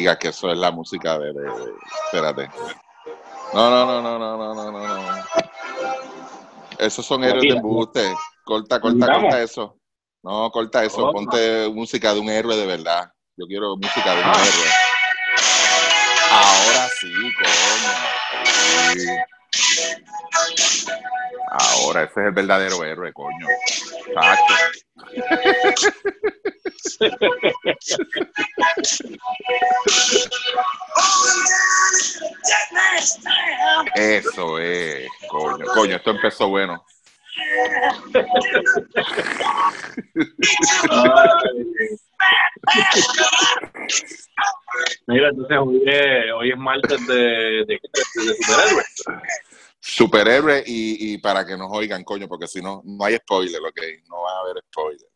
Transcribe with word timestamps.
diga 0.00 0.18
que 0.18 0.28
eso 0.28 0.50
es 0.50 0.58
la 0.58 0.70
música 0.70 1.18
de, 1.18 1.32
de, 1.32 1.42
de. 1.42 1.74
Espérate. 2.06 2.50
No, 3.52 3.70
no, 3.70 3.84
no, 3.86 4.00
no, 4.02 4.18
no, 4.18 4.54
no, 4.54 4.72
no, 4.72 4.72
no. 4.72 5.24
Esos 6.78 7.04
son 7.04 7.24
héroes 7.24 7.42
de 7.42 7.50
embuste. 7.50 8.12
Corta, 8.44 8.80
corta, 8.80 9.06
corta 9.06 9.42
eso. 9.42 9.76
No, 10.22 10.50
corta 10.50 10.84
eso. 10.84 11.12
Ponte 11.12 11.68
música 11.68 12.14
de 12.14 12.20
un 12.20 12.30
héroe 12.30 12.56
de 12.56 12.66
verdad. 12.66 13.12
Yo 13.36 13.46
quiero 13.46 13.76
música 13.76 14.14
de 14.14 14.20
un 14.20 14.28
héroe. 14.28 14.70
Ahora 16.30 16.88
sí, 16.98 17.12
coño. 17.36 17.92
Sí. 18.94 19.06
Ahora, 21.50 22.04
ese 22.04 22.20
es 22.20 22.26
el 22.26 22.32
verdadero 22.32 22.84
héroe, 22.84 23.12
coño. 23.12 23.46
Eso 33.94 34.58
es, 34.58 35.08
coño. 35.28 35.64
Coño, 35.74 35.96
esto 35.96 36.10
empezó 36.10 36.48
bueno. 36.48 36.84
Mira, 45.06 45.28
entonces 45.28 45.58
hoy 45.60 45.82
es, 45.86 46.32
hoy 46.34 46.50
es 46.50 46.58
martes 46.58 47.06
de, 47.06 47.14
de, 47.14 47.64
de, 47.66 47.80
superhéroes. 48.34 48.94
Superhéroe 49.80 50.62
y, 50.66 51.14
y 51.14 51.18
para 51.18 51.46
que 51.46 51.56
nos 51.56 51.68
oigan, 51.72 52.04
coño, 52.04 52.28
porque 52.28 52.46
si 52.46 52.60
no, 52.60 52.82
no 52.84 53.04
hay 53.04 53.16
spoiler, 53.16 53.60
ok. 53.60 53.80
No 54.08 54.22
van 54.22 54.36
a 54.36 54.40
haber 54.40 54.62
spoiler. 54.68 55.09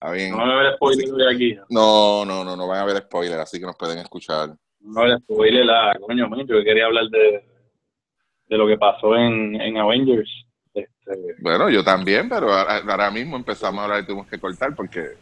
Está 0.00 0.12
bien. 0.12 0.30
No 0.30 0.38
me 0.38 0.44
voy 0.44 0.52
a 0.52 0.62
ver 0.62 0.74
spoiler 0.76 1.10
de 1.10 1.34
aquí. 1.34 1.58
No, 1.70 2.24
no, 2.24 2.44
no, 2.44 2.56
no 2.56 2.68
van 2.68 2.78
a 2.78 2.82
haber 2.82 2.98
spoiler, 2.98 3.40
así 3.40 3.58
que 3.58 3.66
nos 3.66 3.76
pueden 3.76 3.98
escuchar. 3.98 4.50
No 4.80 5.02
me 5.04 5.18
spoiler 5.18 5.66
la 5.66 5.92
coño, 6.00 6.28
man, 6.28 6.46
yo 6.46 6.62
quería 6.62 6.86
hablar 6.86 7.08
de, 7.10 7.44
de 8.48 8.56
lo 8.56 8.68
que 8.68 8.78
pasó 8.78 9.16
en, 9.16 9.60
en 9.60 9.76
Avengers. 9.76 10.30
Este, 10.72 11.34
Bueno, 11.40 11.68
yo 11.68 11.82
también, 11.82 12.28
pero 12.28 12.52
ahora, 12.52 12.76
ahora 12.76 13.10
mismo 13.10 13.36
empezamos 13.36 13.80
a 13.80 13.84
hablar 13.84 14.02
y 14.02 14.06
tuvimos 14.06 14.28
que 14.28 14.38
cortar 14.38 14.72
porque 14.76 15.16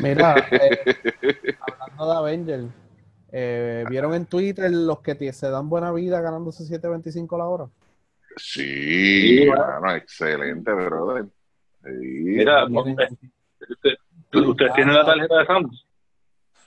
Mira, 0.00 0.34
eh, 0.50 0.78
hablando 1.60 2.06
de 2.06 2.16
Avenger, 2.16 2.60
eh, 3.32 3.84
¿vieron 3.90 4.14
en 4.14 4.24
Twitter 4.24 4.70
los 4.70 5.00
que 5.00 5.32
se 5.34 5.50
dan 5.50 5.68
buena 5.68 5.92
vida 5.92 6.22
ganándose 6.22 6.64
7.25 6.64 7.36
la 7.36 7.44
hora? 7.44 7.68
sí, 8.36 9.40
Sí, 9.40 9.46
mano, 9.46 9.94
excelente, 9.96 10.72
brother. 10.72 11.26
Sí. 11.82 11.90
mira, 11.90 12.66
Usted- 13.70 13.96
¿ustedes 14.48 14.72
tienen 14.74 14.94
la 14.94 15.04
tarjeta 15.04 15.38
de 15.38 15.46
Sam's? 15.46 15.86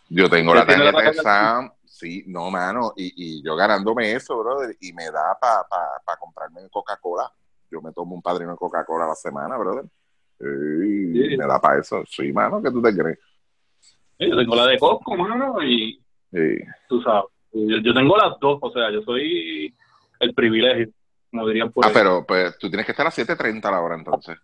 Yo 0.09 0.29
tengo 0.29 0.53
la 0.53 0.61
¿Usted 0.61 0.75
tiene 0.75 0.91
tarjeta 0.91 1.11
de? 1.11 1.17
Sam, 1.23 1.71
sí, 1.85 2.23
no, 2.27 2.49
mano, 2.51 2.93
y, 2.95 3.13
y 3.39 3.43
yo 3.43 3.55
ganándome 3.55 4.11
eso, 4.13 4.37
brother, 4.39 4.75
y 4.81 4.93
me 4.93 5.05
da 5.05 5.37
para 5.39 5.63
pa, 5.63 6.01
pa 6.05 6.17
comprarme 6.17 6.61
Coca-Cola. 6.69 7.31
Yo 7.71 7.81
me 7.81 7.91
tomo 7.91 8.13
un 8.15 8.21
padrino 8.21 8.51
de 8.51 8.57
Coca-Cola 8.57 9.05
a 9.05 9.09
la 9.09 9.15
semana, 9.15 9.57
brother. 9.57 9.85
Sí, 10.39 11.29
Sí. 11.29 11.37
Me 11.37 11.47
da 11.47 11.59
para 11.59 11.79
eso. 11.79 12.03
Sí, 12.05 12.31
mano, 12.33 12.61
¿qué 12.61 12.69
tú 12.69 12.81
te 12.81 12.95
crees? 12.95 13.17
Sí, 14.17 14.29
Yo 14.29 14.37
tengo 14.37 14.55
la 14.55 14.67
de 14.67 14.77
Costco, 14.77 15.15
mano, 15.15 15.61
y 15.63 15.99
Sí. 16.31 16.57
tú 16.89 17.01
sabes. 17.01 17.25
Yo, 17.53 17.77
yo 17.77 17.93
tengo 17.93 18.17
las 18.17 18.39
dos, 18.39 18.59
o 18.61 18.71
sea, 18.71 18.91
yo 18.91 19.01
soy 19.03 19.73
el 20.19 20.33
privilegio, 20.33 20.89
como 21.31 21.47
dirían 21.47 21.71
por 21.71 21.85
Ah, 21.85 21.87
ahí. 21.89 21.93
pero 21.93 22.25
pues 22.25 22.57
tú 22.57 22.67
tienes 22.69 22.85
que 22.85 22.91
estar 22.91 23.05
a 23.07 23.11
7.30 23.11 23.65
a 23.69 23.71
la 23.71 23.81
hora 23.81 23.95
entonces. 23.95 24.37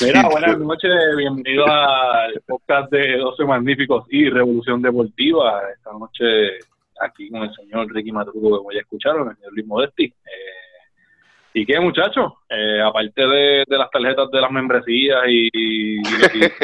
Mira, 0.00 0.28
buenas 0.30 0.58
noches, 0.58 0.90
bienvenidos 1.16 1.68
al 1.68 2.40
podcast 2.46 2.90
de 2.92 3.18
12 3.18 3.44
Magníficos 3.44 4.06
y 4.10 4.28
Revolución 4.30 4.80
Deportiva. 4.80 5.62
Esta 5.76 5.92
noche 5.92 6.58
aquí 7.00 7.28
con 7.30 7.42
el 7.42 7.54
señor 7.54 7.92
Ricky 7.92 8.12
Matruco, 8.12 8.58
como 8.58 8.72
ya 8.72 8.80
escucharon, 8.80 9.28
el 9.30 9.36
señor 9.36 9.52
Luis 9.52 9.66
Modesti. 9.66 10.04
Eh, 10.04 11.52
¿Y 11.54 11.66
qué, 11.66 11.78
muchachos? 11.78 12.32
Eh, 12.48 12.80
aparte 12.80 13.26
de, 13.26 13.64
de 13.68 13.78
las 13.78 13.90
tarjetas 13.90 14.30
de 14.30 14.40
las 14.40 14.50
membresías 14.50 15.20
y, 15.28 15.48
y, 15.52 15.96
y- 15.98 16.02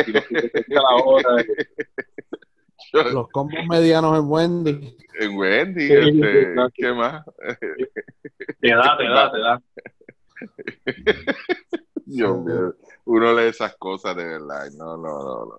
y 0.07 0.13
los 0.13 0.25
la 0.69 0.83
hora, 1.05 1.29
Los 3.15 3.29
combos 3.31 3.61
medianos 3.69 4.19
en 4.19 4.25
Wendy. 4.31 4.97
En 5.21 5.37
Wendy, 5.37 5.87
Sí, 5.87 5.93
este. 5.95 6.55
¿qué 6.75 6.93
más? 6.93 7.25
te 8.61 8.69
da, 8.75 8.97
te 8.97 9.05
da, 9.09 9.31
te 9.33 9.39
da. 9.39 9.63
Dios 12.07 12.39
mío, 12.45 12.75
uno 13.05 13.33
lee 13.35 13.49
esas 13.49 13.77
cosas 13.77 14.17
de 14.17 14.25
verdad. 14.25 14.69
No, 14.77 14.97
no, 14.97 15.19
no, 15.23 15.45
no. 15.47 15.55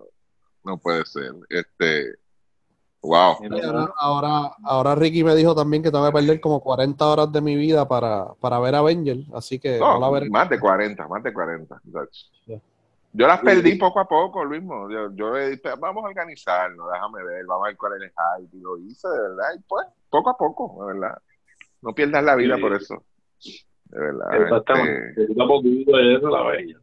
No 0.64 0.78
puede 0.78 1.04
ser. 1.06 1.32
Este, 1.48 2.14
wow. 3.00 3.36
Ahora, 3.64 3.92
ahora, 3.98 4.56
ahora 4.64 4.94
Ricky 4.94 5.24
me 5.24 5.34
dijo 5.34 5.54
también 5.54 5.82
que 5.82 5.90
tengo 5.90 6.06
que 6.06 6.12
perder 6.12 6.40
como 6.40 6.60
40 6.60 7.04
horas 7.06 7.32
de 7.32 7.40
mi 7.40 7.56
vida 7.56 7.88
para, 7.88 8.32
para 8.34 8.60
ver 8.60 8.74
Avenger, 8.76 9.18
así 9.34 9.58
que 9.58 9.78
No, 9.78 9.94
no 9.94 10.00
la 10.00 10.10
veré. 10.10 10.30
más 10.30 10.48
de 10.50 10.60
40, 10.60 11.08
más 11.08 11.22
de 11.22 11.32
40. 11.32 11.80
That's- 11.92 12.30
Ya. 12.46 12.60
Yo 13.14 13.26
las 13.26 13.40
perdí 13.40 13.74
poco 13.76 14.00
a 14.00 14.08
poco, 14.08 14.42
Luis. 14.44 14.62
Yo, 14.90 15.14
yo 15.14 15.34
le 15.34 15.50
dije, 15.50 15.68
vamos 15.78 16.02
a 16.04 16.08
organizarnos, 16.08 16.90
déjame 16.92 17.22
ver, 17.24 17.44
vamos 17.46 17.66
a 17.66 17.68
ver 17.68 17.76
cuál 17.76 17.92
es 17.94 18.02
el 18.02 18.08
hype. 18.10 18.56
Y 18.56 18.60
lo 18.60 18.78
hice, 18.78 19.06
de 19.08 19.20
verdad. 19.20 19.46
Y 19.56 19.60
pues, 19.68 19.86
poco 20.08 20.30
a 20.30 20.36
poco, 20.36 20.86
de 20.86 20.94
verdad. 20.94 21.18
No 21.82 21.94
pierdas 21.94 22.24
la 22.24 22.34
vida 22.36 22.56
Sí. 22.56 22.60
por 22.62 22.72
eso. 22.74 23.04
De 23.84 23.98
verdad. 24.00 24.42
Exactamente. 24.42 25.08
este, 25.10 25.22
Poquito 25.26 25.42
a 25.42 25.46
poquito 25.48 25.96
de 25.96 26.14
eso 26.16 26.28
la 26.30 26.42
bella. 26.44 26.80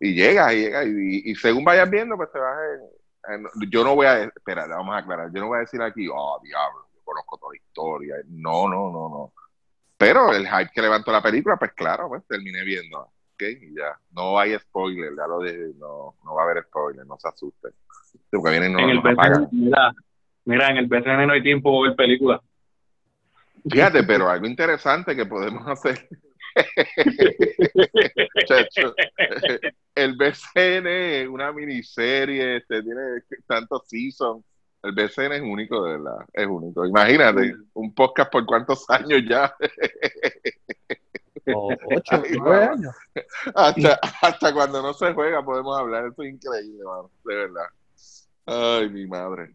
y 0.00 0.14
llega, 0.14 0.54
y 0.54 0.60
llega. 0.62 0.84
Y, 0.84 1.22
y 1.26 1.34
según 1.34 1.64
vayas 1.64 1.90
viendo, 1.90 2.16
pues 2.16 2.30
te 2.32 2.38
vas 2.38 2.58
en- 3.28 3.70
yo 3.70 3.82
no 3.84 3.94
voy 3.96 4.06
a... 4.06 4.22
Espera, 4.24 4.66
vamos 4.68 4.94
a 4.94 4.98
aclarar. 4.98 5.30
Yo 5.34 5.40
no 5.40 5.48
voy 5.48 5.56
a 5.58 5.60
decir 5.60 5.82
aquí, 5.82 6.08
oh, 6.10 6.40
diablo, 6.42 6.86
yo 6.94 7.00
conozco 7.04 7.36
toda 7.38 7.52
la 7.52 7.56
historia. 7.56 8.14
No, 8.28 8.68
no, 8.68 8.90
no, 8.90 9.08
no. 9.10 9.32
Pero 9.98 10.32
el 10.32 10.46
hype 10.46 10.70
que 10.72 10.80
levantó 10.82 11.10
la 11.12 11.22
película, 11.22 11.56
pues 11.56 11.72
claro, 11.72 12.08
pues 12.08 12.24
terminé 12.26 12.62
viendo. 12.64 13.10
Ok, 13.36 13.42
y 13.60 13.74
ya. 13.76 13.98
No 14.12 14.38
hay 14.38 14.58
spoiler, 14.58 15.12
ya 15.14 15.26
lo 15.26 15.42
dije. 15.42 15.72
No, 15.78 16.14
no 16.24 16.34
va 16.34 16.42
a 16.42 16.44
haber 16.46 16.64
spoiler, 16.64 17.06
no 17.06 17.18
se 17.18 17.28
asusten. 17.28 17.70
Porque 18.30 18.50
vienen 18.50 18.72
no, 18.72 18.80
en 18.80 18.90
el. 18.90 19.00
BCN, 19.00 19.48
mira, 19.52 19.94
mira, 20.46 20.70
en 20.70 20.76
el 20.78 20.86
BCN 20.86 21.26
no 21.26 21.34
hay 21.34 21.42
tiempo 21.42 21.70
para 21.70 21.90
ver 21.90 21.96
películas. 21.96 22.40
Fíjate, 23.70 24.04
pero 24.04 24.30
algo 24.30 24.46
interesante 24.46 25.14
que 25.14 25.26
podemos 25.26 25.66
hacer. 25.66 26.08
El 29.94 30.16
BCN 30.16 30.86
es 30.86 31.28
una 31.28 31.52
miniserie, 31.52 32.56
este, 32.56 32.82
tiene 32.82 33.00
tantos 33.46 33.82
seasons. 33.86 34.42
El 34.82 34.92
BCN 34.92 35.32
es 35.32 35.42
único, 35.42 35.84
de 35.84 35.98
verdad, 35.98 36.24
es 36.32 36.46
único. 36.46 36.86
Imagínate, 36.86 37.54
un 37.74 37.94
podcast 37.94 38.32
por 38.32 38.46
cuántos 38.46 38.88
años 38.88 39.20
ya, 39.28 39.54
O 41.54 41.68
8, 41.94 42.02
Ay, 42.10 42.22
9 42.38 42.38
mamá. 42.38 42.72
años. 42.72 42.94
hasta, 43.54 44.00
hasta 44.22 44.52
cuando 44.52 44.82
no 44.82 44.92
se 44.94 45.12
juega 45.12 45.44
podemos 45.44 45.78
hablar, 45.78 46.06
esto 46.06 46.22
es 46.22 46.32
increíble, 46.34 46.82
mano, 46.84 47.10
de 47.24 47.34
verdad. 47.34 47.66
Ay, 48.46 48.88
mi 48.90 49.06
madre. 49.06 49.50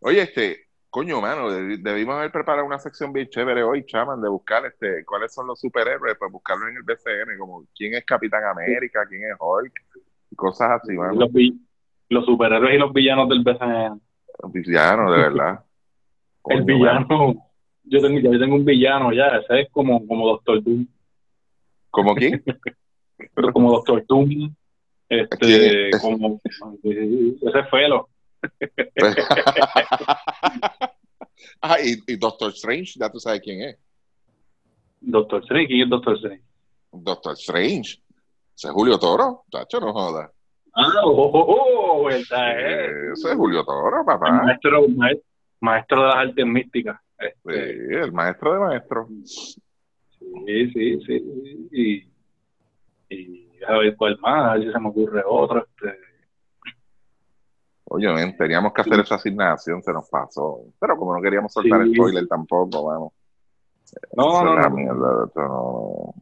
Oye, 0.00 0.22
este, 0.22 0.66
coño, 0.90 1.20
mano, 1.20 1.50
debi- 1.50 1.82
debimos 1.82 2.16
haber 2.16 2.30
preparado 2.32 2.66
una 2.66 2.78
sección 2.78 3.12
bien 3.12 3.28
chévere 3.28 3.62
hoy, 3.62 3.84
chaman, 3.86 4.20
de 4.22 4.28
buscar 4.28 4.64
este, 4.66 5.04
cuáles 5.04 5.32
son 5.34 5.46
los 5.46 5.60
superhéroes, 5.60 6.16
pues 6.18 6.30
buscarlo 6.32 6.68
en 6.68 6.76
el 6.76 6.82
BCN, 6.82 7.38
como 7.38 7.64
quién 7.76 7.94
es 7.94 8.04
Capitán 8.04 8.44
América, 8.44 9.04
quién 9.08 9.22
es 9.24 9.36
Hulk, 9.38 9.72
cosas 10.36 10.80
así, 10.82 10.92
mano. 10.94 11.14
Los, 11.14 11.30
los 12.08 12.24
superhéroes 12.24 12.74
y 12.74 12.78
los 12.78 12.92
villanos 12.92 13.28
del 13.28 13.42
BCN. 13.42 14.00
Villano, 14.52 15.10
de 15.12 15.18
verdad. 15.18 15.64
El 16.48 16.62
villano, 16.64 17.06
mano. 17.08 17.34
yo 17.84 18.00
tengo, 18.00 18.18
yo 18.20 18.38
tengo 18.38 18.54
un 18.54 18.64
villano 18.64 19.12
ya, 19.12 19.28
ese 19.38 19.62
es 19.62 19.68
como, 19.70 20.06
como 20.06 20.28
Doctor 20.28 20.62
Doom, 20.62 20.86
¿Cómo 21.96 22.14
quién? 22.14 22.44
pero 23.34 23.50
como 23.52 23.72
Doctor 23.72 24.04
Doom, 24.06 24.54
este, 25.08 25.36
¿Quién 25.38 25.94
es? 25.94 26.00
como, 26.02 26.40
ese 26.82 27.58
es 27.58 27.70
Felo. 27.70 28.08
ah, 31.62 31.76
y, 31.82 31.96
y 32.12 32.16
Doctor 32.16 32.50
Strange, 32.52 32.92
ya 32.98 33.10
tú 33.10 33.18
sabes 33.18 33.40
quién 33.40 33.62
es. 33.62 33.78
Doctor 35.00 35.40
Strange, 35.42 35.68
¿quién 35.68 35.82
es 35.82 35.88
Doctor 35.90 36.14
Strange? 36.16 36.42
Doctor 36.92 37.32
Strange. 37.34 38.02
Ese 38.54 38.68
es 38.68 38.72
Julio 38.72 38.98
Toro, 38.98 39.44
tacho, 39.50 39.80
no 39.80 39.92
jodas. 39.92 40.30
Ah, 40.74 41.00
oh, 41.04 41.10
oh, 41.32 41.46
oh, 42.00 42.04
verdad, 42.04 42.58
eh. 42.60 43.12
Ese 43.12 43.30
es 43.30 43.34
Julio 43.36 43.64
Toro, 43.64 44.00
El 44.00 44.04
papá. 44.06 44.30
maestro, 44.30 44.86
ma- 44.88 45.08
maestro 45.60 46.02
de 46.02 46.06
las 46.08 46.16
artes 46.16 46.46
místicas. 46.46 47.00
Sí, 47.18 47.26
Este, 47.26 48.00
el 48.02 48.12
maestro 48.12 48.52
de 48.54 48.60
maestros. 48.60 49.58
Sí, 50.18 50.70
sí, 50.72 51.00
sí. 51.06 51.68
Y, 51.72 53.14
y 53.14 53.64
a 53.66 53.78
ver 53.78 53.96
cuál 53.96 54.18
más, 54.18 54.50
a 54.50 54.54
ver 54.54 54.64
si 54.66 54.72
se 54.72 54.78
me 54.80 54.88
ocurre 54.88 55.22
otro. 55.26 55.66
Este, 55.66 55.98
Oye, 57.88 58.34
teníamos 58.36 58.72
que 58.72 58.80
hacer 58.80 58.98
esa 59.00 59.14
asignación, 59.14 59.80
se 59.82 59.92
nos 59.92 60.08
pasó. 60.10 60.60
Pero 60.80 60.96
como 60.96 61.14
no 61.14 61.22
queríamos 61.22 61.52
soltar 61.52 61.84
Sí. 61.84 61.94
spoiler 61.94 62.26
tampoco, 62.26 62.84
vamos. 62.84 63.12
no, 64.16 64.44
no, 64.44 64.56
no. 64.58 64.70
mierda, 64.70 65.30
no- 65.36 66.14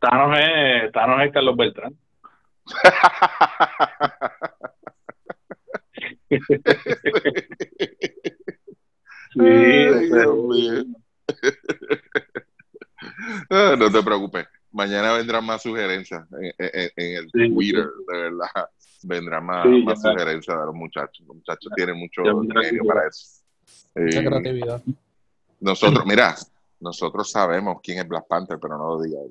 Thanos 0.00 0.38
es, 0.38 0.92
Thanos 0.92 1.22
es 1.26 1.32
Carlos 1.32 1.56
Beltrán. 1.56 1.94
sí, 9.34 9.40
ah, 10.12 10.84
no 13.78 13.90
te 13.90 14.02
preocupes. 14.02 14.46
Mañana 14.72 15.12
vendrán 15.12 15.44
más 15.44 15.62
sugerencias 15.62 16.26
en, 16.30 16.90
el 16.96 17.30
Twitter, 17.32 17.86
de 18.08 18.18
verdad. 18.18 18.68
Vendrán 19.02 19.44
más, 19.44 19.66
más 19.84 20.00
sugerencias 20.00 20.58
de 20.58 20.66
los 20.66 20.74
muchachos. 20.74 21.26
Los 21.26 21.36
muchachos 21.36 21.70
tienen 21.74 21.98
mucho 21.98 22.22
ingenio 22.22 22.84
para 22.84 23.08
eso. 23.08 23.42
Mucha 23.94 24.24
creatividad. 24.24 24.82
Nosotros, 25.60 26.06
mira, 26.06 26.34
nosotros 26.80 27.30
sabemos 27.30 27.78
quién 27.82 27.98
es 27.98 28.08
Black 28.08 28.26
Panther, 28.28 28.58
pero 28.60 28.78
no 28.78 28.88
lo 28.88 29.02
digas. 29.02 29.22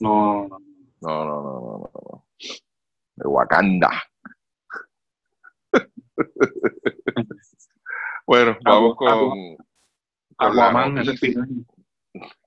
No, 0.00 0.48
no, 0.48 0.58
no, 1.00 1.24
no, 1.24 1.24
no, 1.24 1.90
no, 1.94 2.24
De 3.14 3.28
Wakanda. 3.28 3.90
bueno, 8.26 8.58
vamos 8.64 8.96
con. 8.96 9.56
Ese 10.98 11.14
piraña. 11.14 11.64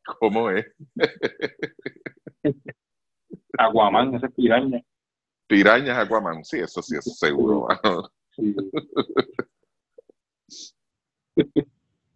¿Cómo 0.20 0.50
es? 0.50 0.66
Aquaman, 3.58 4.16
ese 4.16 4.30
piraña. 4.30 4.82
Pirañas 5.48 5.98
Aquaman, 5.98 6.44
sí, 6.44 6.60
eso 6.60 6.82
sí, 6.82 6.96
eso 6.98 7.12
seguro. 7.12 7.68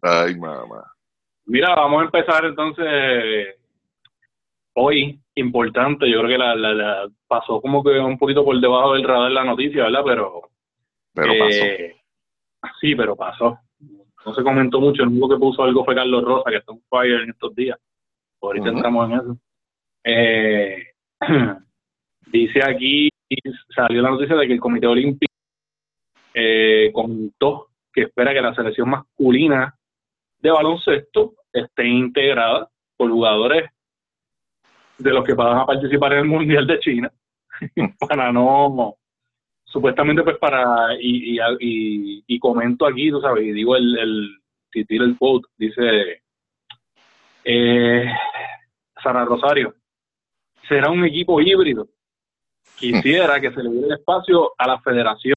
Ay, 0.02 0.34
mamá. 0.36 0.92
Mira, 1.46 1.74
vamos 1.74 2.02
a 2.02 2.04
empezar 2.06 2.44
entonces 2.44 3.56
hoy, 4.74 5.20
importante, 5.34 6.10
yo 6.10 6.20
creo 6.20 6.30
que 6.30 6.38
la, 6.38 7.08
pasó 7.26 7.60
como 7.60 7.82
que 7.82 7.98
un 7.98 8.18
poquito 8.18 8.44
por 8.44 8.60
debajo 8.60 8.94
del 8.94 9.04
radar 9.04 9.30
la 9.30 9.44
noticia, 9.44 9.84
¿verdad? 9.84 10.02
Pero, 10.04 10.50
pero 11.14 11.32
eh, 11.32 11.94
pasó. 12.60 12.76
Sí, 12.80 12.94
pero 12.94 13.16
pasó. 13.16 13.58
No 14.26 14.34
se 14.34 14.42
comentó 14.42 14.80
mucho, 14.80 15.04
el 15.04 15.08
único 15.10 15.28
que 15.28 15.36
puso 15.36 15.62
algo 15.62 15.84
fue 15.84 15.94
Carlos 15.94 16.24
Rosa, 16.24 16.50
que 16.50 16.56
está 16.56 16.72
en 16.72 16.82
fire 16.90 17.22
en 17.22 17.30
estos 17.30 17.54
días. 17.54 17.78
Ahorita 18.42 18.70
entramos 18.70 19.08
en 19.08 19.16
eso. 19.16 19.38
Eh, 20.02 20.86
dice 22.26 22.60
aquí, 22.64 23.08
salió 23.72 24.02
la 24.02 24.10
noticia 24.10 24.34
de 24.34 24.48
que 24.48 24.54
el 24.54 24.60
Comité 24.60 24.88
Olímpico 24.88 25.32
eh, 26.34 26.90
comentó 26.92 27.68
que 27.92 28.02
espera 28.02 28.34
que 28.34 28.42
la 28.42 28.54
selección 28.54 28.90
masculina 28.90 29.72
de 30.40 30.50
baloncesto 30.50 31.34
esté 31.52 31.86
integrada 31.86 32.68
por 32.96 33.08
jugadores 33.08 33.70
de 34.98 35.10
los 35.12 35.24
que 35.24 35.34
van 35.34 35.58
a 35.58 35.66
participar 35.66 36.14
en 36.14 36.18
el 36.18 36.24
Mundial 36.24 36.66
de 36.66 36.80
China, 36.80 37.12
para 38.08 38.32
no, 38.32 38.96
supuestamente 39.76 40.22
pues 40.22 40.38
para, 40.38 40.94
y, 40.98 41.38
y, 41.60 42.24
y, 42.26 42.38
comento 42.38 42.86
aquí, 42.86 43.10
tú 43.10 43.20
sabes, 43.20 43.44
y 43.44 43.52
digo 43.52 43.76
el, 43.76 43.98
el 43.98 44.38
si 44.72 44.86
tiro 44.86 45.04
el 45.04 45.18
quote, 45.18 45.48
dice 45.58 46.22
eh, 47.44 48.10
Sara 49.02 49.26
Rosario, 49.26 49.74
será 50.66 50.90
un 50.90 51.04
equipo 51.04 51.42
híbrido. 51.42 51.88
Quisiera 52.78 53.38
que 53.38 53.52
se 53.52 53.62
le 53.62 53.68
diera 53.68 53.96
espacio 53.96 54.54
a 54.56 54.66
la 54.66 54.80
federación. 54.80 55.34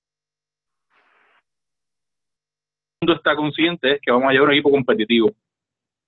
El 3.02 3.08
mundo 3.08 3.18
está 3.18 3.36
consciente 3.36 4.00
que 4.02 4.12
vamos 4.12 4.30
a 4.30 4.32
llevar 4.32 4.48
un 4.48 4.54
equipo 4.54 4.72
competitivo. 4.72 5.34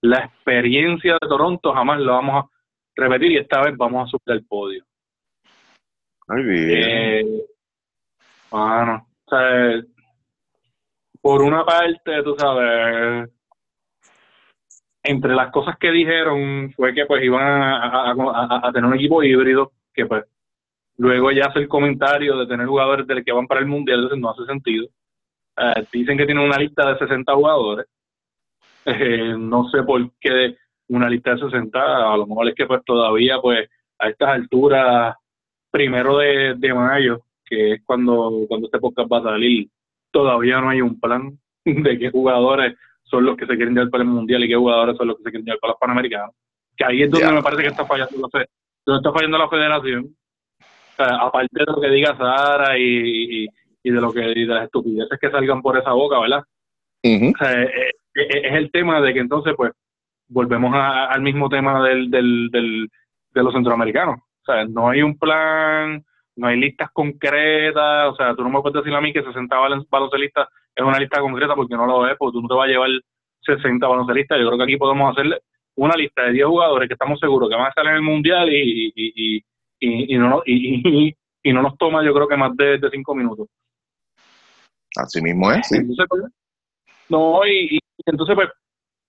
La 0.04 0.20
experiencia 0.20 1.18
de 1.22 1.28
Toronto 1.28 1.74
jamás 1.74 2.00
la 2.00 2.14
vamos 2.14 2.46
a 2.46 2.50
repetir 2.96 3.34
y 3.34 3.38
esta 3.40 3.62
vez 3.62 3.76
vamos 3.76 4.08
a 4.08 4.10
subir 4.10 4.38
el 4.38 4.46
podio. 4.46 4.86
Muy 6.30 6.44
bien. 6.44 6.70
Eh, 6.72 7.46
bueno, 8.52 9.08
o 9.26 9.30
sea, 9.30 9.82
por 11.22 11.42
una 11.42 11.66
parte, 11.66 12.24
tú 12.24 12.36
sabes, 12.38 13.30
entre 15.04 15.34
las 15.34 15.52
cosas 15.52 15.78
que 15.78 15.92
dijeron 15.92 16.72
fue 16.76 16.94
que 16.94 17.06
pues 17.06 17.24
iban 17.24 17.44
a, 17.44 18.72
tener 18.74 18.88
un 18.88 18.96
equipo 18.96 19.24
híbrido, 19.24 19.72
que 19.94 20.06
pues 20.06 20.26
luego 20.98 21.32
ya 21.32 21.46
hace 21.46 21.60
el 21.60 21.68
comentario 21.68 22.38
de 22.38 22.48
tener 22.48 22.68
jugadores 22.68 23.08
del 23.08 23.24
que 23.24 23.32
van 23.32 23.48
para 23.48 23.62
el 23.62 23.68
mundial, 23.68 24.10
no 24.20 24.30
hace 24.30 24.46
sentido. 24.46 24.88
Eh, 25.58 25.86
dicen 25.92 26.18
que 26.18 26.26
tienen 26.26 26.46
una 26.46 26.58
lista 26.58 26.88
de 26.88 26.98
60 27.00 27.34
jugadores. 27.34 27.88
Eh, 28.86 29.36
no 29.38 29.70
sé 29.70 29.84
por 29.84 30.02
qué 30.20 30.56
una 30.90 31.08
lista 31.08 31.36
de 31.36 31.42
60, 31.42 31.80
a 31.80 32.18
lo 32.18 32.26
mejor 32.26 32.50
es 32.50 32.56
que 32.56 32.66
pues 32.66 32.84
todavía 32.84 33.40
pues 33.40 33.70
a 34.00 34.10
estas 34.10 34.30
alturas, 34.30 35.16
primero 35.70 36.18
de, 36.18 36.74
mayo, 36.74 37.22
que 37.52 37.74
es 37.74 37.82
cuando, 37.86 38.46
cuando 38.48 38.68
este 38.68 38.80
podcast 38.80 39.12
va 39.12 39.18
a 39.20 39.24
salir, 39.24 39.68
todavía 40.10 40.62
no 40.62 40.70
hay 40.70 40.82
un 40.82 40.98
plan 41.00 41.38
de 41.66 42.00
qué 42.00 42.10
jugadores 42.10 42.78
son 43.04 43.26
los 43.26 43.36
que 43.36 43.46
se 43.46 43.58
quieren 43.58 43.76
llevar 43.76 43.90
para 43.90 44.04
el 44.04 44.10
mundial 44.10 44.44
y 44.44 44.48
qué 44.48 44.56
jugadores 44.56 44.96
son 44.96 45.08
los 45.10 45.18
que 45.18 45.24
se 45.24 45.32
quieren 45.32 45.46
llevar 45.46 45.60
para 45.60 45.72
los 45.72 45.80
panamericanos. 45.80 46.32
Que 46.78 46.86
ahí 46.86 47.04
es 47.04 47.12
donde 47.12 47.34
me 47.34 47.44
parece 47.44 47.64
que 47.64 47.68
está 47.68 47.86
fallando, 47.86 48.30
donde 48.86 48.98
está 48.98 49.12
fallando 49.12 49.38
la 49.38 49.50
federación. 49.50 50.16
aparte 50.98 51.50
de 51.52 51.66
lo 51.66 51.82
que 51.82 51.90
diga 51.90 52.18
Sara 52.18 52.78
y, 52.78 53.48
y, 53.84 53.92
de 53.92 54.02
lo 54.02 54.14
que 54.14 54.22
de 54.22 54.46
las 54.46 54.64
estupideces 54.64 55.20
que 55.20 55.30
salgan 55.30 55.62
por 55.62 55.78
esa 55.78 55.92
boca, 55.92 56.20
¿verdad? 56.20 56.44
Eh, 57.04 57.34
eh, 57.42 57.70
eh, 58.16 58.42
es 58.44 58.54
el 58.54 58.72
tema 58.72 59.02
de 59.02 59.14
que 59.14 59.20
entonces 59.20 59.54
pues 59.58 59.74
volvemos 60.30 60.74
al 60.74 61.22
mismo 61.22 61.50
tema 61.50 61.86
del, 61.86 62.10
del, 62.10 62.50
del, 62.50 62.90
de 63.34 63.44
los 63.44 63.54
centroamericanos. 63.54 64.20
O 64.20 64.46
sea, 64.46 64.66
no 64.66 64.90
hay 64.90 65.02
un 65.02 65.18
plan, 65.18 66.04
no 66.36 66.48
hay 66.48 66.60
listas 66.60 66.90
concretas, 66.92 68.10
o 68.10 68.16
sea, 68.16 68.36
tú 68.36 68.44
no 68.44 68.50
me 68.50 68.62
puedes 68.62 68.84
decir 68.84 68.94
a 68.96 69.02
mí 69.02 69.14
que 69.14 69.24
60 69.24 69.56
baloncelistas 69.90 70.48
es 70.76 70.84
una 70.84 71.00
lista 71.00 71.20
concreta 71.20 71.56
porque 71.56 71.76
no 71.76 71.86
lo 71.86 72.08
es, 72.08 72.16
porque 72.18 72.34
tú 72.34 72.42
no 72.42 72.48
te 72.48 72.56
vas 72.56 72.68
a 72.68 72.72
llevar 72.72 72.90
60 73.42 73.86
baloncelistas. 73.86 74.40
Yo 74.40 74.48
creo 74.48 74.58
que 74.58 74.64
aquí 74.64 74.78
podemos 74.78 75.12
hacerle 75.12 75.40
una 75.76 75.96
lista 75.96 76.24
de 76.24 76.34
10 76.34 76.46
jugadores 76.46 76.88
que 76.88 76.94
estamos 76.94 77.20
seguros 77.20 77.50
que 77.50 77.56
van 77.56 77.66
a 77.66 77.70
estar 77.70 77.86
en 77.86 77.96
el 77.96 78.02
mundial 78.02 78.50
y, 78.52 78.94
y, 78.96 79.38
y, 79.80 80.16
y, 80.16 80.18
no, 80.18 80.42
y, 80.46 81.16
y, 81.44 81.54
no 81.54 81.62
nos 81.62 81.78
toma, 81.78 82.04
yo 82.04 82.14
creo 82.14 82.28
que 82.28 82.38
más 82.38 82.56
de, 82.56 82.78
de 82.78 82.90
5 82.90 83.16
minutos. 83.16 83.48
Así 84.96 85.22
mismo 85.22 85.52
es, 85.52 85.68
sí. 85.68 85.80
Pues, 86.08 86.24
no, 87.10 87.46
y, 87.46 87.78
y 87.78 87.80
entonces, 88.06 88.36
pues, 88.36 88.50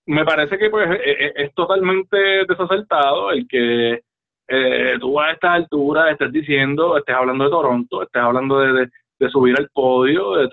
me 0.05 0.25
parece 0.25 0.57
que 0.57 0.69
pues 0.69 0.89
e, 0.89 1.11
e, 1.11 1.33
es, 1.35 1.53
totalmente 1.53 2.45
desacertado 2.47 3.31
el 3.31 3.47
que 3.47 4.01
eh, 4.47 4.97
tú 4.99 5.19
a 5.19 5.31
estas 5.31 5.51
alturas 5.51 6.11
estés 6.11 6.31
diciendo, 6.31 6.97
estés 6.97 7.15
hablando 7.15 7.45
de 7.45 7.49
Toronto, 7.49 8.03
estés 8.03 8.21
hablando 8.21 8.59
de, 8.59 8.89
de, 9.19 9.29
subir 9.29 9.55
al 9.57 9.69
podio, 9.69 10.33
de, 10.33 10.49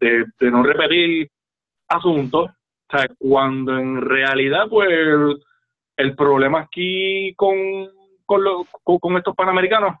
de, 0.00 0.24
de, 0.38 0.50
no 0.50 0.62
repetir 0.62 1.28
asuntos, 1.88 2.50
o 2.50 2.96
sea, 2.96 3.08
cuando 3.18 3.76
en 3.76 4.00
realidad 4.00 4.68
pues 4.68 4.88
el 5.96 6.14
problema 6.14 6.60
aquí 6.60 7.34
con, 7.34 7.56
con, 8.24 8.42
con, 8.82 9.16
estos 9.16 9.34
panamericanos 9.34 9.96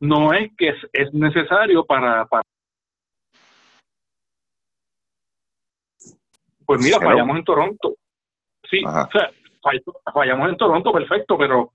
no 0.00 0.32
es 0.32 0.50
que 0.56 0.68
es, 0.68 0.76
es 0.92 1.12
necesario 1.14 1.84
para, 1.84 2.26
para 2.26 2.42
Pues 6.68 6.82
mira, 6.82 7.00
fallamos 7.00 7.38
en 7.38 7.44
Toronto. 7.44 7.94
Sí, 8.68 8.82
o 8.84 9.10
sea, 9.10 9.30
fallamos 10.12 10.50
en 10.50 10.56
Toronto, 10.58 10.92
perfecto, 10.92 11.38
pero 11.38 11.72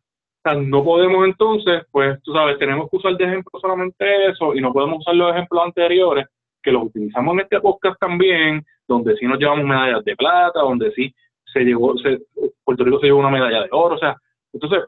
no 0.52 0.84
podemos 0.84 1.26
entonces, 1.26 1.84
pues 1.92 2.22
tú 2.24 2.34
sabes, 2.34 2.60
tenemos 2.60 2.90
que 2.90 2.98
usar 2.98 3.16
de 3.16 3.24
ejemplo 3.24 3.60
solamente 3.60 4.28
eso 4.28 4.54
y 4.54 4.62
no 4.62 4.74
podemos 4.74 5.00
usar 5.00 5.16
los 5.16 5.32
ejemplos 5.32 5.64
anteriores 5.64 6.28
que 6.62 6.72
los 6.72 6.84
utilizamos 6.84 7.34
en 7.34 7.40
este 7.42 7.62
podcast 7.62 8.00
también, 8.00 8.66
donde 8.88 9.16
sí 9.18 9.26
nos 9.26 9.40
llevamos 9.40 9.66
medallas 9.66 10.04
de 10.04 10.16
plata, 10.16 10.60
donde 10.60 10.92
sí 10.92 11.14
se 11.52 11.62
llevó, 11.62 11.98
se, 11.98 12.20
Puerto 12.64 12.84
Rico 12.84 13.00
se 13.00 13.08
llevó 13.08 13.20
una 13.20 13.30
medalla 13.30 13.64
de 13.64 13.70
oro, 13.72 13.96
o 13.96 14.00
sea, 14.00 14.18
entonces, 14.52 14.84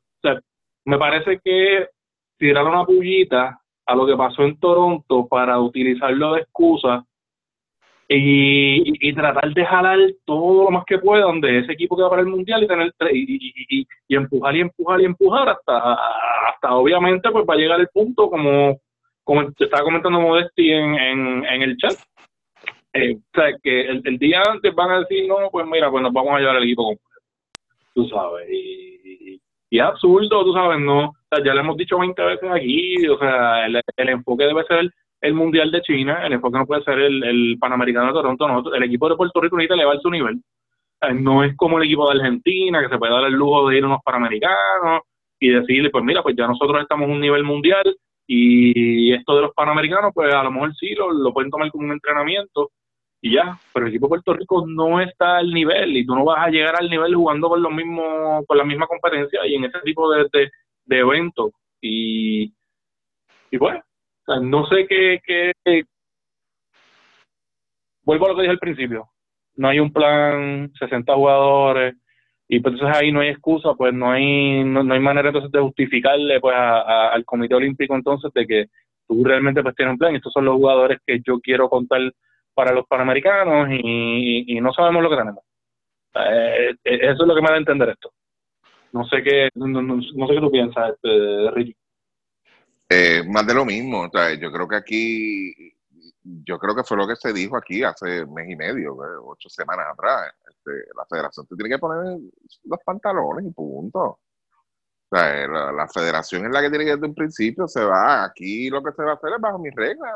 me 0.85 0.97
parece 0.97 1.39
que 1.43 1.87
tirar 2.37 2.65
una 2.65 2.85
pullita 2.85 3.59
a 3.85 3.95
lo 3.95 4.05
que 4.05 4.15
pasó 4.15 4.43
en 4.43 4.59
Toronto 4.59 5.27
para 5.27 5.59
utilizarlo 5.59 6.33
de 6.33 6.41
excusa 6.41 7.03
y, 8.07 9.13
tratar 9.13 9.53
de 9.53 9.65
jalar 9.65 9.99
todo 10.25 10.65
lo 10.65 10.71
más 10.71 10.85
que 10.85 10.99
puedan 10.99 11.41
de 11.41 11.59
ese 11.59 11.71
equipo 11.71 11.95
que 11.95 12.03
va 12.03 12.09
para 12.09 12.21
el 12.21 12.27
mundial 12.27 12.63
y 12.63 12.67
tener 12.67 12.93
y, 13.11 13.87
empujar 14.09 14.55
y 14.55 14.61
empujar 14.61 15.01
y 15.01 15.05
empujar 15.05 15.49
hasta 15.49 15.93
hasta 16.49 16.75
obviamente 16.75 17.31
pues 17.31 17.45
va 17.49 17.55
a 17.55 17.57
llegar 17.57 17.79
el 17.79 17.87
punto 17.87 18.29
como 18.29 18.77
como 19.23 19.51
te 19.53 19.63
estaba 19.63 19.83
comentando 19.83 20.19
Modesti 20.21 20.71
en, 20.71 20.95
en, 21.45 21.61
el 21.63 21.77
chat. 21.77 21.93
Eh, 22.93 23.15
o 23.15 23.21
sea 23.33 23.55
que 23.61 23.81
el, 23.87 24.19
día 24.19 24.43
antes 24.47 24.73
van 24.75 24.91
a 24.91 24.99
decir 24.99 25.27
no 25.27 25.49
pues 25.51 25.65
mira 25.65 25.89
pues 25.89 26.03
nos 26.03 26.13
vamos 26.13 26.33
a 26.35 26.39
llevar 26.39 26.57
el 26.57 26.63
equipo 26.63 26.83
completo 26.83 27.21
tú 27.95 28.07
sabes 28.07 28.47
y, 28.49 29.41
y, 29.69 29.79
es 29.79 29.83
absurdo 29.83 30.43
tú 30.43 30.53
sabes 30.53 30.79
no 30.79 31.13
ya 31.43 31.53
lo 31.53 31.59
hemos 31.59 31.75
dicho 31.75 31.97
20 31.97 32.21
veces 32.21 32.49
aquí 32.51 33.07
o 33.07 33.17
sea 33.17 33.65
el, 33.65 33.81
el 33.97 34.09
enfoque 34.09 34.45
debe 34.45 34.63
ser 34.65 34.91
el 35.25 35.33
Mundial 35.33 35.71
de 35.71 35.81
China, 35.81 36.25
el 36.25 36.33
enfoque 36.33 36.57
no 36.57 36.65
puede 36.65 36.83
ser 36.83 36.99
el, 36.99 37.57
Panamericano 37.59 38.07
de 38.07 38.13
Toronto, 38.13 38.73
el 38.73 38.83
equipo 38.83 39.09
de 39.09 39.15
Puerto 39.15 39.41
Rico 39.41 39.57
necesita 39.57 39.75
elevar 39.75 39.99
su 40.01 40.09
nivel. 40.09 40.41
Eh, 41.01 41.13
no 41.13 41.43
es 41.43 41.55
como 41.57 41.77
el 41.77 41.85
equipo 41.85 42.07
de 42.09 42.19
Argentina, 42.19 42.81
que 42.81 42.89
se 42.89 42.97
puede 42.97 43.13
dar 43.13 43.25
el 43.25 43.33
lujo 43.33 43.69
de 43.69 43.77
ir 43.77 43.83
a 43.83 43.87
unos 43.87 44.01
panamericanos 44.03 45.01
y 45.39 45.49
decirle, 45.49 45.89
pues 45.89 46.03
mira, 46.03 46.23
pues 46.23 46.35
ya 46.35 46.47
nosotros 46.47 46.81
estamos 46.81 47.09
a 47.09 47.11
un 47.11 47.19
nivel 47.19 47.43
mundial 47.43 47.83
y 48.27 49.13
esto 49.13 49.35
de 49.35 49.41
los 49.43 49.53
panamericanos, 49.53 50.11
pues 50.13 50.33
a 50.33 50.43
lo 50.43 50.51
mejor 50.51 50.75
sí 50.75 50.95
lo, 50.95 51.11
lo 51.11 51.33
pueden 51.33 51.51
tomar 51.51 51.69
como 51.71 51.85
un 51.85 51.91
entrenamiento 51.91 52.71
y 53.21 53.33
ya, 53.33 53.57
pero 53.73 53.87
el 53.87 53.91
equipo 53.91 54.05
de 54.05 54.09
Puerto 54.09 54.33
Rico 54.33 54.65
no 54.67 55.01
está 55.01 55.37
al 55.37 55.51
nivel 55.51 55.97
y 55.97 56.05
tú 56.05 56.13
no 56.13 56.25
vas 56.25 56.45
a 56.45 56.49
llegar 56.51 56.75
al 56.75 56.89
nivel 56.89 57.15
jugando 57.15 57.49
con 57.49 57.61
los 57.61 57.71
mismos, 57.71 58.45
con 58.45 58.57
la 58.57 58.63
misma 58.63 58.85
competencia 58.85 59.39
y 59.47 59.55
en 59.55 59.65
ese 59.65 59.79
tipo 59.83 60.11
de, 60.11 60.27
de, 60.85 60.97
eventos. 60.99 61.51
Y, 61.81 62.53
y 63.49 63.57
bueno, 63.57 63.81
no 64.27 64.65
sé 64.67 64.87
qué, 64.87 65.53
vuelvo 68.03 68.25
a 68.25 68.29
lo 68.29 68.35
que 68.35 68.41
dije 68.41 68.51
al 68.51 68.59
principio, 68.59 69.09
no 69.55 69.67
hay 69.67 69.79
un 69.79 69.91
plan, 69.91 70.71
60 70.77 71.13
jugadores, 71.13 71.95
y 72.47 72.59
pues 72.59 72.73
entonces 72.73 72.97
ahí 72.97 73.11
no 73.11 73.21
hay 73.21 73.29
excusa, 73.29 73.73
pues 73.75 73.93
no 73.93 74.11
hay 74.11 74.63
no, 74.63 74.81
hay 74.93 74.99
manera 74.99 75.29
entonces 75.29 75.51
de 75.51 75.61
justificarle 75.61 76.39
pues 76.39 76.55
al 76.55 77.25
Comité 77.25 77.55
Olímpico 77.55 77.95
entonces 77.95 78.31
de 78.33 78.45
que 78.45 78.65
tú 79.07 79.23
realmente 79.23 79.63
pues 79.63 79.75
tienes 79.75 79.93
un 79.93 79.97
plan, 79.97 80.15
estos 80.15 80.31
son 80.31 80.45
los 80.45 80.55
jugadores 80.55 80.99
que 81.05 81.19
yo 81.25 81.39
quiero 81.39 81.69
contar 81.69 82.01
para 82.53 82.71
los 82.71 82.85
Panamericanos 82.87 83.67
y, 83.71 84.59
no 84.61 84.73
sabemos 84.73 85.03
lo 85.03 85.09
que 85.09 85.17
tenemos. 85.17 85.43
Eh, 86.15 86.73
eh, 86.83 86.99
eso 87.01 87.23
es 87.23 87.27
lo 87.27 87.35
que 87.35 87.41
me 87.41 87.49
da 87.49 87.55
a 87.55 87.57
entender 87.57 87.89
esto. 87.89 88.11
No 88.93 89.05
sé 89.05 89.21
qué, 89.21 89.49
no, 89.55 90.01
sé 90.01 90.33
qué 90.33 90.39
tú 90.39 90.49
piensas, 90.49 90.93
este, 90.93 91.51
Ricky. 91.51 91.75
Eh, 92.89 93.23
más 93.27 93.47
de 93.47 93.53
lo 93.53 93.65
mismo, 93.65 94.01
o 94.01 94.09
sea, 94.09 94.33
yo 94.35 94.51
creo 94.51 94.67
que 94.67 94.75
aquí 94.75 95.75
yo 96.25 96.57
creo 96.57 96.75
que 96.75 96.83
fue 96.83 96.97
lo 96.97 97.07
que 97.07 97.15
se 97.15 97.31
dijo 97.33 97.55
aquí 97.55 97.83
hace 97.83 98.25
mes 98.25 98.49
y 98.49 98.55
medio, 98.55 98.95
ocho 99.23 99.47
semanas 99.49 99.87
atrás. 99.93 100.33
Este, 100.49 100.71
la 100.95 101.05
federación 101.05 101.45
te 101.47 101.55
tiene 101.55 101.69
que 101.69 101.79
poner 101.79 102.19
los 102.63 102.79
pantalones 102.83 103.45
y 103.45 103.51
punto. 103.51 104.01
O 104.01 105.17
sea, 105.17 105.47
la, 105.47 105.87
federación 105.87 106.45
es 106.45 106.51
la 106.51 106.61
que 106.61 106.69
tiene 106.69 106.85
que 106.85 106.95
desde 106.95 107.05
un 107.07 107.13
principio 107.13 107.67
se 107.67 107.83
va. 107.83 108.23
Aquí 108.23 108.69
lo 108.69 108.81
que 108.83 108.91
se 108.91 109.03
va 109.03 109.11
a 109.11 109.15
hacer 109.15 109.33
es 109.35 109.41
bajo 109.41 109.59
mis 109.59 109.75
reglas, 109.75 110.11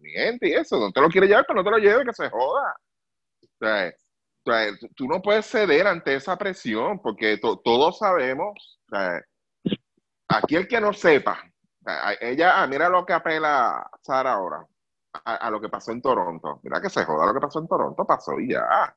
mi 0.00 0.10
gente 0.10 0.48
y 0.48 0.52
eso. 0.54 0.78
No 0.78 0.90
te 0.90 1.00
lo 1.02 1.08
quiere 1.08 1.26
llevar, 1.26 1.44
pero 1.46 1.62
no 1.62 1.64
te 1.64 1.70
lo 1.70 1.78
lleve, 1.78 2.04
que 2.04 2.14
se 2.14 2.30
joda. 2.30 2.74
O 3.42 3.46
sea, 3.58 3.92
tú 4.96 5.06
no 5.06 5.20
puedes 5.20 5.46
ceder 5.46 5.86
ante 5.86 6.14
esa 6.14 6.36
presión, 6.36 7.00
porque 7.00 7.38
todos 7.38 7.98
sabemos. 7.98 8.80
O 8.86 8.96
sea, 8.96 9.22
aquí 10.28 10.56
el 10.56 10.66
que 10.66 10.80
no 10.80 10.94
sepa, 10.94 11.44
ella, 12.20 12.62
ah, 12.62 12.66
mira 12.66 12.88
lo 12.88 13.04
que 13.04 13.12
apela 13.12 13.90
Sara 14.02 14.32
ahora 14.34 14.66
a, 15.24 15.50
lo 15.50 15.60
que 15.60 15.68
pasó 15.68 15.92
en 15.92 16.02
Toronto. 16.02 16.60
Mira 16.62 16.80
que 16.80 16.90
se 16.90 17.04
joda 17.04 17.26
lo 17.26 17.34
que 17.34 17.40
pasó 17.40 17.58
en 17.60 17.68
Toronto, 17.68 18.04
pasó 18.06 18.38
y 18.38 18.52
ya. 18.52 18.96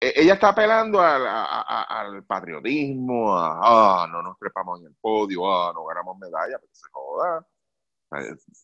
E, 0.00 0.12
ella 0.16 0.34
está 0.34 0.48
apelando 0.48 1.00
al, 1.00 2.24
patriotismo, 2.24 3.36
a 3.36 4.02
ah, 4.02 4.06
no 4.08 4.22
nos 4.22 4.38
trepamos 4.38 4.80
en 4.80 4.86
el 4.86 4.94
podio, 5.00 5.50
ah, 5.50 5.72
no 5.74 5.84
ganamos 5.84 6.18
medalla, 6.18 6.58
pero 6.58 6.72
se 6.72 6.88
joda. 6.90 7.46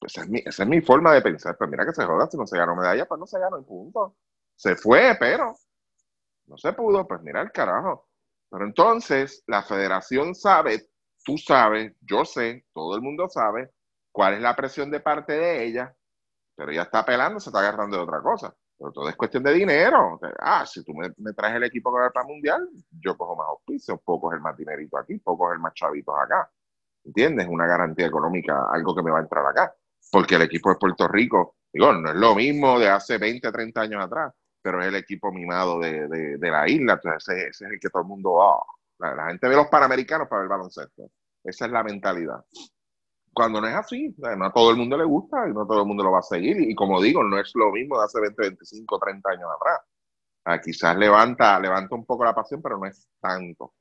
Esa, 0.02 0.23
es 0.23 0.28
mi, 0.28 0.40
esa 0.45 0.62
es 0.64 0.68
mi 0.68 0.80
forma 0.80 1.12
de 1.14 1.23
pensar. 1.23 1.57
Pues 1.57 1.71
mira 1.71 1.87
que 1.87 1.95
se 1.95 2.04
joda, 2.04 2.28
si 2.30 2.37
no 2.37 2.47
se 2.47 2.59
ganó 2.59 2.75
medalla, 2.76 3.07
pues 3.07 3.18
no 3.18 3.26
se 3.26 3.38
ganó 3.38 3.57
el 3.57 3.64
punto. 3.64 4.16
Se 4.57 4.76
fue, 4.76 5.16
pero 5.18 5.54
no 6.47 6.59
se 6.59 6.73
pudo, 6.73 7.07
pues 7.07 7.21
mira 7.23 7.40
el 7.42 7.52
carajo. 7.52 8.09
Pero 8.50 8.64
entonces 8.64 9.45
la 9.47 9.62
federación 9.62 10.35
sabe, 10.35 10.88
tú 11.25 11.39
sabes, 11.39 11.95
yo 12.01 12.25
sé, 12.25 12.67
todo 12.73 12.95
el 12.97 13.03
mundo 13.03 13.29
sabe 13.29 13.71
cuál 14.13 14.35
es 14.35 14.41
la 14.41 14.57
presión 14.57 14.91
de 14.91 15.01
parte 15.01 15.35
de 15.35 15.65
ella, 15.65 15.95
pero 16.55 16.73
ella 16.73 16.83
está 16.83 17.01
apelando, 17.01 17.41
se 17.41 17.51
está 17.51 17.61
agarrando 17.61 17.97
de 17.97 18.03
otra 18.03 18.21
cosa. 18.21 18.55
Pero 18.79 18.93
todo 18.93 19.09
es 19.09 19.17
cuestión 19.17 19.43
de 19.43 19.53
dinero. 19.53 20.21
ah, 20.39 20.65
si 20.65 20.85
tú 20.85 20.93
me, 20.95 21.33
traes 21.33 21.57
el 21.57 21.65
equipo 21.65 21.93
para 21.93 22.07
el 22.07 22.27
mundial, 22.27 22.69
yo 23.01 23.17
cojo 23.17 23.35
más 23.35 23.49
auspicios, 23.49 23.99
es 23.99 24.33
el 24.35 24.41
más 24.41 24.57
dinerito 24.57 24.99
aquí, 24.99 25.15
es 25.15 25.23
el 25.53 25.59
más 25.59 25.75
chavitos 25.75 26.15
acá. 26.17 26.51
¿Entiendes? 27.05 27.49
Una 27.49 27.67
garantía 27.67 28.07
económica, 28.07 28.67
algo 28.73 28.95
que 28.95 29.03
me 29.03 29.11
va 29.11 29.19
a 29.19 29.23
entrar 29.23 29.45
acá. 29.47 29.75
Porque 30.13 30.37
el 30.37 30.43
equipo 30.43 30.71
de 30.71 30.77
Puerto 30.77 31.09
Rico, 31.09 31.57
digo, 31.73 31.93
no 31.93 32.11
es 32.11 32.17
lo 32.17 32.35
mismo 32.35 32.79
de 32.79 32.89
hace 32.89 33.19
20, 33.19 33.51
30 33.51 33.81
años 33.81 34.05
atrás, 34.05 34.33
pero 34.63 34.81
es 34.81 34.89
el 34.89 34.95
equipo 34.97 35.33
mimado 35.33 35.81
de, 35.81 36.39
la 36.41 36.69
isla. 36.69 36.95
Entonces, 36.95 37.37
ese, 37.37 37.65
es 37.67 37.73
el 37.73 37.81
que 37.81 37.91
todo 37.91 38.03
el 38.03 38.09
mundo 38.09 38.35
va. 38.35 38.59
La, 38.99 39.28
gente 39.28 39.49
ve 39.49 39.57
los 39.57 39.69
panamericanos 39.69 40.28
para 40.28 40.43
ver 40.43 40.50
baloncesto. 40.50 41.11
Esa 41.45 41.67
es 41.67 41.73
la 41.73 41.83
mentalidad 41.83 42.45
cuando 43.38 43.61
no 43.61 43.69
es 43.69 43.75
así, 43.76 44.12
no 44.19 44.47
a 44.47 44.52
todo 44.52 44.73
el 44.73 44.76
mundo 44.76 44.97
le 44.97 45.05
gusta 45.05 45.49
y 45.49 45.52
no 45.52 45.64
todo 45.64 45.83
el 45.83 45.87
mundo 45.87 46.02
lo 46.02 46.11
va 46.11 46.19
a 46.19 46.23
seguir. 46.23 46.61
Y, 46.61 46.75
como 46.75 47.00
digo, 47.00 47.23
no 47.23 47.38
es 47.38 47.52
lo 47.55 47.71
mismo 47.71 47.97
de 47.97 48.05
hace 48.05 48.21
20, 48.21 48.43
25, 48.43 48.99
30 48.99 49.31
años 49.31 49.49
atrás. 49.55 49.81
Ah, 50.45 50.61
quizás 50.61 50.97
levanta, 50.97 51.61
levanta 51.61 51.95
un 51.95 52.05
poco 52.05 52.25
la 52.25 52.35
pasión, 52.35 52.61
pero 52.61 52.78
no 52.78 52.87
es 52.87 53.07
tanto. 53.21 53.75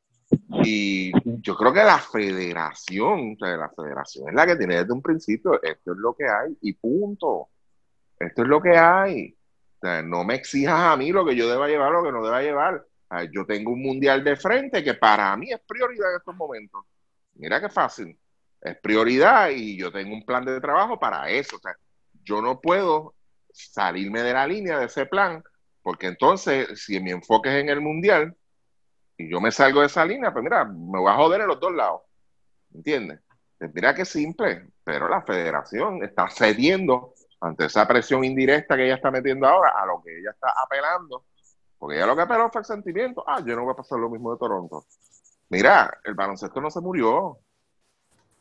Y 0.64 1.12
yo 1.42 1.56
creo 1.56 1.74
que 1.74 1.84
la 1.84 1.98
federación, 1.98 3.34
o 3.34 3.36
sea, 3.44 3.58
la 3.58 3.70
federación 3.70 4.30
es 4.30 4.36
la 4.36 4.46
que 4.46 4.58
tiene 4.58 4.76
desde 4.76 4.94
un 4.94 5.02
principio, 5.02 5.60
esto 5.64 5.92
es 5.94 5.98
lo 5.98 6.14
que 6.14 6.26
hay 6.26 6.56
y 6.62 6.74
punto. 6.74 7.48
Esto 8.20 8.44
es 8.44 8.48
lo 8.48 8.62
que 8.62 8.78
hay. 8.78 9.36
No 10.06 10.24
me 10.24 10.36
exijas 10.36 10.94
a 10.94 10.98
mí 10.98 11.12
lo 11.12 11.26
que 11.26 11.36
yo 11.36 11.50
deba 11.50 11.68
llevar, 11.68 11.92
lo 11.92 12.04
que 12.04 12.12
no 12.12 12.24
deba 12.24 12.44
llevar. 12.44 12.86
Yo 13.32 13.46
tengo 13.46 13.72
un 13.72 13.82
mundial 13.82 14.24
de 14.24 14.36
frente 14.36 14.84
que 14.84 14.94
para 14.96 15.36
mí 15.38 15.52
es 15.52 15.60
prioridad 15.66 16.12
en 16.12 16.18
estos 16.18 16.36
momentos. 16.36 16.86
Mira 17.36 17.62
qué 17.62 17.70
fácil 17.70 18.18
es 18.62 18.78
prioridad 18.80 19.50
y 19.50 19.78
yo 19.78 19.92
tengo 19.92 20.14
un 20.14 20.26
plan 20.26 20.46
de 20.46 20.60
trabajo 20.60 21.00
para 21.00 21.30
eso. 21.30 21.58
O 21.58 21.60
sea, 21.60 21.76
yo 22.24 22.42
no 22.42 22.60
puedo 22.60 23.16
salirme 23.52 24.22
de 24.22 24.34
la 24.34 24.48
línea 24.48 24.80
de 24.80 24.86
ese 24.86 25.06
plan, 25.06 25.44
porque 25.82 26.08
entonces, 26.08 26.68
si 26.80 27.00
mi 27.00 27.12
enfoque 27.12 27.50
es 27.50 27.64
en 27.64 27.70
el 27.70 27.82
mundial 27.82 28.36
y 29.18 29.30
yo 29.30 29.42
me 29.42 29.52
salgo 29.52 29.82
de 29.82 29.88
esa 29.88 30.06
línea, 30.06 30.32
pues 30.32 30.44
mira, 30.44 30.66
me 30.66 31.00
voy 31.00 31.12
a 31.12 31.16
joder 31.16 31.42
en 31.42 31.48
los 31.48 31.60
dos 31.60 31.74
lados. 31.74 32.02
¿Entiendes? 32.74 33.20
Pues 33.58 33.72
mira 33.74 33.96
que 33.96 34.06
simple, 34.06 34.68
pero 34.84 35.08
la 35.10 35.22
federación 35.24 36.04
está 36.04 36.30
cediendo 36.30 37.14
ante 37.40 37.66
esa 37.66 37.88
presión 37.88 38.24
indirecta 38.24 38.76
que 38.76 38.86
ella 38.86 38.96
está 38.96 39.10
metiendo 39.10 39.48
ahora 39.48 39.74
a 39.76 39.86
lo 39.86 40.02
que 40.04 40.20
ella 40.20 40.32
está 40.32 40.54
apelando, 40.64 41.26
porque 41.78 41.98
ella 41.98 42.08
lo 42.08 42.16
que 42.16 42.22
apeló 42.24 42.50
fue 42.52 42.62
el 42.62 42.66
sentimiento, 42.66 43.24
ah, 43.28 43.42
yo 43.46 43.56
no 43.56 43.64
voy 43.64 43.74
a 43.74 43.78
pasar 43.78 44.00
lo 44.00 44.10
mismo 44.10 44.32
de 44.32 44.40
Toronto. 44.40 44.86
Mira, 45.50 46.00
el 46.04 46.14
baloncesto 46.14 46.60
no 46.60 46.70
se 46.70 46.82
murió, 46.82 47.40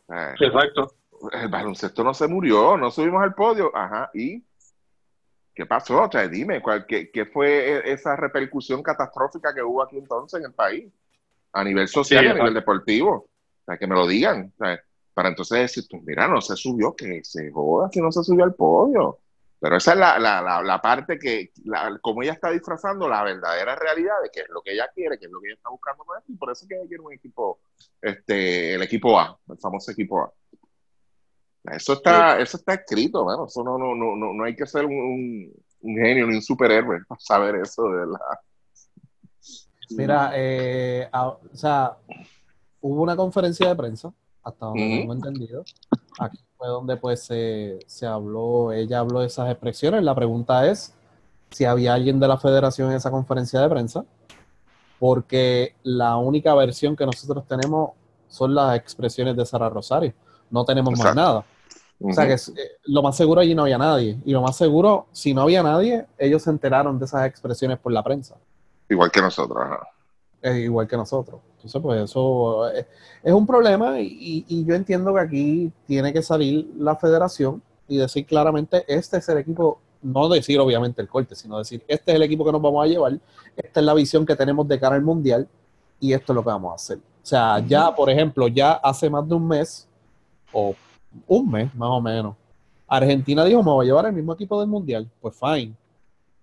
eh, 0.09 0.35
Exacto. 0.39 0.95
El 1.33 1.49
baloncesto 1.49 2.05
no 2.05 2.15
se 2.15 2.29
murió, 2.29 2.77
no 2.77 2.91
subimos 2.91 3.23
al 3.23 3.35
podio. 3.35 3.75
Ajá, 3.75 4.11
¿y 4.15 4.45
qué 5.55 5.67
pasó? 5.67 6.03
O 6.03 6.11
sea, 6.11 6.29
dime, 6.29 6.61
¿cuál, 6.61 6.87
qué, 6.87 7.31
fue 7.33 7.79
e, 7.79 7.93
esa 7.93 8.17
repercusión 8.17 8.83
catastrófica 8.83 9.55
que 9.55 9.63
hubo 9.63 9.83
aquí 9.83 9.97
entonces 9.97 10.41
en 10.41 10.47
el 10.47 10.53
país? 10.53 10.93
A 11.53 11.65
nivel 11.65 11.89
social 11.89 12.25
y 12.25 12.29
a 12.29 12.35
nivel 12.35 12.55
deportivo. 12.55 13.13
O 13.13 13.65
sea, 13.65 13.79
que 13.79 13.87
me 13.87 13.95
lo 13.95 14.07
digan. 14.07 14.53
para 15.15 15.29
entonces 15.29 15.59
decir, 15.59 15.85
pues 15.91 16.03
mira, 16.03 16.29
no 16.29 16.41
se 16.43 16.55
subió, 16.55 16.95
que 16.95 17.25
se 17.25 17.51
joda 17.51 17.89
que 17.91 18.01
no 18.01 18.13
se 18.13 18.23
subió 18.23 18.45
al 18.45 18.55
podio. 18.55 19.19
Pero 19.59 19.79
esa 19.79 19.93
es 19.93 19.99
la, 19.99 20.19
la, 20.19 20.63
la, 20.63 20.83
parte 20.83 21.19
que, 21.19 21.51
como 22.03 22.23
ella 22.23 22.33
está 22.33 22.51
disfrazando 22.51 23.09
la 23.09 23.23
verdadera 23.23 23.75
realidad 23.75 24.15
de 24.23 24.31
qué 24.31 24.41
es 24.41 24.49
lo 24.51 24.61
que 24.61 24.73
ella 24.73 24.89
quiere, 24.95 25.19
qué 25.19 25.27
es 25.27 25.33
lo 25.33 25.41
que 25.41 25.49
ella 25.49 25.57
está 25.57 25.71
buscando 25.71 26.05
y 26.29 26.35
por 26.35 26.51
eso 26.53 26.67
que 26.69 26.75
ella 26.75 26.87
quiere 26.87 27.03
un 27.03 27.13
equipo, 27.15 27.61
este, 28.03 28.75
el 28.75 28.83
equipo 28.83 29.19
A, 29.19 29.39
el 29.49 29.59
famoso 29.59 29.91
equipo 29.93 30.21
A. 30.21 30.33
Eso 31.75 31.95
está, 31.95 32.39
eso 32.39 32.59
está 32.59 32.75
escrito, 32.75 33.25
bueno, 33.25 33.47
eso 33.47 33.65
no, 33.65 33.79
no, 33.79 33.95
no, 33.95 34.15
no 34.15 34.45
hay 34.45 34.55
que 34.55 34.67
ser 34.67 34.85
un, 34.85 35.53
genio 35.81 36.27
ni 36.27 36.35
un 36.35 36.43
superhéroe 36.43 37.05
para 37.09 37.19
saber 37.19 37.57
eso 37.57 37.83
de 37.85 37.97
verdad. 37.97 38.19
Mira, 39.91 40.33
eh, 40.35 41.09
o 41.13 41.57
sea, 41.57 41.97
hubo 42.81 43.03
una 43.03 43.17
conferencia 43.17 43.69
de 43.69 43.75
prensa, 43.75 44.13
hasta 44.43 44.67
donde 44.67 44.99
tengo 44.99 45.13
entendido, 45.15 45.65
aquí 46.19 46.46
fue 46.57 46.69
donde 46.69 46.97
pues 46.97 47.23
se, 47.23 48.07
habló, 48.07 48.73
ella 48.73 49.01
habló 49.01 49.21
de 49.21 49.27
esas 49.27 49.51
expresiones. 49.51 50.03
La 50.03 50.15
pregunta 50.15 50.67
es 50.67 50.95
si 51.51 51.65
había 51.65 51.95
alguien 51.95 52.19
de 52.19 52.29
la 52.29 52.39
federación 52.39 52.91
en 52.91 52.97
esa 52.97 53.11
conferencia 53.11 53.61
de 53.61 53.69
prensa, 53.69 54.05
porque 54.99 55.75
la 55.83 56.17
única 56.17 56.55
versión 56.55 56.97
que 56.97 57.07
nosotros 57.07 57.45
tenemos 57.47 57.91
son 58.29 58.55
las 58.55 58.77
expresiones 58.77 59.37
de 59.37 59.47
Sara 59.47 59.69
Rosario. 59.69 60.13
No 60.51 60.65
tenemos 60.65 60.99
más 60.99 61.15
nada. 61.15 61.45
O 62.01 62.13
sea 62.13 62.27
que 62.27 62.35
eh, 62.35 62.73
lo 62.85 63.03
más 63.03 63.17
seguro 63.17 63.41
allí 63.41 63.55
no 63.55 63.63
había 63.63 63.79
nadie. 63.79 64.19
Y 64.25 64.33
lo 64.33 64.43
más 64.43 64.57
seguro, 64.57 65.07
si 65.13 65.33
no 65.33 65.43
había 65.43 65.63
nadie, 65.63 66.07
ellos 66.19 66.43
se 66.43 66.51
enteraron 66.51 66.99
de 66.99 67.07
esas 67.07 67.27
expresiones 67.27 67.79
por 67.79 67.93
la 67.93 68.03
prensa. 68.03 68.37
Igual 68.89 69.11
que 69.11 69.21
nosotros. 69.21 69.67
Es 70.47 70.57
igual 70.59 70.87
que 70.87 70.97
nosotros. 70.97 71.41
Entonces, 71.57 71.83
pues 71.83 72.03
eso 72.03 72.69
es, 72.71 72.87
un 73.25 73.45
problema 73.45 74.01
y, 74.01 74.65
yo 74.65 74.77
entiendo 74.77 75.13
que 75.13 75.21
aquí 75.21 75.73
tiene 75.89 76.13
que 76.13 76.23
salir 76.23 76.71
la 76.79 76.95
federación 76.95 77.61
y 77.89 77.97
decir 77.97 78.25
claramente, 78.27 78.85
este 78.87 79.17
es 79.17 79.29
el 79.29 79.39
equipo, 79.39 79.81
no 80.03 80.29
decir 80.29 80.61
obviamente 80.61 81.03
el 81.03 81.09
corte, 81.09 81.35
sino 81.35 81.59
decir, 81.59 81.83
este 81.89 82.13
es 82.13 82.15
el 82.15 82.23
equipo 82.23 82.45
que 82.45 82.53
nos 82.53 82.63
vamos 82.63 82.85
a 82.85 82.87
llevar, 82.87 83.19
esta 83.57 83.81
es 83.81 83.87
la 83.87 83.95
visión 83.95 84.25
que 84.25 84.37
tenemos 84.37 84.69
de 84.69 84.79
cara 84.79 84.95
al 84.95 85.03
mundial 85.03 85.49
y 85.99 86.13
esto 86.13 86.33
es 86.33 86.35
lo 86.37 86.43
que 86.45 86.51
vamos 86.51 86.71
a 86.71 86.75
hacer. 86.77 86.99
O 86.99 87.27
sea, 87.27 87.59
ya, 87.59 87.93
por 87.93 88.09
ejemplo, 88.09 88.47
ya 88.47 88.75
hace 88.75 89.11
más 89.11 89.29
de 89.29 89.35
un 89.35 89.49
mes, 89.49 89.89
o 90.53 90.77
un 91.27 91.51
mes 91.51 91.75
más 91.75 91.91
o 91.91 92.01
menos, 92.01 92.37
Argentina 92.87 93.45
dijo, 93.45 93.65
me 93.65 93.73
voy 93.73 93.87
a 93.87 93.89
llevar 93.89 94.07
el 94.07 94.13
mismo 94.13 94.33
equipo 94.35 94.61
del 94.61 94.69
mundial. 94.69 95.11
Pues 95.21 95.35
fine. 95.35 95.75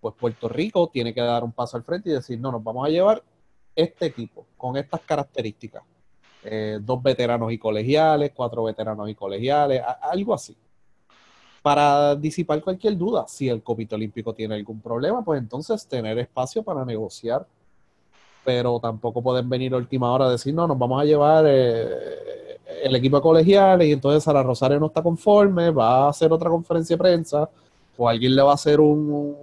pues 0.01 0.13
Puerto 0.19 0.49
Rico 0.49 0.89
tiene 0.91 1.13
que 1.13 1.21
dar 1.21 1.41
un 1.45 1.53
paso 1.53 1.77
al 1.77 1.83
frente 1.83 2.09
y 2.09 2.13
decir, 2.13 2.37
no, 2.37 2.51
nos 2.51 2.61
vamos 2.61 2.85
a 2.85 2.89
llevar 2.89 3.23
este 3.75 4.07
equipo 4.07 4.45
con 4.57 4.77
estas 4.77 5.01
características. 5.01 5.83
Eh, 6.45 6.79
dos 6.81 7.01
veteranos 7.01 7.51
y 7.51 7.57
colegiales, 7.57 8.31
cuatro 8.35 8.63
veteranos 8.63 9.09
y 9.09 9.15
colegiales, 9.15 9.81
algo 10.01 10.33
así. 10.33 10.55
Para 11.61 12.15
disipar 12.15 12.61
cualquier 12.61 12.97
duda, 12.97 13.25
si 13.27 13.47
el 13.47 13.63
Comité 13.63 13.95
Olímpico 13.95 14.33
tiene 14.33 14.55
algún 14.55 14.81
problema, 14.81 15.23
pues 15.23 15.39
entonces 15.39 15.87
tener 15.87 16.19
espacio 16.19 16.61
para 16.61 16.83
negociar. 16.83 17.47
Pero 18.43 18.77
tampoco 18.81 19.21
pueden 19.21 19.47
venir 19.47 19.73
a 19.73 19.77
última 19.77 20.11
hora 20.11 20.25
a 20.25 20.31
decir, 20.31 20.53
no, 20.53 20.67
nos 20.67 20.77
vamos 20.77 21.01
a 21.01 21.05
llevar 21.05 21.45
eh, 21.47 22.59
el 22.83 22.95
equipo 22.95 23.15
de 23.15 23.21
colegiales 23.21 23.87
y 23.87 23.93
entonces 23.93 24.23
Sara 24.23 24.43
Rosario 24.43 24.79
no 24.79 24.87
está 24.87 25.01
conforme, 25.01 25.71
va 25.71 26.05
a 26.05 26.09
hacer 26.09 26.31
otra 26.33 26.49
conferencia 26.49 26.95
de 26.95 27.01
prensa 27.01 27.49
o 27.97 28.09
alguien 28.09 28.35
le 28.35 28.41
va 28.41 28.51
a 28.51 28.55
hacer 28.55 28.81
un, 28.81 29.37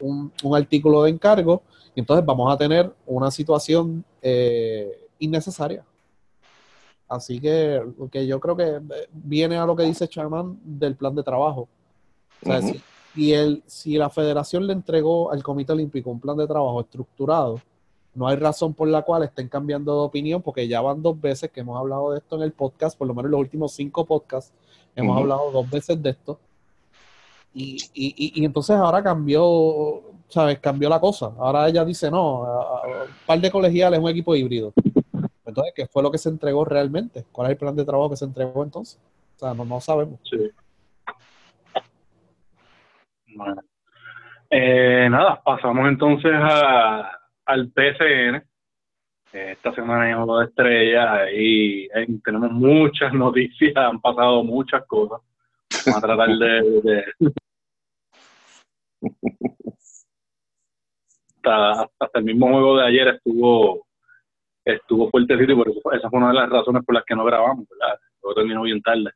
un, 0.00 0.56
artículo 0.56 1.02
de 1.02 1.10
encargo 1.10 1.62
entonces 2.00 2.24
vamos 2.24 2.52
a 2.52 2.56
tener 2.56 2.92
una 3.06 3.30
situación 3.30 4.04
eh, 4.22 5.08
innecesaria. 5.18 5.84
Así 7.08 7.40
que, 7.40 7.82
que 8.10 8.26
yo 8.26 8.38
creo 8.38 8.56
que 8.56 8.80
viene 9.12 9.56
a 9.56 9.64
lo 9.64 9.74
que 9.74 9.84
dice 9.84 10.08
Chairman 10.08 10.58
del 10.62 10.94
plan 10.94 11.14
de 11.14 11.22
trabajo. 11.22 11.68
O 12.42 12.46
sea, 12.46 12.60
si, 13.14 13.32
el, 13.32 13.62
si 13.66 13.96
la 13.96 14.10
federación 14.10 14.66
le 14.66 14.74
entregó 14.74 15.32
al 15.32 15.42
Comité 15.42 15.72
Olímpico 15.72 16.10
un 16.10 16.20
plan 16.20 16.36
de 16.36 16.46
trabajo 16.46 16.80
estructurado, 16.80 17.60
no 18.14 18.28
hay 18.28 18.36
razón 18.36 18.74
por 18.74 18.88
la 18.88 19.02
cual 19.02 19.22
estén 19.22 19.48
cambiando 19.48 19.94
de 19.94 20.00
opinión, 20.00 20.42
porque 20.42 20.68
ya 20.68 20.80
van 20.80 21.02
dos 21.02 21.18
veces 21.20 21.50
que 21.50 21.60
hemos 21.60 21.78
hablado 21.78 22.10
de 22.12 22.18
esto 22.18 22.36
en 22.36 22.42
el 22.42 22.52
podcast, 22.52 22.98
por 22.98 23.08
lo 23.08 23.14
menos 23.14 23.28
en 23.28 23.32
los 23.32 23.40
últimos 23.40 23.72
cinco 23.72 24.04
podcasts, 24.04 24.52
hemos 24.94 25.16
hablado 25.16 25.50
dos 25.50 25.70
veces 25.70 26.02
de 26.02 26.10
esto. 26.10 26.38
Y, 27.54 27.76
y, 27.94 28.40
y, 28.40 28.44
entonces 28.44 28.76
ahora 28.76 29.02
cambió, 29.02 30.02
¿sabes? 30.28 30.58
Cambió 30.60 30.88
la 30.88 31.00
cosa. 31.00 31.32
Ahora 31.38 31.68
ella 31.68 31.84
dice, 31.84 32.10
no, 32.10 32.42
un 32.42 33.26
par 33.26 33.40
de 33.40 33.50
colegiales, 33.50 33.98
un 33.98 34.10
equipo 34.10 34.36
híbrido. 34.36 34.72
Entonces, 35.44 35.72
¿qué 35.74 35.86
fue 35.86 36.02
lo 36.02 36.10
que 36.10 36.18
se 36.18 36.28
entregó 36.28 36.64
realmente? 36.64 37.24
¿Cuál 37.32 37.46
es 37.46 37.52
el 37.52 37.58
plan 37.58 37.74
de 37.74 37.84
trabajo 37.84 38.10
que 38.10 38.16
se 38.16 38.26
entregó 38.26 38.62
entonces? 38.62 39.00
O 39.36 39.38
sea, 39.38 39.54
no, 39.54 39.64
no 39.64 39.80
sabemos. 39.80 40.20
Sí. 40.28 40.50
Bueno. 43.34 43.62
Eh, 44.50 45.08
nada, 45.10 45.40
pasamos 45.42 45.88
entonces 45.88 46.32
a, 46.34 47.10
al 47.46 47.70
PCN. 47.70 48.42
Esta 49.32 49.74
semana 49.74 50.04
hay 50.04 50.14
de 50.14 50.44
estrellas 50.44 51.28
y 51.34 51.84
eh, 51.84 52.06
tenemos 52.24 52.50
muchas 52.50 53.12
noticias, 53.14 53.76
han 53.76 54.00
pasado 54.00 54.42
muchas 54.42 54.84
cosas. 54.86 55.20
Vamos 55.86 56.02
a 56.02 56.06
tratar 56.06 56.28
de, 56.30 57.04
hasta, 61.50 61.88
hasta, 61.98 62.18
el 62.18 62.24
mismo 62.24 62.48
juego 62.48 62.78
de 62.78 62.86
ayer 62.86 63.08
estuvo 63.08 63.86
estuvo 64.64 65.10
fuertecito 65.10 65.52
y 65.52 65.56
por 65.56 65.68
eso 65.68 65.92
esa 65.92 66.10
fue 66.10 66.18
una 66.18 66.28
de 66.28 66.34
las 66.34 66.50
razones 66.50 66.84
por 66.84 66.94
las 66.94 67.04
que 67.04 67.14
no 67.14 67.24
grabamos, 67.24 67.66
¿verdad? 67.70 67.98
Todo 68.20 68.34
terminó 68.34 68.62
bien 68.62 68.82
tarde. 68.82 69.10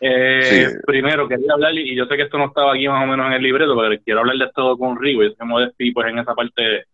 Eh, 0.00 0.68
primero, 0.84 1.28
quería 1.28 1.54
hablar, 1.54 1.74
y 1.74 1.94
yo 1.94 2.04
sé 2.06 2.16
que 2.16 2.24
esto 2.24 2.36
no 2.36 2.46
estaba 2.46 2.74
aquí 2.74 2.88
más 2.88 3.02
o 3.02 3.06
menos 3.06 3.26
en 3.26 3.32
el 3.34 3.42
libreto, 3.42 3.76
pero 3.76 4.02
quiero 4.04 4.20
hablar 4.20 4.36
de 4.36 4.44
esto 4.44 4.76
con 4.76 5.00
Rigo, 5.00 5.22
y 5.22 5.28
ese 5.28 5.44
Modesti, 5.44 5.92
pues 5.92 6.08
en 6.08 6.18
esa 6.18 6.34
parte 6.34 6.84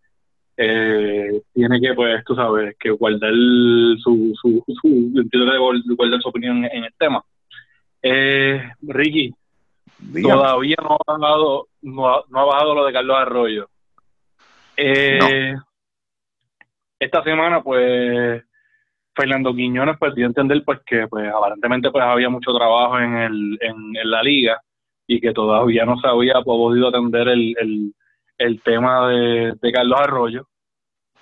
eh, 0.56 1.42
tiene 1.52 1.80
que, 1.80 1.94
pues, 1.94 2.22
tú 2.24 2.34
sabes, 2.34 2.76
que 2.78 2.90
guardar 2.90 3.32
su, 3.32 4.32
su, 4.40 4.62
su, 4.80 5.94
guardar 5.96 6.20
su 6.20 6.28
opinión 6.28 6.64
en 6.64 6.84
el 6.84 6.92
tema. 6.98 7.24
Eh, 8.02 8.62
Ricky, 8.82 9.34
todavía 10.22 10.76
no 10.82 10.96
ha 10.96 11.12
bajado, 11.12 11.68
no 11.82 12.08
ha, 12.08 12.24
no 12.28 12.40
ha 12.40 12.44
bajado 12.44 12.74
lo 12.74 12.84
de 12.84 12.92
Carlos 12.92 13.16
Arroyo. 13.16 13.68
Eh, 14.84 15.54
esta 16.98 17.22
semana, 17.22 17.62
pues, 17.62 18.42
Fernando 19.14 19.54
Quiñones 19.54 19.96
pues 19.98 20.14
dio 20.14 20.26
a 20.26 20.28
entender 20.28 20.62
pues 20.64 20.80
que 20.86 21.06
pues 21.06 21.30
aparentemente 21.32 21.90
pues 21.90 22.02
había 22.02 22.28
mucho 22.30 22.52
trabajo 22.52 22.98
en, 22.98 23.14
el, 23.16 23.58
en, 23.60 24.10
la 24.10 24.22
liga 24.22 24.60
y 25.06 25.20
que 25.20 25.32
todavía 25.32 25.84
no 25.84 25.98
se 25.98 26.08
había 26.08 26.40
podido 26.42 26.88
atender 26.88 27.28
el, 27.28 27.94
el, 28.38 28.62
tema 28.62 29.08
de, 29.08 29.54
Carlos 29.72 30.00
Arroyo, 30.00 30.48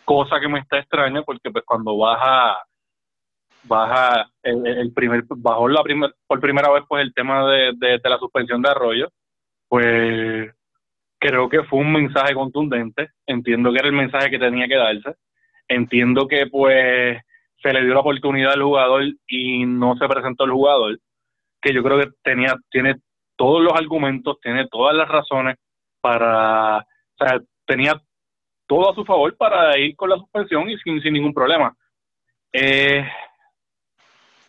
cosa 0.05 0.38
que 0.40 0.49
me 0.49 0.61
está 0.61 0.79
extraña 0.79 1.23
porque 1.23 1.51
pues 1.51 1.64
cuando 1.66 1.96
baja 1.96 2.59
baja 3.64 4.31
el, 4.42 4.92
primer 4.94 5.25
bajó 5.29 5.68
la 5.68 5.83
primer, 5.83 6.14
por 6.27 6.40
primera 6.40 6.70
vez 6.70 6.85
pues 6.88 7.03
el 7.03 7.12
tema 7.12 7.46
de, 7.51 7.73
de 7.79 8.01
la 8.09 8.18
suspensión 8.18 8.62
de 8.62 8.70
Arroyo, 8.70 9.09
pues 9.68 10.51
creo 11.20 11.48
que 11.48 11.62
fue 11.64 11.78
un 11.78 11.92
mensaje 11.92 12.35
contundente, 12.35 13.11
entiendo 13.26 13.70
que 13.70 13.78
era 13.78 13.88
el 13.88 13.94
mensaje 13.94 14.30
que 14.30 14.38
tenía 14.38 14.66
que 14.66 14.76
darse 14.76 15.14
Entiendo 15.68 16.26
que 16.26 16.46
pues 16.48 17.22
se 17.62 17.72
le 17.72 17.83
dio 17.85 17.94
la 17.94 18.00
oportunidad 18.00 18.54
al 18.54 18.62
jugador 18.62 19.04
y 19.28 19.64
no 19.66 19.94
se 19.96 20.09
presentó 20.09 20.44
el 20.44 20.50
jugador, 20.50 20.98
que 21.62 21.72
yo 21.72 21.83
creo 21.85 22.00
que 22.00 22.09
tenía, 22.24 22.56
tiene 22.70 22.96
todos 23.37 23.62
los 23.62 23.72
argumentos, 23.74 24.40
tiene 24.40 24.66
todas 24.68 24.96
las 24.96 25.09
razones 25.09 25.56
para, 26.00 26.78
o 26.78 27.24
sea, 27.24 27.40
tenía 27.66 28.00
todo 28.66 28.90
a 28.90 28.94
su 28.94 29.04
favor 29.04 29.37
para 29.37 29.78
ir 29.78 29.94
con 29.94 30.11
la 30.11 30.16
suspensión 30.16 30.68
y 30.70 30.78
sin, 30.78 31.12
ningún 31.12 31.35
problema. 31.35 31.72
Eh, 32.52 33.04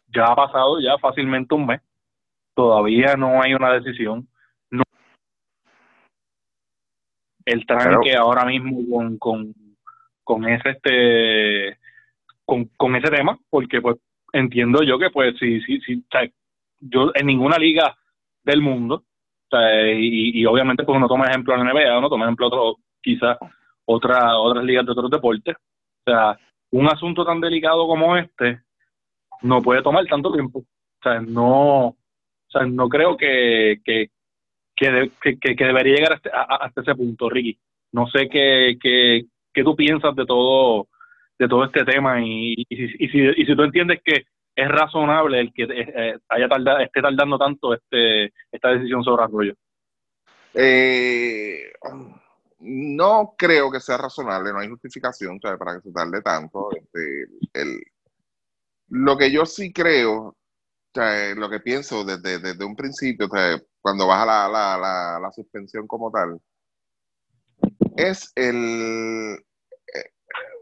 ya 0.07 0.25
ha 0.25 0.35
pasado 0.35 0.79
ya 0.79 0.97
fácilmente 0.97 1.53
un 1.53 1.67
mes, 1.67 1.81
todavía 2.55 3.15
no 3.15 3.41
hay 3.41 3.53
una 3.53 3.73
decisión. 3.73 4.27
No. 4.71 4.83
El 7.51 7.65
tranque 7.65 8.15
ahora 8.15 8.45
mismo 8.45 8.77
con, 8.89 9.17
con, 9.17 9.53
con 10.23 10.47
ese 10.47 10.69
este 10.69 11.77
con, 12.45 12.65
con 12.77 12.95
ese 12.95 13.09
tema 13.09 13.37
porque 13.49 13.81
pues 13.81 13.97
entiendo 14.33 14.83
yo 14.83 14.97
que 14.97 15.09
pues 15.09 15.35
sí 15.39 15.59
sí 15.61 15.79
sí 15.85 16.03
yo 16.79 17.11
en 17.13 17.27
ninguna 17.27 17.57
liga 17.57 17.95
del 18.43 18.61
mundo 18.61 19.03
y, 19.53 20.45
obviamente 20.45 20.83
pues 20.83 20.95
uno 20.95 21.07
toma 21.07 21.25
ejemplo 21.25 21.53
en 21.53 21.65
la 21.65 21.73
NBA 21.73 21.97
uno 21.97 22.09
toma 22.09 22.25
ejemplo 22.25 22.47
otro 22.47 22.77
quizás 23.01 23.37
otra, 23.85 24.37
otras 24.37 24.63
ligas 24.63 24.85
de 24.85 24.91
otros 24.93 25.11
deportes 25.11 25.55
o 25.55 26.11
sea 26.11 26.39
un 26.71 26.87
asunto 26.87 27.25
tan 27.25 27.41
delicado 27.41 27.85
como 27.87 28.15
este 28.15 28.61
no 29.41 29.61
puede 29.61 29.81
tomar 29.81 30.05
tanto 30.05 30.31
tiempo 30.31 30.59
o 30.59 31.03
sea 31.03 31.19
no 31.19 31.87
o 31.87 31.97
sea 32.49 32.65
no 32.65 32.87
creo 32.87 33.17
que 33.17 33.81
que, 33.83 34.09
que, 34.75 35.11
que, 35.21 35.65
debería 35.65 35.95
llegar 35.95 36.13
hasta, 36.13 36.29
hasta, 36.43 36.81
ese 36.81 36.95
punto 36.95 37.29
Ricky 37.29 37.57
no 37.91 38.07
sé 38.07 38.29
qué, 38.29 38.77
qué, 38.81 39.25
qué 39.53 39.63
tú 39.63 39.75
piensas 39.75 40.15
de 40.15 40.25
todo 40.25 40.87
de 41.37 41.47
todo 41.47 41.65
este 41.65 41.83
tema 41.83 42.21
y, 42.21 42.53
y, 42.53 42.65
y, 42.69 43.09
si, 43.09 43.19
y 43.19 43.45
si 43.45 43.55
tú 43.55 43.63
entiendes 43.63 43.99
que 44.03 44.25
es 44.55 44.67
razonable 44.67 45.39
el 45.39 45.53
que 45.53 45.63
eh, 45.63 45.93
eh, 45.95 46.19
haya 46.29 46.47
tardado, 46.47 46.79
esté 46.79 47.01
tardando 47.01 47.37
tanto 47.37 47.73
este 47.73 48.33
esta 48.51 48.69
decisión 48.69 49.03
sobre 49.03 49.23
Arroyo. 49.23 49.53
Eh, 50.53 51.71
no 52.59 53.33
creo 53.37 53.71
que 53.71 53.79
sea 53.79 53.97
razonable, 53.97 54.51
no 54.51 54.59
hay 54.59 54.67
justificación 54.67 55.39
para 55.39 55.75
que 55.75 55.81
se 55.81 55.91
tarde 55.91 56.21
tanto. 56.21 56.69
Este, 56.75 57.27
el, 57.53 57.81
lo 58.89 59.17
que 59.17 59.31
yo 59.31 59.45
sí 59.45 59.71
creo, 59.71 60.35
lo 60.93 61.49
que 61.49 61.59
pienso 61.59 62.03
desde, 62.03 62.39
desde 62.39 62.65
un 62.65 62.75
principio, 62.75 63.29
cuando 63.79 64.07
baja 64.07 64.25
la, 64.25 64.47
la, 64.47 64.77
la, 64.77 65.19
la 65.19 65.31
suspensión 65.31 65.87
como 65.87 66.11
tal, 66.11 66.39
es 67.95 68.31
el... 68.35 69.35
Eh, 69.93 70.11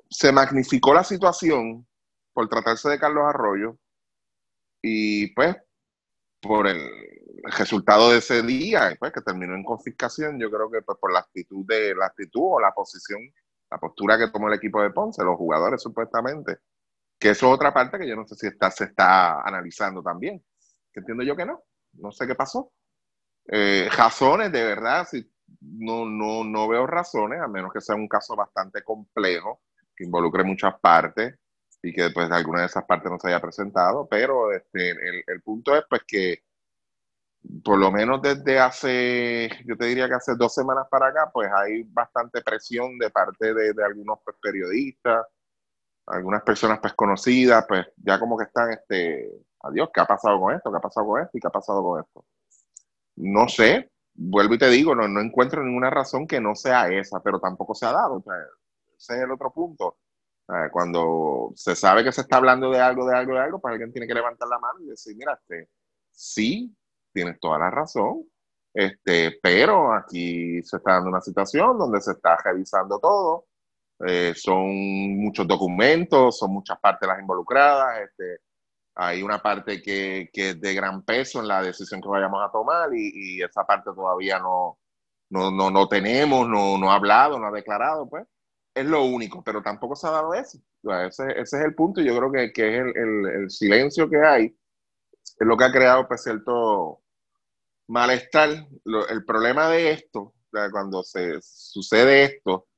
se 0.10 0.32
magnificó 0.32 0.94
la 0.94 1.04
situación 1.04 1.88
por 2.34 2.48
tratarse 2.50 2.89
de 2.89 3.00
Carlos 3.00 3.26
Arroyo 3.28 3.78
y 4.82 5.34
pues 5.34 5.56
por 6.42 6.68
el 6.68 6.80
resultado 7.44 8.12
de 8.12 8.20
ese 8.20 8.42
día, 8.44 8.96
pues, 9.00 9.12
que 9.12 9.22
terminó 9.22 9.56
en 9.56 9.63
confiscación, 9.63 10.39
yo 10.39 10.50
creo 10.50 10.70
que 10.70 10.82
pues, 10.82 10.98
por 11.00 11.12
la 11.12 11.20
actitud 11.20 11.65
de 11.65 11.96
la 11.96 12.08
actitud 12.08 12.42
o 12.44 12.60
la 12.60 12.72
posición, 12.72 13.20
la 13.70 13.78
postura 13.78 14.18
que 14.18 14.30
tomó 14.30 14.48
el 14.48 14.56
equipo 14.56 14.82
de 14.82 14.92
Ponce, 14.92 15.24
los 15.24 15.38
jugadores 15.38 15.82
supuestamente, 15.82 16.58
que 17.20 17.32
eso 17.32 17.48
es 17.48 17.54
otra 17.54 17.74
parte 17.74 18.00
que 18.00 18.08
yo 18.08 18.16
no 18.16 18.26
sé 18.26 18.36
si 18.36 18.48
está, 18.48 18.72
se 18.72 18.86
está 18.86 19.42
analizando 19.42 20.02
también, 20.02 20.44
que 20.92 21.02
entiendo 21.02 21.24
yo 21.24 21.36
que 21.36 21.46
no, 21.46 21.64
no 21.94 22.12
sé 22.12 22.26
qué 22.26 22.36
pasó. 22.36 22.72
Eh, 23.46 23.90
razones 23.96 24.52
de 24.52 24.64
verdad, 24.64 25.08
si 25.10 25.30
no, 25.62 26.06
no, 26.06 26.44
no 26.44 26.68
veo 26.68 26.88
razones, 26.88 27.42
a 27.42 27.48
menos 27.48 27.74
que 27.74 27.82
sea 27.82 27.96
un 27.96 28.08
caso 28.08 28.36
bastante 28.36 28.84
complejo, 28.84 29.62
que 29.96 30.06
involucre 30.06 30.44
muchas 30.44 30.80
partes 30.80 31.36
y 31.82 31.94
que 31.94 32.10
pues 32.12 32.32
alguna 32.32 32.62
de 32.62 32.68
esas 32.68 32.86
partes 32.86 33.12
no 33.12 33.20
se 33.20 33.30
haya 33.30 33.42
presentado, 33.42 34.08
pero 34.08 34.52
este, 34.52 34.92
el, 35.28 35.42
punto 35.42 35.76
es 35.76 35.84
pues 35.90 36.02
que 36.06 36.44
por 37.64 37.78
lo 37.80 37.92
menos 37.92 38.22
desde 38.22 38.60
hace, 38.60 39.50
yo 39.66 39.78
te 39.78 39.86
diría 39.86 40.08
que 40.08 40.16
hace 40.16 40.36
dos 40.36 40.54
semanas 40.54 40.88
para 40.92 41.08
acá, 41.08 41.32
pues 41.34 41.50
hay 41.54 41.84
bastante 41.84 42.42
presión 42.42 42.98
de 42.98 43.10
parte 43.10 43.54
de, 43.54 43.74
algunos 43.84 44.20
pues, 44.24 44.36
periodistas, 44.42 45.26
algunas 46.10 46.43
personas 46.43 46.80
pues 46.80 46.93
conocidas, 46.93 47.65
pues 47.67 47.88
ya 47.98 48.19
como 48.19 48.38
que 48.38 48.45
están, 48.45 48.72
este, 48.72 49.32
adiós, 49.62 49.89
¿qué 49.93 50.02
ha 50.02 50.06
pasado 50.06 50.39
con 50.39 50.56
esto? 50.56 50.72
¿Qué 50.72 50.78
ha 50.78 50.82
pasado 50.82 51.08
con 51.08 51.22
esto? 51.22 51.38
¿Y 51.38 51.39
qué 51.39 51.48
ha 51.48 51.52
pasado 51.52 51.84
con 51.84 52.00
esto? 52.02 52.26
No 53.17 53.48
sé, 53.48 53.91
vuelvo 54.13 54.56
y 54.56 54.58
te 54.58 54.69
digo, 54.69 54.95
no, 54.95 55.08
no 55.08 55.22
encuentro 55.22 55.63
ninguna 55.63 55.89
razón 55.89 56.28
que 56.28 56.41
no 56.41 56.56
sea 56.56 56.89
esa, 56.89 57.22
pero 57.22 57.39
tampoco 57.39 57.76
se 57.76 57.86
ha 57.86 57.91
dado. 57.91 58.24
ese 58.98 59.15
es 59.15 59.22
el 59.22 59.32
otro 59.32 59.52
punto. 59.52 59.98
cuando 60.72 61.52
se 61.56 61.76
sabe 61.76 62.04
que 62.04 62.12
se 62.12 62.22
está 62.22 62.38
hablando 62.38 62.72
de 62.72 62.80
algo, 62.80 63.06
de 63.08 63.15
algo, 63.15 63.34
de 63.34 63.39
algo, 63.39 63.60
pues 63.60 63.74
alguien 63.74 63.91
tiene 63.91 64.08
que 64.08 64.13
levantar 64.15 64.48
la 64.48 64.60
mano 64.60 64.80
y 64.82 64.88
decir, 64.88 65.15
mira, 65.15 65.34
este, 65.34 65.69
sí, 66.12 66.76
tienes 67.13 67.39
toda 67.39 67.60
la 67.60 67.69
razón, 67.69 68.26
este, 68.74 69.39
pero 69.41 69.93
aquí 69.93 70.63
se 70.63 70.78
está 70.78 70.93
dando 70.93 71.10
una 71.10 71.22
situación 71.22 71.78
donde 71.78 72.02
se 72.02 72.13
está 72.13 72.38
revisando 72.38 73.00
todo, 73.00 73.45
eh, 74.08 74.34
son 74.36 74.70
muchos 75.18 75.48
documentos, 75.48 76.38
son 76.38 76.54
muchas 76.54 76.80
partes 76.80 77.08
las 77.08 77.20
involucradas, 77.20 78.02
este, 78.02 78.42
hay 78.96 79.22
una 79.24 79.42
parte 79.42 79.82
que, 79.82 80.30
que, 80.34 80.52
es 80.52 80.62
de 80.62 80.74
gran 80.74 81.04
peso 81.04 81.40
en 81.40 81.48
la 81.48 81.62
decisión 81.62 82.02
que 82.02 82.08
vayamos 82.08 82.42
a 82.44 82.52
tomar 82.52 82.94
y, 82.94 83.38
y 83.38 83.42
esa 83.42 83.66
parte 83.66 83.92
todavía 83.94 84.40
no, 84.40 84.80
no, 85.30 85.52
no, 85.52 85.70
no 85.72 85.88
tenemos, 85.88 86.48
no, 86.48 86.78
no, 86.78 86.92
ha 86.92 86.96
hablado, 86.96 87.40
no 87.40 87.48
ha 87.48 87.52
declarado, 87.52 88.10
pues 88.10 88.26
es 88.74 88.86
lo 88.86 89.04
único, 89.04 89.44
pero 89.44 89.62
tampoco 89.62 89.96
se 89.96 90.08
ha 90.08 90.12
dado 90.12 90.34
eso. 90.34 90.60
Ese, 91.08 91.32
ese 91.32 91.58
es 91.58 91.66
el 91.66 91.76
punto 91.76 92.02
y 92.02 92.06
yo 92.06 92.18
creo 92.18 92.32
que, 92.32 92.54
que 92.54 92.76
es 92.76 92.82
el, 92.82 92.98
el, 92.98 93.26
el, 93.42 93.50
silencio 93.50 94.10
que 94.10 94.18
hay, 94.18 94.46
es 94.46 95.48
lo 95.48 95.58
que 95.58 95.66
ha 95.66 95.72
creado 95.72 96.08
pues, 96.08 96.24
cierto 96.24 97.02
malestar. 97.88 98.50
el 99.10 99.26
problema 99.26 99.70
de 99.70 99.92
esto, 99.92 100.34
cuando 100.72 101.04
se 101.04 101.40
sucede 101.42 102.24
esto, 102.24 102.69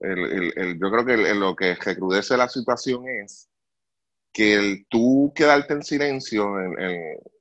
el, 0.00 0.78
yo 0.80 0.90
creo 0.90 1.04
que 1.04 1.34
lo 1.34 1.56
que 1.56 1.74
recrudece 1.74 2.36
la 2.36 2.48
situación 2.48 3.08
es 3.08 3.48
que 4.32 4.54
el 4.54 4.86
tú 4.88 5.32
quedarte 5.34 5.74
en 5.74 5.82
silencio, 5.82 6.54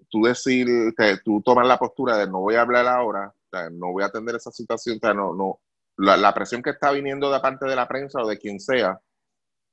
tú 0.09 0.23
decir, 0.23 0.67
que 0.97 1.17
tú 1.23 1.41
tomas 1.41 1.67
la 1.67 1.77
postura 1.77 2.17
de 2.17 2.27
no 2.27 2.39
voy 2.39 2.55
a 2.55 2.61
hablar 2.61 2.87
ahora, 2.87 3.33
no 3.71 3.91
voy 3.91 4.03
a 4.03 4.07
atender 4.07 4.35
esa 4.35 4.51
situación, 4.51 4.99
no, 5.01 5.33
no, 5.33 5.59
la, 5.97 6.33
presión 6.33 6.61
que 6.61 6.71
está 6.71 6.91
viniendo 6.91 7.31
de 7.31 7.39
parte 7.39 7.65
de 7.65 7.75
la 7.75 7.87
prensa 7.87 8.21
o 8.21 8.27
de 8.27 8.37
quien 8.37 8.59
sea, 8.59 8.99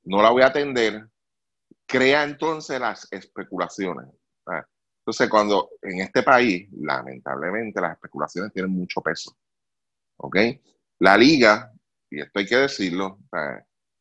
no 0.03 0.21
la 0.21 0.29
voy 0.29 0.43
a 0.43 0.47
atender, 0.47 1.07
crea 1.85 2.23
entonces 2.23 2.79
las 2.79 3.07
especulaciones. 3.11 4.07
Entonces, 4.99 5.29
cuando 5.29 5.69
en 5.83 6.01
este 6.01 6.23
país, 6.23 6.67
lamentablemente, 6.71 7.79
las 7.79 7.93
especulaciones 7.93 8.51
tienen 8.51 8.71
mucho 8.71 9.01
peso. 9.01 9.37
¿Ok? 10.17 10.37
La 10.99 11.15
liga 11.15 11.71
y 12.15 12.21
esto 12.21 12.39
hay 12.39 12.45
que 12.45 12.55
decirlo, 12.55 13.19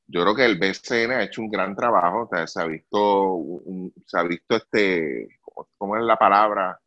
yo 0.06 0.22
creo 0.22 0.34
que 0.34 0.44
el 0.44 0.58
BCN 0.58 1.12
ha 1.12 1.22
hecho 1.24 1.42
un 1.42 1.50
gran 1.50 1.74
trabajo, 1.74 2.28
se 2.46 2.60
ha 2.60 2.66
visto, 2.66 3.40
se 4.06 4.18
ha 4.18 4.22
visto 4.22 4.56
este, 4.56 5.40
¿cómo 5.76 5.96
es 5.96 6.04
la 6.04 6.16
palabra? 6.16 6.78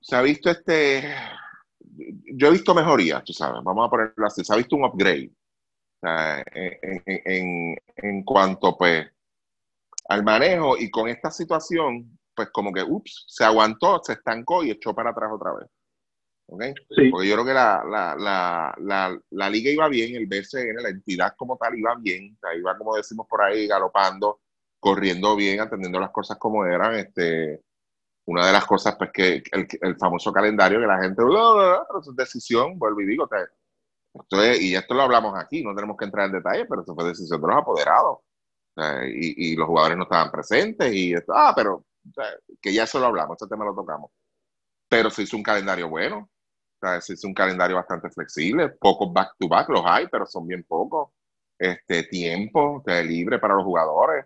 Se 0.00 0.16
ha 0.16 0.22
visto 0.22 0.50
este, 0.50 1.14
yo 2.34 2.48
he 2.48 2.52
visto 2.52 2.74
mejorías, 2.74 3.22
tú 3.24 3.32
sabes, 3.32 3.62
vamos 3.62 3.86
a 3.86 3.90
ponerlo 3.90 4.26
así, 4.26 4.42
se 4.44 4.52
ha 4.52 4.56
visto 4.56 4.76
un 4.76 4.84
upgrade 4.84 5.30
en, 6.02 7.76
en, 7.96 8.24
cuanto 8.24 8.76
pues 8.78 9.06
al 10.08 10.24
manejo 10.24 10.78
y 10.78 10.90
con 10.90 11.08
esta 11.08 11.30
situación, 11.30 12.18
pues 12.34 12.48
como 12.50 12.72
que, 12.72 12.82
ups, 12.82 13.26
se 13.28 13.44
aguantó, 13.44 14.00
se 14.02 14.14
estancó 14.14 14.64
y 14.64 14.70
echó 14.70 14.94
para 14.94 15.10
atrás 15.10 15.30
otra 15.32 15.52
vez. 15.52 15.68
Porque 16.50 17.28
yo 17.28 17.34
creo 17.34 17.44
que 17.44 17.54
la, 17.54 17.84
la, 17.84 18.74
la, 18.78 19.20
la, 19.30 19.50
liga 19.50 19.70
iba 19.70 19.88
bien, 19.88 20.16
el 20.16 20.26
BCN, 20.26 20.82
la 20.82 20.88
entidad 20.88 21.34
como 21.36 21.56
tal 21.56 21.78
iba 21.78 21.94
bien, 21.94 22.36
iba 22.56 22.76
como 22.76 22.96
decimos 22.96 23.26
por 23.28 23.42
ahí, 23.42 23.68
galopando, 23.68 24.40
corriendo 24.80 25.36
bien, 25.36 25.60
atendiendo 25.60 26.00
las 26.00 26.10
cosas 26.10 26.38
como 26.38 26.66
eran. 26.66 26.94
Este, 26.94 27.62
una 28.26 28.46
de 28.46 28.52
las 28.52 28.64
cosas, 28.64 28.96
pues 28.96 29.10
que 29.12 29.42
el, 29.52 29.68
el 29.80 29.96
famoso 29.96 30.32
calendario 30.32 30.80
que 30.80 30.86
la 30.86 31.00
gente, 31.00 31.22
pero 31.22 32.02
su 32.02 32.14
decisión, 32.14 32.78
vuelvo 32.78 33.00
y 33.00 33.06
digo, 33.06 33.28
esto 34.12 34.54
y 34.60 34.74
esto 34.74 34.94
lo 34.94 35.02
hablamos 35.02 35.38
aquí, 35.38 35.62
no 35.62 35.74
tenemos 35.74 35.96
que 35.96 36.04
entrar 36.04 36.26
en 36.26 36.32
detalle, 36.32 36.66
pero 36.66 36.82
eso 36.82 36.94
fue 36.94 37.04
decisión 37.04 37.40
de 37.40 37.46
los 37.46 37.56
apoderados. 37.56 38.18
y, 39.06 39.52
y, 39.52 39.56
los 39.56 39.66
jugadores 39.66 39.96
no 39.96 40.04
estaban 40.04 40.30
presentes, 40.30 40.92
y 40.92 41.12
esto, 41.14 41.32
ah, 41.34 41.52
pero 41.54 41.84
que 42.60 42.72
ya 42.72 42.84
eso 42.84 42.98
lo 42.98 43.06
hablamos, 43.06 43.36
este 43.40 43.48
tema 43.48 43.64
lo 43.64 43.74
tocamos. 43.74 44.10
Pero 44.88 45.10
se 45.10 45.22
hizo 45.22 45.36
un 45.36 45.42
calendario 45.42 45.88
bueno, 45.88 46.28
es 46.82 47.24
un 47.24 47.34
calendario 47.34 47.76
bastante 47.76 48.10
flexible, 48.10 48.70
pocos 48.70 49.12
back-to-back 49.12 49.68
los 49.68 49.82
hay, 49.84 50.06
pero 50.08 50.26
son 50.26 50.46
bien 50.46 50.64
pocos. 50.64 51.10
Este, 51.58 52.04
tiempo 52.04 52.82
libre 52.86 53.38
para 53.38 53.54
los 53.54 53.64
jugadores, 53.64 54.24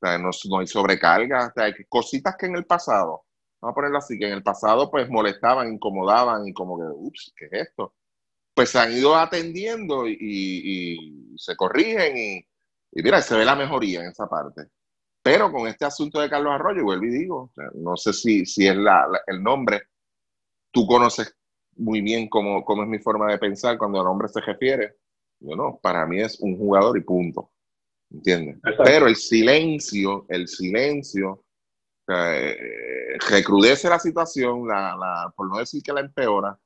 no, 0.00 0.58
hay 0.60 0.66
sobrecarga, 0.68 1.52
hay 1.56 1.72
cositas 1.88 2.36
que 2.36 2.46
en 2.46 2.54
el 2.54 2.64
pasado, 2.64 3.24
vamos 3.60 3.72
a 3.72 3.74
ponerlo 3.74 3.98
así, 3.98 4.16
que 4.16 4.26
en 4.28 4.34
el 4.34 4.44
pasado 4.44 4.88
pues 4.88 5.08
molestaban, 5.10 5.72
incomodaban 5.72 6.46
y 6.46 6.52
como 6.52 6.78
que, 6.78 6.84
ups, 6.84 7.32
¿qué 7.36 7.46
es 7.46 7.68
esto? 7.68 7.94
Pues 8.54 8.70
se 8.70 8.78
han 8.78 8.92
ido 8.92 9.16
atendiendo 9.16 10.06
y, 10.06 11.34
se 11.36 11.56
corrigen 11.56 12.16
y, 12.16 12.46
mira, 13.02 13.20
se 13.20 13.36
ve 13.36 13.44
la 13.44 13.56
mejoría 13.56 14.02
en 14.02 14.10
esa 14.10 14.28
parte. 14.28 14.62
Pero 15.22 15.50
con 15.50 15.66
este 15.66 15.84
asunto 15.84 16.20
de 16.20 16.30
Carlos 16.30 16.52
Arroyo, 16.52 16.84
vuelvo 16.84 17.04
y 17.04 17.10
digo, 17.10 17.52
no 17.74 17.96
sé 17.96 18.12
si, 18.12 18.46
si 18.46 18.68
es 18.68 18.76
el 19.26 19.42
nombre, 19.42 19.88
tú 20.70 20.86
conoces 20.86 21.36
muy 21.76 22.00
bien 22.00 22.28
cómo, 22.28 22.64
cómo, 22.64 22.82
es 22.82 22.88
mi 22.88 22.98
forma 22.98 23.30
de 23.30 23.38
pensar 23.38 23.78
cuando 23.78 24.00
el 24.00 24.06
hombre 24.06 24.28
se 24.28 24.40
refiere. 24.40 24.96
Yo 25.40 25.54
no, 25.54 25.78
para 25.82 26.06
mí 26.06 26.20
es 26.20 26.40
un 26.40 26.56
jugador 26.56 26.96
y 26.96 27.02
punto. 27.02 27.50
¿Entiendes? 28.10 28.58
Pero 28.84 29.06
el 29.06 29.16
silencio, 29.16 30.26
el 30.28 30.48
silencio, 30.48 31.44
eh, 32.08 33.18
recrudece 33.28 33.88
la 33.88 33.98
situación, 33.98 34.66
la, 34.68 34.96
la, 34.96 35.32
por 35.36 35.48
no 35.48 35.58
decir 35.58 35.82
que 35.82 35.92
la 35.92 36.00
empeora. 36.00 36.58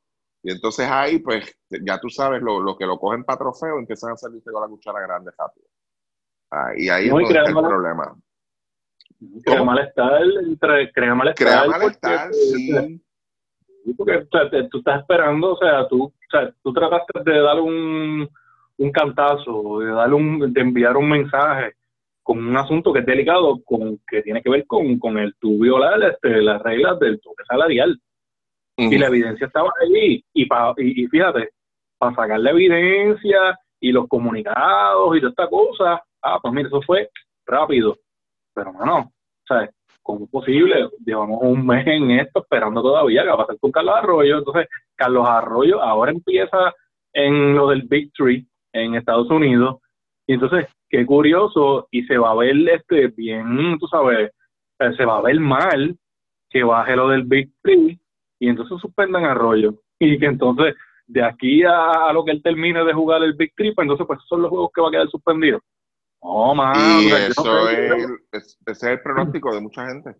Y 0.42 0.52
entonces 0.52 0.86
ahí, 0.88 1.18
pues, 1.18 1.54
ya 1.82 1.98
tú 1.98 2.08
sabes, 2.08 2.42
lo, 2.42 2.60
lo 2.60 2.76
que 2.76 2.86
lo 2.86 2.98
cogen 2.98 3.24
para 3.24 3.38
trofeo, 3.38 3.78
empiezan 3.78 4.12
a 4.12 4.16
salirse 4.16 4.50
con 4.50 4.62
la 4.62 4.68
cuchara 4.68 5.00
grande 5.00 5.32
rápido. 5.36 5.66
Ah, 6.50 6.72
y 6.76 6.88
ahí 6.88 7.06
es 7.06 7.10
donde 7.10 7.28
está 7.28 7.42
el 7.42 7.54
problema. 7.54 8.16
Crea 9.44 9.62
malestar, 9.62 10.22
crea 10.94 11.14
malestar. 11.14 11.46
Crea 11.46 11.66
malestar, 11.66 12.32
sí 12.32 13.02
porque 13.96 14.26
tú 14.70 14.78
estás 14.78 15.00
esperando, 15.00 15.52
o 15.52 15.56
sea, 15.56 15.86
tú, 15.88 16.04
o 16.04 16.12
sea, 16.30 16.52
tú 16.62 16.72
trataste 16.72 17.22
de 17.24 17.40
dar 17.40 17.60
un, 17.60 18.28
un 18.78 18.92
cantazo, 18.92 19.80
de, 19.80 19.90
dar 19.90 20.12
un, 20.14 20.52
de 20.52 20.60
enviar 20.60 20.96
un 20.96 21.08
mensaje 21.08 21.74
con 22.22 22.38
un 22.38 22.56
asunto 22.56 22.92
que 22.92 23.00
es 23.00 23.06
delicado, 23.06 23.60
con 23.64 23.98
que 24.06 24.22
tiene 24.22 24.42
que 24.42 24.50
ver 24.50 24.66
con, 24.66 24.98
con 24.98 25.18
el 25.18 25.34
tu 25.36 25.58
violar 25.58 26.02
este, 26.02 26.42
las 26.42 26.62
reglas 26.62 26.98
del 26.98 27.20
toque 27.20 27.44
salarial. 27.48 27.98
Y 28.76 28.96
la 28.96 29.08
evidencia 29.08 29.46
estaba 29.46 29.70
ahí. 29.82 30.24
Y, 30.32 30.46
pa, 30.46 30.72
y, 30.78 31.06
fíjate, 31.08 31.50
para 31.98 32.14
sacar 32.14 32.40
la 32.40 32.50
evidencia 32.50 33.58
y 33.78 33.92
los 33.92 34.08
comunicados 34.08 35.16
y 35.16 35.20
toda 35.20 35.30
esta 35.30 35.48
cosa, 35.48 36.02
ah, 36.22 36.38
pues 36.40 36.54
mira, 36.54 36.68
eso 36.68 36.80
fue 36.82 37.10
rápido. 37.44 37.98
Pero 38.54 38.72
no, 38.72 39.12
¿sabes? 39.46 39.70
¿Cómo 40.02 40.26
posible? 40.26 40.88
Llevamos 41.04 41.40
un 41.42 41.66
mes 41.66 41.86
en 41.86 42.10
esto 42.12 42.40
esperando 42.40 42.82
todavía 42.82 43.22
que 43.22 43.28
va 43.28 43.34
a 43.34 43.38
pasar 43.38 43.58
con 43.58 43.70
Carlos 43.70 43.94
Arroyo. 43.96 44.38
Entonces, 44.38 44.66
Carlos 44.96 45.26
Arroyo 45.28 45.82
ahora 45.82 46.12
empieza 46.12 46.74
en 47.12 47.54
lo 47.54 47.68
del 47.68 47.82
Big 47.82 48.12
Tree 48.12 48.46
en 48.72 48.94
Estados 48.94 49.30
Unidos. 49.30 49.78
Y 50.26 50.34
entonces, 50.34 50.66
qué 50.88 51.04
curioso, 51.06 51.88
y 51.90 52.04
se 52.04 52.18
va 52.18 52.30
a 52.30 52.36
ver 52.36 52.56
este 52.68 53.08
bien, 53.08 53.78
tú 53.78 53.86
sabes, 53.86 54.30
eh, 54.78 54.92
se 54.96 55.04
va 55.04 55.18
a 55.18 55.22
ver 55.22 55.38
mal 55.40 55.96
que 56.48 56.64
baje 56.64 56.96
lo 56.96 57.08
del 57.08 57.24
Big 57.24 57.50
Tree 57.62 57.98
y 58.38 58.48
entonces 58.48 58.78
suspendan 58.80 59.24
Arroyo. 59.24 59.74
Y 59.98 60.18
que 60.18 60.26
entonces, 60.26 60.74
de 61.06 61.22
aquí 61.22 61.62
a, 61.62 62.12
lo 62.12 62.24
que 62.24 62.32
él 62.32 62.42
termine 62.42 62.84
de 62.84 62.92
jugar 62.92 63.22
el 63.22 63.34
Big 63.34 63.54
Tree, 63.54 63.74
pues 63.74 63.84
entonces, 63.84 64.06
pues 64.06 64.18
son 64.26 64.42
los 64.42 64.50
juegos 64.50 64.70
que 64.74 64.80
va 64.80 64.88
a 64.88 64.90
quedar 64.90 65.08
suspendido. 65.08 65.60
Oh, 66.20 66.54
man, 66.54 66.76
y 67.00 67.10
eso 67.10 67.68
es, 67.70 68.06
ese 68.32 68.58
es 68.66 68.82
el 68.82 69.00
pronóstico 69.00 69.54
de 69.54 69.60
mucha 69.60 69.86
gente. 69.86 70.14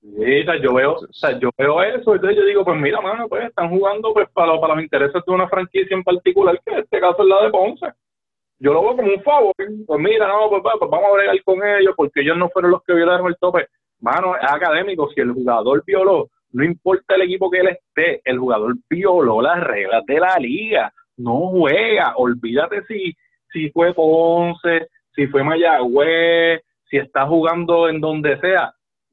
Sí, 0.00 0.40
o 0.40 0.44
sea, 0.44 0.56
yo 0.62 0.72
veo, 0.72 0.92
o 0.94 1.12
sea, 1.12 1.38
yo 1.38 1.50
veo 1.58 1.82
eso, 1.82 2.14
entonces 2.14 2.38
yo 2.38 2.44
digo, 2.46 2.64
pues 2.64 2.80
mira, 2.80 3.00
mano, 3.02 3.28
pues 3.28 3.44
están 3.44 3.68
jugando 3.68 4.14
pues 4.14 4.30
para, 4.30 4.58
para 4.58 4.74
los 4.74 4.84
intereses 4.84 5.22
de 5.26 5.32
una 5.32 5.48
franquicia 5.48 5.94
en 5.94 6.04
particular, 6.04 6.58
que 6.64 6.72
en 6.72 6.78
este 6.78 7.00
caso 7.00 7.22
es 7.22 7.28
la 7.28 7.42
de 7.42 7.50
Ponce. 7.50 7.86
Yo 8.60 8.72
lo 8.72 8.82
veo 8.82 8.96
como 8.96 9.12
un 9.12 9.22
favor, 9.22 9.52
pues 9.56 10.00
mira, 10.00 10.28
no, 10.28 10.48
pues, 10.48 10.62
pues, 10.62 10.74
pues 10.78 10.90
vamos 10.90 11.06
a 11.10 11.12
bregar 11.14 11.42
con 11.44 11.58
ellos, 11.62 11.94
porque 11.96 12.20
ellos 12.20 12.38
no 12.38 12.48
fueron 12.48 12.70
los 12.70 12.82
que 12.84 12.94
violaron 12.94 13.26
el 13.26 13.36
tope. 13.38 13.66
Mano, 14.00 14.36
es 14.36 14.50
académico, 14.50 15.10
si 15.10 15.20
el 15.20 15.32
jugador 15.32 15.82
violó, 15.86 16.30
no 16.52 16.64
importa 16.64 17.14
el 17.16 17.22
equipo 17.22 17.50
que 17.50 17.60
él 17.60 17.68
esté, 17.68 18.22
el 18.24 18.38
jugador 18.38 18.76
violó 18.88 19.42
las 19.42 19.62
reglas 19.62 20.04
de 20.06 20.20
la 20.20 20.36
liga, 20.38 20.92
no 21.18 21.48
juega, 21.50 22.14
olvídate 22.16 22.84
si, 22.86 23.14
si 23.52 23.70
fue 23.70 23.92
Ponce, 23.92 24.88
si 25.14 25.26
fue 25.26 25.42
Mayagüez, 25.42 26.62
si 26.88 26.96
está 26.96 27.26
jugando 27.26 27.88
en 27.88 28.00
donde 28.00 28.38
sea, 28.40 28.72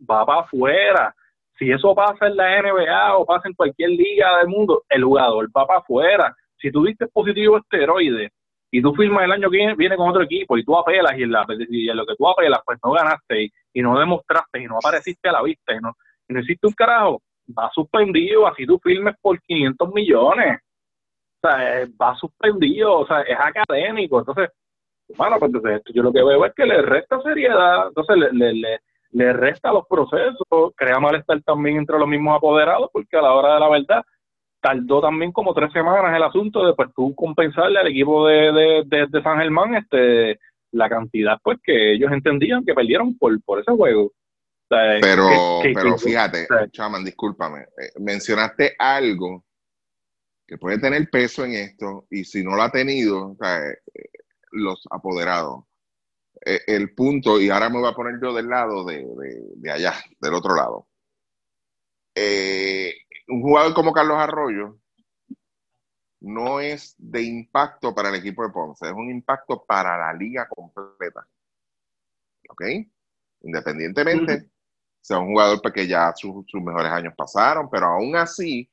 va 0.10 0.26
para 0.26 0.42
afuera. 0.42 1.16
Si 1.58 1.72
eso 1.72 1.96
pasa 1.96 2.28
en 2.28 2.36
la 2.36 2.62
NBA 2.62 3.18
o 3.18 3.26
pasa 3.26 3.48
en 3.48 3.54
cualquier 3.54 3.90
liga 3.92 4.38
del 4.40 4.48
mundo, 4.48 4.84
el 4.90 5.04
jugador 5.04 5.48
va 5.56 5.66
para 5.66 5.80
afuera. 5.80 6.36
Si 6.60 6.72
tú 6.72 6.84
diste 6.84 7.08
positivo 7.08 7.58
esteroide 7.58 8.32
y 8.72 8.82
tú 8.82 8.94
firmas 8.94 9.24
el 9.24 9.32
año 9.32 9.50
que 9.50 9.76
viene, 9.76 9.96
con 9.96 10.10
otro 10.10 10.24
equipo 10.24 10.58
y 10.58 10.64
tú 10.64 10.76
apelas 10.78 11.18
y 11.18 11.24
en, 11.24 11.32
y 11.70 11.86
lo 11.88 12.06
que 12.06 12.16
tú 12.16 12.28
apelas, 12.28 12.62
pues 12.66 12.80
no 12.84 12.92
ganaste 12.92 13.52
y, 13.74 13.82
no 13.82 13.98
demostraste 14.00 14.62
y 14.62 14.66
no 14.66 14.78
apareciste 14.78 15.30
a 15.30 15.34
la 15.34 15.44
vista 15.44 15.74
y 15.74 15.80
no, 15.80 15.94
y 16.28 16.34
no 16.34 16.40
hiciste 16.42 16.68
un 16.68 16.74
carajo, 16.74 17.22
va 17.58 17.70
suspendido, 17.74 18.48
así 18.48 18.66
tú 18.66 18.80
firmes 18.84 19.16
por 19.22 19.40
500 19.42 19.94
millones. 19.94 20.60
O 21.42 21.48
sea, 21.48 21.82
eh, 21.82 21.88
va 22.02 22.16
suspendido, 22.16 23.00
o 23.00 23.08
sea, 23.08 23.22
es 23.22 23.38
académico. 23.40 24.20
Entonces, 24.20 24.50
bueno, 25.16 25.40
pues 25.40 25.52
entonces 25.54 25.82
yo 25.94 26.04
lo 26.04 26.12
que 26.12 26.24
veo 26.24 26.46
es 26.46 26.54
que 26.54 26.66
le 26.66 26.82
resta 26.82 27.22
seriedad, 27.22 27.88
entonces 27.88 28.18
le, 28.18 28.54
le, 28.54 28.80
le, 29.12 29.34
resta 29.34 29.72
los 29.72 29.88
procesos, 29.88 30.74
crea 30.76 31.00
malestar 31.00 31.42
también 31.44 31.78
entre 31.78 31.98
los 31.98 32.08
mismos 32.08 32.36
apoderados, 32.36 32.90
porque 32.92 33.18
a 33.18 33.22
la 33.22 33.34
hora 33.34 33.54
de 33.54 33.60
la 33.60 33.70
verdad 33.70 34.06
tardó 34.60 35.02
también 35.02 35.32
como 35.32 35.54
tres 35.54 35.72
semanas 35.72 36.16
el 36.16 36.24
asunto 36.24 36.66
de 36.66 36.74
pues 36.74 36.90
tú 36.96 37.14
compensarle 37.16 37.80
al 37.80 37.88
equipo 37.88 38.28
de, 38.28 38.84
de, 38.86 39.22
San 39.22 39.40
Germán 39.40 39.76
este 39.76 40.40
la 40.72 40.90
cantidad 40.90 41.40
pues 41.42 41.60
que 41.64 41.94
ellos 41.94 42.12
entendían 42.12 42.66
que 42.66 42.74
perdieron 42.74 43.18
por, 43.18 43.42
por 43.44 43.60
ese 43.60 43.72
juego. 43.72 44.12
pero, 44.68 45.30
pero 45.62 45.98
fíjate, 45.98 46.48
Chaman, 46.72 47.06
discúlpame, 47.06 47.62
eh, 47.62 47.92
mencionaste 48.00 48.76
algo 48.78 49.46
que 50.46 50.58
puede 50.58 50.80
tener 50.80 51.10
peso 51.10 51.46
en 51.46 51.54
esto 51.54 52.06
y 52.10 52.24
si 52.24 52.44
no 52.44 52.56
lo 52.56 52.64
ha 52.64 52.72
tenido, 52.72 53.32
o 53.32 53.36
sea, 53.36 53.70
eh, 53.70 53.80
los 54.52 54.88
apoderados. 54.90 55.66
Eh, 56.46 56.62
el 56.68 56.94
punto, 56.94 57.40
y 57.40 57.50
ahora 57.50 57.70
me 57.70 57.80
voy 57.80 57.90
a 57.90 57.96
poner 57.96 58.20
yo 58.22 58.34
del 58.34 58.48
lado 58.48 58.86
de, 58.86 59.72
allá, 59.72 59.94
del 60.20 60.34
otro 60.34 60.56
lado. 60.56 60.88
Eh, 62.16 62.94
un 63.28 63.42
jugador 63.42 63.74
como 63.74 63.94
Carlos 63.94 64.18
Arroyo 64.18 64.80
no 66.22 66.60
es 66.60 66.96
de 66.98 67.22
impacto 67.22 67.94
para 67.94 68.10
el 68.10 68.16
equipo 68.16 68.44
de 68.44 68.50
Ponce, 68.50 68.88
es 68.88 68.94
un 68.94 69.10
impacto 69.10 69.64
para 69.66 69.98
la 69.98 70.14
liga 70.14 70.48
completa. 70.48 71.28
¿Ok? 72.50 72.64
Independientemente, 73.42 74.50
sea 75.02 75.20
un 75.20 75.28
jugador 75.28 75.62
que 75.74 75.88
ya 75.88 76.14
sus, 76.16 76.46
mejores 76.54 76.92
años 76.92 77.14
pasaron, 77.16 77.70
pero 77.70 77.88
aún 77.88 78.16
así, 78.16 78.70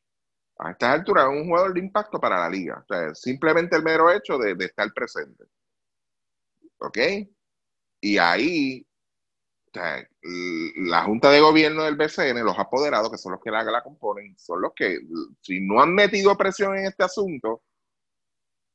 a 0.59 0.71
estas 0.71 0.95
alturas, 0.95 1.27
es 1.27 1.41
un 1.41 1.47
jugador 1.49 1.75
de 1.75 1.81
impacto 1.81 2.21
para 2.21 2.39
la 2.41 2.49
liga. 2.49 2.79
O 2.83 2.87
sea, 2.87 3.15
simplemente 3.15 3.77
el 3.77 3.83
mero 3.83 4.11
hecho 4.11 4.39
de 4.39 4.53
estar 4.65 4.91
presente. 4.93 5.45
¿Ok? 6.79 6.99
Y 8.01 8.19
ahí, 8.19 8.87
la 9.73 11.05
Junta 11.05 11.31
de 11.31 11.41
Gobierno 11.41 11.85
del 11.85 11.97
BCN, 11.97 12.45
los 12.45 12.59
apoderados, 12.59 13.11
que 13.11 13.19
son 13.19 13.33
los 13.33 13.41
que 13.41 13.51
la, 13.51 13.83
componen, 13.83 14.39
son 14.39 14.61
los 14.61 14.73
que, 14.75 15.01
si 15.41 15.61
no 15.61 15.81
han 15.81 15.95
metido 15.95 16.37
presión 16.37 16.77
en 16.77 16.87
este 16.87 17.05
asunto, 17.05 17.63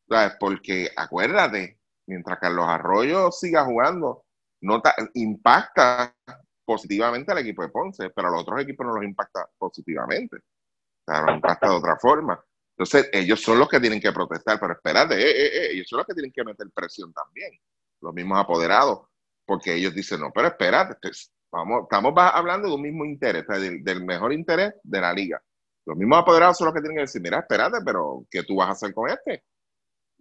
¿sabes? 0.07 0.35
porque 0.39 0.89
acuérdate, 0.95 1.79
mientras 2.07 2.39
Carlos 2.39 2.65
Arroyo 2.67 3.31
siga 3.31 3.65
jugando, 3.65 4.25
no 4.61 4.81
impacta 5.13 6.15
positivamente 6.65 7.31
al 7.31 7.39
equipo 7.39 7.61
de 7.61 7.69
Ponce, 7.69 8.09
pero 8.09 8.27
a 8.27 8.31
los 8.31 8.41
otros 8.41 8.61
equipos 8.61 8.85
no 8.85 8.95
los 8.95 9.03
impacta 9.03 9.47
positivamente. 9.57 10.37
O 10.37 11.11
sea, 11.11 11.21
los 11.21 11.35
impacta 11.35 11.69
de 11.69 11.75
otra 11.75 11.97
forma. 11.97 12.43
Entonces, 12.77 13.09
ellos 13.13 13.41
son 13.41 13.59
los 13.59 13.69
que 13.69 13.79
tienen 13.79 14.01
que 14.01 14.11
protestar, 14.11 14.59
pero 14.59 14.73
espérate, 14.73 15.15
eh, 15.15 15.29
eh, 15.29 15.51
eh, 15.53 15.69
ellos 15.73 15.87
son 15.87 15.97
los 15.97 16.07
que 16.07 16.13
tienen 16.13 16.31
que 16.31 16.43
meter 16.43 16.67
presión 16.71 17.13
también 17.13 17.51
los 18.01 18.13
mismos 18.13 18.39
apoderados, 18.39 19.01
porque 19.45 19.75
ellos 19.75 19.93
dicen, 19.93 20.21
no, 20.21 20.31
pero 20.33 20.47
espérate, 20.47 20.95
pues, 21.01 21.31
vamos, 21.51 21.83
estamos 21.83 22.13
hablando 22.15 22.67
de 22.67 22.75
un 22.75 22.81
mismo 22.81 23.05
interés, 23.05 23.45
del, 23.47 24.05
mejor 24.05 24.33
interés 24.33 24.73
de 24.83 25.01
la 25.01 25.13
liga. 25.13 25.41
Los 25.85 25.97
mismos 25.97 26.19
apoderados 26.19 26.57
son 26.57 26.65
los 26.65 26.73
que 26.73 26.81
tienen 26.81 26.97
que 26.97 27.01
decir, 27.01 27.21
mira, 27.21 27.39
espérate, 27.39 27.77
pero 27.83 28.25
¿qué 28.29 28.43
tú 28.43 28.57
vas 28.57 28.69
a 28.69 28.71
hacer 28.73 28.93
con 28.93 29.09
este? 29.09 29.43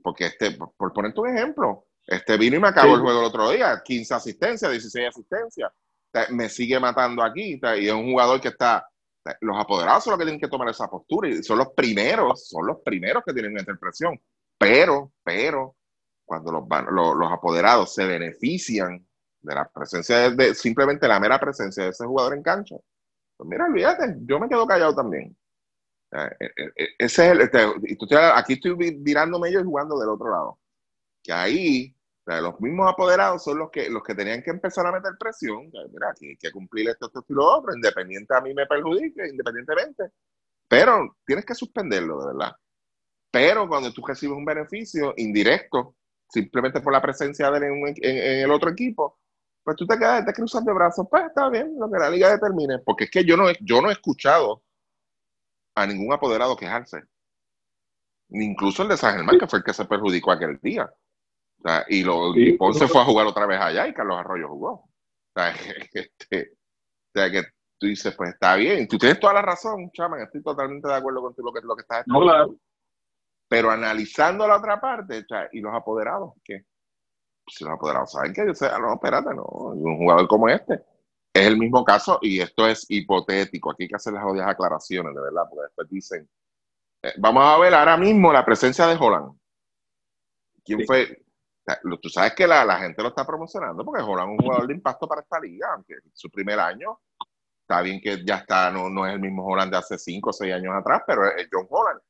Porque 0.03 0.27
este, 0.27 0.53
por 0.53 0.93
ponerte 0.93 1.21
un 1.21 1.37
ejemplo, 1.37 1.87
este 2.07 2.38
vino 2.38 2.57
y 2.57 2.61
me 2.61 2.69
acabó 2.69 2.95
el 2.95 3.03
juego 3.03 3.21
el 3.21 3.27
otro 3.27 3.51
día, 3.51 3.83
15 3.85 4.14
asistencias, 4.14 4.71
16 4.71 5.09
asistencias, 5.09 5.71
me 6.31 6.49
sigue 6.49 6.81
matando 6.81 7.23
aquí, 7.23 7.61
y 7.62 7.87
es 7.87 7.93
un 7.93 8.11
jugador 8.11 8.41
que 8.41 8.49
está, 8.49 8.88
los 9.41 9.59
apoderados 9.59 10.05
son 10.05 10.12
los 10.12 10.19
que 10.19 10.25
tienen 10.25 10.41
que 10.41 10.49
tomar 10.49 10.69
esa 10.71 10.88
postura 10.88 11.29
y 11.29 11.43
son 11.43 11.59
los 11.59 11.69
primeros, 11.75 12.49
son 12.49 12.67
los 12.67 12.79
primeros 12.83 13.23
que 13.25 13.33
tienen 13.33 13.53
que 13.53 13.61
meter 13.61 13.79
presión. 13.79 14.19
Pero, 14.57 15.12
pero, 15.23 15.77
cuando 16.29 16.53
los, 16.53 16.64
los, 16.93 17.33
apoderados 17.33 17.95
se 17.95 18.05
benefician 18.05 19.05
de 19.41 19.55
la 19.55 19.67
presencia 19.67 20.31
de, 20.31 20.55
simplemente 20.55 21.09
la 21.09 21.19
mera 21.19 21.41
presencia 21.41 21.85
de 21.85 21.91
ese 21.91 22.05
jugador 22.05 22.35
en 22.35 22.43
cancha, 22.43 22.77
pues 23.37 23.49
mira, 23.49 23.64
olvídate, 23.64 24.14
yo 24.27 24.38
me 24.38 24.49
quedo 24.49 24.67
callado 24.67 24.95
también. 24.95 25.35
Eh, 26.12 26.31
eh, 26.41 26.51
eh, 26.77 26.88
ese 26.99 27.27
es 27.27 27.33
el, 27.33 27.41
este, 27.41 27.59
aquí 28.35 28.55
estoy 28.55 28.77
mirándome 28.77 29.51
yo 29.51 29.61
y 29.61 29.64
jugando 29.64 29.99
del 29.99 30.11
otro 30.11 30.31
lado. 30.31 30.59
Que 31.23 31.33
ahí, 31.33 31.95
los 32.27 32.61
mismos 32.61 32.93
apoderados 32.93 33.43
son 33.43 33.59
los 33.59 33.71
que, 33.71 33.88
los 33.88 34.03
que 34.03 34.14
tenían 34.14 34.43
que 34.43 34.51
empezar 34.51 34.87
a 34.87 34.93
meter 34.93 35.12
presión. 35.19 35.71
mira, 35.91 36.11
aquí 36.11 36.29
hay 36.29 36.37
que 36.37 36.53
cumplir 36.53 36.91
esto, 36.91 37.07
esto 37.07 37.25
y 37.27 37.33
lo 37.33 37.47
otro, 37.47 37.75
independiente 37.75 38.37
a 38.37 38.43
mí 38.43 38.53
me 38.53 38.67
perjudique, 38.67 39.27
independientemente. 39.29 40.12
Pero 40.69 41.17
tienes 41.25 41.47
que 41.47 41.55
suspenderlo, 41.55 42.21
de 42.21 42.27
verdad. 42.35 42.53
Pero 43.31 43.67
cuando 43.67 43.93
tú 43.93 44.05
recibes 44.07 44.37
un 44.37 44.45
beneficio 44.45 45.14
indirecto 45.17 45.97
simplemente 46.29 46.81
por 46.81 46.93
la 46.93 47.03
presencia 47.03 47.51
de 47.51 47.59
él 47.59 47.64
en, 48.03 48.43
el 48.45 48.51
otro 48.51 48.71
equipo, 48.71 49.19
pues 49.62 49.77
tú 49.77 49.87
te 49.87 49.99
quedas, 49.99 50.25
te 50.25 50.33
cruzas 50.33 50.64
de 50.64 50.73
brazos, 50.73 51.07
pues 51.11 51.25
está 51.27 51.49
bien, 51.49 51.75
lo 51.79 51.91
que 51.91 51.99
la 51.99 52.11
liga 52.11 52.31
determine, 52.31 52.79
porque 52.81 53.05
es 53.05 53.11
que 53.11 53.25
yo 53.25 53.37
no, 53.37 53.47
yo 53.61 53.81
no 53.81 53.88
he 53.88 53.93
escuchado 53.93 54.62
a 55.75 55.87
ningún 55.87 56.12
apoderado 56.12 56.57
quejarse, 56.57 57.03
incluso 58.31 58.83
el 58.83 58.88
de 58.88 58.97
San 58.97 59.17
Germán, 59.17 59.38
que 59.38 59.47
fue 59.47 59.61
el 59.61 59.64
que 59.64 59.75
se 59.75 59.85
perjudicó 59.85 60.33
aquel 60.33 60.59
día. 60.61 60.93
y, 61.88 62.03
lo, 62.03 62.35
Ponce 62.59 62.87
fue 62.88 63.01
a 63.01 63.05
jugar 63.05 63.27
otra 63.27 63.47
vez 63.47 63.61
allá 63.61 63.87
y 63.88 63.95
Carlos 63.95 64.19
Arroyo 64.19 64.49
jugó. 64.49 64.71
O 64.71 64.91
sea, 65.35 65.51
este, 65.93 66.53
o 66.53 67.19
sea, 67.19 67.31
que 67.31 67.43
tú 67.79 67.87
dices, 67.87 68.14
pues 68.17 68.31
está 68.31 68.57
bien, 68.57 68.88
tú 68.88 68.99
tienes 68.99 69.21
toda 69.21 69.35
la 69.35 69.43
razón, 69.43 69.91
chaman, 69.93 70.21
estoy 70.21 70.43
totalmente 70.43 70.88
de 70.88 70.95
acuerdo 70.95 71.23
con 71.23 71.35
lo 71.37 71.53
que, 71.53 71.61
lo 71.62 71.77
que 71.77 71.83
estás 71.83 72.05
no, 72.07 72.21
pero 73.48 73.70
analizando 73.70 74.46
la 74.46 74.58
otra 74.58 74.80
parte, 74.80 75.24
¿y 75.52 75.61
los 75.61 75.74
apoderados? 75.74 76.34
¿Qué? 76.44 76.66
Si 77.46 77.64
los 77.64 77.72
apoderados 77.72 78.12
saben 78.12 78.34
que 78.34 78.46
yo 78.46 78.54
sé, 78.54 78.68
no, 78.78 78.94
espérate, 78.94 79.34
no, 79.34 79.44
un 79.44 79.96
jugador 79.96 80.28
como 80.28 80.48
este. 80.48 80.84
Es 81.32 81.46
el 81.46 81.56
mismo 81.56 81.82
caso 81.82 82.18
y 82.20 82.40
esto 82.40 82.66
es 82.66 82.84
hipotético. 82.90 83.70
Aquí 83.70 83.84
hay 83.84 83.88
que 83.88 83.96
hacer 83.96 84.12
las 84.12 84.24
odias 84.24 84.46
aclaraciones, 84.46 85.14
de 85.14 85.20
verdad, 85.20 85.44
porque 85.48 85.62
después 85.62 85.88
dicen, 85.88 86.28
eh, 87.02 87.14
vamos 87.16 87.44
a 87.44 87.58
ver 87.58 87.74
ahora 87.74 87.96
mismo 87.96 88.32
la 88.32 88.44
presencia 88.44 88.87
de 88.87 88.96
Holland. 88.96 89.32
¿Quién 90.62 90.84
fue? 90.84 91.24
Tú 92.02 92.08
sabes 92.08 92.34
que 92.34 92.46
la, 92.46 92.64
la, 92.64 92.78
gente 92.78 93.02
lo 93.02 93.08
está 93.08 93.26
promocionando 93.26 93.84
porque 93.84 94.02
Holland 94.02 94.32
es 94.32 94.38
un 94.38 94.44
jugador 94.44 94.66
de 94.66 94.74
impacto 94.74 95.06
para 95.06 95.22
esta 95.22 95.38
liga, 95.38 95.68
aunque 95.74 95.94
su 96.12 96.30
primer 96.30 96.58
año 96.58 97.00
está 97.61 97.82
bien 97.82 98.00
que 98.00 98.24
ya 98.24 98.37
está, 98.37 98.70
no, 98.70 98.88
no 98.88 99.06
es 99.06 99.14
el 99.14 99.20
mismo 99.20 99.46
Holland 99.46 99.70
de 99.70 99.78
hace 99.78 99.98
cinco 99.98 100.30
o 100.30 100.32
seis 100.32 100.54
años 100.54 100.74
atrás, 100.74 101.02
pero 101.06 101.26
es 101.26 101.46
John 101.52 101.66
Holland 101.68 102.00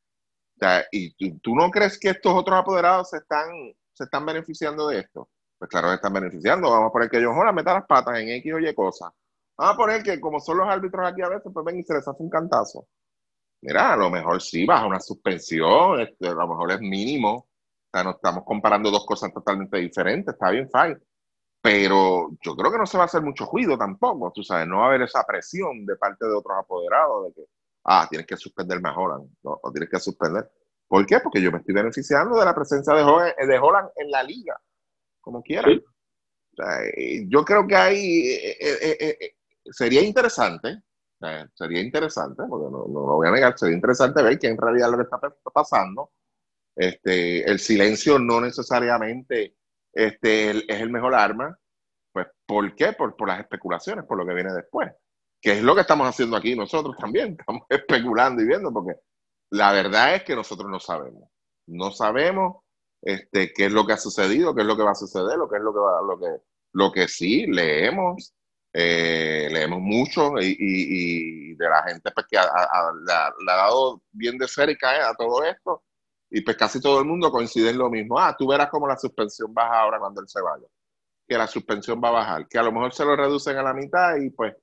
y 0.90 1.38
tú, 1.38 1.54
no 1.54 1.70
crees 1.70 1.98
que 1.98 2.10
estos 2.10 2.32
otros 2.34 2.58
apoderados 2.58 3.10
se 3.10 3.18
están, 3.18 3.48
se 3.92 4.04
están 4.04 4.26
beneficiando 4.26 4.88
de 4.88 5.00
esto? 5.00 5.28
Pues 5.58 5.68
claro, 5.70 5.88
se 5.88 5.96
están 5.96 6.12
beneficiando. 6.12 6.70
Vamos 6.70 6.90
a 6.90 6.92
poner 6.92 7.10
que 7.10 7.18
ellos 7.18 7.34
Jola 7.34 7.52
meta 7.52 7.74
las 7.74 7.86
patas 7.86 8.18
en 8.18 8.28
X 8.28 8.52
o 8.54 8.58
Y 8.58 8.74
cosas. 8.74 9.12
Vamos 9.56 9.74
a 9.74 9.76
poner 9.76 10.02
que 10.02 10.20
como 10.20 10.38
son 10.40 10.58
los 10.58 10.68
árbitros 10.68 11.06
aquí 11.06 11.22
a 11.22 11.28
veces, 11.28 11.50
pues 11.52 11.64
ven 11.64 11.78
y 11.78 11.82
se 11.82 11.94
les 11.94 12.06
hace 12.06 12.22
un 12.22 12.30
cantazo. 12.30 12.86
Mira, 13.60 13.92
a 13.92 13.96
lo 13.96 14.08
mejor 14.08 14.40
sí, 14.40 14.64
baja 14.64 14.86
una 14.86 15.00
suspensión, 15.00 16.00
este, 16.00 16.28
a 16.28 16.32
lo 16.32 16.46
mejor 16.46 16.72
es 16.72 16.80
mínimo. 16.80 17.30
O 17.36 17.90
sea, 17.92 18.04
no 18.04 18.10
estamos 18.10 18.44
comparando 18.44 18.90
dos 18.90 19.04
cosas 19.06 19.32
totalmente 19.32 19.78
diferentes, 19.78 20.34
está 20.34 20.50
bien, 20.50 20.68
fine. 20.70 20.98
Pero 21.60 22.30
yo 22.40 22.54
creo 22.54 22.70
que 22.70 22.78
no 22.78 22.86
se 22.86 22.96
va 22.98 23.04
a 23.04 23.06
hacer 23.06 23.22
mucho 23.22 23.46
ruido 23.50 23.76
tampoco, 23.76 24.30
tú 24.32 24.42
sabes, 24.44 24.68
no 24.68 24.78
va 24.78 24.84
a 24.84 24.88
haber 24.88 25.02
esa 25.02 25.24
presión 25.24 25.84
de 25.86 25.96
parte 25.96 26.26
de 26.26 26.34
otros 26.34 26.56
apoderados 26.58 27.26
de 27.26 27.32
que 27.34 27.48
ah, 27.84 28.06
tienes 28.08 28.26
que 28.26 28.36
suspender 28.36 28.80
a 28.82 28.96
Holland, 28.96 29.30
¿no? 29.42 29.58
o 29.62 29.72
tienes 29.72 29.88
que 29.88 29.98
suspender. 29.98 30.50
¿Por 30.86 31.04
qué? 31.06 31.20
Porque 31.20 31.40
yo 31.40 31.52
me 31.52 31.58
estoy 31.58 31.74
beneficiando 31.74 32.38
de 32.38 32.44
la 32.44 32.54
presencia 32.54 32.94
de 32.94 33.02
Holland, 33.02 33.34
de 33.36 33.58
Holland 33.58 33.90
en 33.96 34.10
la 34.10 34.22
liga, 34.22 34.58
como 35.20 35.42
quiera. 35.42 35.68
yo 37.26 37.44
creo 37.44 37.66
que 37.66 37.76
ahí 37.76 38.28
eh, 38.30 38.56
eh, 38.60 39.18
eh, 39.20 39.34
sería 39.70 40.02
interesante, 40.02 40.82
sería 41.54 41.80
interesante, 41.80 42.42
porque 42.48 42.70
no, 42.70 42.86
no, 42.88 43.00
lo 43.06 43.16
voy 43.16 43.28
a 43.28 43.32
negar, 43.32 43.58
sería 43.58 43.74
interesante 43.74 44.22
ver 44.22 44.38
qué 44.38 44.48
en 44.48 44.56
realidad 44.56 44.90
lo 44.90 44.96
que 44.96 45.02
está 45.02 45.18
pasando. 45.52 46.12
Este, 46.74 47.42
el 47.50 47.58
silencio 47.58 48.18
no 48.18 48.40
necesariamente 48.40 49.56
este, 49.92 50.50
es 50.50 50.80
el 50.80 50.90
mejor 50.90 51.14
arma. 51.14 51.58
Pues, 52.12 52.28
¿por 52.46 52.74
qué? 52.76 52.92
Por, 52.92 53.16
por 53.16 53.28
las 53.28 53.40
especulaciones, 53.40 54.04
por 54.04 54.16
lo 54.16 54.24
que 54.24 54.34
viene 54.34 54.52
después 54.52 54.90
que 55.40 55.52
es 55.52 55.62
lo 55.62 55.74
que 55.74 55.82
estamos 55.82 56.08
haciendo 56.08 56.36
aquí 56.36 56.54
nosotros 56.54 56.96
también, 56.96 57.36
estamos 57.40 57.62
especulando 57.68 58.42
y 58.42 58.46
viendo, 58.46 58.72
porque 58.72 58.94
la 59.50 59.72
verdad 59.72 60.14
es 60.16 60.24
que 60.24 60.36
nosotros 60.36 60.70
no 60.70 60.80
sabemos. 60.80 61.28
No 61.66 61.90
sabemos 61.90 62.62
este, 63.02 63.52
qué 63.52 63.66
es 63.66 63.72
lo 63.72 63.86
que 63.86 63.92
ha 63.92 63.98
sucedido, 63.98 64.54
qué 64.54 64.62
es 64.62 64.66
lo 64.66 64.76
que 64.76 64.82
va 64.82 64.92
a 64.92 64.94
suceder, 64.94 65.36
lo 65.36 65.48
que 65.48 65.56
es 65.56 65.62
lo 65.62 65.72
que 65.72 65.80
va, 65.80 66.02
lo 66.02 66.18
que, 66.18 66.42
lo 66.72 66.92
que 66.92 67.08
sí 67.08 67.46
leemos, 67.46 68.34
eh, 68.72 69.48
leemos 69.50 69.80
mucho 69.80 70.34
y, 70.40 71.54
de 71.54 71.68
la 71.68 71.82
gente 71.84 72.10
pues, 72.12 72.26
que 72.28 72.36
le 72.36 73.12
ha 73.52 73.56
dado 73.56 74.02
bien 74.12 74.38
de 74.38 74.46
cerca 74.46 74.96
eh, 74.96 75.02
a 75.02 75.14
todo 75.14 75.42
esto 75.44 75.82
y 76.30 76.42
pues 76.42 76.56
casi 76.56 76.80
todo 76.80 77.00
el 77.00 77.06
mundo 77.06 77.30
coincide 77.30 77.70
en 77.70 77.78
lo 77.78 77.90
mismo. 77.90 78.18
Ah, 78.18 78.36
tú 78.38 78.46
verás 78.46 78.68
cómo 78.70 78.86
la 78.86 78.96
suspensión 78.96 79.52
baja 79.52 79.80
ahora 79.80 79.98
cuando 79.98 80.20
él 80.20 80.28
se 80.28 80.40
vaya. 80.40 80.66
Que 81.26 81.38
la 81.38 81.46
suspensión 81.46 82.00
va 82.02 82.08
a 82.08 82.12
bajar, 82.12 82.48
que 82.48 82.58
a 82.58 82.62
lo 82.62 82.72
mejor 82.72 82.92
se 82.92 83.04
lo 83.04 83.16
reducen 83.16 83.56
a 83.56 83.62
la 83.62 83.74
mitad 83.74 84.16
y 84.16 84.30
pues 84.30 84.54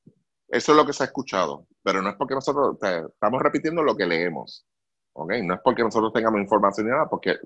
eso 0.55 0.71
es 0.71 0.77
lo 0.77 0.85
que 0.85 0.93
se 0.93 1.03
ha 1.03 1.07
escuchado. 1.07 1.67
pero 1.83 2.01
no 2.01 2.09
es 2.09 2.15
porque 2.15 2.33
nosotros 2.33 2.77
estamos 2.81 3.41
repitiendo 3.41 3.83
lo 3.83 3.95
que 3.95 4.05
leemos. 4.05 4.65
¿ok? 5.13 5.33
No 5.43 5.53
es 5.55 5.59
porque 5.63 5.83
nosotros 5.83 6.13
tengamos 6.13 6.41
información 6.41 6.87
ni 6.87 6.91
nada, 6.91 7.07
porque 7.09 7.37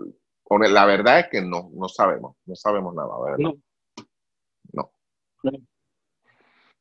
la 0.50 0.86
verdad 0.86 1.20
es 1.20 1.28
que 1.30 1.42
no, 1.42 1.70
no 1.74 1.88
sabemos, 1.88 2.36
no 2.46 2.56
sabemos 2.56 2.94
nada, 2.96 3.10
¿verdad? 3.24 3.54
No. 4.74 4.92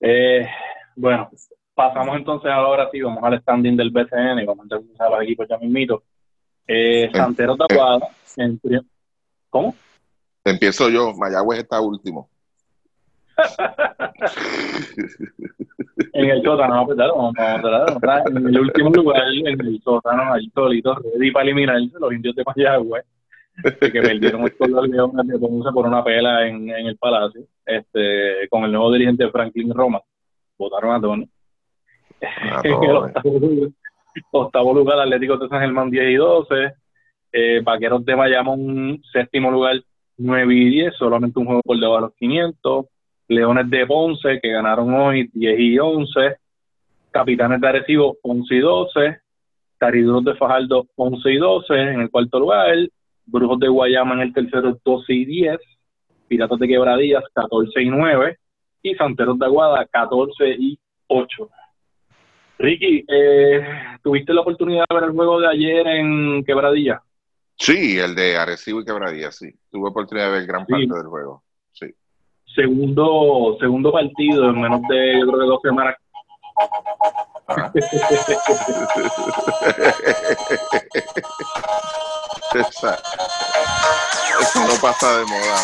Eh, 0.00 0.46
bueno, 0.96 1.30
pasamos 1.74 2.16
entonces 2.16 2.50
ahora 2.50 2.88
sí, 2.90 3.00
vamos 3.00 3.22
al 3.22 3.40
standing 3.40 3.76
del 3.76 3.90
BCN, 3.90 4.46
vamos 4.46 4.66
a 4.70 4.76
empezar 4.76 5.08
a 5.08 5.10
los 5.10 5.22
equipos 5.22 5.46
ya 5.48 5.58
mismito. 5.58 6.04
Eh, 6.66 7.04
eh 7.04 7.10
Santero 7.12 7.56
Tapuada, 7.56 8.08
¿cómo? 9.50 9.74
Empiezo 10.44 10.88
yo, 10.88 11.12
Mayagüez 11.14 11.60
está 11.60 11.80
último. 11.80 12.30
En 16.12 16.30
el 16.30 16.42
sótano, 16.42 16.86
pues, 16.86 16.98
vamos 16.98 17.34
a 17.38 18.22
en 18.26 18.46
el 18.48 18.60
último 18.60 18.90
lugar, 18.90 19.22
en 19.32 19.46
el 19.46 19.80
sótano, 19.82 20.32
ahí 20.32 20.50
solito, 20.54 20.94
ready 20.94 21.30
para 21.30 21.44
eliminarse 21.44 21.92
los 22.00 22.12
indios 22.12 22.34
de 22.34 22.44
Mayagüez, 22.44 23.04
que 23.80 23.90
perdieron 23.90 24.42
el 24.42 24.56
color 24.56 24.88
de 24.88 25.38
Ponce 25.38 25.70
por 25.72 25.86
una 25.86 26.02
pela 26.02 26.46
en, 26.46 26.68
en, 26.70 26.86
el 26.86 26.96
Palacio, 26.96 27.42
este, 27.64 28.48
con 28.48 28.64
el 28.64 28.72
nuevo 28.72 28.92
dirigente 28.92 29.30
Franklin 29.30 29.72
Roma, 29.74 30.00
votaron 30.56 30.94
a 30.94 31.00
Tony. 31.00 31.28
octavo, 34.32 34.74
lugar, 34.74 34.98
Atlético 34.98 35.36
de 35.36 35.48
San 35.48 35.60
Germán 35.60 35.90
10 35.90 36.10
y 36.10 36.14
12, 36.16 36.72
eh, 37.32 37.60
Vaqueros 37.62 38.04
de 38.04 38.14
Bayamón, 38.14 39.00
séptimo 39.12 39.50
lugar, 39.50 39.80
9 40.16 40.54
y 40.54 40.70
10, 40.70 40.94
solamente 40.96 41.38
un 41.38 41.46
juego 41.46 41.62
por 41.62 41.78
debajo 41.78 41.96
de 41.96 42.02
los 42.02 42.14
500, 42.14 42.86
Leones 43.28 43.68
de 43.68 43.86
Ponce, 43.86 44.40
que 44.40 44.50
ganaron 44.50 44.92
hoy 44.94 45.28
10 45.34 45.60
y 45.60 45.78
11, 45.78 46.36
Capitanes 47.10 47.60
de 47.60 47.68
Arecibo 47.68 48.16
11 48.22 48.54
y 48.54 48.60
12, 48.60 49.18
Cariduros 49.76 50.24
de 50.24 50.34
Fajardo 50.34 50.86
11 50.96 51.30
y 51.30 51.36
12 51.36 51.74
en 51.74 52.00
el 52.00 52.10
cuarto 52.10 52.40
lugar, 52.40 52.74
Brujos 53.26 53.60
de 53.60 53.68
Guayama 53.68 54.14
en 54.14 54.20
el 54.20 54.32
tercero 54.32 54.78
12 54.82 55.12
y 55.12 55.24
10, 55.26 55.58
Piratas 56.26 56.58
de 56.58 56.68
Quebradillas 56.68 57.24
14 57.34 57.82
y 57.82 57.90
9 57.90 58.38
y 58.82 58.94
Santeros 58.94 59.38
de 59.38 59.44
Aguada 59.44 59.86
14 59.86 60.56
y 60.58 60.78
8. 61.08 61.50
Ricky, 62.60 63.04
eh, 63.06 63.60
¿tuviste 64.02 64.32
la 64.32 64.40
oportunidad 64.40 64.84
de 64.88 64.94
ver 64.94 65.04
el 65.04 65.12
juego 65.12 65.38
de 65.38 65.48
ayer 65.48 65.86
en 65.86 66.44
Quebradilla? 66.44 67.02
Sí, 67.56 67.98
el 67.98 68.14
de 68.14 68.38
Arecibo 68.38 68.80
y 68.80 68.84
Quebradilla, 68.86 69.30
sí. 69.30 69.52
Tuve 69.70 69.90
oportunidad 69.90 70.32
de 70.32 70.38
ver 70.38 70.46
gran 70.46 70.64
parte 70.64 70.86
del 70.86 71.06
juego 71.06 71.42
segundo, 72.54 73.56
segundo 73.60 73.92
partido 73.92 74.50
en 74.50 74.60
menos 74.60 74.80
de, 74.88 75.20
yo 75.20 75.26
creo 75.26 75.40
que 75.40 75.46
dos 75.46 75.60
semanas. 75.62 75.96
Ah. 77.48 77.72
esa, 82.54 82.98
esa, 84.40 84.66
no 84.66 84.74
pasa 84.80 85.18
de 85.18 85.24
moda. 85.24 85.56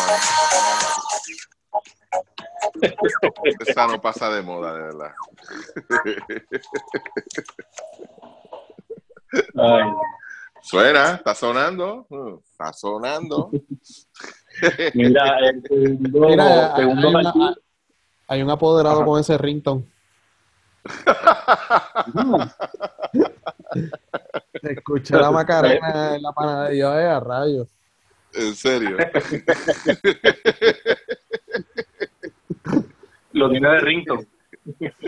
Esa 3.67 3.87
no 3.87 4.01
pasa 4.01 4.29
de 4.29 4.41
moda, 4.41 4.73
de 4.73 4.81
verdad. 4.81 5.11
Ay. 9.57 9.83
Suena, 10.61 11.13
está 11.15 11.35
sonando, 11.35 12.07
está 12.43 12.73
sonando. 12.73 13.51
Mira, 14.93 15.39
el 15.39 15.61
segundo, 15.63 16.29
segundo 16.75 17.53
hay, 18.27 18.41
un 18.41 18.49
apoderado 18.49 19.05
con 19.05 19.19
ese 19.19 19.37
rington. 19.37 19.85
Se 24.61 24.71
escucha 24.71 25.17
la 25.17 25.31
macarena 25.31 26.15
en 26.15 26.21
la 26.21 26.31
panadería 26.31 26.91
de 26.91 27.07
a 27.07 27.19
rayos. 27.19 27.67
¿En 28.33 28.55
serio? 28.55 28.97
lo 33.33 33.49
tiene 33.49 33.69
de 33.69 33.79
rington. 33.79 34.27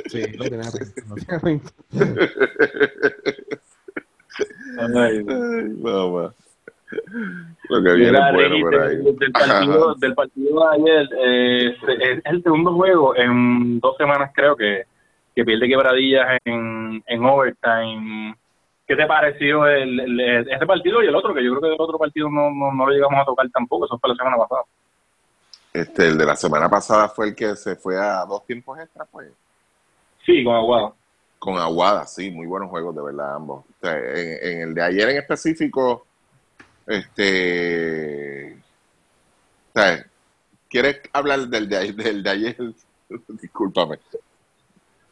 Sí, 0.08 0.22
lo 0.34 0.46
tiene 0.46 0.64
de 0.64 1.40
rington. 1.40 1.74
Ay, 4.96 5.24
mamá. 5.24 6.34
Lo 7.70 7.84
que 7.84 7.94
viene 7.94 8.20
bueno 8.34 8.56
por 8.62 8.82
ahí. 8.82 8.98
Del, 8.98 9.32
partido, 9.32 9.96
del 9.96 10.16
partido 10.16 10.60
de 10.60 10.76
ayer, 10.76 11.10
eh, 11.18 11.78
es 12.00 12.22
el 12.26 12.44
segundo 12.44 12.74
juego 12.74 13.16
en 13.16 13.80
dos 13.80 13.98
semanas, 13.98 14.32
creo 14.34 14.56
que, 14.56 14.86
que 15.36 15.44
pierde 15.44 15.68
quebradillas 15.68 16.40
en, 16.46 17.04
en 17.06 17.26
overtime. 17.26 18.36
¿Qué 18.88 18.96
te 18.96 19.06
pareció 19.06 19.68
el, 19.68 20.20
ese 20.20 20.66
partido 20.66 21.04
y 21.04 21.08
el 21.08 21.16
otro? 21.16 21.34
Que 21.34 21.44
yo 21.44 21.52
creo 21.52 21.62
que 21.62 21.76
el 21.76 21.82
otro 21.82 21.98
partido 21.98 22.30
no, 22.30 22.50
no, 22.52 22.72
no, 22.72 22.86
lo 22.88 22.94
llegamos 22.94 23.20
a 23.22 23.26
tocar 23.26 23.50
tampoco, 23.50 23.86
eso 23.86 24.00
fue 24.00 24.12
la 24.12 24.16
semana 24.16 24.38
pasada. 24.38 24.62
Este, 25.74 26.08
el 26.08 26.18
de 26.18 26.26
la 26.26 26.36
semana 26.36 26.70
pasada 26.70 27.10
fue 27.10 27.28
el 27.28 27.36
que 27.36 27.56
se 27.58 27.76
fue 27.76 27.98
a 27.98 28.26
dos 28.26 28.46
tiempos 28.46 28.80
extra, 28.80 29.06
pues. 29.06 29.30
Sí, 30.26 30.44
con 30.44 30.56
Aguada. 30.56 30.94
Con 31.38 31.58
Aguada, 31.58 32.08
sí, 32.08 32.32
muy 32.32 32.48
buenos 32.48 32.70
juegos, 32.70 32.96
de 32.96 33.02
verdad, 33.04 33.36
ambos. 33.36 33.66
en 33.84 34.62
el 34.62 34.74
de 34.74 34.82
ayer 34.82 35.10
en 35.10 35.18
específico, 35.18 36.07
este. 36.88 38.58
¿Quieres 40.70 41.02
hablar 41.14 41.40
del 41.48 41.70
de, 41.70 41.94
del 41.94 42.24
de 42.24 42.30
ayer? 42.30 42.58
Discúlpame. 43.28 44.00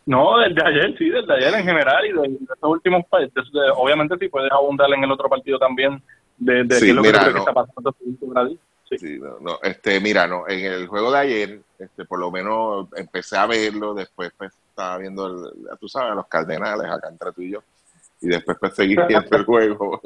No, 0.06 0.38
del 0.40 0.54
de 0.54 0.64
ayer, 0.64 0.98
sí, 0.98 1.10
del 1.10 1.26
de 1.26 1.34
ayer 1.34 1.54
en 1.56 1.66
general 1.66 2.06
y 2.06 2.12
de, 2.14 2.38
estos 2.54 2.70
últimos 2.70 3.06
partidos. 3.10 3.50
Obviamente, 3.76 4.16
sí 4.20 4.28
puedes 4.28 4.52
abundar 4.52 4.92
en 4.94 5.04
el 5.04 5.12
otro 5.12 5.28
partido 5.28 5.58
también 5.58 6.02
de, 6.38 6.64
de 6.64 6.80
qué 6.80 6.90
es 6.90 6.96
lo 6.96 7.02
que, 7.02 7.10
está 7.10 7.54
pasando. 7.54 7.96
Sí. 8.88 8.98
sí 9.00 9.20
no, 9.20 9.40
no, 9.40 9.60
este, 9.64 10.00
mira, 10.00 10.28
no, 10.28 10.48
en 10.48 10.64
el 10.64 10.88
juego 10.88 11.12
de 11.12 11.18
ayer, 11.18 11.60
este, 11.80 12.06
por 12.06 12.20
lo 12.20 12.30
menos 12.30 12.88
empecé 12.96 13.36
a 13.36 13.48
verlo, 13.48 13.96
después 13.96 14.32
pues, 14.38 14.54
estaba 14.70 15.00
viendo, 15.00 15.26
el, 15.26 15.78
tú 15.80 15.88
sabes, 15.88 16.16
los 16.16 16.28
cardenales 16.28 16.86
acá 16.86 17.10
entre 17.10 17.32
tú 17.32 17.42
y 17.42 17.52
yo, 17.52 17.64
y 18.22 18.28
después 18.28 18.58
pues 18.60 18.76
seguí 18.76 18.96
viendo 18.96 19.38
el 19.38 19.46
juego. 19.46 20.00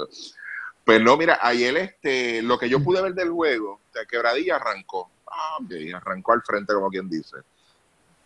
Pues 0.89 1.03
no, 1.03 1.15
mira, 1.17 1.37
ayer 1.39 1.77
este, 1.77 2.41
lo 2.41 2.57
que 2.57 2.67
yo 2.67 2.83
pude 2.83 2.99
ver 2.99 3.13
del 3.13 3.29
juego, 3.29 3.79
sea, 3.93 4.05
Quebradilla 4.05 4.55
arrancó, 4.55 5.07
ah, 5.27 5.59
arrancó 5.95 6.31
al 6.31 6.41
frente 6.41 6.73
como 6.73 6.89
quien 6.89 7.07
dice. 7.07 7.37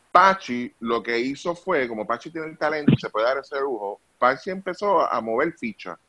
Pachi 0.09 0.73
lo 0.79 1.03
que 1.03 1.19
hizo 1.19 1.55
fue, 1.55 1.89
como 1.89 2.07
Pachi 2.07 2.29
tiene 2.29 2.47
el 2.47 2.57
talento 2.57 2.93
y 2.95 3.01
se 3.01 3.09
puede 3.09 3.25
dar 3.25 3.39
ese 3.39 3.59
lujo, 3.59 3.99
Pachi 4.17 4.51
empezó 4.51 5.01
a 5.01 5.19
mover 5.19 5.51
fichas. 5.57 5.99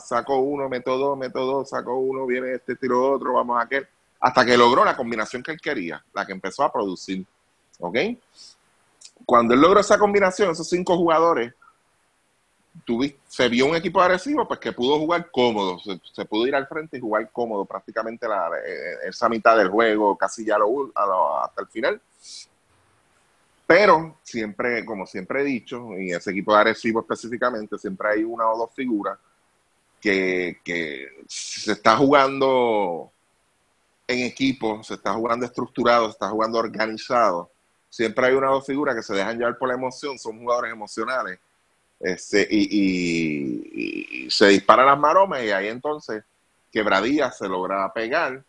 Sacó 0.00 0.40
uno, 0.40 0.68
meto 0.68 0.98
dos, 0.98 1.16
meto 1.16 1.46
dos, 1.46 1.70
sacó 1.70 1.96
uno, 1.96 2.26
viene 2.26 2.56
este, 2.56 2.76
tiro 2.76 3.12
otro, 3.12 3.32
vamos 3.32 3.58
a 3.58 3.62
aquel. 3.62 3.88
Hasta 4.20 4.44
que 4.44 4.58
logró 4.58 4.84
la 4.84 4.94
combinación 4.94 5.42
que 5.42 5.52
él 5.52 5.60
quería, 5.62 6.04
la 6.12 6.26
que 6.26 6.32
empezó 6.32 6.62
a 6.62 6.70
producir. 6.70 7.24
¿Ok? 7.78 7.96
Cuando 9.24 9.54
él 9.54 9.60
logró 9.62 9.80
esa 9.80 9.98
combinación, 9.98 10.50
esos 10.50 10.68
cinco 10.68 10.98
jugadores, 10.98 11.54
se 13.26 13.48
vio 13.48 13.66
un 13.66 13.76
equipo 13.76 14.00
agresivo 14.00 14.46
pues 14.46 14.60
que 14.60 14.72
pudo 14.72 14.98
jugar 14.98 15.30
cómodo, 15.30 15.78
se, 15.78 16.24
pudo 16.24 16.46
ir 16.46 16.54
al 16.54 16.66
frente 16.66 16.96
y 16.96 17.00
jugar 17.00 17.30
cómodo 17.30 17.64
prácticamente 17.64 18.28
la, 18.28 18.48
eh, 18.66 19.08
esa 19.08 19.28
mitad 19.28 19.56
del 19.56 19.68
juego, 19.68 20.16
casi 20.16 20.44
ya 20.44 20.58
lo, 20.58 20.90
hasta 21.42 21.60
el 21.62 21.68
final. 21.68 22.00
Pero 23.66 24.18
siempre, 24.22 24.84
como 24.84 25.06
siempre 25.06 25.42
he 25.42 25.44
dicho, 25.44 25.96
y 25.98 26.12
ese 26.12 26.30
equipo 26.32 26.54
agresivo 26.54 27.00
específicamente, 27.00 27.78
siempre 27.78 28.08
hay 28.08 28.24
una 28.24 28.48
o 28.48 28.58
dos 28.58 28.70
figuras 28.74 29.18
que, 30.00 30.58
que 30.64 31.08
se 31.28 31.72
está 31.72 31.96
jugando 31.96 33.12
en 34.08 34.26
equipo, 34.26 34.82
se 34.82 34.94
está 34.94 35.12
jugando 35.14 35.46
estructurado, 35.46 36.06
se 36.06 36.12
está 36.12 36.28
jugando 36.28 36.58
organizado. 36.58 37.50
Siempre 37.88 38.26
hay 38.26 38.34
una 38.34 38.50
o 38.50 38.54
dos 38.54 38.66
figuras 38.66 38.96
que 38.96 39.02
se 39.02 39.14
dejan 39.14 39.38
llevar 39.38 39.56
por 39.56 39.68
la 39.68 39.74
emoción, 39.74 40.18
son 40.18 40.38
jugadores 40.38 40.72
emocionales 40.72 41.38
este, 42.00 42.48
y, 42.50 44.28
se 44.30 44.46
dispara 44.46 44.84
las 44.84 44.98
maromas 44.98 45.42
y 45.42 45.50
ahí 45.50 45.68
entonces 45.68 46.22
Quebradilla 46.72 47.30
se 47.32 47.48
logra 47.48 47.92
pegar 47.92 48.42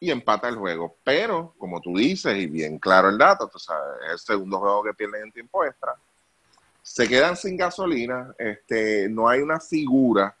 y 0.00 0.10
empata 0.10 0.48
el 0.48 0.56
juego. 0.56 0.96
Pero, 1.04 1.54
como 1.58 1.80
tú 1.80 1.96
dices, 1.96 2.36
y 2.36 2.46
bien 2.46 2.78
claro 2.78 3.08
el 3.08 3.18
dato, 3.18 3.50
es 3.54 3.68
el 4.10 4.18
segundo 4.18 4.58
juego 4.58 4.82
que 4.82 4.94
pierden 4.94 5.24
en 5.24 5.32
tiempo 5.32 5.64
extra, 5.64 5.94
se 6.82 7.06
quedan 7.08 7.36
sin 7.36 7.56
gasolina, 7.56 8.34
este, 8.38 9.08
no 9.08 9.28
hay 9.28 9.40
una 9.40 9.60
figura 9.60 10.34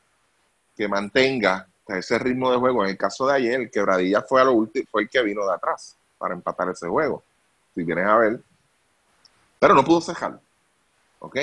que 0.76 0.88
mantenga 0.88 1.68
ese 1.88 2.18
ritmo 2.18 2.50
de 2.50 2.58
juego. 2.58 2.84
En 2.84 2.90
el 2.90 2.98
caso 2.98 3.26
de 3.26 3.34
ayer, 3.34 3.70
Quebradilla 3.70 4.22
fue, 4.22 4.40
a 4.40 4.44
lo 4.44 4.52
último, 4.52 4.86
fue 4.90 5.02
el 5.02 5.08
que 5.08 5.22
vino 5.22 5.46
de 5.46 5.54
atrás 5.54 5.96
para 6.18 6.34
empatar 6.34 6.68
ese 6.70 6.88
juego. 6.88 7.22
Si 7.74 7.82
vienes 7.82 8.06
a 8.06 8.16
ver. 8.16 8.40
Pero 9.58 9.74
no 9.74 9.84
pudo 9.84 10.00
cejar. 10.00 10.40
¿Ok? 11.18 11.36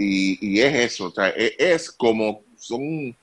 Y, 0.00 0.60
es 0.60 0.92
eso, 0.92 1.06
o 1.06 1.10
sea, 1.10 1.30
e, 1.30 1.56
es, 1.58 1.90
como, 1.90 2.44
son, 2.56 3.16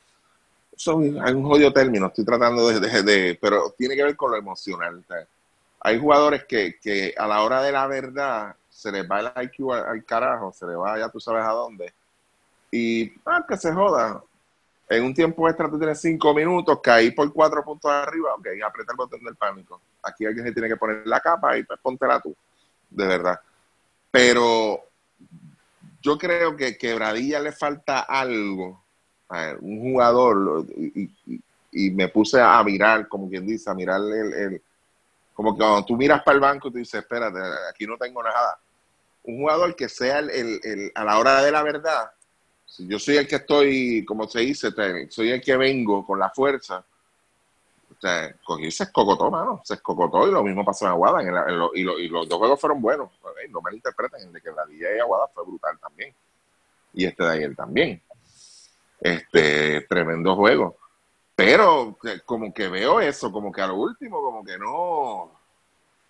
son, 0.76 1.22
hay 1.26 1.34
un 1.34 1.44
jodido 1.46 1.72
término, 1.72 2.08
estoy 2.08 2.26
tratando 2.26 2.68
de, 2.68 3.38
pero 3.42 3.74
tiene 3.78 3.96
que 3.96 4.04
ver 4.04 4.16
con 4.18 4.32
lo 4.32 4.38
emocional. 4.38 5.02
hay 5.80 5.98
jugadores 5.98 6.44
que, 6.44 6.78
que, 6.82 7.14
a 7.18 7.28
la 7.28 7.44
hora 7.44 7.64
de 7.64 7.72
la 7.72 7.88
verdad 7.88 8.56
se 8.70 8.92
les 8.92 9.10
va 9.10 9.22
el 9.22 9.44
IQ 9.46 9.72
al, 9.72 10.04
carajo, 10.04 10.52
se 10.52 10.68
le 10.68 10.76
va 10.76 11.00
ya 11.00 11.08
tú 11.08 11.22
sabes 11.22 11.46
a 11.46 11.52
dónde. 11.52 11.94
Y, 12.72 13.14
ah, 13.26 13.46
que 13.48 13.56
se 13.56 13.72
joda. 13.72 14.22
En 14.90 15.04
un 15.06 15.14
tiempo 15.14 15.48
extra 15.48 15.70
tú 15.70 15.80
tienes 15.80 16.02
cinco 16.02 16.34
minutos, 16.34 16.80
caí 16.84 17.12
por 17.12 17.32
cuatro 17.32 17.64
puntos 17.64 17.90
arriba, 17.90 18.36
ok, 18.36 18.48
aprieta 18.68 18.92
el 18.92 18.98
botón 18.98 19.24
del 19.24 19.36
pánico. 19.38 19.82
Aquí 20.04 20.26
alguien 20.26 20.46
se 20.46 20.52
tiene 20.52 20.68
que 20.68 20.76
poner 20.76 21.08
la 21.08 21.22
capa 21.22 21.58
y 21.58 21.64
pues 21.64 21.80
póntela 21.82 22.20
tú, 22.20 22.36
de 22.90 23.08
verdad. 23.08 23.40
Pero 24.12 24.84
yo 26.06 26.20
creo 26.20 26.56
que 26.56 26.78
Quebradilla 26.78 27.40
le 27.40 27.52
falta 27.52 28.02
algo, 28.02 28.84
un 29.60 29.82
jugador, 29.82 30.68
y, 30.78 31.90
me 31.92 32.08
puse 32.10 32.40
a 32.40 32.64
mirar, 32.64 33.08
como 33.08 33.28
quien 33.28 33.48
dice, 33.48 33.72
a 33.72 33.74
mirar 33.74 34.00
el, 34.00 34.62
como 35.34 35.54
que 35.54 35.58
cuando 35.58 35.84
tú 35.84 35.98
miras 35.98 36.22
para 36.22 36.36
el 36.36 36.42
banco 36.42 36.68
y 36.68 36.72
tú 36.74 36.78
dices, 36.78 37.02
espérate, 37.02 37.40
aquí 37.70 37.88
no 37.88 37.98
tengo 37.98 38.22
nada. 38.22 38.60
Un 39.24 39.40
jugador 39.40 39.76
que 39.76 39.90
sea 39.90 40.20
el, 40.20 40.92
a 40.94 41.04
la 41.04 41.18
hora 41.18 41.42
de 41.42 41.52
la 41.52 41.64
verdad, 41.64 42.12
si 42.68 42.88
yo 42.88 43.00
soy 43.00 43.18
el 43.18 43.28
que 43.28 43.38
estoy, 43.38 44.06
como 44.06 44.28
se 44.28 44.42
dice, 44.42 44.70
soy 45.10 45.32
el 45.32 45.42
que 45.42 45.58
vengo 45.58 46.06
con 46.06 46.20
la 46.20 46.30
fuerza, 46.30 46.86
sea, 48.08 48.36
se 48.72 48.84
escocotó, 48.84 49.32
mano, 49.32 49.62
se 49.64 49.76
escocotó 49.76 50.28
y 50.28 50.32
lo 50.32 50.44
mismo 50.44 50.64
pasó 50.64 50.86
en 50.86 50.92
Aguada 50.92 51.24
y, 51.74 51.84
los 51.84 52.30
dos 52.30 52.38
juegos 52.40 52.60
fueron 52.60 52.82
buenos, 52.82 53.10
no 53.50 53.62
me 53.62 53.72
lo 53.72 53.76
interpreten, 53.76 54.22
el 54.22 54.34
de 54.34 54.42
Quebradilla 54.42 54.96
y 54.96 55.00
Aguada 55.00 55.28
fue 55.34 55.46
brutal 55.46 55.78
también 55.80 56.14
y 56.96 57.06
este 57.06 57.24
de 57.24 57.32
ayer 57.32 57.56
también. 57.56 58.02
Este, 59.00 59.82
tremendo 59.82 60.36
juego. 60.36 60.78
Pero 61.36 61.98
como 62.26 62.54
que 62.54 62.70
veo 62.70 63.02
eso, 63.02 63.32
como 63.32 63.52
que 63.52 63.62
a 63.62 63.68
lo 63.68 63.76
último, 63.76 64.22
como 64.22 64.44
que 64.44 64.58
no. 64.58 65.32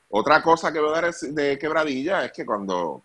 Otra 0.10 0.42
cosa 0.42 0.72
que 0.72 0.80
veo 0.80 0.94
de 0.94 1.58
quebradilla 1.58 2.26
es 2.26 2.32
que 2.32 2.46
cuando, 2.46 3.02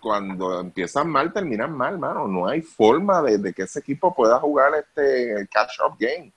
cuando 0.00 0.60
empiezan 0.60 1.08
mal, 1.08 1.32
terminan 1.32 1.72
mal, 1.72 1.98
mano. 1.98 2.26
No 2.26 2.48
hay 2.48 2.60
forma 2.60 3.22
de, 3.22 3.54
que 3.54 3.62
ese 3.62 3.78
equipo 3.78 4.12
pueda 4.12 4.40
jugar 4.40 4.72
este 4.74 5.48
catch-up 5.52 5.96
game. 5.98 6.32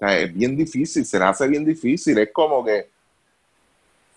Es 0.00 0.34
bien 0.34 0.56
difícil, 0.56 1.04
se 1.04 1.18
le 1.18 1.24
hace 1.24 1.48
bien 1.48 1.64
difícil. 1.64 2.18
Es 2.18 2.32
como 2.32 2.64
que 2.64 2.90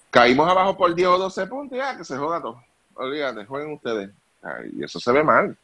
caímos 0.09 0.49
abajo 0.49 0.75
por 0.77 0.93
10 0.93 1.07
o 1.07 1.17
12 1.17 1.47
puntos 1.47 1.77
y 1.77 1.79
ya, 1.79 1.97
que 1.97 2.03
se 2.03 2.17
joda 2.17 2.41
todo. 2.41 2.63
Olvídate, 2.95 3.45
jueguen 3.45 3.73
ustedes. 3.73 4.09
Y 4.73 4.83
eso 4.83 4.99
se 4.99 5.11
ve 5.11 5.23
mal 5.23 5.57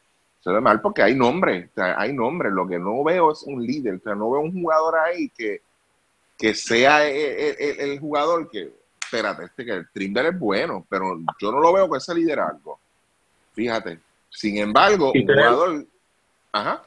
se 0.46 0.52
ve 0.52 0.62
mal 0.62 0.80
porque 0.80 1.02
hay 1.02 1.16
nombre, 1.16 1.72
hay 1.76 2.14
nombre. 2.14 2.52
Lo 2.52 2.68
que 2.68 2.78
no 2.78 3.04
veo 3.04 3.32
es 3.32 3.42
un 3.42 3.66
líder, 3.66 3.96
o 3.96 4.00
sea, 4.00 4.14
no 4.14 4.30
veo 4.30 4.42
un 4.42 4.54
jugador 4.54 4.96
ahí 5.00 5.28
que, 5.30 5.64
que 6.38 6.54
sea 6.54 7.04
el, 7.08 8.00
jugador 8.00 8.48
que, 8.52 8.72
espérate, 9.04 9.46
este 9.46 9.66
que 9.66 9.72
el 9.72 9.90
Trimber 9.90 10.28
es 10.28 10.38
bueno, 10.38 10.86
pero 10.88 11.18
yo 11.42 11.52
no 11.52 11.60
lo 11.60 11.74
veo 11.74 11.90
con 11.90 11.98
ese 11.98 12.14
liderazgo. 12.14 12.80
Fíjate. 13.54 14.00
Sin 14.30 14.60
embargo, 14.60 15.14
un 15.14 15.22
jugador. 15.26 15.86
Ajá. 16.52 16.84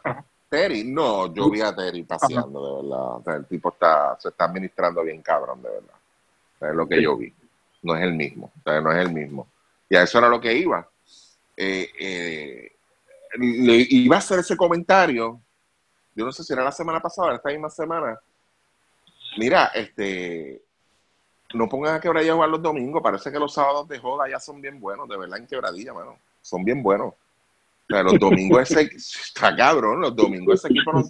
Terry, 0.49 0.84
no, 0.84 1.32
yo 1.32 1.51
vi 1.51 1.61
a 1.61 1.74
Terry 1.74 2.05
paseando, 2.05 2.66
de 2.66 2.82
verdad. 2.82 3.16
O 3.16 3.22
sea, 3.22 3.34
el 3.34 3.46
tipo 3.46 3.68
está, 3.70 4.16
se 4.18 4.30
está 4.30 4.44
administrando 4.46 5.03
bien 5.03 5.22
cabrón, 5.22 5.62
de 5.62 5.68
verdad. 5.68 6.70
es 6.70 6.74
lo 6.74 6.88
que 6.88 7.03
yo 7.03 7.16
vi. 7.16 7.32
No 7.82 7.94
es 7.94 8.03
el 8.03 8.14
mismo. 8.14 8.51
O 8.59 8.62
sea, 8.62 8.80
no 8.80 8.90
es 8.90 8.99
el 8.99 9.12
mismo. 9.12 9.46
Y 9.88 9.96
a 9.96 10.03
eso 10.03 10.18
era 10.18 10.28
lo 10.28 10.40
que 10.40 10.53
iba. 10.55 10.88
Eh, 11.57 11.90
eh, 11.99 12.72
le 13.36 13.86
iba 13.90 14.16
a 14.16 14.20
hacer 14.20 14.38
ese 14.38 14.57
comentario, 14.57 15.40
yo 16.14 16.24
no 16.24 16.32
sé 16.32 16.42
si 16.42 16.53
era 16.53 16.64
la 16.64 16.72
semana 16.72 17.01
pasada, 17.01 17.34
esta 17.34 17.51
misma 17.51 17.70
semana. 17.70 18.18
Mira, 19.36 19.66
este, 19.74 20.62
no 21.55 21.68
pongan 21.68 21.96
a 21.96 22.01
quebradilla 22.01 22.32
a 22.32 22.34
jugar 22.36 22.51
los 22.51 22.62
domingos, 22.62 23.03
parece 23.03 23.30
que 23.30 23.38
los 23.38 23.53
sábados 23.53 23.88
de 23.88 23.99
joda 23.99 24.28
ya 24.28 24.40
son 24.40 24.61
bien 24.61 24.80
buenos, 24.80 25.09
de 25.09 25.16
verdad 25.16 25.38
en 25.38 25.46
quebradilla, 25.46 25.92
mano, 25.92 26.18
son 26.42 26.64
bien 26.64 26.82
buenos. 26.82 27.14
O 27.89 27.95
sea, 27.95 28.03
los 28.03 28.18
domingos 28.18 28.70
ese, 28.70 28.91
está 28.95 29.57
cabrón, 29.57 30.01
los 30.01 30.14
domingos 30.14 30.57
ese 30.57 30.68
equipo 30.68 30.93
no 30.93 31.03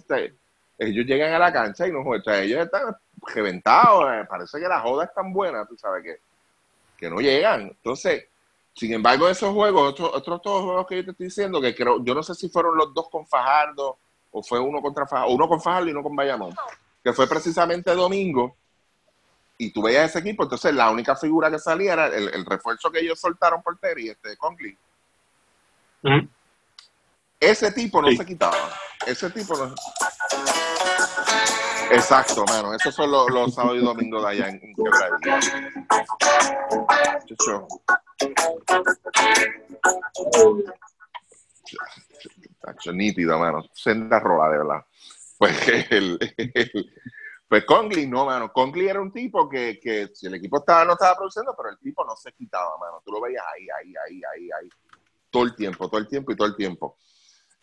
ellos 0.79 1.05
llegan 1.05 1.33
a 1.33 1.39
la 1.39 1.51
cancha 1.51 1.87
y 1.87 1.91
no 1.91 2.03
juegan, 2.03 2.43
ellos 2.43 2.63
están 2.63 2.95
reventados, 3.35 4.05
eh, 4.13 4.25
parece 4.29 4.59
que 4.59 4.67
la 4.67 4.79
joda 4.79 5.03
es 5.03 5.13
tan 5.13 5.33
buena, 5.33 5.65
tú 5.65 5.77
sabes 5.77 6.03
que, 6.03 6.21
que 6.97 7.09
no 7.09 7.19
llegan. 7.19 7.63
Entonces, 7.63 8.25
sin 8.73 8.93
embargo, 8.93 9.27
esos 9.27 9.53
juegos, 9.53 9.89
otros, 9.89 10.09
otros 10.13 10.41
todos 10.41 10.63
juegos 10.63 10.87
que 10.87 10.95
yo 10.95 11.03
te 11.03 11.11
estoy 11.11 11.25
diciendo, 11.25 11.59
que 11.59 11.75
creo, 11.75 12.01
yo 12.01 12.15
no 12.15 12.23
sé 12.23 12.33
si 12.33 12.47
fueron 12.47 12.77
los 12.77 12.93
dos 12.93 13.09
con 13.09 13.27
Fajardo 13.27 13.97
o 14.31 14.41
fue 14.41 14.57
uno 14.57 14.81
contra 14.81 15.05
Fajardo, 15.05 15.33
uno 15.33 15.49
con 15.49 15.59
Fajardo 15.59 15.89
y 15.89 15.91
uno 15.91 16.01
con 16.01 16.15
Bayamón, 16.15 16.55
que 17.03 17.11
fue 17.11 17.27
precisamente 17.27 17.93
domingo, 17.93 18.55
y 19.57 19.71
tú 19.71 19.81
veías 19.81 20.09
ese 20.09 20.19
equipo, 20.19 20.43
entonces 20.43 20.73
la 20.73 20.89
única 20.89 21.17
figura 21.17 21.51
que 21.51 21.59
salía 21.59 21.91
era 21.91 22.07
el, 22.07 22.45
refuerzo 22.45 22.89
que 22.89 23.01
ellos 23.01 23.19
soltaron 23.19 23.61
por 23.61 23.77
Terry, 23.77 24.07
este 24.07 24.37
Conklin. 24.37 24.77
Ese 27.39 27.71
tipo 27.71 28.01
no 28.01 28.11
se 28.11 28.25
quitaba. 28.25 28.57
Ese 29.05 29.29
tipo 29.29 29.55
no. 29.55 29.73
Exacto, 31.91 32.45
mano. 32.45 32.73
Esos 32.73 32.93
son 32.93 33.09
los, 33.09 33.29
los 33.31 33.53
sábados 33.53 33.77
y 33.81 33.85
domingos 33.85 34.21
de 34.23 34.29
allá 34.29 34.49
en, 34.49 34.61
en 34.61 34.73
Tacho, 42.59 42.91
nítido, 42.91 43.39
mano. 43.39 43.63
Senda 43.73 44.19
rola, 44.19 44.49
de 44.49 44.57
verdad. 44.57 44.85
Pues 45.37 45.67
el, 45.91 46.19
pues 47.47 47.63
Conklin, 47.63 48.11
no, 48.11 48.25
mano. 48.25 48.51
Conklin 48.51 48.89
era 48.89 49.01
un 49.01 49.13
tipo 49.13 49.47
que, 49.47 49.79
que 49.81 50.09
si 50.13 50.27
el 50.27 50.35
equipo 50.35 50.57
estaba, 50.57 50.83
no 50.83 50.93
estaba 50.93 51.15
produciendo, 51.15 51.55
pero 51.55 51.69
el 51.69 51.79
tipo 51.79 52.03
no 52.03 52.15
se 52.17 52.33
quitaba, 52.33 52.77
mano. 52.77 53.01
Tú 53.03 53.13
lo 53.13 53.21
veías 53.21 53.45
ahí, 53.55 53.67
ahí, 53.69 53.93
ahí, 53.95 54.21
ahí, 54.35 54.49
ahí. 54.51 54.69
Todo 55.29 55.43
el 55.43 55.55
tiempo, 55.55 55.87
todo 55.87 56.01
el 56.01 56.07
tiempo 56.07 56.33
y 56.33 56.35
todo 56.35 56.47
el 56.47 56.55
tiempo. 56.55 56.97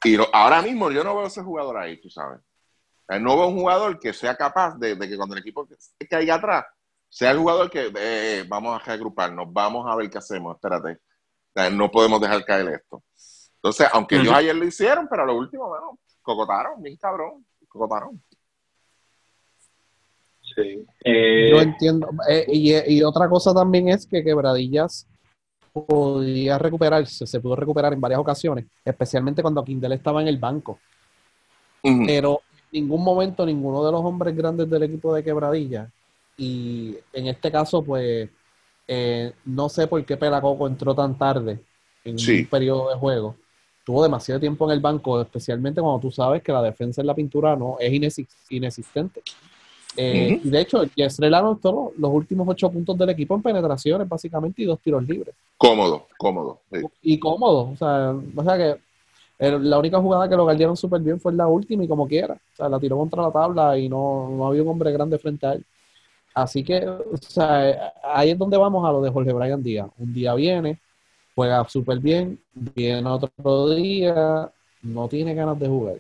Y 0.07 0.17
ahora 0.33 0.63
mismo 0.63 0.91
yo 0.91 1.03
no 1.03 1.17
veo 1.17 1.27
ese 1.27 1.43
jugador 1.43 1.79
ahí, 1.79 2.01
tú 2.01 2.09
sabes. 2.09 2.41
No 3.09 3.37
veo 3.37 3.49
un 3.49 3.59
jugador 3.59 3.99
que 3.99 4.13
sea 4.13 4.37
capaz 4.37 4.77
de, 4.79 4.95
de 4.95 5.09
que 5.09 5.17
cuando 5.17 5.35
el 5.35 5.41
equipo 5.41 5.67
caiga 6.09 6.37
atrás, 6.37 6.65
sea 7.09 7.31
el 7.31 7.39
jugador 7.39 7.71
que 7.71 7.93
eh, 7.97 8.45
vamos 8.49 8.75
a 8.75 8.85
reagruparnos, 8.85 9.53
vamos 9.53 9.87
a 9.89 9.97
ver 9.97 10.11
qué 10.11 10.19
hacemos, 10.19 10.55
espérate, 10.57 11.01
no 11.73 11.91
podemos 11.91 12.21
dejar 12.21 12.45
caer 12.45 12.69
esto. 12.69 13.03
Entonces, 13.57 13.89
aunque 13.93 14.17
ellos 14.17 14.35
ayer 14.35 14.55
lo 14.55 14.65
hicieron, 14.65 15.09
pero 15.09 15.23
a 15.23 15.27
lo 15.27 15.37
último, 15.37 15.69
bueno, 15.69 15.99
cocotaron, 16.23 16.83
bien 16.83 16.97
cabrón, 16.97 17.45
cocotaron. 17.69 18.23
Sí. 20.43 20.87
Eh, 21.05 21.51
Yo 21.51 21.61
entiendo. 21.61 22.09
Eh, 22.29 22.47
y, 22.49 23.03
otra 23.03 23.29
cosa 23.29 23.53
también 23.53 23.89
es 23.89 24.07
que 24.07 24.23
Quebradillas 24.23 25.07
podía 25.85 26.59
recuperarse, 26.59 27.27
se 27.27 27.41
pudo 27.41 27.57
recuperar 27.57 27.93
en 27.93 28.01
varias 28.01 28.21
ocasiones, 28.21 28.65
especialmente 28.85 29.43
cuando 29.43 29.65
Kindle 29.65 29.95
estaba 29.95 30.23
en 30.23 30.29
el 30.29 30.39
banco. 30.39 30.79
Pero 31.83 32.41
en 32.73 32.83
ningún 32.83 33.05
momento 33.05 33.47
ninguno 33.47 33.85
de 33.85 33.93
los 33.93 34.05
hombres 34.05 34.35
grandes 34.35 34.69
del 34.69 34.83
equipo 34.83 35.15
de 35.15 35.23
Quebradillas 35.23 35.89
y 36.37 36.97
en 37.13 37.29
este 37.29 37.51
caso, 37.51 37.83
pues, 37.83 38.29
eh, 38.89 39.33
no 39.45 39.69
sé 39.69 39.87
por 39.87 40.05
qué 40.05 40.17
Pelacoco 40.17 40.67
entró 40.67 40.95
tan 40.95 41.17
tarde 41.17 41.61
en 42.05 42.17
un 42.17 42.47
periodo 42.47 42.91
de 42.91 42.97
juego. 42.97 43.37
Tuvo 43.85 44.03
demasiado 44.03 44.41
tiempo 44.41 44.67
en 44.67 44.73
el 44.73 44.81
banco, 44.81 45.21
especialmente 45.21 45.81
cuando 45.81 46.01
tú 46.01 46.11
sabes 46.11 46.43
que 46.43 46.53
la 46.53 46.63
defensa 46.63 47.01
en 47.01 47.07
la 47.07 47.15
pintura 47.15 47.57
no 47.57 47.77
es 47.79 47.93
inexistente. 48.51 49.23
Eh, 49.97 50.41
y 50.43 50.51
de 50.51 50.61
hecho, 50.61 50.85
Yesrel 50.95 51.35
anotó 51.35 51.93
los 51.99 52.11
últimos 52.13 52.47
ocho 52.49 52.71
puntos 52.71 52.97
del 52.99 53.11
equipo 53.11 53.35
en 53.35 53.43
penetraciones, 53.43 54.09
básicamente, 54.09 54.63
y 54.63 54.67
dos 54.67 54.81
tiros 54.81 55.07
libres. 55.07 55.35
Cómodo, 55.57 56.07
cómodo. 56.19 56.61
Y 57.03 57.19
cómodo. 57.19 57.71
O 57.71 57.77
sea, 57.77 58.15
o 58.35 58.45
sea 58.45 58.57
que 58.57 58.77
la 59.39 59.79
única 59.79 60.01
jugada 60.01 60.29
que 60.29 60.37
lo 60.37 60.45
guardaron 60.45 60.77
súper 60.77 61.01
bien 61.01 61.21
fue 61.21 61.33
la 61.33 61.47
última 61.47 61.85
y 61.85 61.89
como 61.89 62.07
quiera. 62.07 62.35
O 62.35 62.57
sea, 62.57 62.69
la 62.69 62.79
tiró 62.79 62.97
contra 62.97 63.23
la 63.23 63.31
tabla 63.31 63.79
y 63.79 63.89
no, 63.89 64.31
no 64.31 64.47
había 64.47 64.63
un 64.63 64.69
hombre 64.69 64.93
grande 64.93 65.19
frente 65.19 65.47
a 65.47 65.53
él. 65.55 65.65
Así 66.35 66.63
que, 66.63 66.87
o 66.87 67.17
sea, 67.19 67.95
ahí 68.05 68.31
es 68.31 68.39
donde 68.39 68.59
vamos 68.59 68.87
a 68.87 68.93
lo 68.93 69.01
de 69.01 69.11
Jorge 69.11 69.33
Brian 69.33 69.63
Díaz. 69.63 69.89
Un 69.99 70.13
día 70.13 70.35
viene, 70.35 70.79
juega 71.35 71.67
súper 71.69 71.99
bien, 71.99 72.39
viene 72.53 73.09
otro 73.09 73.71
día, 73.71 74.51
no 74.83 75.09
tiene 75.09 75.35
ganas 75.35 75.59
de 75.59 75.69
jugar. 75.69 75.97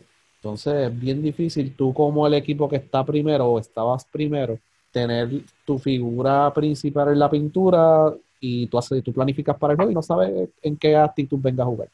Entonces 0.46 0.92
es 0.92 1.00
bien 1.00 1.22
difícil 1.22 1.74
tú 1.74 1.92
como 1.92 2.24
el 2.24 2.34
equipo 2.34 2.68
que 2.68 2.76
está 2.76 3.04
primero 3.04 3.46
o 3.46 3.58
estabas 3.58 4.04
primero, 4.04 4.60
tener 4.92 5.28
tu 5.64 5.76
figura 5.76 6.54
principal 6.54 7.08
en 7.08 7.18
la 7.18 7.28
pintura 7.28 8.14
y 8.38 8.68
tú, 8.68 8.78
haces, 8.78 9.02
tú 9.02 9.12
planificas 9.12 9.58
para 9.58 9.72
el 9.72 9.76
juego 9.76 9.90
y 9.90 9.94
no 9.94 10.02
sabes 10.02 10.50
en 10.62 10.76
qué 10.76 10.94
actitud 10.94 11.40
venga 11.40 11.64
a 11.64 11.66
jugar. 11.66 11.88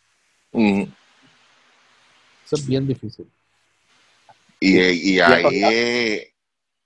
Eso 0.53 2.57
es 2.57 2.67
bien 2.67 2.87
difícil. 2.87 3.27
Y, 4.61 5.15
y 5.15 5.21
ahí, 5.21 6.21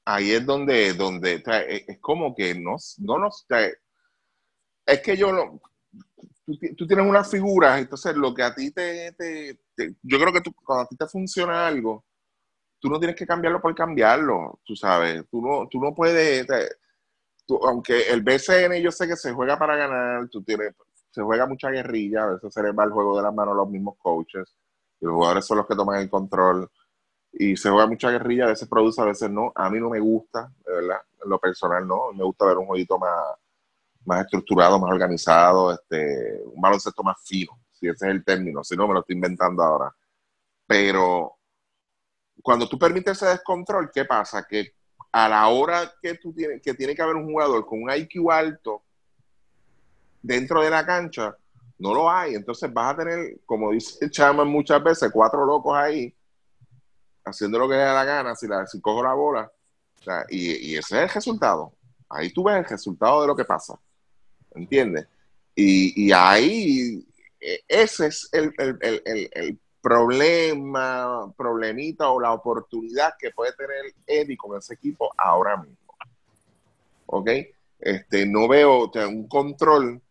ahí 0.05 0.31
es 0.31 0.47
donde, 0.47 0.95
donde 0.95 1.43
es 1.69 1.99
como 1.99 2.33
que 2.33 2.55
no, 2.55 2.77
no 2.99 3.19
nos... 3.19 3.45
es 4.87 5.01
que 5.01 5.17
yo 5.17 5.33
no... 5.33 5.61
Tú, 6.47 6.87
tienes 6.87 7.05
una 7.05 7.25
figura, 7.25 7.77
entonces 7.79 8.17
lo 8.17 8.33
que 8.33 8.43
a 8.45 8.55
ti 8.55 8.71
te, 8.71 9.13
yo 10.03 10.19
creo 10.19 10.33
que 10.33 10.41
tú, 10.41 10.53
cuando 10.65 10.85
a 10.85 10.87
ti 10.87 10.97
te 10.97 11.09
funciona 11.09 11.67
algo, 11.67 12.05
tú 12.79 12.89
no 12.89 13.01
tienes 13.01 13.17
que 13.17 13.27
cambiarlo 13.27 13.61
por 13.61 13.75
cambiarlo, 13.75 14.61
tú 14.65 14.77
sabes, 14.77 15.25
tú 15.29 15.43
no, 15.43 15.67
tú 15.69 15.81
no 15.81 15.93
puedes, 15.93 16.47
aunque 17.63 18.11
el 18.11 18.23
BCN 18.23 18.81
yo 18.81 18.93
sé 18.93 19.09
que 19.09 19.17
se 19.17 19.33
juega 19.33 19.59
para 19.59 19.75
ganar, 19.77 20.29
tú 20.29 20.43
tienes, 20.45 20.73
se 21.11 21.21
juega 21.21 21.47
mucha 21.47 21.69
guerrilla, 21.71 22.23
a 22.23 22.35
veces 22.35 22.55
se 22.55 22.63
les 22.63 22.73
va 22.73 22.85
el 22.85 22.93
juego 22.93 23.17
de 23.17 23.25
las 23.25 23.35
manos 23.35 23.55
a 23.55 23.57
los 23.57 23.69
mismos 23.69 23.97
coaches, 23.99 24.57
y 25.01 25.05
los 25.05 25.15
jugadores 25.15 25.45
son 25.45 25.59
los 25.59 25.67
que 25.67 25.75
toman 25.75 26.01
el 26.01 26.09
control, 26.09 26.71
y 27.33 27.57
se 27.57 27.71
juega 27.71 27.89
mucha 27.89 28.11
guerrilla, 28.11 28.45
a 28.45 28.49
veces 28.49 28.69
produce, 28.69 29.01
a 29.03 29.07
veces 29.07 29.31
no. 29.31 29.53
A 29.55 29.69
mí 29.69 29.79
no 29.79 29.91
me 29.91 30.01
gusta, 30.01 30.51
de 30.65 30.73
verdad, 30.73 31.01
en 31.23 31.29
lo 31.29 31.39
personal 31.39 31.87
no, 31.87 32.13
me 32.13 32.25
gusta 32.25 32.47
ver 32.47 32.57
un 32.57 32.67
jueguito 32.67 32.99
más, 32.99 33.13
más 34.07 34.25
estructurado, 34.25 34.79
más 34.79 34.91
organizado, 34.91 35.73
este, 35.73 36.41
un 36.45 36.61
baloncesto 36.61 37.03
más 37.03 37.17
fino, 37.25 37.53
si 37.73 37.89
ese 37.89 38.07
es 38.07 38.13
el 38.13 38.25
término, 38.25 38.65
si 38.65 38.77
no 38.77 38.87
me 38.87 38.95
lo 38.95 39.01
estoy 39.01 39.17
inventando 39.17 39.63
ahora. 39.63 39.95
Pero 40.67 41.37
cuando 42.43 42.69
tú 42.69 42.79
permites 42.79 43.17
ese 43.17 43.27
descontrol, 43.27 43.91
¿qué 43.93 44.05
pasa? 44.05 44.47
Que 44.49 44.73
a 45.13 45.29
la 45.29 45.49
hora 45.49 45.93
que 46.01 46.15
tú 46.15 46.33
tienes, 46.33 46.61
que 46.63 46.75
tiene 46.75 46.95
que 46.95 47.03
haber 47.03 47.17
un 47.17 47.27
jugador 47.27 47.67
con 47.67 47.83
un 47.83 47.91
IQ 47.91 48.31
alto 48.31 48.83
dentro 50.23 50.63
de 50.63 50.71
la 50.71 50.85
cancha, 50.85 51.37
no 51.79 51.95
lo 51.95 52.11
hay. 52.11 52.35
Entonces 52.35 52.73
vas 52.73 52.95
a 52.95 52.97
tener, 52.99 53.41
como 53.45 53.73
dice 53.73 54.11
Chama 54.11 54.45
muchas 54.45 54.83
veces, 54.83 55.11
cuatro 55.13 55.45
locos 55.45 55.77
ahí 55.77 56.15
haciendo 57.27 57.59
lo 57.59 57.69
que 57.69 57.75
le 57.75 57.83
da 57.83 57.93
la 57.93 58.05
gana, 58.05 58.35
si, 58.35 58.47
la, 58.47 58.67
si 58.67 58.81
cojo 58.81 59.03
la 59.03 59.13
bola. 59.13 59.51
y, 60.31 60.77
ese 60.77 60.97
es 60.97 61.03
el 61.03 61.09
resultado. 61.09 61.73
Ahí 62.09 62.33
tú 62.33 62.45
ves 62.45 62.57
el 62.57 62.65
resultado 62.65 63.21
de 63.21 63.27
lo 63.27 63.37
que 63.37 63.45
pasa. 63.45 63.79
¿Entiendes? 64.57 65.07
Y, 65.55 66.07
y 66.07 66.13
ahí, 66.13 67.07
e, 67.41 67.61
ese 67.69 68.09
es 68.09 68.29
el, 68.33 68.53
el, 68.59 68.79
el, 68.81 69.31
el, 69.33 69.59
problema, 69.81 71.33
problemita 71.37 72.09
o 72.11 72.21
la 72.21 72.33
oportunidad 72.33 73.15
que 73.17 73.31
puede 73.31 73.53
tener 73.53 73.95
Eddie 74.05 74.37
con 74.37 74.59
ese 74.59 74.75
equipo 74.75 75.13
ahora 75.17 75.59
mismo. 75.59 75.77
¿Ok? 77.07 77.31
Este, 77.79 78.27
no 78.27 78.49
veo 78.49 78.91
un 79.09 79.29
control 79.29 80.03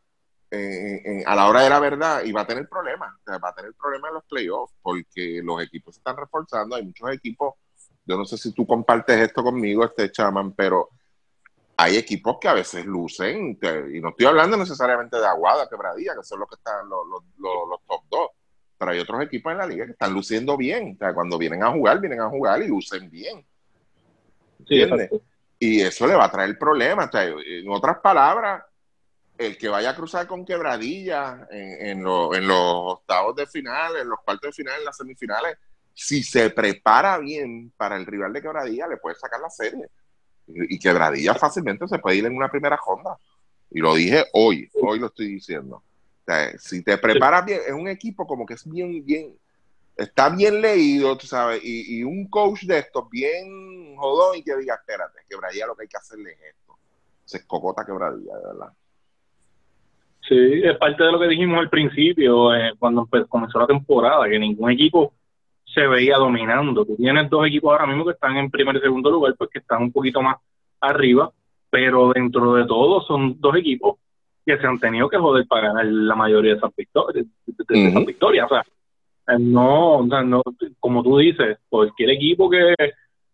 a 1.25 1.35
la 1.35 1.47
hora 1.47 1.61
de 1.61 1.69
la 1.69 1.79
verdad 1.79 2.23
y 2.23 2.31
va 2.31 2.41
a 2.41 2.47
tener 2.47 2.67
problemas, 2.69 3.13
va 3.27 3.49
a 3.49 3.55
tener 3.55 3.73
problemas 3.73 4.09
en 4.09 4.15
los 4.15 4.23
playoffs 4.25 4.73
porque 4.81 5.41
los 5.43 5.61
equipos 5.61 5.95
se 5.95 5.99
están 5.99 6.17
reforzando, 6.17 6.75
hay 6.75 6.85
muchos 6.85 7.11
equipos, 7.11 7.55
yo 8.05 8.17
no 8.17 8.25
sé 8.25 8.37
si 8.37 8.53
tú 8.53 8.65
compartes 8.65 9.19
esto 9.19 9.43
conmigo, 9.43 9.83
este 9.83 10.11
chaman, 10.11 10.53
pero 10.53 10.89
hay 11.77 11.97
equipos 11.97 12.37
que 12.39 12.47
a 12.47 12.53
veces 12.53 12.85
lucen, 12.85 13.59
y 13.93 13.99
no 13.99 14.09
estoy 14.09 14.25
hablando 14.25 14.57
necesariamente 14.57 15.17
de 15.17 15.25
Aguada, 15.25 15.67
Quebradilla, 15.69 16.15
que 16.15 16.23
son 16.23 16.39
los 16.39 16.49
que 16.49 16.55
están 16.55 16.87
los, 16.89 17.05
los, 17.37 17.79
top 17.87 18.01
dos, 18.09 18.29
pero 18.77 18.91
hay 18.91 18.99
otros 18.99 19.21
equipos 19.23 19.51
en 19.51 19.57
la 19.57 19.67
liga 19.67 19.85
que 19.85 19.91
están 19.91 20.13
luciendo 20.13 20.55
bien, 20.57 20.97
cuando 21.13 21.37
vienen 21.37 21.63
a 21.63 21.71
jugar, 21.71 21.99
vienen 21.99 22.21
a 22.21 22.29
jugar 22.29 22.61
y 22.61 22.67
lucen 22.67 23.09
bien. 23.09 23.45
y 25.59 25.81
eso 25.81 26.07
le 26.07 26.15
va 26.15 26.25
a 26.25 26.31
traer 26.31 26.57
problemas. 26.57 27.09
en 27.13 27.69
otras 27.69 27.99
palabras, 27.99 28.63
el 29.37 29.57
que 29.57 29.67
vaya 29.67 29.89
a 29.89 29.95
cruzar 29.95 30.27
con 30.27 30.45
quebradilla 30.45 31.45
en, 31.51 31.99
en, 31.99 32.03
los 32.03 32.57
octavos 32.57 33.35
de 33.35 33.47
final, 33.47 33.97
en 33.97 34.07
los 34.07 34.19
cuartos 34.23 34.49
de 34.49 34.53
final, 34.53 34.79
en 34.79 34.85
las 34.85 34.95
semifinales, 34.95 35.57
si 35.93 36.23
se 36.23 36.49
prepara 36.49 37.17
bien 37.17 37.71
para 37.75 37.97
el 37.97 38.05
rival 38.05 38.31
de 38.31 38.41
quebradilla, 38.41 38.87
le 38.87 38.97
puede 38.97 39.15
sacar 39.15 39.41
la 39.41 39.49
serie. 39.49 39.89
Y, 40.47 40.77
quebradilla 40.79 41.33
fácilmente 41.33 41.87
se 41.87 41.99
puede 41.99 42.17
ir 42.17 42.25
en 42.25 42.35
una 42.35 42.49
primera 42.49 42.77
ronda. 42.85 43.17
Y 43.71 43.79
lo 43.79 43.95
dije 43.95 44.25
hoy, 44.33 44.69
hoy 44.81 44.99
lo 44.99 45.07
estoy 45.07 45.27
diciendo. 45.27 45.83
si 46.59 46.83
te 46.83 46.97
preparas 46.97 47.45
bien, 47.45 47.61
es 47.65 47.73
un 47.73 47.87
equipo 47.87 48.27
como 48.27 48.45
que 48.45 48.53
es 48.53 48.69
bien, 48.69 49.03
bien, 49.05 49.35
está 49.95 50.29
bien 50.29 50.61
leído, 50.61 51.17
tú 51.17 51.27
sabes, 51.27 51.61
y, 51.63 52.03
un 52.03 52.27
coach 52.27 52.63
de 52.63 52.79
estos 52.79 53.09
bien 53.09 53.95
jodón 53.97 54.37
y 54.37 54.43
que 54.43 54.55
diga, 54.57 54.75
espérate, 54.75 55.19
quebradilla 55.27 55.67
lo 55.67 55.75
que 55.75 55.83
hay 55.83 55.87
que 55.87 55.97
hacerle 55.97 56.31
es 56.33 56.55
esto. 56.55 56.77
Se 57.23 57.37
escocota 57.37 57.85
quebradilla, 57.85 58.35
de 58.37 58.45
verdad. 58.45 58.73
Sí, 60.27 60.61
es 60.63 60.77
parte 60.77 61.03
de 61.03 61.11
lo 61.11 61.19
que 61.19 61.27
dijimos 61.27 61.59
al 61.59 61.69
principio, 61.69 62.53
eh, 62.53 62.73
cuando 62.79 63.07
comenzó 63.29 63.59
la 63.59 63.67
temporada, 63.67 64.27
que 64.27 64.39
ningún 64.39 64.71
equipo 64.71 65.13
se 65.75 65.85
veía 65.85 66.15
dominando. 66.17 66.85
Tú 66.85 66.95
tienes 66.95 67.29
dos 67.29 67.45
equipos 67.45 67.71
ahora 67.71 67.85
mismo 67.85 68.05
que 68.05 68.13
están 68.13 68.37
en 68.37 68.49
primer 68.49 68.77
y 68.77 68.79
segundo 68.79 69.11
lugar, 69.11 69.35
pues 69.37 69.49
que 69.51 69.59
están 69.59 69.83
un 69.83 69.91
poquito 69.91 70.21
más 70.21 70.37
arriba, 70.79 71.31
pero 71.69 72.13
dentro 72.13 72.55
de 72.55 72.65
todo 72.65 73.01
son 73.01 73.39
dos 73.39 73.55
equipos 73.57 73.97
que 74.45 74.57
se 74.57 74.65
han 74.65 74.79
tenido 74.79 75.09
que 75.09 75.17
joder 75.17 75.45
para 75.47 75.67
ganar 75.67 75.85
la 75.85 76.15
mayoría 76.15 76.53
de 76.53 76.57
esas 76.57 76.75
victorias. 76.75 77.25
De, 77.45 78.05
victorias. 78.05 78.45
O 78.49 78.55
sea, 78.55 78.63
eh, 79.27 79.39
no, 79.39 80.03
no, 80.03 80.41
como 80.79 81.03
tú 81.03 81.17
dices, 81.17 81.57
cualquier 81.67 82.11
equipo 82.11 82.49
que, 82.49 82.73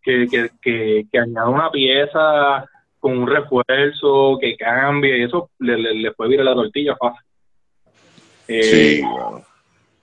que, 0.02 0.28
que, 0.28 0.50
que, 0.62 1.06
que 1.12 1.20
añada 1.20 1.50
una 1.50 1.70
pieza 1.70 2.66
con 3.00 3.18
un 3.18 3.28
refuerzo 3.28 4.38
que 4.40 4.56
cambie, 4.56 5.20
y 5.20 5.24
eso 5.24 5.50
le, 5.60 5.76
le, 5.78 6.12
puede 6.12 6.32
virar 6.32 6.46
la 6.46 6.56
tortilla 6.56 6.96
fácil. 6.96 7.26
Eh, 8.48 9.02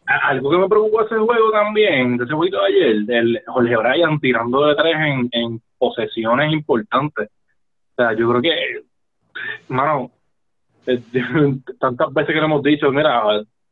algo 0.09 0.51
que 0.51 0.59
me 0.59 0.69
preocupó 0.69 1.03
ese 1.03 1.17
juego 1.17 1.51
también, 1.51 2.17
de 2.17 2.25
ese 2.25 2.33
juego 2.33 2.59
de 2.59 2.67
ayer, 2.67 2.97
el 3.09 3.43
Jorge 3.47 3.77
Bryan 3.77 4.19
tirando 4.21 4.67
de 4.67 4.75
tres 4.75 4.97
en, 4.97 5.29
en 5.33 5.63
posesiones 5.77 6.53
importantes. 6.53 7.29
O 7.93 7.95
sea, 7.97 8.15
yo 8.15 8.29
creo 8.31 8.43
que, 8.43 8.83
mano, 9.69 10.11
eh, 10.87 11.03
tantas 11.81 12.13
veces 12.15 12.35
que 12.35 12.41
le 12.41 12.47
hemos 12.47 12.63
dicho, 12.63 12.91
mira, 12.91 13.23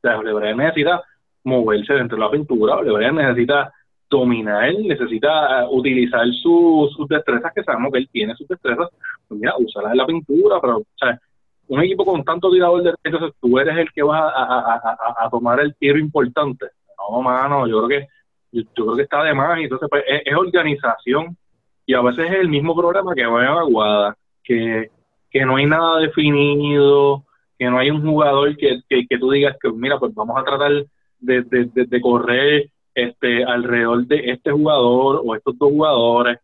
Jorge 0.03 0.33
Bryan 0.33 0.59
necesita 0.59 1.03
moverse 1.45 1.95
dentro 1.95 2.19
de 2.19 2.25
la 2.25 2.31
pintura, 2.31 2.77
Jorge 2.77 2.93
Bryan 2.93 3.15
necesita 3.17 3.73
dominar, 4.11 4.73
necesita 4.75 5.69
utilizar 5.71 6.27
sus 6.43 7.09
destrezas, 7.09 7.53
que 7.55 7.65
sabemos 7.65 7.93
que 7.93 7.99
él 7.99 8.09
tiene 8.13 8.35
sus 8.35 8.47
destrezas, 8.47 8.89
pues 9.27 9.41
mira, 9.41 9.55
usarlas 9.59 9.93
en 9.93 9.99
la 9.99 10.07
pintura, 10.07 10.61
pero, 10.61 10.79
o 10.79 10.87
sea, 10.99 11.19
un 11.69 11.83
equipo 11.83 12.05
con 12.05 12.25
tanto 12.25 12.51
tirador 12.51 12.83
de 12.83 12.95
entonces 13.03 13.33
tú 13.41 13.59
eres 13.59 13.77
el 13.77 13.93
que 13.93 14.03
vas 14.03 14.33
a, 14.35 15.29
tomar 15.31 15.61
el 15.61 15.75
tiro 15.77 15.99
importante. 15.99 16.67
No, 16.99 17.23
mano, 17.23 17.67
yo 17.67 17.85
creo 17.85 18.01
que 18.01 18.09
yo, 18.53 18.63
creo 18.75 18.97
que 18.97 19.03
está 19.03 19.23
de 19.23 19.35
más, 19.35 19.59
entonces 19.59 19.89
pues, 19.91 20.05
es, 20.07 20.35
organización, 20.35 21.37
y 21.85 21.95
a 21.95 22.01
veces 22.01 22.31
es 22.31 22.39
el 22.39 22.49
mismo 22.49 22.75
programa 22.77 23.15
que 23.15 23.27
va 23.27 23.45
a 23.45 23.61
Aguada, 23.61 24.17
que, 24.43 24.91
que 25.31 25.45
no 25.45 25.57
hay 25.57 25.67
nada 25.67 26.01
definido, 26.01 27.25
que 27.59 27.67
no 27.67 27.79
hay 27.79 27.91
un 27.91 28.03
jugador 28.03 28.57
que, 28.57 28.81
que, 28.89 29.19
tú 29.19 29.31
digas 29.31 29.57
que, 29.61 29.71
mira, 29.71 29.99
pues 29.99 30.15
vamos 30.15 30.39
a 30.39 30.45
tratar 30.45 30.73
de, 31.19 31.43
de, 31.43 31.69
de 31.87 32.01
correr 32.01 32.71
este, 32.95 33.45
alrededor 33.45 34.07
de 34.07 34.31
este 34.31 34.53
jugador 34.53 35.23
o 35.25 35.35
estos 35.35 35.59
dos 35.59 35.71
jugadores, 35.71 36.39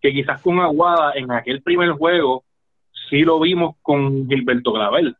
que 0.00 0.12
quizás 0.12 0.40
con 0.40 0.60
Aguada 0.60 1.12
en 1.14 1.30
aquel 1.30 1.62
primer 1.62 1.90
juego 1.90 2.44
sí 3.08 3.22
lo 3.22 3.40
vimos 3.40 3.76
con 3.82 4.28
Gilberto 4.28 4.72
Clavel, 4.72 5.16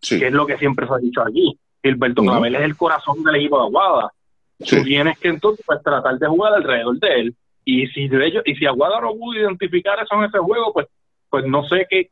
que 0.00 0.26
es 0.26 0.32
lo 0.32 0.46
que 0.46 0.58
siempre 0.58 0.86
se 0.86 0.92
ha 0.94 0.98
dicho 0.98 1.22
aquí. 1.22 1.58
Gilberto 1.82 2.22
Clavel 2.22 2.54
es 2.54 2.62
el 2.62 2.76
corazón 2.76 3.22
del 3.22 3.36
equipo 3.36 3.58
de 3.58 3.66
Aguada. 3.66 4.12
Tú 4.58 4.82
tienes 4.82 5.18
que 5.18 5.28
entonces 5.28 5.64
pues, 5.66 5.82
tratar 5.82 6.18
de 6.18 6.26
jugar 6.26 6.54
alrededor 6.54 6.98
de 6.98 7.20
él. 7.20 7.34
Y 7.64 7.86
si 7.88 8.08
de 8.08 8.26
ellos, 8.26 8.42
y 8.46 8.54
si 8.54 8.66
Aguada 8.66 9.00
no 9.00 9.12
pudo 9.14 9.38
identificar 9.38 9.98
eso 10.02 10.14
en 10.14 10.24
ese 10.24 10.38
juego, 10.38 10.72
pues, 10.72 10.86
pues 11.30 11.44
no 11.46 11.66
sé 11.66 11.86
qué, 11.88 12.10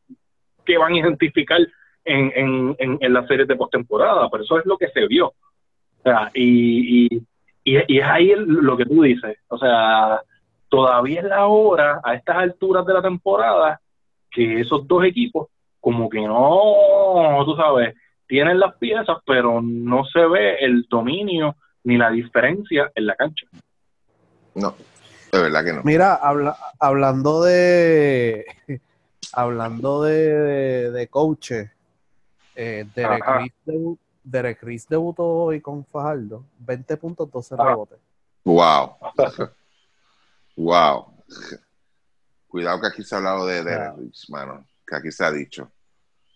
qué 0.65 0.77
van 0.77 0.93
a 0.93 0.99
identificar 0.99 1.59
en, 2.05 2.31
en, 2.35 2.75
en, 2.79 2.97
en 2.99 3.13
las 3.13 3.27
series 3.27 3.47
de 3.47 3.55
postemporada, 3.55 4.29
pero 4.29 4.43
eso 4.43 4.59
es 4.59 4.65
lo 4.65 4.77
que 4.77 4.89
se 4.89 5.07
vio. 5.07 5.27
O 5.27 6.03
sea, 6.03 6.29
y, 6.33 7.05
y 7.05 7.23
y, 7.63 7.97
es 7.97 8.05
ahí 8.05 8.33
lo 8.35 8.75
que 8.75 8.85
tú 8.85 9.03
dices, 9.03 9.37
o 9.47 9.57
sea, 9.57 10.21
todavía 10.69 11.21
es 11.21 11.25
la 11.25 11.47
hora, 11.47 12.01
a 12.03 12.15
estas 12.15 12.37
alturas 12.37 12.85
de 12.85 12.93
la 12.93 13.01
temporada, 13.01 13.79
que 14.33 14.59
esos 14.61 14.87
dos 14.87 15.05
equipos, 15.05 15.47
como 15.79 16.09
que 16.09 16.21
no, 16.21 17.43
tú 17.45 17.55
sabes, 17.55 17.95
tienen 18.27 18.59
las 18.59 18.75
piezas, 18.77 19.17
pero 19.25 19.61
no 19.61 20.05
se 20.05 20.25
ve 20.25 20.57
el 20.59 20.85
dominio 20.89 21.55
ni 21.83 21.97
la 21.97 22.09
diferencia 22.09 22.91
en 22.95 23.05
la 23.05 23.15
cancha. 23.15 23.45
No, 24.55 24.75
de 25.31 25.41
verdad 25.41 25.63
que 25.63 25.73
no. 25.73 25.81
Mira, 25.83 26.19
hablando 26.79 27.43
de 27.43 28.45
hablando 29.33 30.03
de, 30.03 30.91
de, 30.91 31.07
coaches, 31.07 31.71
eh, 32.55 32.85
Derek 32.95 33.23
Derek 34.23 34.63
Riz 34.63 34.87
debutó 34.87 35.25
hoy 35.25 35.59
con 35.59 35.83
Fajardo, 35.85 36.45
20 36.59 36.97
puntos, 36.97 37.29
12 37.31 37.55
ah. 37.57 37.65
rebotes. 37.65 37.99
Wow. 38.45 38.95
wow. 40.55 41.07
Cuidado 42.53 42.81
que 42.81 42.85
aquí 42.85 43.03
se 43.03 43.15
ha 43.15 43.17
hablado 43.17 43.47
de 43.47 43.63
Riz, 43.63 44.29
mano, 44.29 44.67
que 44.85 44.95
aquí 44.95 45.11
se 45.11 45.25
ha 45.25 45.31
dicho. 45.31 45.71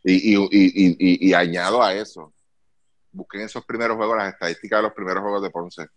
Y, 0.04 0.34
y, 0.34 0.48
y, 0.52 1.30
y, 1.30 1.34
añado 1.36 1.84
a 1.84 1.94
eso, 1.94 2.34
busquen 3.12 3.42
esos 3.42 3.64
primeros 3.64 3.98
juegos, 3.98 4.18
las 4.18 4.34
estadísticas 4.34 4.80
de 4.80 4.84
los 4.88 4.94
primeros 4.94 5.22
juegos 5.22 5.44
de 5.44 5.52
Ponce. 5.52 5.88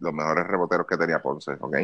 Los 0.00 0.12
mejores 0.12 0.44
reboteros 0.48 0.88
que 0.88 0.96
tenía 0.96 1.22
Ponce, 1.22 1.52
¿ok? 1.52 1.76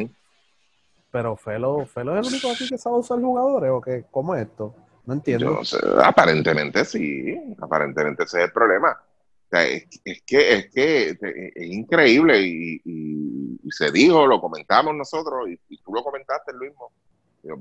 Pero 1.11 1.37
Felo, 1.37 1.85
Felo 1.85 2.19
es 2.19 2.27
el 2.27 2.33
único 2.33 2.51
aquí 2.51 2.67
que 2.67 2.77
sabe 2.77 2.97
usar 2.97 3.21
jugadores, 3.21 3.71
¿o 3.71 3.79
qué? 3.79 4.03
¿Cómo 4.11 4.35
es 4.35 4.41
esto? 4.41 4.75
No 5.05 5.13
entiendo. 5.13 5.61
aparentemente 6.03 6.83
sí, 6.83 7.41
aparentemente 7.61 8.23
ese 8.23 8.39
es 8.39 8.45
el 8.47 8.51
problema. 8.51 9.01
es, 9.49 9.85
que, 10.27 10.55
es 10.55 10.69
que 10.71 11.17
es 11.55 11.71
increíble 11.71 12.41
y, 12.41 13.71
se 13.71 13.91
dijo, 13.91 14.27
lo 14.27 14.41
comentamos 14.41 14.93
nosotros 14.93 15.47
y, 15.69 15.77
tú 15.77 15.93
lo 15.93 16.03
comentaste, 16.03 16.51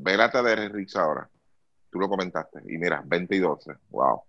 Luis. 0.02 0.12
Vélate 0.16 0.42
de 0.42 0.68
Rix 0.68 0.96
ahora. 0.96 1.28
Tú 1.90 1.98
lo 1.98 2.08
comentaste. 2.08 2.60
Y 2.66 2.78
mira, 2.78 3.02
20 3.04 3.36
y 3.36 3.38
12. 3.38 3.72
Wow. 3.90 4.22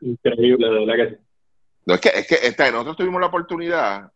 Increíble, 0.00 0.68
de 0.68 0.86
verdad 0.86 0.94
que 0.96 1.16
sí. 1.16 1.22
No, 1.86 1.94
es 1.94 2.00
que, 2.00 2.08
es 2.10 2.26
que 2.26 2.34
esta- 2.46 2.70
nosotros 2.70 2.96
tuvimos 2.96 3.20
la 3.20 3.26
oportunidad, 3.26 4.12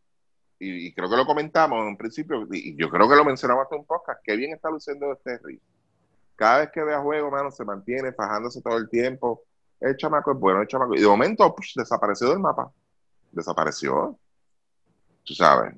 y, 0.59 0.87
y 0.89 0.95
creo 0.95 1.11
que 1.11 1.17
lo 1.17 1.27
comentamos 1.27 1.81
en 1.81 1.89
un 1.89 1.97
principio, 1.97 2.47
y 2.53 2.77
yo 2.77 2.89
creo 2.89 3.09
que 3.09 3.17
lo 3.17 3.25
mencionamos 3.25 3.65
hasta 3.65 3.77
un 3.77 3.85
podcast, 3.87 4.21
qué 4.25 4.37
bien 4.37 4.53
está 4.55 4.71
luciendo 4.71 5.13
este 5.13 5.39
Rick. 5.43 5.61
Cada 6.37 6.59
vez 6.61 6.71
que 6.73 6.83
vea 6.83 7.01
juego, 7.01 7.31
mano, 7.31 7.51
se 7.51 7.65
mantiene 7.65 8.13
fajándose 8.13 8.61
todo 8.61 8.77
el 8.77 8.89
tiempo. 8.89 9.43
El 9.81 9.97
chamaco 9.97 10.33
es 10.33 10.39
bueno, 10.39 10.61
el 10.61 10.69
chamaco. 10.69 10.95
Y 10.95 11.01
de 11.01 11.07
momento, 11.07 11.55
pues, 11.55 11.73
desapareció 11.75 12.29
del 12.29 12.39
mapa. 12.41 12.71
Desapareció. 13.33 14.19
Tú 15.25 15.35
sabes. 15.35 15.75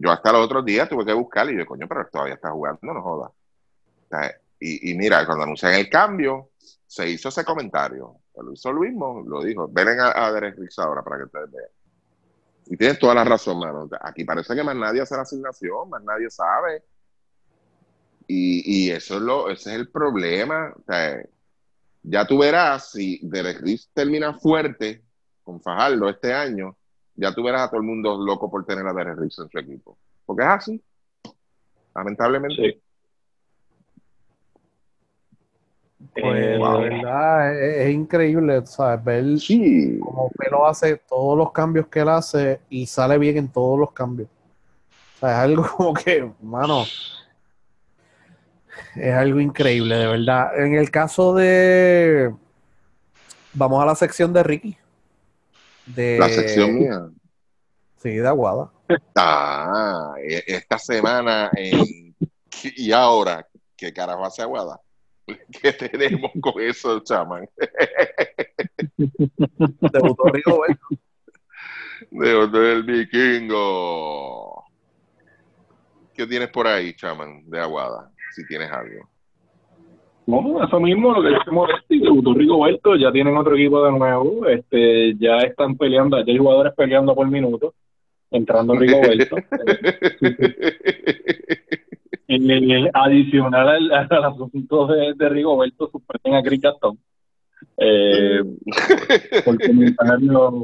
Yo 0.00 0.12
hasta 0.12 0.30
los 0.30 0.44
otros 0.44 0.64
días 0.64 0.88
tuve 0.88 1.04
que 1.04 1.12
buscarle 1.12 1.54
y 1.54 1.58
yo, 1.58 1.66
coño, 1.66 1.88
pero 1.88 2.06
todavía 2.06 2.34
está 2.34 2.50
jugando, 2.50 2.78
no 2.82 3.02
joda. 3.02 3.32
Y, 4.60 4.92
y 4.92 4.94
mira, 4.96 5.26
cuando 5.26 5.42
anuncian 5.42 5.74
el 5.74 5.90
cambio, 5.90 6.50
se 6.86 7.10
hizo 7.10 7.28
ese 7.30 7.44
comentario. 7.44 8.16
Lo 8.40 8.52
hizo 8.52 8.72
Luis, 8.72 8.94
Mo- 8.94 9.24
lo 9.26 9.42
dijo. 9.42 9.66
Ven 9.68 9.88
a, 9.98 10.26
a 10.26 10.32
Derek 10.32 10.56
ahora 10.76 11.02
para 11.02 11.18
que 11.18 11.24
ustedes 11.24 11.50
vean. 11.50 11.70
Y 12.66 12.76
tienes 12.76 12.98
toda 13.00 13.14
la 13.14 13.24
razón, 13.24 13.58
mano. 13.58 13.88
Aquí 14.00 14.24
parece 14.24 14.54
que 14.54 14.62
más 14.62 14.76
nadie 14.76 15.00
hace 15.00 15.16
la 15.16 15.22
asignación, 15.22 15.90
más 15.90 16.02
nadie 16.04 16.30
sabe. 16.30 16.84
Y, 18.28 18.86
y 18.86 18.90
eso 18.92 19.16
es 19.16 19.22
lo, 19.22 19.50
ese 19.50 19.70
es 19.70 19.76
el 19.80 19.90
problema. 19.90 20.72
Ya 22.04 22.24
tú 22.24 22.38
verás 22.38 22.92
si 22.92 23.18
Derek 23.24 23.60
Riggs 23.60 23.90
termina 23.92 24.32
fuerte 24.38 25.02
con 25.42 25.60
Fajardo 25.60 26.08
este 26.08 26.32
año, 26.32 26.76
ya 27.18 27.34
tú 27.34 27.42
verás 27.42 27.62
a 27.62 27.68
todo 27.70 27.80
el 27.80 27.86
mundo 27.86 28.16
loco 28.24 28.50
por 28.50 28.64
tener 28.64 28.86
a 28.86 28.92
Derek 28.92 29.18
Riggs 29.18 29.38
en 29.40 29.48
su 29.48 29.58
equipo. 29.58 29.98
Porque 30.24 30.42
es 30.42 30.48
así. 30.48 30.82
Lamentablemente. 31.94 32.54
Sí. 32.72 32.82
Pues 36.14 36.24
Eh, 36.36 36.58
de 36.58 36.58
verdad 36.58 37.54
es, 37.60 37.86
es 37.88 37.94
increíble, 37.94 38.64
¿sabes? 38.66 39.04
Ver 39.04 39.38
Sí. 39.38 39.98
cómo 40.00 40.30
Pelo 40.30 40.66
hace 40.66 40.96
todos 40.96 41.36
los 41.36 41.50
cambios 41.52 41.88
que 41.88 42.00
él 42.00 42.08
hace 42.08 42.60
y 42.70 42.86
sale 42.86 43.18
bien 43.18 43.36
en 43.36 43.48
todos 43.48 43.78
los 43.78 43.92
cambios. 43.92 44.28
O 45.16 45.18
sea, 45.18 45.30
es 45.30 45.36
algo 45.50 45.62
como 45.76 45.94
que, 45.94 46.30
mano, 46.40 46.84
es 48.94 49.12
algo 49.14 49.40
increíble, 49.40 49.96
de 49.96 50.06
verdad. 50.06 50.56
En 50.60 50.74
el 50.74 50.90
caso 50.90 51.34
de, 51.34 52.32
vamos 53.52 53.82
a 53.82 53.86
la 53.86 53.94
sección 53.96 54.32
de 54.32 54.42
Ricky. 54.44 54.76
De, 55.94 56.18
La 56.18 56.28
sección 56.28 56.74
mía. 56.74 57.08
Sí, 57.96 58.10
de 58.10 58.28
Aguada. 58.28 58.70
Ah, 59.16 60.14
e- 60.22 60.44
esta 60.46 60.78
semana 60.78 61.50
en 61.54 62.14
y 62.76 62.92
ahora, 62.92 63.46
¿qué 63.76 63.92
carajo 63.92 64.24
hace 64.24 64.42
Aguada? 64.42 64.80
¿Qué 65.62 65.72
tenemos 65.72 66.32
con 66.40 66.60
eso, 66.62 67.00
chaman? 67.00 67.48
Debutó 68.96 70.24
Rigoberto. 70.32 70.86
De 72.10 72.34
Hotel 72.34 72.52
del 72.52 72.82
Vikingo. 72.84 74.64
¿Qué 76.14 76.26
tienes 76.26 76.48
por 76.50 76.66
ahí, 76.66 76.94
chaman, 76.94 77.48
de 77.48 77.60
Aguada? 77.60 78.10
Si 78.34 78.46
tienes 78.46 78.70
algo. 78.70 79.08
No, 80.28 80.62
eso 80.62 80.78
mismo, 80.78 81.12
lo 81.14 81.22
que 81.22 81.30
decimos 81.30 81.70
es 81.88 82.02
debutó 82.02 82.34
Rigoberto, 82.34 82.96
ya 82.96 83.10
tienen 83.10 83.34
otro 83.34 83.54
equipo 83.56 83.82
de 83.82 83.92
nuevo, 83.92 84.46
este, 84.46 85.16
ya 85.16 85.38
están 85.38 85.74
peleando, 85.78 86.18
ya 86.22 86.30
hay 86.30 86.36
jugadores 86.38 86.74
peleando 86.76 87.14
por 87.14 87.26
minuto, 87.30 87.72
entrando 88.30 88.74
Rigoberto. 88.74 89.36
Eh, 92.30 92.90
adicional 92.92 93.68
al, 93.70 93.90
al 93.90 94.24
asunto 94.24 94.86
de, 94.88 95.14
de 95.14 95.28
Rigoberto, 95.30 95.88
suspenden 95.90 96.34
a 96.34 96.42
Chris 96.42 96.60
Gastón. 96.60 96.98
Eh, 97.78 98.42
por 99.46 99.58
comentarios, 99.58 100.54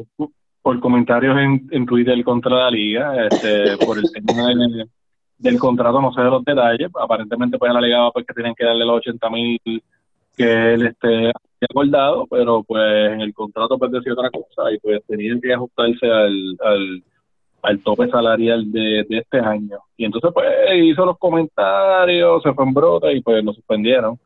por 0.61 0.81
comentarios 0.81 1.39
en, 1.39 1.67
en 1.71 1.87
Twitter 1.87 2.23
contra 2.23 2.55
la 2.55 2.71
liga, 2.71 3.27
este, 3.29 3.79
por 3.79 3.97
el 3.97 4.05
tema 4.13 4.49
de- 4.49 4.87
del 5.39 5.59
contrato, 5.59 6.01
no 6.01 6.13
sé 6.13 6.21
de 6.23 6.31
los 6.31 6.45
detalles, 6.45 6.91
aparentemente 7.01 7.59
pues 7.59 7.71
él 7.71 7.77
alegaba 7.77 8.11
pues 8.13 8.25
que 8.27 8.35
tenían 8.35 8.55
que 8.55 8.65
darle 8.65 8.85
los 8.85 8.97
80 8.99 9.31
mil 9.31 9.61
que 10.37 10.75
él 10.75 10.97
había 11.03 11.33
acordado, 11.71 12.27
pero 12.29 12.63
pues 12.65 13.13
en 13.13 13.21
el 13.21 13.33
contrato 13.35 13.79
pues 13.79 13.93
decía 13.93 14.13
otra 14.15 14.31
cosa 14.31 14.71
y 14.73 14.79
pues 14.79 15.03
tenían 15.07 15.41
que 15.41 15.53
ajustarse 15.55 16.07
al, 16.11 16.57
al, 16.65 17.03
al 17.63 17.79
tope 17.81 18.09
salarial 18.09 18.71
de, 18.73 19.05
de 19.09 19.19
este 19.19 19.39
año. 19.39 19.79
Y 19.97 20.05
entonces 20.05 20.31
pues 20.35 20.47
hizo 20.77 21.05
los 21.07 21.19
comentarios, 21.19 22.43
se 22.43 22.53
fue 22.53 22.65
en 22.65 22.75
brota 22.75 23.13
y 23.13 23.21
pues 23.23 23.45
lo 23.45 23.53
suspendieron. 23.53 24.19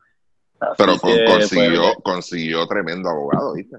Así 0.59 0.73
Pero 0.77 0.97
con- 0.97 1.11
que, 1.13 1.23
consiguió, 1.25 1.81
pues, 1.81 1.97
consiguió 2.03 2.67
tremendo 2.67 3.09
abogado, 3.09 3.53
¿viste? 3.53 3.77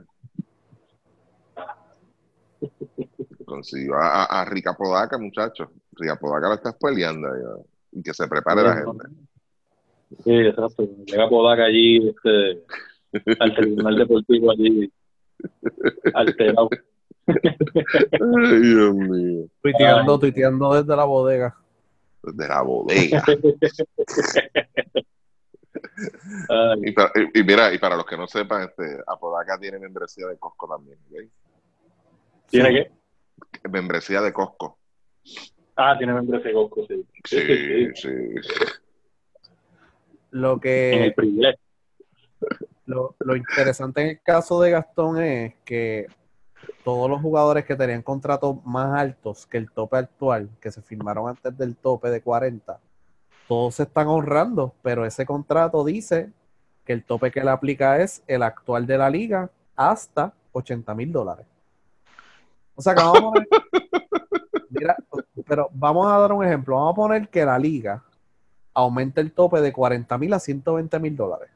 Consiguió 3.51 3.95
a, 3.97 4.23
a, 4.25 4.43
a 4.43 4.45
Rica 4.45 4.75
Podaca, 4.75 5.19
muchachos. 5.19 5.69
Rica 5.93 6.15
Podaca 6.17 6.49
lo 6.49 6.55
está 6.55 6.73
peleando 6.73 7.29
y 7.91 8.01
que 8.03 8.15
se 8.15 8.29
prepare 8.29 8.63
la 8.63 8.77
gente. 8.77 9.09
Sí, 10.23 10.31
exacto. 10.33 10.89
Llega 11.05 11.29
Podaca 11.29 11.65
allí, 11.65 12.09
este, 12.09 12.65
al 13.41 13.55
tribunal 13.57 13.97
deportivo 13.97 14.53
allí, 14.53 14.93
alterado. 16.15 16.69
Ay, 17.27 18.61
Dios 18.61 18.95
mío. 18.95 19.47
Tuiteando, 19.63 20.19
tuiteando 20.19 20.75
desde 20.75 20.97
la 20.97 21.05
bodega. 21.05 21.57
De 22.23 22.47
la 22.49 22.63
bodega. 22.63 23.25
Y, 26.83 26.93
para- 26.93 27.13
y- 27.17 27.41
y 27.41 27.45
mira, 27.45 27.73
y 27.73 27.79
para 27.79 27.97
los 27.97 28.05
que 28.07 28.17
no 28.17 28.27
sepan, 28.27 28.63
este, 28.63 28.99
Apodaca 29.07 29.59
tiene 29.59 29.79
membresía 29.79 30.27
de 30.27 30.39
Costco 30.39 30.69
también. 30.69 30.99
¿Tiene 32.49 32.69
qué? 32.71 32.91
Membresía 33.71 34.21
de 34.21 34.33
Costco. 34.33 34.79
Ah, 35.77 35.95
tiene 35.97 36.13
membresía 36.13 36.49
de 36.49 36.55
Costco, 36.55 36.87
sí. 36.87 37.07
Sí, 37.25 37.89
sí. 37.95 38.09
Lo 40.31 40.55
En 40.55 40.61
que 40.61 41.05
el 41.05 41.15
privilegio. 41.15 41.61
Lo, 42.87 43.15
lo 43.21 43.37
interesante 43.37 44.01
en 44.01 44.09
el 44.09 44.21
caso 44.21 44.61
de 44.61 44.71
Gastón 44.73 45.23
es 45.23 45.55
que 45.65 46.07
todos 46.85 47.09
los 47.09 47.21
jugadores 47.21 47.65
que 47.65 47.77
tenían 47.77 48.03
contratos 48.03 48.57
más 48.65 48.99
altos 48.99 49.47
que 49.47 49.59
el 49.59 49.71
tope 49.71 49.97
actual, 49.97 50.51
que 50.61 50.71
se 50.71 50.83
firmaron 50.83 51.29
antes 51.29 51.57
del 51.57 51.77
tope 51.77 52.11
de 52.11 52.21
40, 52.21 52.81
todos 53.49 53.75
se 53.75 53.85
están 53.85 54.09
honrando, 54.09 54.75
pero 54.83 55.05
ese 55.05 55.27
contrato 55.27 55.85
dice 55.85 56.31
que 56.85 56.93
el 56.93 57.05
tope 57.05 57.31
que 57.31 57.45
le 57.45 57.51
aplica 57.51 58.01
es 58.01 58.23
el 58.27 58.43
actual 58.43 58.87
de 58.87 58.99
la 58.99 59.11
liga 59.11 59.51
hasta 59.77 60.35
80 60.53 60.95
mil 60.95 61.13
dólares. 61.13 61.47
O 62.81 62.83
sea 62.83 62.95
que 62.95 63.03
vamos 63.03 63.19
a 63.19 63.21
poner, 63.21 63.49
mira, 64.71 64.97
pero 65.47 65.69
vamos 65.75 66.07
a 66.07 66.17
dar 66.17 66.33
un 66.33 66.43
ejemplo, 66.43 66.77
vamos 66.77 66.93
a 66.93 66.97
poner 66.97 67.29
que 67.29 67.45
la 67.45 67.59
liga 67.59 68.03
aumente 68.73 69.21
el 69.21 69.33
tope 69.33 69.61
de 69.61 69.71
40 69.71 70.17
mil 70.17 70.33
a 70.33 70.39
120 70.39 70.99
mil 70.99 71.15
dólares 71.15 71.51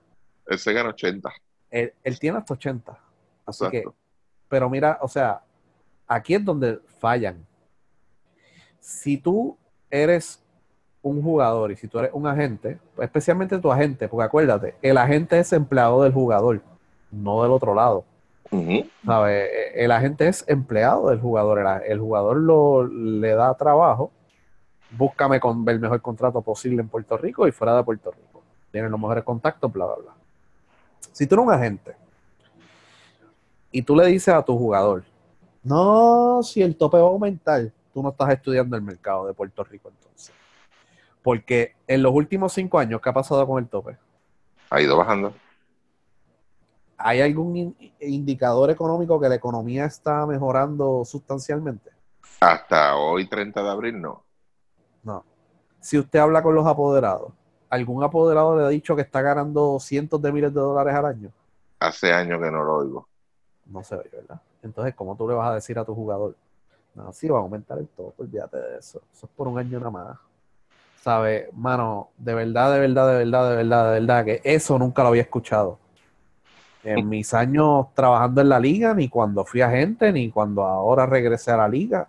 Él 0.45 0.59
se 0.59 0.75
gana 0.75 0.91
80. 0.91 1.33
él, 1.71 1.95
él 2.03 2.19
tiene 2.19 2.37
hasta 2.37 2.53
80. 2.53 2.99
Así 3.47 3.67
que, 3.71 3.85
pero 4.51 4.69
mira, 4.69 4.99
o 5.01 5.09
sea, 5.09 5.41
aquí 6.07 6.35
es 6.35 6.45
donde 6.45 6.79
fallan. 6.99 7.47
Si 8.79 9.17
tú 9.17 9.57
eres 9.91 10.45
un 11.01 11.23
jugador 11.23 11.73
y 11.73 11.77
si 11.77 11.89
tú 11.89 12.01
eres 12.01 12.11
un 12.13 12.27
agente, 12.27 12.79
especialmente 12.99 13.59
tu 13.59 13.73
agente, 13.73 14.09
porque 14.09 14.27
acuérdate, 14.27 14.75
el 14.83 14.99
agente 14.99 15.39
es 15.39 15.55
empleado 15.55 16.03
del 16.03 16.13
jugador, 16.13 16.61
no 17.11 17.43
del 17.43 17.53
otro 17.53 17.75
lado. 17.75 18.05
Ujú. 18.51 18.87
¿sabes? 19.05 19.51
El 19.75 19.91
agente 19.91 20.29
es 20.29 20.45
empleado 20.49 21.11
del 21.11 21.21
jugador. 21.21 21.59
El, 21.59 21.93
el 21.93 22.01
jugador 22.01 22.37
lo, 22.37 22.87
le 22.87 23.35
da 23.35 23.55
trabajo. 23.55 24.13
Búscame 24.91 25.41
con 25.41 25.69
el 25.69 25.81
mejor 25.81 26.01
contrato 26.01 26.41
posible 26.41 26.81
en 26.81 26.89
Puerto 26.89 27.17
Rico 27.17 27.49
y 27.49 27.53
fuera 27.53 27.77
de 27.77 27.83
Puerto 27.83 28.13
Rico. 28.13 28.43
Tienen 28.71 28.91
los 28.91 29.01
mejores 29.01 29.25
contactos, 29.25 29.73
bla, 29.73 29.87
bla, 29.87 29.95
bla. 29.97 30.13
Si 31.13 31.27
tú 31.27 31.35
eres 31.35 31.47
un 31.47 31.53
agente 31.53 31.97
y 33.71 33.83
tú 33.83 33.97
le 33.97 34.07
dices 34.07 34.35
a 34.35 34.43
tu 34.43 34.57
jugador, 34.57 35.05
no, 35.63 36.43
si 36.43 36.63
el 36.63 36.77
tope 36.77 36.99
va 36.99 37.05
a 37.05 37.07
aumentar, 37.07 37.71
tú 37.93 38.03
no 38.03 38.11
estás 38.11 38.31
estudiando 38.31 38.77
el 38.77 38.83
mercado 38.83 39.27
de 39.27 39.33
Puerto 39.33 39.65
Rico 39.65 39.89
entonces. 39.89 40.35
Porque 41.23 41.75
en 41.87 42.03
los 42.03 42.13
últimos 42.13 42.53
cinco 42.53 42.79
años, 42.79 43.01
¿qué 43.01 43.09
ha 43.09 43.15
pasado 43.15 43.47
con 43.47 43.63
el 43.63 43.69
tope? 43.69 43.97
Ha 44.71 44.81
ido 44.83 44.97
bajando. 44.97 45.33
¿Hay 46.97 47.21
algún 47.21 47.57
in- 47.57 47.77
indicador 48.01 48.71
económico 48.71 49.21
que 49.21 49.29
la 49.29 49.37
economía 49.37 49.85
está 49.87 50.27
mejorando 50.27 51.05
sustancialmente? 51.05 51.91
Hasta 52.41 52.95
hoy, 52.97 53.29
30 53.29 53.61
de 53.65 53.71
abril, 53.71 54.01
no. 54.01 54.25
No. 55.05 55.25
Si 55.81 55.99
usted 55.99 56.19
habla 56.19 56.43
con 56.43 56.55
los 56.55 56.67
apoderados, 56.67 57.33
¿algún 57.71 58.03
apoderado 58.03 58.59
le 58.59 58.65
ha 58.67 58.69
dicho 58.69 58.97
que 58.97 59.03
está 59.03 59.23
ganando 59.23 59.79
cientos 59.81 60.21
de 60.23 60.33
miles 60.33 60.55
de 60.55 60.61
dólares 60.61 60.95
al 60.95 61.07
año? 61.07 61.33
Hace 61.79 62.13
años 62.13 62.41
que 62.43 62.51
no 62.51 62.65
lo 62.65 62.75
oigo. 62.79 63.09
No 63.67 63.83
se 63.83 63.97
ve, 63.97 64.09
¿verdad? 64.13 64.41
Entonces, 64.63 64.95
¿cómo 64.95 65.17
tú 65.17 65.29
le 65.29 65.35
vas 65.35 65.51
a 65.51 65.55
decir 65.55 65.79
a 65.79 65.85
tu 65.85 65.95
jugador? 65.95 66.35
No, 66.95 67.13
sí, 67.13 67.29
va 67.29 67.39
a 67.39 67.43
aumentar 67.43 67.79
el 67.79 67.89
tope, 67.89 68.23
olvídate 68.23 68.59
de 68.59 68.79
eso. 68.79 69.03
Eso 69.13 69.27
es 69.27 69.33
por 69.37 69.49
un 69.49 69.59
año 69.59 69.79
nada 69.79 69.91
más. 69.91 70.19
¿Sabe? 71.03 71.51
Mano, 71.53 72.11
de 72.19 72.35
verdad, 72.35 72.73
de 72.75 72.81
verdad, 72.81 73.09
de 73.09 73.19
verdad, 73.19 73.51
de 73.51 73.57
verdad, 73.57 73.87
de 73.95 74.01
verdad, 74.01 74.25
que 74.25 74.41
eso 74.45 74.79
nunca 74.79 75.03
lo 75.03 75.09
había 75.11 75.23
escuchado. 75.23 75.79
En 76.85 77.09
mis 77.09 77.33
años 77.35 77.87
trabajando 77.95 78.41
en 78.41 78.49
la 78.49 78.61
liga, 78.61 78.95
ni 78.95 79.09
cuando 79.09 79.45
fui 79.45 79.61
agente, 79.61 80.13
ni 80.13 80.31
cuando 80.31 80.65
ahora 80.65 81.07
regresé 81.07 81.51
a 81.51 81.57
la 81.57 81.69
liga, 81.69 82.09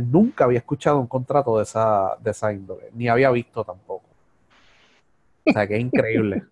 nunca 0.00 0.44
había 0.44 0.58
escuchado 0.58 0.98
un 0.98 1.06
contrato 1.06 1.56
de 1.58 1.64
esa, 1.64 2.16
de 2.20 2.30
esa 2.30 2.52
índole, 2.52 2.90
ni 2.94 3.08
había 3.08 3.30
visto 3.30 3.64
tampoco. 3.64 4.04
O 5.46 5.52
sea, 5.52 5.66
que 5.66 5.76
es 5.76 5.80
increíble. 5.80 6.42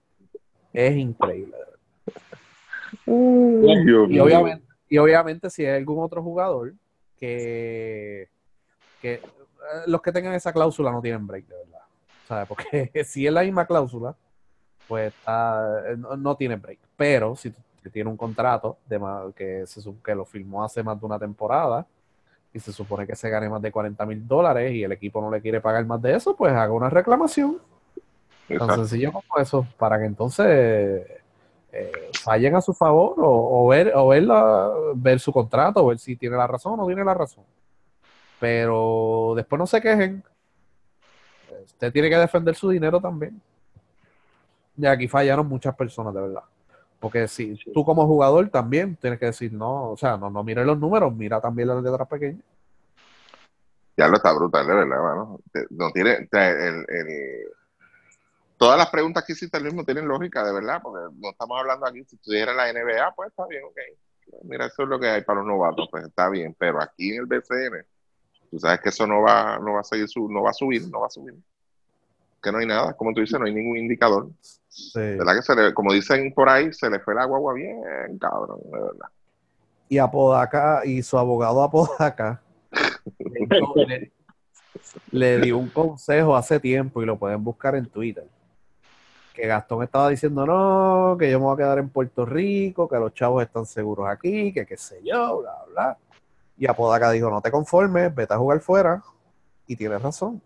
es 0.72 0.96
increíble. 0.96 1.56
y, 3.06 4.18
obviamente, 4.18 4.66
y 4.88 4.98
obviamente 4.98 5.48
si 5.48 5.64
hay 5.64 5.78
algún 5.78 6.04
otro 6.04 6.22
jugador 6.22 6.74
que, 7.18 8.28
que 9.00 9.14
eh, 9.14 9.20
los 9.86 10.02
que 10.02 10.12
tengan 10.12 10.34
esa 10.34 10.52
cláusula 10.52 10.90
no 10.90 11.00
tienen 11.00 11.26
break, 11.26 11.46
de 11.46 11.56
verdad. 11.56 12.46
Porque 12.48 12.90
si 13.04 13.26
es 13.26 13.32
la 13.32 13.42
misma 13.42 13.66
cláusula, 13.66 14.14
pues 14.88 15.12
eh, 15.26 15.96
no, 15.96 16.36
tiene 16.36 16.56
break. 16.56 16.78
Pero 17.03 17.34
si 17.34 17.53
tiene 17.92 18.09
un 18.09 18.16
contrato 18.16 18.76
de 18.86 19.00
que, 19.34 19.66
se, 19.66 19.80
que 20.05 20.14
lo 20.14 20.24
firmó 20.24 20.62
hace 20.62 20.84
más 20.84 21.00
de 21.00 21.05
una 21.05 21.18
temporada 21.18 21.84
y 22.55 22.61
se 22.61 22.72
supone 22.72 23.09
que 23.09 23.16
se 23.16 23.28
gane 23.28 23.48
más 23.48 23.61
de 23.61 23.72
40 23.72 24.07
mil 24.07 24.24
dólares 24.24 24.72
y 24.72 24.84
el 24.84 24.92
equipo 24.92 25.20
no 25.20 25.28
le 25.28 25.40
quiere 25.40 25.61
pagar 25.61 25.84
más 25.84 26.00
de 26.00 26.14
eso, 26.14 26.36
pues 26.36 26.53
haga 26.53 26.72
una 26.72 26.88
reclamación. 26.88 27.59
Tan 28.46 28.76
sencillo 28.76 29.11
como 29.11 29.36
eso, 29.36 29.66
para 29.76 29.98
que 29.98 30.05
entonces 30.05 31.05
eh, 31.72 32.11
fallen 32.22 32.55
a 32.55 32.61
su 32.61 32.72
favor 32.72 33.16
o, 33.18 33.66
ver, 33.66 33.92
o 33.96 34.07
ver 34.94 35.18
su 35.18 35.32
contrato, 35.32 35.84
ver 35.84 35.98
si 35.98 36.14
tiene 36.14 36.36
la 36.36 36.46
razón 36.46 36.74
o 36.74 36.76
no 36.76 36.86
tiene 36.86 37.05
la 37.05 37.14
razón. 37.14 37.42
Pero 38.38 39.32
después 39.34 39.59
no 39.59 39.66
se 39.66 39.80
quejen. 39.80 40.22
Usted 41.64 41.92
tiene 41.92 42.09
que 42.09 42.18
defender 42.18 42.55
su 42.55 42.68
dinero 42.68 43.00
también. 43.00 43.42
Y 44.76 44.86
aquí 44.86 45.09
fallaron 45.09 45.48
muchas 45.48 45.74
personas, 45.74 46.14
de 46.14 46.20
verdad. 46.20 46.42
Porque 47.03 47.26
si 47.26 47.59
tú 47.74 47.84
como 47.84 48.07
jugador 48.07 48.48
también 48.48 48.94
tienes 48.94 49.18
que 49.18 49.26
decir, 49.26 49.53
no, 49.53 49.90
o 49.90 49.96
sea, 49.96 50.16
no, 50.16 50.30
no 50.30 50.44
mires 50.44 50.64
los 50.64 50.78
números, 50.78 51.12
mira 51.12 51.40
también 51.40 51.66
las 51.66 51.82
letras 51.82 52.07
pequeñas. 52.07 52.44
Ya 53.96 54.07
lo 54.07 54.14
está 54.14 54.32
brutal, 54.32 54.64
de 54.68 54.72
verdad, 54.72 55.16
¿no? 55.16 55.40
No 55.70 55.90
tiene, 55.90 56.28
el, 56.30 56.86
todas 58.57 58.78
las 58.78 58.88
preguntas 58.88 59.24
que 59.24 59.32
hiciste 59.32 59.59
mismo 59.59 59.84
tienen 59.84 60.07
lógica, 60.07 60.44
de 60.44 60.53
verdad, 60.53 60.80
porque 60.80 61.12
no 61.18 61.30
estamos 61.30 61.59
hablando 61.59 61.86
aquí, 61.86 62.05
si 62.05 62.14
estuviera 62.14 62.53
en 62.53 62.57
la 62.57 62.72
NBA, 62.72 63.12
pues 63.16 63.30
está 63.30 63.48
bien, 63.48 63.64
ok. 63.64 64.44
Mira, 64.44 64.66
eso 64.66 64.84
es 64.84 64.88
lo 64.88 65.00
que 65.00 65.09
hay 65.09 65.22
para 65.22 65.40
los 65.40 65.48
novatos, 65.48 65.88
pues 65.90 66.05
está 66.05 66.28
bien, 66.28 66.55
pero 66.57 66.80
aquí 66.80 67.14
en 67.14 67.22
el 67.22 67.26
BCN, 67.26 67.84
tú 68.48 68.61
sabes 68.61 68.80
que 68.80 68.90
eso 68.90 69.09
no 69.09 69.22
va, 69.22 69.59
no 69.59 69.72
va 69.72 69.80
a 69.80 69.84
seguir, 69.84 70.09
su, 70.09 70.30
no 70.30 70.42
va 70.42 70.50
a 70.50 70.55
subir, 70.55 70.88
no 70.88 71.00
va 71.00 71.09
a 71.09 71.11
subir 71.11 71.34
que 72.42 72.50
no 72.50 72.59
hay 72.59 72.66
nada, 72.66 72.94
como 72.94 73.14
tú 73.14 73.20
dices, 73.20 73.38
no 73.38 73.46
hay 73.46 73.55
ningún 73.55 73.78
indicador. 73.78 74.28
¿Verdad 74.94 75.36
que 75.36 75.42
se 75.42 75.54
le, 75.54 75.74
como 75.74 75.92
dicen 75.92 76.32
por 76.32 76.48
ahí, 76.48 76.72
se 76.72 76.88
le 76.88 76.98
fue 77.00 77.14
la 77.14 77.24
guagua 77.24 77.54
bien, 77.54 78.18
cabrón, 78.18 78.60
de 78.64 78.80
verdad. 78.80 79.08
Y 79.88 79.98
Apodaca, 79.98 80.82
y 80.84 81.02
su 81.02 81.18
abogado 81.18 81.62
Apodaca, 81.62 82.40
le, 83.18 84.12
le 85.10 85.38
dio 85.40 85.58
un 85.58 85.68
consejo 85.68 86.34
hace 86.34 86.58
tiempo 86.58 87.02
y 87.02 87.06
lo 87.06 87.18
pueden 87.18 87.44
buscar 87.44 87.74
en 87.74 87.86
Twitter. 87.86 88.24
Que 89.34 89.46
Gastón 89.46 89.82
estaba 89.82 90.08
diciendo, 90.08 90.46
no, 90.46 91.16
que 91.18 91.30
yo 91.30 91.38
me 91.38 91.46
voy 91.46 91.54
a 91.54 91.56
quedar 91.56 91.78
en 91.78 91.88
Puerto 91.88 92.24
Rico, 92.24 92.88
que 92.88 92.96
los 92.96 93.14
chavos 93.14 93.42
están 93.42 93.66
seguros 93.66 94.08
aquí, 94.08 94.52
que 94.52 94.66
qué 94.66 94.76
sé 94.76 95.00
yo, 95.04 95.40
bla, 95.40 95.64
bla. 95.70 95.98
Y 96.56 96.66
Apodaca 96.66 97.10
dijo, 97.10 97.30
no 97.30 97.40
te 97.40 97.50
conformes, 97.50 98.14
vete 98.14 98.34
a 98.34 98.38
jugar 98.38 98.60
fuera. 98.60 99.02
Y 99.66 99.76
tienes 99.76 100.02
razón. 100.02 100.40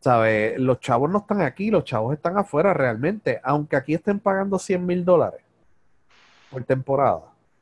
¿Sabes? 0.00 0.58
Los 0.58 0.80
chavos 0.80 1.10
no 1.10 1.18
están 1.18 1.42
aquí, 1.42 1.70
los 1.70 1.84
chavos 1.84 2.14
están 2.14 2.38
afuera 2.38 2.72
realmente. 2.72 3.40
Aunque 3.44 3.76
aquí 3.76 3.94
estén 3.94 4.18
pagando 4.18 4.58
100 4.58 4.84
mil 4.84 5.04
dólares 5.04 5.42
por 6.50 6.64
temporada 6.64 7.20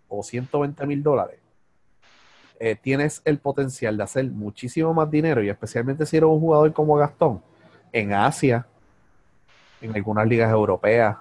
o 0.09 0.23
120 0.23 0.87
mil 0.87 1.03
dólares, 1.03 1.41
eh, 2.61 2.77
tienes 2.77 3.23
el 3.25 3.39
potencial 3.39 3.97
de 3.97 4.05
hacer 4.05 4.25
muchísimo 4.27 4.95
más 4.95 5.11
dinero 5.11 5.43
y 5.43 5.49
especialmente 5.49 6.07
si 6.07 6.17
eres 6.17 6.29
un 6.29 6.41
jugador 6.41 6.73
como 6.73 6.97
Gastón 6.97 7.43
en 7.93 8.13
Asia, 8.13 8.67
en 9.81 9.95
algunas 9.95 10.27
ligas 10.27 10.51
europeas. 10.51 11.17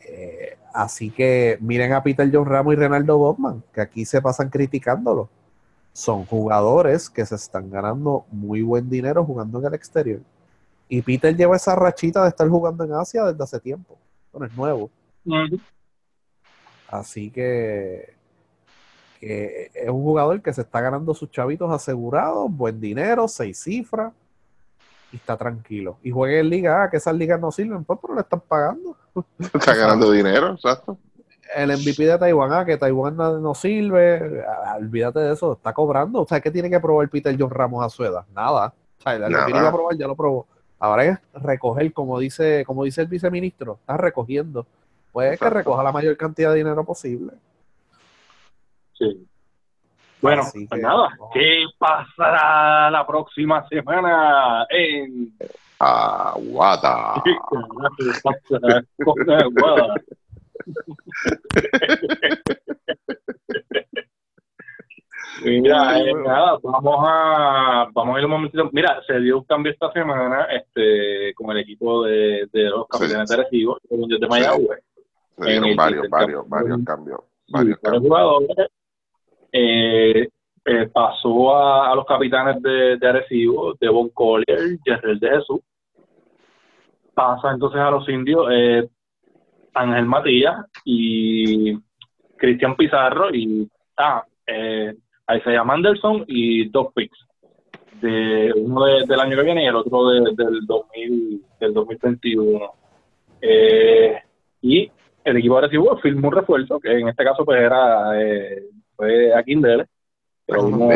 Eh, 0.00 0.58
así 0.74 1.10
que 1.10 1.58
miren 1.60 1.92
a 1.92 2.02
Peter 2.02 2.28
John 2.32 2.46
Ramos 2.46 2.74
y 2.74 2.76
Renaldo 2.76 3.16
Botman, 3.18 3.62
que 3.72 3.80
aquí 3.80 4.04
se 4.04 4.20
pasan 4.20 4.50
criticándolo 4.50 5.30
son 5.92 6.24
jugadores 6.24 7.10
que 7.10 7.26
se 7.26 7.34
están 7.34 7.70
ganando 7.70 8.24
muy 8.30 8.62
buen 8.62 8.88
dinero 8.88 9.24
jugando 9.24 9.58
en 9.58 9.66
el 9.66 9.74
exterior. 9.74 10.20
Y 10.88 11.02
Peter 11.02 11.36
lleva 11.36 11.56
esa 11.56 11.74
rachita 11.74 12.22
de 12.22 12.30
estar 12.30 12.48
jugando 12.48 12.84
en 12.84 12.92
Asia 12.94 13.24
desde 13.24 13.42
hace 13.42 13.60
tiempo. 13.60 13.98
Bueno, 14.32 14.46
es 14.46 14.56
nuevo. 14.56 14.90
Así 16.88 17.30
que, 17.30 18.14
es 19.20 19.88
un 19.88 20.02
jugador 20.02 20.40
que 20.42 20.52
se 20.52 20.62
está 20.62 20.80
ganando 20.80 21.14
sus 21.14 21.30
chavitos 21.30 21.70
asegurados, 21.70 22.50
buen 22.50 22.80
dinero, 22.80 23.28
seis 23.28 23.60
cifras, 23.62 24.12
y 25.12 25.16
está 25.16 25.36
tranquilo. 25.36 25.98
Y 26.02 26.10
juega 26.10 26.40
en 26.40 26.48
Liga 26.48 26.84
A, 26.84 26.90
que 26.90 26.96
esas 26.96 27.14
ligas 27.14 27.40
no 27.40 27.52
sirven, 27.52 27.84
pues, 27.84 27.98
pero 28.00 28.14
le 28.14 28.20
están 28.22 28.40
pagando. 28.40 28.96
Está 29.38 29.74
ganando 29.74 30.10
dinero, 30.10 30.52
exacto 30.54 30.96
el 31.54 31.70
MVP 31.70 32.04
de 32.04 32.18
Taiwán, 32.18 32.52
ah, 32.52 32.64
que 32.64 32.76
Taiwán 32.76 33.16
no, 33.16 33.54
sirve, 33.54 34.44
ah, 34.46 34.76
olvídate 34.78 35.20
de 35.20 35.32
eso, 35.32 35.54
está 35.54 35.72
cobrando. 35.72 36.22
O 36.22 36.26
sea, 36.26 36.40
¿qué 36.40 36.50
tiene 36.50 36.70
que 36.70 36.80
probar 36.80 37.08
Peter 37.08 37.34
John 37.38 37.50
Ramos 37.50 37.84
a 37.84 37.88
su 37.88 38.04
edad? 38.04 38.24
Nada. 38.34 38.74
O 38.98 39.02
sea, 39.02 39.18
lo 39.18 39.28
que 39.28 39.52
tiene 39.52 39.66
que 39.66 39.72
probar 39.72 39.96
ya 39.96 40.06
lo 40.06 40.16
probó. 40.16 40.46
Ahora 40.78 41.04
es 41.04 41.18
recoger, 41.34 41.92
como 41.92 42.18
dice, 42.18 42.64
como 42.66 42.84
dice 42.84 43.02
el 43.02 43.08
viceministro, 43.08 43.78
está 43.80 43.96
recogiendo. 43.96 44.66
Pues 45.12 45.38
que 45.38 45.50
recoja 45.50 45.82
la 45.82 45.92
mayor 45.92 46.16
cantidad 46.16 46.50
de 46.50 46.58
dinero 46.58 46.84
posible. 46.84 47.32
Sí. 48.94 49.26
Bueno, 50.22 50.42
pues 50.68 50.82
nada, 50.82 51.16
¿qué 51.32 51.64
pasará 51.78 52.90
la 52.90 53.06
próxima 53.06 53.66
semana 53.68 54.66
en 54.68 55.32
Aguada? 55.78 57.22
¿Qué 57.24 57.32
pasará 58.22 58.84
con 59.02 59.30
Aguada? 59.30 59.94
Mira, 65.42 65.98
eh, 65.98 66.12
nada, 66.14 66.58
vamos 66.62 67.04
a, 67.06 67.88
vamos 67.92 68.16
a 68.16 68.18
ir 68.18 68.24
un 68.26 68.32
momentito. 68.32 68.68
Mira, 68.72 69.00
se 69.06 69.18
dio 69.20 69.38
un 69.38 69.44
cambio 69.44 69.72
esta 69.72 69.90
semana 69.92 70.46
este, 70.50 71.32
con 71.34 71.50
el 71.50 71.58
equipo 71.58 72.04
de, 72.04 72.48
de 72.52 72.64
los 72.64 72.86
campeones 72.88 73.28
de 73.28 73.36
Recibo, 73.36 73.78
de 73.88 74.28
Mayagüez. 74.28 74.80
Se 75.38 75.50
dieron 75.50 75.76
varios, 75.76 76.08
varios, 76.10 76.48
varios 76.48 76.84
cambios. 76.84 77.20
Varios 77.48 77.78
cambios. 77.78 78.02
jugadores. 78.02 78.48
Eh, 79.52 80.28
eh, 80.64 80.90
pasó 80.92 81.56
a, 81.56 81.90
a, 81.90 81.94
los 81.94 82.04
capitanes 82.04 82.62
de, 82.62 82.98
de 82.98 83.08
Arecibo, 83.08 83.74
Devon 83.80 84.10
Collier, 84.10 84.78
Jerrel 84.84 85.18
de 85.18 85.30
Jesús. 85.30 85.60
Pasa 87.14 87.52
entonces 87.52 87.80
a 87.80 87.90
los 87.90 88.08
indios. 88.08 88.46
Eh, 89.70 89.78
Ángel 89.78 90.06
Matías 90.06 90.66
y 90.84 91.76
Cristian 92.36 92.76
Pizarro 92.76 93.34
y 93.34 93.68
ah, 93.96 94.24
eh, 94.46 94.94
Isaiah 95.36 95.64
Manderson 95.64 96.24
y 96.26 96.68
dos 96.68 96.88
picks. 96.94 97.18
De 98.00 98.50
uno 98.56 98.86
del 98.86 99.20
año 99.20 99.36
que 99.36 99.42
viene 99.42 99.64
y 99.64 99.66
el 99.66 99.76
otro 99.76 100.08
del, 100.08 100.34
2000, 100.66 101.44
del 101.60 101.74
2021. 101.74 102.72
Eh, 103.42 104.22
y 104.62 104.90
el 105.24 105.36
equipo 105.36 105.60
recibió 105.60 105.96
firmó 105.98 106.28
un 106.28 106.34
refuerzo, 106.34 106.80
que 106.80 106.98
en 106.98 107.08
este 107.08 107.24
caso 107.24 107.44
pues 107.44 107.60
era 107.60 108.18
eh, 108.20 108.64
fue 108.96 109.34
a 109.34 109.42
Kindle. 109.42 109.86
Pero 110.46 110.66
vimos, 110.66 110.94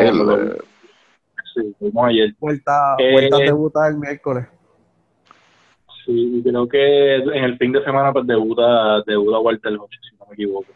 sí, 1.53 1.75
vimos 1.79 2.05
ayer. 2.07 2.33
Vuelta, 2.39 2.95
vuelta 2.97 3.37
a 3.37 3.39
debutar 3.39 3.91
el 3.91 3.97
miércoles. 3.97 4.47
Sí, 6.05 6.41
creo 6.43 6.67
que 6.67 7.15
en 7.15 7.43
el 7.43 7.57
fin 7.57 7.71
de 7.71 7.83
semana 7.83 8.13
pues 8.13 8.27
debuta, 8.27 9.01
debuta 9.05 9.39
Walter 9.39 9.73
Hodge, 9.73 9.99
si 10.09 10.15
no 10.17 10.25
me 10.27 10.33
equivoco. 10.33 10.67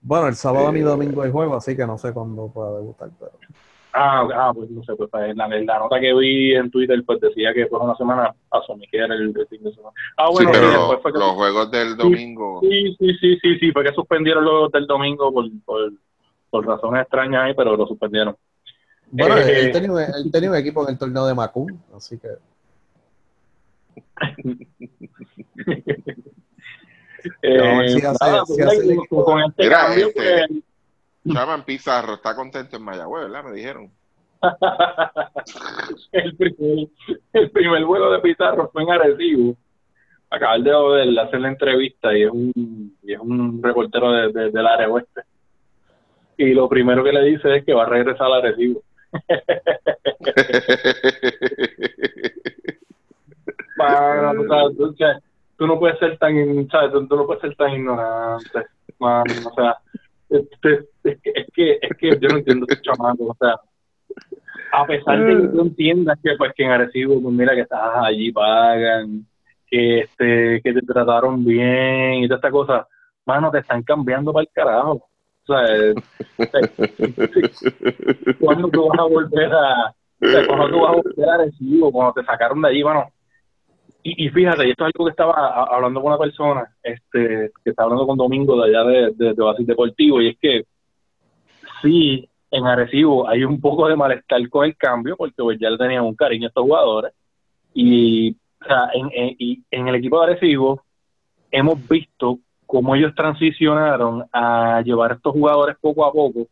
Bueno, 0.00 0.28
el 0.28 0.34
sábado 0.34 0.74
y 0.74 0.80
domingo 0.80 1.22
hay 1.22 1.30
juego, 1.30 1.56
así 1.56 1.76
que 1.76 1.86
no 1.86 1.98
sé 1.98 2.12
cuándo 2.12 2.48
pueda 2.48 2.76
debutar, 2.76 3.10
pero... 3.18 3.32
Ah, 3.92 4.28
ah, 4.34 4.52
pues 4.54 4.70
no 4.70 4.82
sé, 4.84 4.94
pues 4.94 5.10
en 5.14 5.36
la, 5.36 5.48
la, 5.48 5.78
nota 5.78 5.98
que 5.98 6.14
vi 6.14 6.54
en 6.54 6.70
Twitter 6.70 7.02
pues 7.04 7.20
decía 7.20 7.52
que 7.52 7.66
fue 7.66 7.80
una 7.80 7.96
semana 7.96 8.34
asumí 8.50 8.86
que 8.86 8.98
era 8.98 9.14
el, 9.14 9.32
fin 9.48 9.62
de 9.62 9.72
semana. 9.72 9.94
Ah, 10.16 10.28
bueno, 10.30 10.52
sí, 10.52 10.58
pero 10.60 11.00
fue 11.00 11.12
los 11.12 11.32
juegos 11.32 11.70
del 11.70 11.96
domingo. 11.96 12.60
Sí, 12.60 12.96
sí, 12.98 13.14
sí, 13.20 13.38
sí, 13.42 13.58
sí, 13.58 13.72
fue 13.72 13.84
que 13.84 13.94
suspendieron 13.94 14.44
los 14.44 14.52
juegos 14.52 14.72
del 14.72 14.86
domingo 14.86 15.32
por, 15.32 15.46
por, 15.64 15.92
por 16.50 16.66
razones 16.66 17.02
extrañas 17.02 17.44
ahí, 17.44 17.54
pero 17.54 17.76
lo 17.76 17.86
suspendieron. 17.86 18.36
Bueno, 19.10 19.36
eh, 19.38 19.64
él, 19.64 19.72
tenía, 19.72 20.06
él 20.16 20.30
tenía 20.30 20.50
un 20.50 20.56
equipo 20.56 20.84
en 20.84 20.90
el 20.90 20.98
torneo 20.98 21.26
de 21.26 21.34
Macum, 21.34 21.66
así 21.96 22.18
que... 22.18 22.28
Chaman 31.32 31.64
Pizarro 31.64 32.14
está 32.14 32.34
contento 32.34 32.76
en 32.76 32.82
Mayagüez, 32.82 33.24
¿verdad? 33.24 33.44
Me 33.44 33.52
dijeron. 33.52 33.90
el, 36.12 36.36
primer, 36.36 36.88
el 37.32 37.50
primer 37.50 37.84
vuelo 37.84 38.12
de 38.12 38.20
Pizarro 38.20 38.70
fue 38.72 38.84
en 38.84 38.90
Arecibo 38.90 39.56
acaba 40.30 40.58
de 40.58 41.20
hacer 41.20 41.40
la 41.40 41.48
entrevista 41.48 42.16
y 42.16 42.22
es 42.22 42.30
un, 42.30 42.96
y 43.02 43.12
es 43.12 43.20
un 43.20 43.62
reportero 43.62 44.12
de, 44.12 44.50
del 44.50 44.66
área 44.66 44.88
oeste. 44.88 45.22
Y 46.36 46.54
lo 46.54 46.68
primero 46.68 47.02
que 47.02 47.12
le 47.12 47.24
dice 47.24 47.56
es 47.56 47.64
que 47.64 47.74
va 47.74 47.84
a 47.84 47.88
regresar 47.88 48.26
al 48.26 48.34
Arecibo. 48.34 48.82
tú, 55.56 55.66
no 55.66 55.78
puedes 55.78 55.98
ser 55.98 56.18
tan, 56.18 56.68
¿sabes? 56.68 56.92
Tú, 56.92 57.16
no 57.16 57.26
puedes 57.26 57.40
ser 57.40 57.54
tan 57.56 57.72
ignorante, 57.72 58.66
o 58.98 59.54
sea, 59.56 59.76
este, 60.30 60.86
es, 61.04 61.20
que, 61.22 61.32
es, 61.34 61.46
que, 61.52 61.78
es 61.80 61.96
que 61.96 62.18
yo 62.20 62.28
no 62.28 62.38
entiendo 62.38 62.66
este 62.68 62.82
chamaco, 62.82 63.24
o 63.24 63.36
sea, 63.38 63.54
a 64.72 64.86
pesar 64.86 65.24
de 65.24 65.42
que 65.42 65.48
tú 65.48 65.60
entiendas 65.62 66.18
que 66.22 66.36
pues 66.36 66.52
que 66.54 66.64
en 66.64 66.70
Arecibo, 66.70 67.20
pues 67.22 67.34
mira 67.34 67.54
que 67.54 67.62
estás 67.62 67.80
allí, 67.96 68.30
pagan, 68.32 69.26
que 69.66 70.00
este, 70.00 70.60
que 70.62 70.72
te 70.72 70.82
trataron 70.82 71.44
bien 71.44 72.14
y 72.14 72.28
toda 72.28 72.36
esta 72.36 72.50
cosa, 72.50 72.86
mano, 73.24 73.50
te 73.50 73.58
están 73.58 73.82
cambiando 73.82 74.32
para 74.32 74.42
el 74.42 74.50
carajo. 74.52 75.08
O 75.46 75.52
sea, 75.52 75.64
eh, 75.76 75.94
cuando 78.38 78.68
tú 78.68 78.88
vas 78.88 78.98
a 78.98 79.04
volver 79.04 79.50
a, 79.52 79.94
cuando 80.46 80.68
tú 80.68 80.80
vas 80.80 80.90
a 80.90 80.96
volver 80.96 81.28
a 81.28 81.34
Arecibo, 81.34 81.90
cuando 81.90 82.12
te 82.14 82.24
sacaron 82.24 82.60
de 82.60 82.68
allí, 82.68 82.82
bueno, 82.82 83.08
y, 84.02 84.26
y, 84.26 84.28
fíjate, 84.30 84.66
y 84.66 84.70
esto 84.70 84.84
es 84.86 84.92
algo 84.94 85.06
que 85.06 85.10
estaba 85.10 85.64
hablando 85.64 86.00
con 86.00 86.12
una 86.12 86.18
persona, 86.18 86.74
este, 86.82 87.50
que 87.62 87.70
estaba 87.70 87.86
hablando 87.86 88.06
con 88.06 88.16
Domingo 88.16 88.62
de 88.62 88.68
allá 88.68 88.88
de, 88.88 89.12
de, 89.12 89.34
de 89.34 89.64
Deportivo, 89.64 90.22
y 90.22 90.28
es 90.28 90.38
que 90.38 90.64
sí, 91.82 92.28
en 92.50 92.66
Arecibo 92.66 93.28
hay 93.28 93.44
un 93.44 93.60
poco 93.60 93.88
de 93.88 93.96
malestar 93.96 94.48
con 94.48 94.64
el 94.64 94.76
cambio, 94.76 95.16
porque 95.16 95.34
pues 95.42 95.58
ya 95.60 95.70
le 95.70 95.78
tenían 95.78 96.04
un 96.04 96.14
cariño 96.14 96.46
a 96.46 96.48
estos 96.48 96.64
jugadores. 96.64 97.12
Y, 97.74 98.32
o 98.60 98.64
sea, 98.64 98.88
en, 98.94 99.10
en, 99.12 99.64
en 99.70 99.88
el 99.88 99.94
equipo 99.96 100.18
de 100.18 100.32
Arecibo 100.32 100.82
hemos 101.50 101.86
visto 101.88 102.38
cómo 102.66 102.94
ellos 102.94 103.14
transicionaron 103.14 104.24
a 104.32 104.82
llevar 104.82 105.12
a 105.12 105.14
estos 105.14 105.32
jugadores 105.32 105.76
poco 105.80 106.04
a 106.04 106.12
poco 106.12 106.46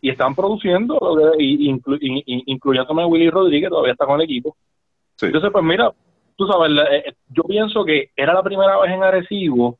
y 0.00 0.10
están 0.10 0.34
produciendo, 0.34 0.98
y, 1.38 1.68
inclu, 1.68 1.96
incluyéndome 2.00 3.02
a 3.02 3.06
Willy 3.06 3.30
Rodríguez, 3.30 3.70
todavía 3.70 3.92
está 3.92 4.04
con 4.04 4.20
el 4.20 4.24
equipo. 4.24 4.56
Entonces, 5.20 5.50
pues 5.52 5.64
mira, 5.64 5.92
tú 6.36 6.46
sabes, 6.46 6.70
eh, 6.90 7.14
yo 7.30 7.42
pienso 7.44 7.84
que 7.84 8.10
era 8.16 8.34
la 8.34 8.42
primera 8.42 8.78
vez 8.80 8.92
en 8.92 9.02
Arecibo 9.02 9.78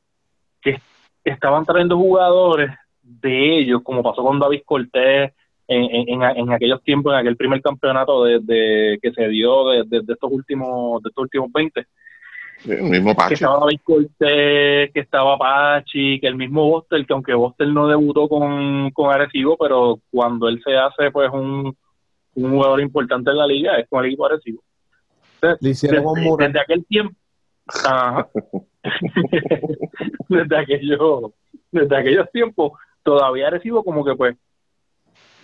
que 0.61 0.81
estaban 1.25 1.65
trayendo 1.65 1.97
jugadores 1.97 2.71
de 3.03 3.59
ellos, 3.59 3.83
como 3.83 4.03
pasó 4.03 4.23
con 4.23 4.39
David 4.39 4.63
Cortés, 4.65 5.33
en, 5.69 6.23
en, 6.23 6.53
aquellos 6.53 6.83
tiempos, 6.83 7.13
en 7.13 7.21
aquel 7.21 7.37
primer 7.37 7.63
campeonato 7.63 8.25
de, 8.25 8.99
que 9.01 9.13
se 9.13 9.29
dio 9.29 9.69
de, 9.69 9.85
de, 9.87 10.13
estos 10.13 10.31
últimos 10.31 11.03
de 11.03 11.09
estos 11.09 11.23
últimos 11.23 11.51
20. 11.53 11.87
El 12.67 12.83
mismo 12.83 13.15
Pachi. 13.15 13.29
Que 13.29 13.35
estaba 13.35 13.61
David 13.61 13.81
Cortés, 13.83 14.91
que 14.93 15.01
estaba 15.01 15.39
Pachi, 15.39 16.21
que 16.21 16.27
el 16.27 16.37
mismo 16.37 16.69
Bostel, 16.69 17.07
que 17.07 17.13
aunque 17.13 17.35
Bostel 17.35 17.73
no 17.73 17.89
debutó 17.89 18.29
con, 18.29 18.91
con 18.91 19.11
Arecibo, 19.11 19.57
pero 19.57 19.99
cuando 20.11 20.49
él 20.49 20.61
se 20.65 20.77
hace 20.77 21.11
pues 21.11 21.31
un, 21.33 21.75
un 22.35 22.51
jugador 22.51 22.81
importante 22.81 23.31
en 23.31 23.39
la 23.39 23.47
liga 23.47 23.77
es 23.77 23.89
con 23.89 24.01
el 24.01 24.07
equipo 24.09 24.27
Arecibo. 24.27 24.63
Desde, 25.43 26.01
desde, 26.39 26.61
aquel 26.61 26.87
tiempo, 26.87 27.17
desde, 30.29 30.57
aquello, 30.57 31.33
desde 31.71 31.97
aquellos 31.97 32.31
tiempos, 32.31 32.73
todavía 33.03 33.49
Arecibo 33.49 33.83
como 33.83 34.05
que 34.05 34.15
pues 34.15 34.37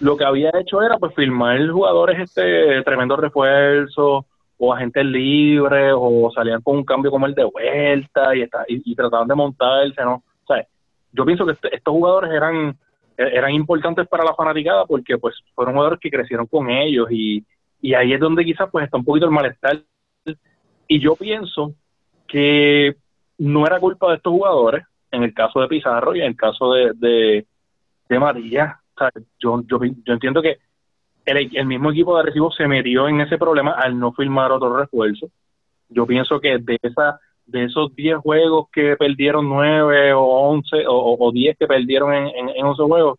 lo 0.00 0.16
que 0.16 0.24
había 0.24 0.50
hecho 0.60 0.80
era 0.80 0.96
pues 0.98 1.12
firmar 1.14 1.68
jugadores 1.68 2.20
este 2.20 2.82
tremendo 2.84 3.16
refuerzo 3.16 4.26
o 4.56 4.72
agentes 4.72 5.04
libres 5.04 5.92
o 5.96 6.30
salían 6.32 6.62
con 6.62 6.76
un 6.76 6.84
cambio 6.84 7.10
como 7.10 7.26
el 7.26 7.34
de 7.34 7.44
vuelta 7.44 8.34
y, 8.36 8.42
está, 8.42 8.64
y, 8.68 8.94
trataban 8.94 9.26
de 9.26 9.34
montarse, 9.34 10.02
¿no? 10.02 10.22
O 10.44 10.46
sea, 10.46 10.64
yo 11.12 11.24
pienso 11.24 11.44
que 11.44 11.52
este, 11.52 11.74
estos 11.74 11.92
jugadores 11.92 12.30
eran 12.32 12.78
eran 13.16 13.50
importantes 13.52 14.06
para 14.06 14.24
la 14.24 14.34
fanaticada 14.34 14.86
porque 14.86 15.18
pues 15.18 15.34
fueron 15.54 15.74
jugadores 15.74 15.98
que 16.00 16.10
crecieron 16.10 16.46
con 16.46 16.70
ellos 16.70 17.08
y, 17.10 17.44
y 17.80 17.94
ahí 17.94 18.12
es 18.12 18.20
donde 18.20 18.44
quizás 18.44 18.68
pues 18.70 18.84
está 18.84 18.96
un 18.96 19.04
poquito 19.04 19.26
el 19.26 19.32
malestar 19.32 19.82
y 20.86 21.00
yo 21.00 21.16
pienso 21.16 21.74
que 22.26 22.96
no 23.38 23.66
era 23.66 23.78
culpa 23.78 24.08
de 24.10 24.16
estos 24.16 24.32
jugadores 24.32 24.84
en 25.10 25.22
el 25.22 25.32
caso 25.32 25.60
de 25.60 25.68
Pizarro 25.68 26.14
y 26.14 26.20
en 26.20 26.26
el 26.26 26.36
caso 26.36 26.72
de, 26.72 26.92
de, 26.94 27.46
de 28.08 28.18
María 28.18 28.80
yo, 29.38 29.62
yo, 29.66 29.78
yo 30.04 30.12
entiendo 30.12 30.42
que 30.42 30.58
el, 31.24 31.56
el, 31.56 31.66
mismo 31.66 31.90
equipo 31.90 32.14
de 32.14 32.22
Arecibo 32.22 32.50
se 32.50 32.66
metió 32.66 33.08
en 33.08 33.20
ese 33.20 33.38
problema 33.38 33.72
al 33.72 33.98
no 33.98 34.12
firmar 34.12 34.50
otro 34.50 34.76
refuerzo. 34.76 35.28
Yo 35.88 36.06
pienso 36.06 36.40
que 36.40 36.58
de 36.58 36.78
esa 36.82 37.20
de 37.46 37.64
esos 37.64 37.94
10 37.94 38.18
juegos 38.18 38.68
que 38.70 38.96
perdieron 38.96 39.48
9 39.48 40.12
o 40.12 40.22
11 40.22 40.86
o, 40.86 41.16
o 41.18 41.32
10 41.32 41.56
que 41.56 41.66
perdieron 41.66 42.12
en, 42.12 42.26
en, 42.26 42.48
en, 42.50 42.66
esos 42.66 42.86
juegos, 42.86 43.18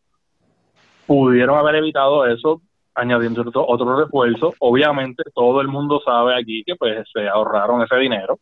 pudieron 1.07 1.57
haber 1.57 1.75
evitado 1.75 2.27
eso 2.27 2.61
añadiendo 2.95 3.41
otro, 3.41 3.65
otro 3.67 3.99
refuerzo. 3.99 4.53
Obviamente 4.59 5.23
todo 5.33 5.61
el 5.61 5.67
mundo 5.67 6.01
sabe 6.03 6.35
aquí 6.35 6.63
que 6.63 6.75
pues 6.75 7.07
se 7.13 7.27
ahorraron 7.27 7.81
ese 7.81 7.95
dinero. 7.97 8.39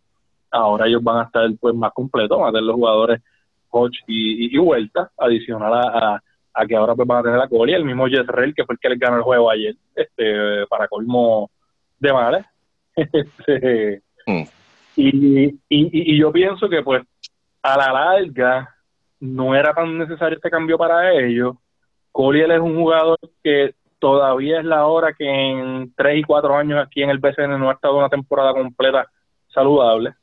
Ahora 0.52 0.88
ellos 0.88 1.04
van 1.04 1.20
a 1.20 1.24
estar 1.24 1.50
pues 1.60 1.76
más 1.76 1.92
completos, 1.94 2.40
van 2.40 2.50
a 2.50 2.52
tener 2.52 2.64
los 2.64 2.76
jugadores 2.76 3.22
coach 3.70 3.98
y, 4.08 4.56
y, 4.56 4.58
vuelta 4.58 5.12
adicional 5.18 5.74
a, 5.74 6.22
a 6.54 6.66
que 6.66 6.76
ahora 6.76 6.96
pues 6.96 7.08
van 7.08 7.20
a 7.20 7.24
tener 7.24 7.38
la 7.38 7.48
cola 7.48 7.72
y 7.72 7.76
el 7.76 7.86
mismo 7.86 8.08
Jezreel 8.08 8.54
que 8.56 8.66
fue 8.66 8.74
el 8.74 8.80
que 8.80 8.90
les 8.90 9.00
ganó 9.00 9.18
el 9.18 9.24
juego 9.24 9.52
ayer 9.52 9.76
este 9.96 10.66
para 10.68 10.88
colmo 10.88 11.52
de 12.00 12.14
males 12.14 12.46
este, 12.96 14.02
mm. 14.26 14.44
y, 14.96 15.60
y, 15.70 16.18
yo 16.18 16.32
pienso 16.32 16.68
que 16.68 16.82
pues 16.82 17.04
a 17.62 17.78
la 17.78 17.92
larga 17.92 18.76
no 19.20 19.54
era 19.54 19.74
tan 19.74 19.98
necesario 19.98 20.38
este 20.38 20.50
cambio 20.50 20.78
para 20.78 21.14
ellos 21.14 21.56
Collier 22.12 22.52
es 22.52 22.60
un 22.60 22.76
jugador 22.76 23.20
que 23.44 23.76
todavía 24.00 24.60
es 24.60 24.66
la 24.66 24.86
hora 24.86 25.14
que 25.14 25.26
en 25.26 25.94
tres 25.96 26.20
y 26.20 26.24
cuatro 26.24 26.56
años 26.56 26.80
aquí 26.84 27.04
en 27.04 27.10
el 27.10 27.20
BCN 27.20 27.60
no 27.60 27.70
ha 27.70 27.74
estado 27.74 27.98
una 27.98 28.10
temporada 28.10 28.54
completa 28.54 29.08
saludable 29.48 30.14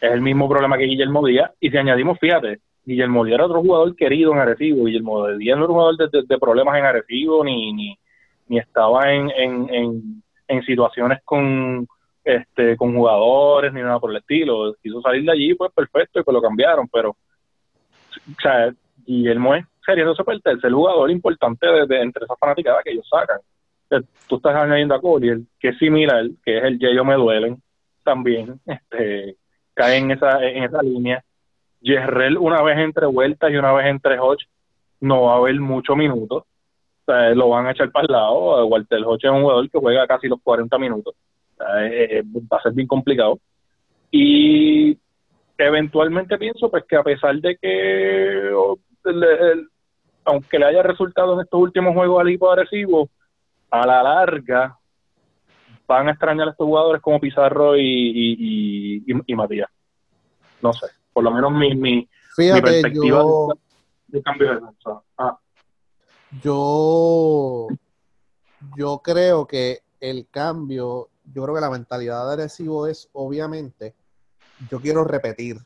es 0.00 0.10
el 0.10 0.20
mismo 0.20 0.48
problema 0.48 0.78
que 0.78 0.84
Guillermo 0.84 1.26
Díaz 1.26 1.50
y 1.60 1.70
si 1.70 1.76
añadimos 1.76 2.18
fíjate 2.18 2.60
Guillermo 2.84 3.24
Díaz 3.24 3.36
era 3.36 3.46
otro 3.46 3.60
jugador 3.60 3.94
querido 3.94 4.32
en 4.32 4.38
Arecibo. 4.38 4.84
Guillermo 4.84 5.28
Díaz 5.28 5.56
no 5.56 5.64
era 5.64 5.72
un 5.72 5.78
jugador 5.78 6.26
de, 6.26 6.38
problemas 6.38 6.78
en 6.78 6.84
Arecibo, 6.84 7.44
ni, 7.44 7.72
ni, 7.72 7.98
ni 8.48 8.58
estaba 8.58 9.12
en, 9.12 9.30
en, 9.30 10.22
en, 10.48 10.62
situaciones 10.64 11.20
con 11.24 11.86
este 12.24 12.76
con 12.76 12.94
jugadores, 12.94 13.72
ni 13.72 13.80
nada 13.80 14.00
por 14.00 14.10
el 14.10 14.16
estilo. 14.16 14.74
Quiso 14.82 15.00
salir 15.02 15.24
de 15.24 15.32
allí, 15.32 15.54
pues 15.54 15.70
perfecto, 15.72 16.20
y 16.20 16.22
pues 16.22 16.34
lo 16.34 16.42
cambiaron, 16.42 16.88
pero 16.88 17.10
o 17.10 18.40
sea, 18.42 18.72
Guillermo 19.06 19.54
es 19.54 19.64
eso 19.98 20.24
fue 20.24 20.34
el 20.34 20.42
tercer 20.42 20.72
jugador 20.72 21.10
importante 21.10 21.66
de, 21.66 22.00
entre 22.00 22.24
esas 22.24 22.38
fanaticadas 22.38 22.82
que 22.84 22.92
ellos 22.92 23.08
sacan. 23.08 23.40
tú 24.28 24.36
estás 24.36 24.54
añadiendo 24.54 24.94
a 24.94 25.00
Collier, 25.00 25.40
que 25.58 25.68
es 25.68 25.78
similar, 25.78 26.26
que 26.44 26.58
es 26.58 26.64
el 26.64 26.78
Yeyo 26.78 27.04
Me 27.04 27.14
Duelen, 27.14 27.62
también, 28.02 28.60
este, 28.66 29.36
cae 29.74 29.98
en 29.98 30.10
esa, 30.10 30.42
en 30.44 30.64
esa 30.64 30.82
línea 30.82 31.22
Yerrel 31.80 32.36
una 32.38 32.62
vez 32.62 32.78
entre 32.78 33.06
vueltas 33.06 33.50
y 33.50 33.56
una 33.56 33.72
vez 33.72 33.86
entre 33.86 34.18
Hodge 34.18 34.46
no 35.00 35.22
va 35.22 35.34
a 35.34 35.36
haber 35.36 35.58
muchos 35.60 35.96
minutos. 35.96 36.44
Lo 37.06 37.48
van 37.48 37.66
a 37.66 37.72
echar 37.72 37.90
para 37.90 38.06
el 38.06 38.12
lado. 38.12 38.66
Walter 38.66 39.02
Hodge 39.04 39.24
es 39.24 39.30
un 39.30 39.42
jugador 39.42 39.68
que 39.68 39.78
juega 39.78 40.06
casi 40.06 40.28
los 40.28 40.40
40 40.42 40.78
minutos. 40.78 41.14
va 41.58 42.56
a 42.58 42.62
ser 42.62 42.72
bien 42.72 42.86
complicado. 42.86 43.38
Y 44.10 44.96
eventualmente 45.58 46.38
pienso 46.38 46.70
pues 46.70 46.84
que 46.84 46.96
a 46.96 47.02
pesar 47.02 47.36
de 47.36 47.56
que 47.56 48.52
aunque 50.30 50.58
le 50.58 50.66
haya 50.66 50.82
resultado 50.82 51.34
en 51.34 51.40
estos 51.40 51.60
últimos 51.60 51.94
juegos 51.94 52.20
al 52.20 52.28
equipo 52.28 52.50
agresivo, 52.50 53.08
a 53.70 53.86
la 53.86 54.02
larga 54.02 54.76
van 55.86 56.08
a 56.08 56.12
extrañar 56.12 56.48
a 56.48 56.50
estos 56.52 56.66
jugadores 56.66 57.02
como 57.02 57.20
Pizarro 57.20 57.76
y, 57.76 57.82
y, 57.82 59.04
y 59.26 59.34
Matías. 59.34 59.68
No 60.62 60.72
sé 60.72 60.86
por 61.12 61.24
lo 61.24 61.30
menos 61.32 61.52
mi, 61.52 61.74
mi, 61.74 62.08
perspectiva 62.36 63.22
de, 64.06 64.22
cambio 64.22 64.54
de 64.54 64.60
ah. 65.18 65.38
Yo, 66.42 67.68
yo 68.76 69.00
creo 69.02 69.46
que 69.46 69.80
el 70.00 70.28
cambio, 70.30 71.08
yo 71.24 71.42
creo 71.42 71.54
que 71.54 71.60
la 71.60 71.70
mentalidad 71.70 72.26
de 72.26 72.32
Arecibo 72.32 72.86
es 72.86 73.08
obviamente, 73.12 73.94
yo 74.70 74.80
quiero 74.80 75.04
repetir. 75.04 75.58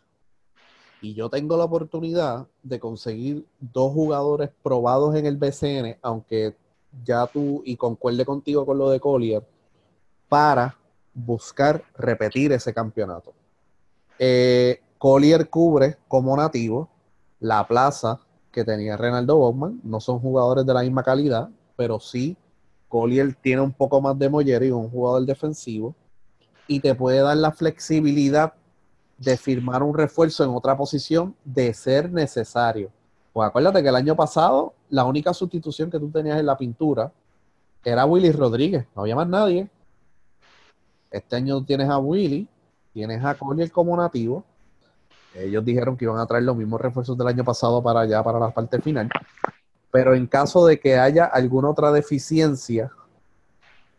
Y 1.05 1.13
yo 1.13 1.29
tengo 1.29 1.59
la 1.59 1.65
oportunidad 1.65 2.47
de 2.63 2.81
conseguir 2.81 3.47
dos 3.61 3.93
jugadores 3.93 4.49
probados 4.63 5.15
en 5.15 5.27
el 5.27 5.37
BCN, 5.37 5.99
aunque 6.01 6.57
ya 7.05 7.27
tú, 7.27 7.61
y 7.67 7.77
concuerde 7.77 8.25
contigo 8.25 8.65
con 8.65 8.79
lo 8.79 8.89
de 8.89 9.01
Collier, 9.01 9.47
para 10.31 10.79
buscar 11.13 11.85
repetir 11.99 12.53
ese 12.53 12.73
campeonato. 12.73 13.35
Eh, 14.19 14.81
Collier 14.97 15.51
cubre 15.51 15.99
como 16.09 16.35
nativo 16.39 16.89
la 17.39 17.69
plaza 17.69 18.19
que 18.51 18.65
tenía 18.65 18.97
Renaldo 18.97 19.37
Bowman. 19.37 19.83
No 19.85 20.01
son 20.01 20.21
jugadores 20.21 20.65
de 20.65 20.73
la 20.73 20.81
misma 20.81 21.03
calidad, 21.03 21.51
pero 21.77 22.01
sí 22.01 22.35
Collier 22.89 23.35
tiene 23.35 23.61
un 23.61 23.73
poco 23.73 24.01
más 24.01 24.19
de 24.19 24.31
mollero 24.31 24.65
y 24.65 24.71
un 24.71 24.89
jugador 24.89 25.27
defensivo 25.27 25.95
y 26.67 26.81
te 26.81 26.95
puede 26.95 27.19
dar 27.19 27.37
la 27.37 27.53
flexibilidad 27.53 28.55
de 29.25 29.37
firmar 29.37 29.83
un 29.83 29.97
refuerzo 29.97 30.45
en 30.45 30.51
otra 30.51 30.77
posición 30.77 31.35
de 31.45 31.73
ser 31.75 32.13
necesario. 32.13 32.91
Pues 33.33 33.49
acuérdate 33.49 33.83
que 33.83 33.89
el 33.89 33.97
año 33.97 34.15
pasado 34.15 34.75
la 34.91 35.05
única 35.05 35.35
sustitución 35.35 35.91
que 35.91 35.99
tú 35.99 36.11
tenías 36.11 36.39
en 36.39 36.47
la 36.47 36.57
pintura 36.57 37.11
era 37.83 38.07
Willy 38.07 38.31
Rodríguez, 38.33 38.87
no 38.95 39.03
había 39.03 39.17
más 39.17 39.27
nadie. 39.27 39.69
Este 41.11 41.37
año 41.37 41.65
tienes 41.65 41.89
a 41.89 41.99
Willy, 41.99 42.49
tienes 42.93 43.25
a 43.25 43.35
Collier 43.35 43.71
como 43.71 43.97
nativo. 43.97 44.45
Ellos 45.35 45.65
dijeron 45.65 45.97
que 45.97 46.05
iban 46.05 46.19
a 46.19 46.27
traer 46.27 46.45
los 46.45 46.57
mismos 46.57 46.81
refuerzos 46.81 47.19
del 47.19 47.27
año 47.27 47.45
pasado 47.45 47.83
para 47.83 48.01
allá, 48.01 48.23
para 48.23 48.39
la 48.39 48.51
parte 48.51 48.81
final. 48.81 49.11
Pero 49.91 50.15
en 50.15 50.27
caso 50.27 50.65
de 50.67 50.79
que 50.79 50.97
haya 50.97 51.25
alguna 51.25 51.71
otra 51.71 51.93
deficiencia, 51.93 52.91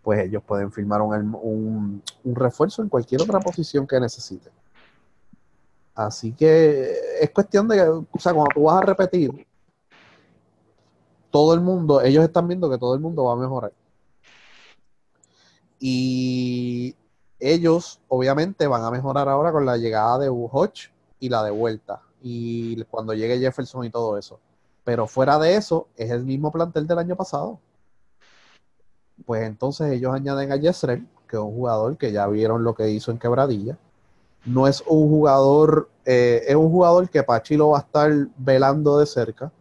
pues 0.02 0.26
ellos 0.26 0.44
pueden 0.44 0.72
firmar 0.72 1.02
un, 1.02 2.02
un 2.24 2.36
refuerzo 2.36 2.82
en 2.82 2.90
cualquier 2.90 3.22
otra 3.22 3.40
posición 3.40 3.86
que 3.86 4.00
necesiten. 4.00 4.52
Así 5.96 6.34
que 6.34 6.94
es 7.22 7.30
cuestión 7.32 7.68
de, 7.70 7.82
o 7.90 8.06
sea, 8.20 8.34
cuando 8.34 8.52
tú 8.54 8.64
vas 8.64 8.84
a 8.84 8.86
repetir, 8.86 9.48
todo 11.32 11.54
el 11.54 11.62
mundo, 11.62 12.02
ellos 12.02 12.24
están 12.24 12.48
viendo 12.48 12.70
que 12.70 12.78
todo 12.78 12.94
el 12.96 13.00
mundo 13.00 13.24
va 13.26 13.34
a 13.34 13.38
mejorar. 13.38 13.74
Y 15.80 16.96
ellos, 17.40 18.02
obviamente, 18.10 18.68
van 18.68 18.84
a 18.84 18.92
mejorar 18.92 19.30
ahora 19.30 19.52
con 19.52 19.66
la 19.66 19.78
llegada 19.78 20.20
de 20.20 20.30
Hodge 20.30 20.92
y 21.20 21.30
la 21.30 21.44
de 21.44 21.52
vuelta. 21.52 22.02
Y 22.22 22.84
cuando 22.86 23.14
llegue 23.14 23.40
Jefferson 23.40 23.86
y 23.86 23.90
todo 23.90 24.18
eso. 24.18 24.40
Pero 24.84 25.08
fuera 25.08 25.40
de 25.40 25.56
eso, 25.56 25.88
es 25.96 26.12
el 26.12 26.26
mismo 26.26 26.52
plantel 26.52 26.88
del 26.88 27.00
año 27.00 27.16
pasado. 27.16 27.60
Pues 29.26 29.44
entonces 29.44 29.92
ellos 29.94 30.14
añaden 30.14 30.52
a 30.52 30.58
Yesrel, 30.58 31.08
que 31.28 31.38
es 31.38 31.42
un 31.42 31.54
jugador 31.56 31.98
que 31.98 32.12
ya 32.12 32.28
vieron 32.28 32.64
lo 32.64 32.76
que 32.76 32.90
hizo 32.90 33.12
en 33.12 33.20
Quebradilla 33.20 33.78
no 34.46 34.68
es 34.68 34.84
un 34.88 35.10
jugador, 35.10 35.90
eh, 36.06 36.44
es 36.48 36.56
un 36.56 36.70
jugador 36.70 37.10
que 37.10 37.24
Pachi 37.24 37.58
lo 37.58 37.70
va 37.70 37.80
a 37.80 37.82
estar 37.82 38.12
velando 38.38 39.00
de 39.00 39.06
cerca, 39.06 39.52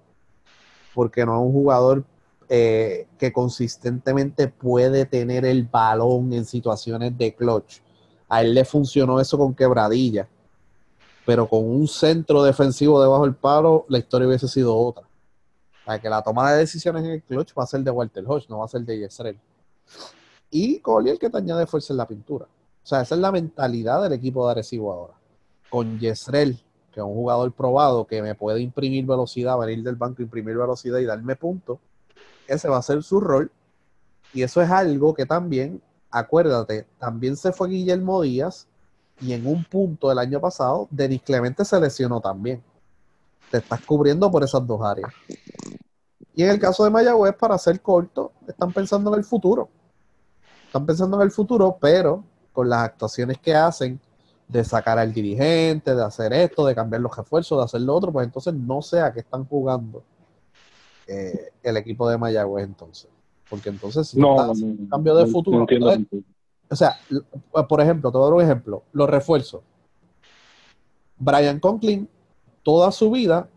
porque 0.94 1.24
no 1.24 1.34
es 1.34 1.46
un 1.46 1.52
jugador 1.52 2.04
eh, 2.48 3.06
que 3.18 3.32
consistentemente 3.32 4.48
puede 4.48 5.06
tener 5.06 5.46
el 5.46 5.64
balón 5.64 6.32
en 6.32 6.44
situaciones 6.44 7.16
de 7.16 7.34
clutch. 7.34 7.80
A 8.28 8.42
él 8.42 8.54
le 8.54 8.64
funcionó 8.64 9.20
eso 9.20 9.38
con 9.38 9.54
quebradilla, 9.54 10.28
pero 11.24 11.48
con 11.48 11.64
un 11.64 11.88
centro 11.88 12.42
defensivo 12.42 13.00
debajo 13.00 13.24
del 13.24 13.34
palo, 13.34 13.86
la 13.88 13.98
historia 13.98 14.28
hubiese 14.28 14.48
sido 14.48 14.76
otra. 14.76 15.04
Para 15.86 16.00
que 16.00 16.08
la 16.08 16.22
toma 16.22 16.52
de 16.52 16.58
decisiones 16.58 17.04
en 17.04 17.10
el 17.12 17.22
clutch 17.22 17.54
va 17.58 17.64
a 17.64 17.66
ser 17.66 17.80
de 17.80 17.90
Walter 17.90 18.24
Hodge, 18.26 18.48
no 18.48 18.58
va 18.58 18.66
a 18.66 18.68
ser 18.68 18.82
de 18.82 18.98
Yesrel. 18.98 19.38
Y 20.50 20.78
Collier 20.80 21.18
que 21.18 21.30
te 21.30 21.38
añade 21.38 21.66
fuerza 21.66 21.92
en 21.92 21.96
la 21.98 22.06
pintura. 22.06 22.46
O 22.84 22.86
sea, 22.86 23.00
esa 23.00 23.14
es 23.14 23.20
la 23.22 23.32
mentalidad 23.32 24.02
del 24.02 24.12
equipo 24.12 24.44
de 24.44 24.52
Arecibo 24.52 24.92
ahora. 24.92 25.14
Con 25.70 25.98
Yesrel, 25.98 26.62
que 26.92 27.00
es 27.00 27.04
un 27.04 27.14
jugador 27.14 27.50
probado 27.52 28.06
que 28.06 28.20
me 28.20 28.34
puede 28.34 28.60
imprimir 28.60 29.06
velocidad, 29.06 29.58
venir 29.58 29.82
del 29.82 29.96
banco, 29.96 30.20
imprimir 30.20 30.54
velocidad 30.54 30.98
y 30.98 31.06
darme 31.06 31.34
puntos, 31.34 31.78
ese 32.46 32.68
va 32.68 32.76
a 32.76 32.82
ser 32.82 33.02
su 33.02 33.20
rol. 33.20 33.50
Y 34.34 34.42
eso 34.42 34.60
es 34.60 34.70
algo 34.70 35.14
que 35.14 35.24
también, 35.24 35.80
acuérdate, 36.10 36.86
también 36.98 37.38
se 37.38 37.52
fue 37.52 37.70
Guillermo 37.70 38.20
Díaz 38.20 38.68
y 39.18 39.32
en 39.32 39.46
un 39.46 39.64
punto 39.64 40.10
del 40.10 40.18
año 40.18 40.38
pasado, 40.38 40.86
Denis 40.90 41.22
Clemente 41.22 41.64
se 41.64 41.80
lesionó 41.80 42.20
también. 42.20 42.62
Te 43.50 43.58
estás 43.58 43.80
cubriendo 43.80 44.30
por 44.30 44.44
esas 44.44 44.66
dos 44.66 44.82
áreas. 44.82 45.10
Y 46.34 46.42
en 46.42 46.50
el 46.50 46.58
caso 46.58 46.84
de 46.84 46.90
Mayagüez, 46.90 47.34
para 47.34 47.56
ser 47.56 47.80
corto, 47.80 48.32
están 48.46 48.72
pensando 48.74 49.10
en 49.12 49.20
el 49.20 49.24
futuro. 49.24 49.70
Están 50.66 50.84
pensando 50.84 51.16
en 51.16 51.22
el 51.22 51.30
futuro, 51.30 51.78
pero 51.80 52.24
con 52.54 52.70
las 52.70 52.84
actuaciones 52.84 53.38
que 53.38 53.54
hacen 53.54 54.00
de 54.48 54.62
sacar 54.62 54.98
al 54.98 55.12
dirigente, 55.12 55.94
de 55.94 56.04
hacer 56.04 56.32
esto, 56.32 56.64
de 56.64 56.74
cambiar 56.74 57.02
los 57.02 57.14
refuerzos, 57.14 57.58
de 57.58 57.64
hacer 57.64 57.80
lo 57.80 57.94
otro, 57.94 58.12
pues 58.12 58.26
entonces 58.26 58.54
no 58.54 58.80
sé 58.80 59.00
a 59.00 59.12
qué 59.12 59.20
están 59.20 59.44
jugando 59.44 60.02
eh, 61.06 61.50
el 61.62 61.76
equipo 61.76 62.08
de 62.08 62.16
Mayagüez 62.16 62.64
entonces. 62.64 63.10
Porque 63.50 63.70
entonces 63.70 64.08
si 64.08 64.20
no, 64.20 64.36
un 64.52 64.86
cambio 64.88 65.16
de 65.16 65.26
futuro. 65.26 65.66
o 66.70 66.76
sea, 66.76 66.96
por 67.68 67.80
ejemplo, 67.80 68.10
te 68.10 68.18
voy 68.18 68.26
a 68.26 68.30
dar 68.30 68.34
un 68.34 68.42
ejemplo. 68.42 68.82
Los 68.92 69.10
refuerzos. 69.10 69.62
Brian 71.18 71.58
Conklin, 71.58 72.08
toda 72.62 72.92
su 72.92 73.10
vida, 73.10 73.48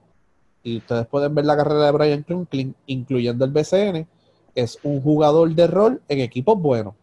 y 0.63 0.77
ustedes 0.77 1.05
pueden 1.05 1.35
ver 1.35 1.45
la 1.45 1.55
carrera 1.55 1.85
de 1.85 1.91
Brian 1.91 2.23
Conklin, 2.23 2.75
incluyendo 2.87 3.45
el 3.45 3.51
BCN, 3.51 4.07
es 4.55 4.79
un 4.81 5.01
jugador 5.01 5.53
de 5.53 5.67
rol 5.67 6.01
en 6.07 6.19
equipos 6.19 6.59
buenos 6.59 6.95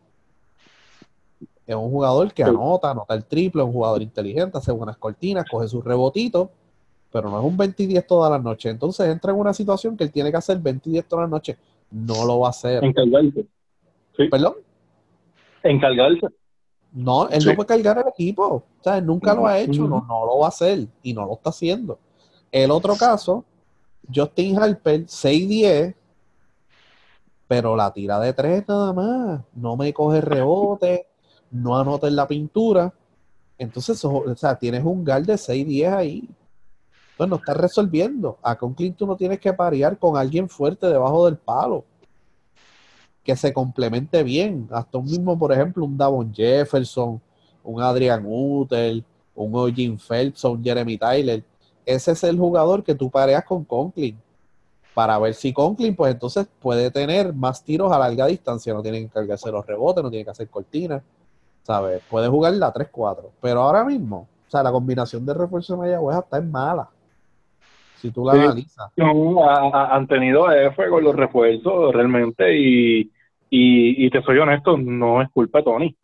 es 1.67 1.75
un 1.75 1.91
jugador 1.91 2.33
que 2.33 2.45
anota, 2.45 2.91
anota 2.91 3.15
el 3.15 3.25
triple, 3.25 3.63
es 3.63 3.67
un 3.67 3.73
jugador 3.73 4.03
inteligente, 4.03 4.59
hace 4.59 4.73
buenas 4.73 4.97
cortinas, 4.99 5.47
coge 5.51 5.67
sus 5.67 5.83
rebotitos, 5.83 6.49
pero 7.11 7.31
no 7.31 7.39
es 7.39 7.45
un 7.45 7.57
20 7.57 7.83
y 7.83 7.87
10 7.87 8.07
todas 8.07 8.31
las 8.31 8.43
noches. 8.43 8.71
Entonces 8.71 9.09
entra 9.09 9.33
en 9.33 9.39
una 9.39 9.55
situación 9.55 9.97
que 9.97 10.05
él 10.05 10.13
tiene 10.13 10.31
que 10.31 10.37
hacer 10.37 10.59
20 10.59 10.89
y 10.89 10.93
10 10.93 11.07
todas 11.07 11.23
las 11.25 11.31
noches. 11.31 11.57
No 11.91 12.25
lo 12.27 12.41
va 12.41 12.49
a 12.49 12.51
hacer. 12.51 12.85
Encargarse. 12.85 13.47
Sí. 14.17 14.29
¿Perdón? 14.29 14.55
Encargarse. 15.63 16.27
No, 16.93 17.29
él 17.29 17.45
no 17.45 17.55
puede 17.55 17.67
cargar 17.67 17.99
el 17.99 18.09
equipo. 18.09 18.45
O 18.47 18.65
sea, 18.83 18.99
él 18.99 19.07
nunca 19.07 19.35
lo 19.35 19.47
ha 19.47 19.59
hecho, 19.59 19.83
no, 19.89 20.05
no 20.07 20.27
lo 20.27 20.39
va 20.39 20.47
a 20.47 20.49
hacer 20.49 20.87
y 21.03 21.13
no 21.13 21.27
lo 21.27 21.35
está 21.35 21.51
haciendo. 21.51 21.99
El 22.53 22.71
otro 22.71 22.95
caso, 22.95 23.45
Justin 24.15 24.59
Harper, 24.59 25.07
6-10, 25.07 25.95
pero 27.49 27.75
la 27.75 27.93
tira 27.93 28.21
de 28.21 28.33
tres 28.33 28.65
nada 28.69 28.93
más. 28.93 29.41
No 29.55 29.77
me 29.77 29.93
coge 29.93 30.21
rebote, 30.21 31.09
no 31.55 31.79
anota 31.79 32.09
en 32.09 32.17
la 32.17 32.27
pintura. 32.27 32.93
Entonces, 33.57 34.05
o 34.05 34.35
sea, 34.37 34.59
tienes 34.59 34.85
un 34.85 35.05
gal 35.05 35.25
de 35.25 35.35
6-10 35.35 35.95
ahí. 35.95 36.29
Entonces 37.13 37.31
no 37.31 37.37
estás 37.37 37.57
resolviendo. 37.57 38.39
A 38.43 38.59
Conklin 38.59 38.95
tú 38.95 39.07
no 39.07 39.17
tienes 39.17 39.39
que 39.39 39.53
parear 39.53 39.97
con 39.97 40.17
alguien 40.17 40.49
fuerte 40.49 40.89
debajo 40.89 41.27
del 41.27 41.37
palo. 41.37 41.85
Que 43.23 43.37
se 43.37 43.53
complemente 43.53 44.25
bien. 44.25 44.69
Hasta 44.73 44.99
un 44.99 45.05
mismo, 45.05 45.39
por 45.39 45.53
ejemplo, 45.53 45.85
un 45.85 45.97
Davon 45.97 46.35
Jefferson, 46.35 47.21
un 47.63 47.81
Adrian 47.81 48.25
Utel, 48.27 49.05
un 49.37 49.55
Eugene 49.55 49.97
Phelps 49.97 50.45
un 50.45 50.63
Jeremy 50.63 50.99
Tyler. 50.99 51.45
Ese 51.87 52.13
es 52.13 52.25
el 52.25 52.37
jugador 52.37 52.83
que 52.83 52.97
tú 52.97 53.09
pareas 53.09 53.45
con 53.45 53.65
Conklin. 53.65 54.19
Para 54.93 55.19
ver 55.21 55.35
si 55.35 55.53
Conklin, 55.53 55.95
pues 55.95 56.15
entonces 56.15 56.49
puede 56.61 56.91
tener 56.91 57.33
más 57.33 57.63
tiros 57.63 57.93
a 57.93 57.99
larga 57.99 58.27
distancia. 58.27 58.75
No 58.75 58.83
tiene 58.83 59.03
que 59.03 59.09
cargarse 59.09 59.53
los 59.53 59.65
rebotes, 59.65 60.03
no 60.03 60.11
tiene 60.11 60.25
que 60.25 60.31
hacer 60.33 60.49
cortinas 60.49 61.01
¿sabes? 61.65 62.03
Puede 62.09 62.29
jugar 62.29 62.53
la 62.55 62.73
3-4, 62.73 63.31
pero 63.41 63.63
ahora 63.63 63.85
mismo, 63.85 64.29
o 64.47 64.51
sea, 64.51 64.63
la 64.63 64.71
combinación 64.71 65.27
de 65.27 65.35
refuerzo 65.35 65.75
de 65.75 65.81
Mayagüez 65.81 66.19
está 66.19 66.39
en 66.39 66.51
mala. 66.51 66.89
Si 67.97 68.11
tú 68.11 68.25
la 68.25 68.33
analizas. 68.33 68.93
han 68.97 70.07
tenido 70.07 70.53
F 70.53 70.89
con 70.89 71.03
los 71.03 71.17
refuerzos 71.17 71.95
realmente 71.95 72.57
y, 72.57 73.11
y, 73.51 74.11
te 74.11 74.23
soy 74.23 74.39
honesto, 74.39 74.77
no 74.77 75.23
es 75.23 75.31
culpa 75.31 75.59
de 75.59 75.65
Tony. 75.65 75.97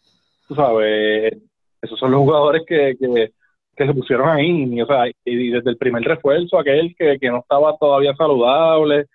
Tú 0.48 0.54
sabes, 0.54 1.36
esos 1.82 1.98
son 1.98 2.10
los 2.10 2.20
jugadores 2.20 2.62
que, 2.66 2.96
que, 2.98 3.32
se 3.76 3.94
pusieron 3.94 4.28
ahí, 4.28 4.64
y, 4.74 4.82
o 4.82 4.86
sea, 4.86 5.06
y 5.24 5.50
desde 5.50 5.70
el 5.70 5.78
primer 5.78 6.02
refuerzo, 6.02 6.58
aquel 6.58 6.94
que, 6.98 7.18
que 7.18 7.30
no 7.30 7.38
estaba 7.38 7.76
todavía 7.78 8.14
saludable, 8.14 9.06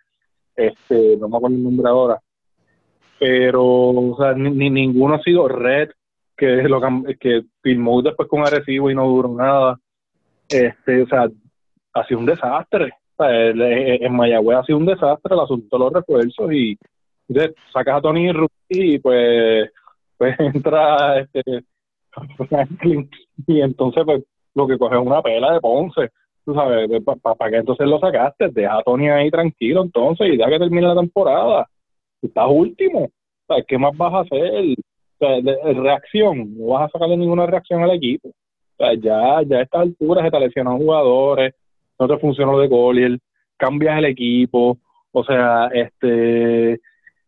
este, 0.56 1.18
no 1.18 1.28
me 1.28 1.38
acuerdo 1.38 1.56
el 1.56 1.64
nombre 1.64 1.88
ahora, 1.88 2.20
pero 3.20 3.64
o 3.64 4.18
sea, 4.18 4.34
ni, 4.34 4.70
ninguno 4.70 5.16
ha 5.16 5.22
sido 5.22 5.48
red 5.48 5.90
que 6.36 6.64
lo 6.64 6.82
que 7.20 7.44
filmó 7.62 8.02
después 8.02 8.28
con 8.28 8.46
Arecibo 8.46 8.90
y 8.90 8.96
no 8.96 9.08
duró 9.08 9.30
nada. 9.30 9.80
Este, 10.50 11.02
o 11.02 11.08
sea, 11.08 11.28
ha 11.94 12.06
sido 12.06 12.20
un 12.20 12.26
desastre. 12.26 12.92
en 13.20 14.16
Mayagüez 14.16 14.58
ha 14.58 14.64
sido 14.64 14.78
un 14.78 14.86
desastre 14.86 15.34
el 15.34 15.40
asunto 15.40 15.78
de 15.78 15.84
los 15.84 15.94
refuerzos 15.94 16.52
y, 16.52 16.78
sacas 17.74 17.98
a 17.98 18.02
Tony 18.02 18.32
y 18.70 19.00
pues 19.00 19.72
pues 20.18 20.36
entra 20.40 21.20
este 21.20 21.64
y 23.48 23.62
entonces 23.62 24.04
pues 24.06 24.24
lo 24.54 24.68
que 24.68 24.78
coge 24.78 24.96
es 24.96 25.02
una 25.02 25.24
pela 25.24 25.54
de 25.54 25.60
Ponce 25.60 26.12
tú 26.46 26.54
sabes 26.54 26.88
para 27.04 27.36
pa, 27.36 27.50
que 27.50 27.58
entonces 27.58 27.88
lo 27.88 28.00
sacaste 28.00 28.50
deja 28.50 28.78
a 28.78 28.84
Tony 28.84 29.10
ahí 29.10 29.32
tranquilo 29.32 29.82
entonces 29.82 30.28
y 30.34 30.38
ya 30.38 30.48
que 30.48 30.60
termine 30.60 30.88
la 30.88 30.96
temporada 30.96 31.68
estás 32.22 32.48
último 32.48 33.10
¿qué 33.68 33.78
más 33.78 33.96
vas 33.98 34.14
a 34.14 34.20
hacer? 34.22 34.76
Reacción, 35.20 36.58
no 36.58 36.68
vas 36.68 36.84
a 36.84 36.92
sacarle 36.92 37.18
ninguna 37.18 37.46
reacción 37.46 37.84
al 37.84 37.92
equipo. 37.92 38.30
ya, 38.78 39.42
ya 39.44 39.58
a 39.58 39.62
estas 39.62 39.82
alturas 39.82 40.26
se 40.26 40.32
te 40.32 40.40
lesionan 40.40 40.78
jugadores, 40.78 41.54
no 42.00 42.08
te 42.08 42.18
funciona 42.18 42.52
lo 42.52 42.60
de 42.60 42.68
Goliel, 42.68 43.20
cambias 43.58 43.98
el 43.98 44.06
equipo, 44.06 44.78
o 45.12 45.24
sea, 45.24 45.68
este 45.74 46.80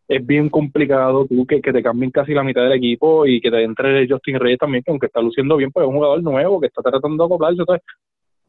es 0.09 0.25
bien 0.25 0.49
complicado 0.49 1.25
tú 1.25 1.45
que, 1.45 1.59
te 1.59 1.83
cambien 1.83 2.11
casi 2.11 2.33
la 2.33 2.43
mitad 2.43 2.61
del 2.63 2.73
equipo 2.73 3.25
y 3.25 3.41
que 3.41 3.51
te 3.51 3.63
entre 3.63 4.07
Justin 4.07 4.39
Reyes 4.39 4.59
también, 4.59 4.83
que 4.83 4.91
aunque 4.91 5.07
está 5.07 5.21
luciendo 5.21 5.57
bien, 5.57 5.71
pues 5.71 5.83
es 5.83 5.89
un 5.89 5.95
jugador 5.95 6.23
nuevo 6.23 6.61
que 6.61 6.67
está 6.67 6.81
tratando 6.81 7.23
de 7.23 7.25
acoplarse, 7.25 7.59
entonces 7.59 7.85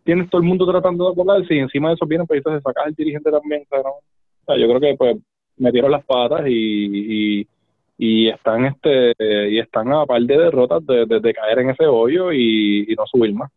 tienes 0.05 0.31
todo 0.31 0.41
el 0.41 0.47
mundo 0.47 0.67
tratando 0.71 1.07
de 1.07 1.13
acoplarse 1.13 1.55
y 1.55 1.59
encima 1.59 1.89
de 1.89 1.95
eso 1.95 2.07
vienen 2.07 2.27
pues 2.27 2.39
entonces 2.39 2.63
sacar 2.63 2.87
al 2.87 2.95
dirigente 2.95 3.31
también, 3.31 3.65
yo 3.71 4.69
creo 4.69 4.81
que 4.81 4.95
pues 4.97 5.17
metieron 5.57 5.91
las 5.91 6.05
patas 6.05 6.43
y 6.47 7.47
están 7.99 8.65
este 8.67 9.13
y 9.51 9.59
están 9.59 9.93
a 9.93 10.07
par 10.07 10.23
de 10.23 10.39
derrotas 10.39 10.87
de, 10.87 11.07
de, 11.07 11.35
caer 11.35 11.59
en 11.61 11.71
ese 11.71 11.87
hoyo 11.87 12.33
y, 12.33 12.95
no 12.97 13.05
subir 13.07 13.35
más. 13.35 13.51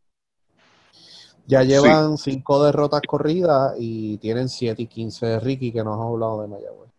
Ya 1.46 1.64
llevan 1.64 2.18
cinco 2.18 2.64
derrotas 2.64 3.02
corridas 3.06 3.76
y 3.78 4.18
tienen 4.18 4.48
7 4.48 4.82
y 4.82 4.88
15 4.88 5.26
de 5.26 5.40
Ricky, 5.40 5.72
que 5.72 5.84
nos 5.84 6.00
ha 6.00 6.08
hablado 6.08 6.42
de 6.42 6.48
Mayagüez. 6.48 6.92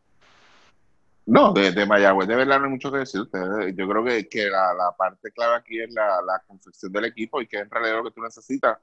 No, 1.27 1.53
de, 1.53 1.73
de 1.73 1.87
Mayagüez 1.87 2.29
de 2.29 2.37
verdad 2.37 2.59
no 2.59 2.67
hay 2.67 2.71
mucho 2.71 2.93
que 2.93 2.99
decir. 2.99 3.23
Yo 3.23 3.89
creo 3.89 4.05
que, 4.05 4.29
que 4.29 4.51
la, 4.51 4.75
la, 4.75 4.95
parte 4.97 5.31
clave 5.33 5.57
aquí 5.57 5.81
es 5.81 5.93
la, 5.93 6.21
la 6.27 6.43
confección 6.47 6.93
del 6.93 7.07
equipo 7.07 7.41
y 7.41 7.47
que 7.47 7.57
es 7.57 7.63
en 7.63 7.71
realidad 7.71 7.97
lo 7.97 8.05
que 8.05 8.11
tú 8.11 8.21
necesitas. 8.21 8.79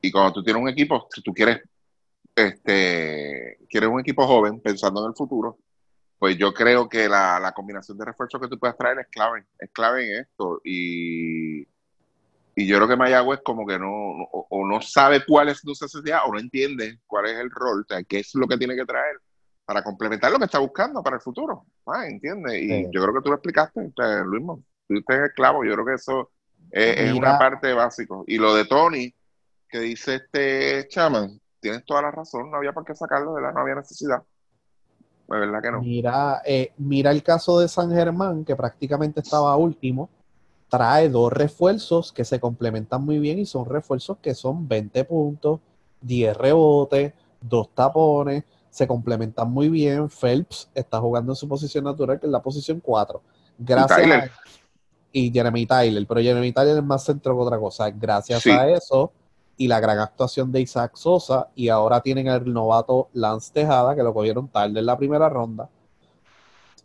Y 0.00 0.10
cuando 0.10 0.32
tú 0.32 0.42
tienes 0.42 0.62
un 0.62 0.68
equipo, 0.68 1.06
si 1.14 1.22
tú 1.22 1.32
quieres, 1.32 1.62
este, 2.34 3.58
quieres 3.68 3.88
un 3.88 4.00
equipo 4.00 4.26
joven 4.26 4.60
pensando 4.60 5.00
en 5.04 5.10
el 5.10 5.14
futuro, 5.14 5.58
pues 6.18 6.36
yo 6.36 6.52
creo 6.52 6.88
que 6.88 7.08
la, 7.08 7.38
la 7.38 7.52
combinación 7.52 7.96
de 7.96 8.06
refuerzos 8.06 8.40
que 8.40 8.48
tú 8.48 8.58
puedes 8.58 8.76
traer 8.76 8.98
es 8.98 9.06
clave, 9.08 9.44
es 9.58 9.70
clave 9.70 10.08
en 10.08 10.22
esto. 10.22 10.60
Y, 10.64 11.60
y 12.58 12.66
yo 12.66 12.76
creo 12.76 12.88
que 12.88 12.96
Mayagüez 12.96 13.40
como 13.44 13.64
que 13.64 13.78
no, 13.78 13.88
o, 13.88 14.66
no 14.66 14.80
sabe 14.80 15.24
cuál 15.24 15.48
es 15.48 15.58
su 15.58 15.68
necesidad 15.68 16.22
o 16.26 16.32
no 16.32 16.40
entiende 16.40 16.98
cuál 17.06 17.26
es 17.26 17.38
el 17.38 17.50
rol, 17.50 17.82
o 17.82 17.84
sea, 17.86 18.02
qué 18.02 18.18
es 18.18 18.34
lo 18.34 18.48
que 18.48 18.58
tiene 18.58 18.74
que 18.74 18.84
traer 18.84 19.20
para 19.64 19.84
complementar 19.84 20.32
lo 20.32 20.38
que 20.38 20.46
está 20.46 20.58
buscando 20.58 21.00
para 21.00 21.16
el 21.16 21.22
futuro. 21.22 21.66
Ah, 21.86 22.08
¿entiendes? 22.08 22.54
Y 22.60 22.84
yo 22.90 23.00
creo 23.00 23.14
que 23.14 23.20
tú 23.22 23.28
lo 23.28 23.36
explicaste, 23.36 23.80
Luis, 24.24 24.44
tú 24.88 24.96
estás 24.96 25.28
esclavo, 25.28 25.64
yo 25.64 25.74
creo 25.74 25.86
que 25.86 25.94
eso 25.94 26.32
es, 26.72 27.12
una 27.12 27.38
parte 27.38 27.72
básica. 27.72 28.16
Y 28.26 28.38
lo 28.38 28.54
de 28.54 28.64
Tony, 28.64 29.14
que 29.68 29.78
dice 29.78 30.16
este 30.16 30.88
Chaman, 30.88 31.40
tienes 31.60 31.84
toda 31.84 32.02
la 32.02 32.10
razón, 32.10 32.50
no 32.50 32.56
había 32.56 32.72
por 32.72 32.84
qué 32.84 32.94
sacarlo, 32.96 33.34
de 33.34 33.42
la 33.42 33.52
no 33.52 33.60
había 33.60 33.76
necesidad. 33.76 34.20
De 35.28 35.38
verdad 35.38 35.62
que 35.62 35.70
no. 35.70 35.80
Mira, 35.80 36.42
eh, 36.44 36.72
mira 36.78 37.10
el 37.10 37.22
caso 37.22 37.58
de 37.60 37.68
San 37.68 37.90
Germán, 37.90 38.44
que 38.44 38.56
prácticamente 38.56 39.20
estaba 39.20 39.54
último, 39.56 40.08
trae 40.68 41.08
dos 41.08 41.32
refuerzos 41.32 42.12
que 42.12 42.24
se 42.24 42.40
complementan 42.40 43.04
muy 43.04 43.18
bien 43.18 43.38
y 43.38 43.46
son 43.46 43.66
refuerzos 43.66 44.18
que 44.22 44.34
son 44.34 44.66
20 44.66 45.04
puntos, 45.04 45.60
10 46.00 46.36
rebotes, 46.36 47.12
dos 47.40 47.68
tapones, 47.74 48.44
se 48.70 48.86
complementan 48.86 49.50
muy 49.50 49.68
bien. 49.68 50.08
Phelps 50.08 50.70
está 50.74 50.98
jugando 50.98 51.32
en 51.32 51.36
su 51.36 51.46
posición 51.46 51.84
natural, 51.84 52.18
que 52.18 52.26
es 52.26 52.32
la 52.32 52.42
posición 52.42 52.80
4. 52.80 53.20
Gracias 53.58 54.06
y, 54.06 54.10
a, 54.10 54.30
y 55.12 55.30
Jeremy 55.30 55.66
Tyler, 55.66 56.06
pero 56.06 56.20
Jeremy 56.20 56.52
Tyler 56.52 56.78
es 56.78 56.84
más 56.84 57.04
centro 57.04 57.36
que 57.36 57.42
otra 57.42 57.58
cosa. 57.58 57.90
Gracias 57.90 58.46
a 58.46 58.68
eso 58.68 59.12
y 59.58 59.68
la 59.68 59.80
gran 59.80 59.98
actuación 59.98 60.50
de 60.52 60.60
Isaac 60.60 60.92
Sosa, 60.94 61.48
y 61.54 61.68
ahora 61.68 62.00
tienen 62.00 62.28
al 62.28 62.50
novato 62.50 63.08
Lance 63.12 63.52
Tejada, 63.52 63.94
que 63.94 64.02
lo 64.02 64.14
cogieron 64.14 64.48
tarde 64.48 64.78
en 64.78 64.86
la 64.86 64.96
primera 64.96 65.28
ronda. 65.28 65.68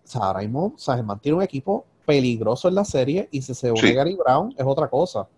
O 0.04 0.08
sea, 0.08 0.24
ahora 0.24 0.40
mismo 0.40 0.76
Germán 0.78 1.20
tiene 1.20 1.38
un 1.38 1.44
equipo 1.44 1.86
peligroso 2.06 2.68
en 2.68 2.76
la 2.76 2.84
serie 2.84 3.30
y 3.32 3.42
si 3.42 3.54
se 3.54 3.72
une 3.72 3.94
Gary 3.94 4.16
Brown 4.16 4.54
es 4.58 4.66
otra 4.66 4.90
cosa. 4.90 5.28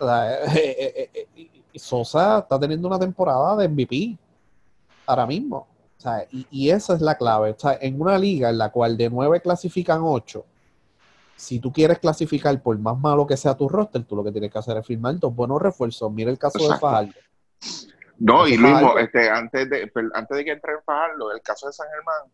Eh, 0.00 1.10
eh, 1.14 1.26
eh, 1.36 1.50
Sosa 1.76 2.40
está 2.40 2.58
teniendo 2.58 2.88
una 2.88 2.98
temporada 2.98 3.56
de 3.56 3.68
MVP 3.68 4.18
ahora 5.06 5.24
mismo. 5.24 5.68
y, 6.50 6.68
esa 6.68 6.94
es 6.94 7.00
la 7.00 7.16
clave. 7.16 7.56
en 7.80 8.00
una 8.00 8.18
liga 8.18 8.50
en 8.50 8.58
la 8.58 8.70
cual 8.70 8.96
de 8.96 9.08
nueve 9.08 9.40
clasifican 9.40 10.00
ocho, 10.02 10.44
si 11.36 11.60
tú 11.60 11.72
quieres 11.72 11.98
clasificar 11.98 12.62
por 12.62 12.78
más 12.78 12.98
malo 12.98 13.26
que 13.26 13.36
sea 13.36 13.56
tu 13.56 13.68
roster, 13.68 14.04
tú 14.04 14.16
lo 14.16 14.24
que 14.24 14.32
tienes 14.32 14.52
que 14.52 14.58
hacer 14.58 14.76
es 14.76 14.86
firmar 14.86 15.18
dos 15.18 15.34
buenos 15.34 15.60
refuerzos. 15.60 16.12
Mira 16.12 16.30
el 16.30 16.38
caso 16.38 16.58
de 16.58 16.78
Fajardo. 16.78 17.12
No, 18.18 18.46
y 18.46 18.56
Luis, 18.56 18.76
este, 18.98 19.28
antes, 19.28 19.68
de, 19.68 19.90
antes 20.14 20.36
de 20.36 20.44
que 20.44 20.52
entre 20.52 20.74
en 20.74 20.82
Fajardo, 20.82 21.32
el 21.32 21.42
caso 21.42 21.66
de 21.66 21.72
San 21.72 21.88
Germán, 21.88 22.32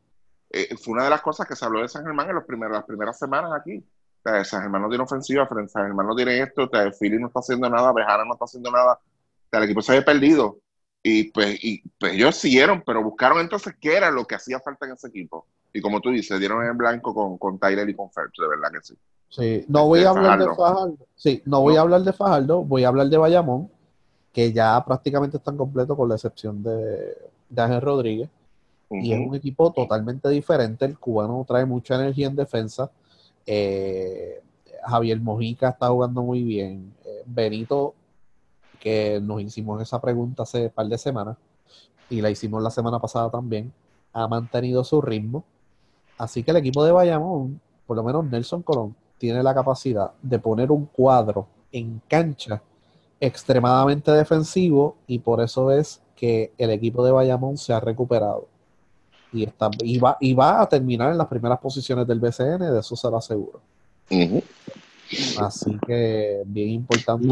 eh, 0.50 0.76
fue 0.76 0.92
una 0.94 1.04
de 1.04 1.10
las 1.10 1.22
cosas 1.22 1.46
que 1.46 1.56
se 1.56 1.64
habló 1.64 1.80
de 1.80 1.88
San 1.88 2.04
Germán 2.04 2.28
en 2.28 2.34
los 2.34 2.44
primeros, 2.44 2.74
las 2.74 2.84
primeras 2.84 3.18
semanas 3.18 3.52
aquí. 3.58 3.84
San 4.22 4.62
Germán 4.62 4.82
no 4.82 4.88
tiene 4.88 5.04
ofensiva, 5.04 5.48
San 5.68 5.86
Germán 5.86 6.06
no 6.06 6.14
tiene 6.14 6.42
esto, 6.42 6.64
o 6.64 6.92
Philly 6.98 7.18
no 7.18 7.28
está 7.28 7.40
haciendo 7.40 7.70
nada, 7.70 7.92
Bejana 7.92 8.24
no 8.24 8.34
está 8.34 8.44
haciendo 8.44 8.70
nada. 8.70 9.00
el 9.52 9.62
equipo 9.62 9.80
se 9.80 9.92
había 9.92 10.04
perdido. 10.04 10.58
Y 11.02 11.24
pues, 11.30 11.62
y 11.64 11.82
pues 11.98 12.14
ellos 12.14 12.36
siguieron, 12.36 12.82
pero 12.84 13.02
buscaron 13.02 13.40
entonces 13.40 13.74
qué 13.80 13.96
era 13.96 14.10
lo 14.10 14.26
que 14.26 14.34
hacía 14.34 14.60
falta 14.60 14.86
en 14.86 14.92
ese 14.92 15.08
equipo. 15.08 15.46
Y 15.72 15.80
como 15.80 16.00
tú 16.00 16.10
dices, 16.10 16.38
dieron 16.38 16.64
en 16.64 16.76
blanco 16.76 17.14
con, 17.14 17.38
con 17.38 17.58
Tyler 17.58 17.88
y 17.88 17.94
con 17.94 18.10
Phelps, 18.10 18.38
de 18.38 18.48
verdad 18.48 18.70
que 18.72 18.82
sí. 18.82 18.94
Sí, 19.28 19.64
no 19.68 19.86
voy 19.86 20.02
a 20.02 20.10
hablar 20.10 20.38
de 20.40 20.46
Fajardo. 20.46 20.96
Sí, 21.14 21.42
no 21.46 21.60
voy 21.60 21.76
a 21.76 21.80
hablar 21.82 22.02
de 22.02 22.12
Fajardo, 22.12 22.64
voy 22.64 22.84
a 22.84 22.88
hablar 22.88 23.08
de 23.08 23.16
Bayamón, 23.16 23.70
que 24.32 24.52
ya 24.52 24.84
prácticamente 24.84 25.36
están 25.36 25.56
completos 25.56 25.96
con 25.96 26.08
la 26.08 26.16
excepción 26.16 26.62
de, 26.62 27.16
de 27.48 27.62
Ángel 27.62 27.80
Rodríguez. 27.80 28.28
Y 28.92 29.12
es 29.12 29.20
un 29.24 29.36
equipo 29.36 29.72
totalmente 29.72 30.28
diferente. 30.30 30.84
El 30.84 30.98
cubano 30.98 31.44
trae 31.46 31.64
mucha 31.64 31.94
energía 31.94 32.26
en 32.26 32.34
defensa. 32.34 32.90
Eh, 33.46 34.42
Javier 34.84 35.20
Mojica 35.20 35.68
está 35.68 35.88
jugando 35.88 36.22
muy 36.22 36.42
bien. 36.42 36.92
Eh, 37.04 37.22
Benito, 37.24 37.94
que 38.80 39.20
nos 39.22 39.40
hicimos 39.40 39.80
esa 39.80 40.00
pregunta 40.00 40.42
hace 40.42 40.64
un 40.64 40.70
par 40.70 40.86
de 40.86 40.98
semanas, 40.98 41.36
y 42.08 42.20
la 42.20 42.30
hicimos 42.30 42.62
la 42.62 42.70
semana 42.70 42.98
pasada 42.98 43.30
también, 43.30 43.72
ha 44.12 44.26
mantenido 44.26 44.82
su 44.82 45.00
ritmo. 45.00 45.44
Así 46.18 46.42
que 46.42 46.50
el 46.50 46.56
equipo 46.56 46.84
de 46.84 46.92
Bayamón, 46.92 47.60
por 47.86 47.96
lo 47.96 48.02
menos 48.02 48.24
Nelson 48.24 48.62
Colón, 48.62 48.96
tiene 49.18 49.42
la 49.42 49.54
capacidad 49.54 50.12
de 50.22 50.38
poner 50.38 50.72
un 50.72 50.86
cuadro 50.86 51.46
en 51.70 52.00
cancha 52.08 52.62
extremadamente 53.20 54.10
defensivo 54.10 54.96
y 55.06 55.18
por 55.18 55.40
eso 55.40 55.70
es 55.70 56.00
que 56.16 56.52
el 56.58 56.70
equipo 56.70 57.04
de 57.04 57.12
Bayamón 57.12 57.58
se 57.58 57.72
ha 57.72 57.80
recuperado 57.80 58.48
y, 59.32 59.44
está, 59.44 59.70
y, 59.82 59.98
va, 59.98 60.16
y 60.20 60.34
va 60.34 60.62
a 60.62 60.68
terminar 60.68 61.12
en 61.12 61.18
las 61.18 61.28
primeras 61.28 61.58
posiciones 61.58 62.06
del 62.06 62.18
BCN, 62.18 62.58
de 62.58 62.80
eso 62.80 62.96
se 62.96 63.10
lo 63.10 63.18
aseguro. 63.18 63.60
Así 65.38 65.78
que 65.86 66.42
bien 66.46 66.70
importante. 66.70 67.26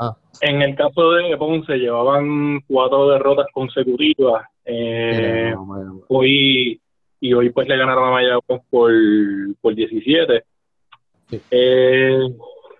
Ah. 0.00 0.16
En 0.40 0.62
el 0.62 0.74
caso 0.74 1.12
de 1.12 1.36
Ponce 1.36 1.76
llevaban 1.76 2.60
cuatro 2.66 3.10
derrotas 3.10 3.46
consecutivas. 3.52 4.46
Eh, 4.64 5.54
hoy 6.08 6.80
y 7.20 7.34
hoy 7.34 7.50
pues 7.50 7.68
le 7.68 7.76
ganaron 7.76 8.08
a 8.08 8.12
Mayagüez 8.12 8.62
por, 8.70 8.90
por 9.60 9.74
17. 9.74 10.42
Eh, 11.50 12.18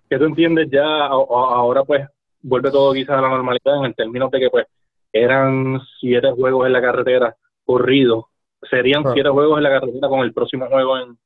que 0.08 0.18
tú 0.18 0.24
entiendes 0.24 0.68
ya, 0.70 1.06
ahora 1.06 1.84
pues 1.84 2.08
vuelve 2.40 2.70
todo 2.70 2.94
quizás 2.94 3.18
a 3.18 3.20
la 3.20 3.28
normalidad 3.28 3.76
en 3.78 3.84
el 3.84 3.94
término 3.94 4.30
de 4.30 4.40
que 4.40 4.48
pues 4.48 4.66
eran 5.12 5.78
siete 6.00 6.30
juegos 6.30 6.66
en 6.66 6.72
la 6.72 6.80
carretera 6.80 7.36
corridos. 7.66 8.24
Serían 8.70 9.04
siete 9.12 9.28
juegos 9.28 9.58
en 9.58 9.64
la 9.64 9.70
carretera 9.70 10.08
con 10.08 10.20
el 10.20 10.32
próximo 10.32 10.68
juego 10.68 10.98
en, 10.98 11.18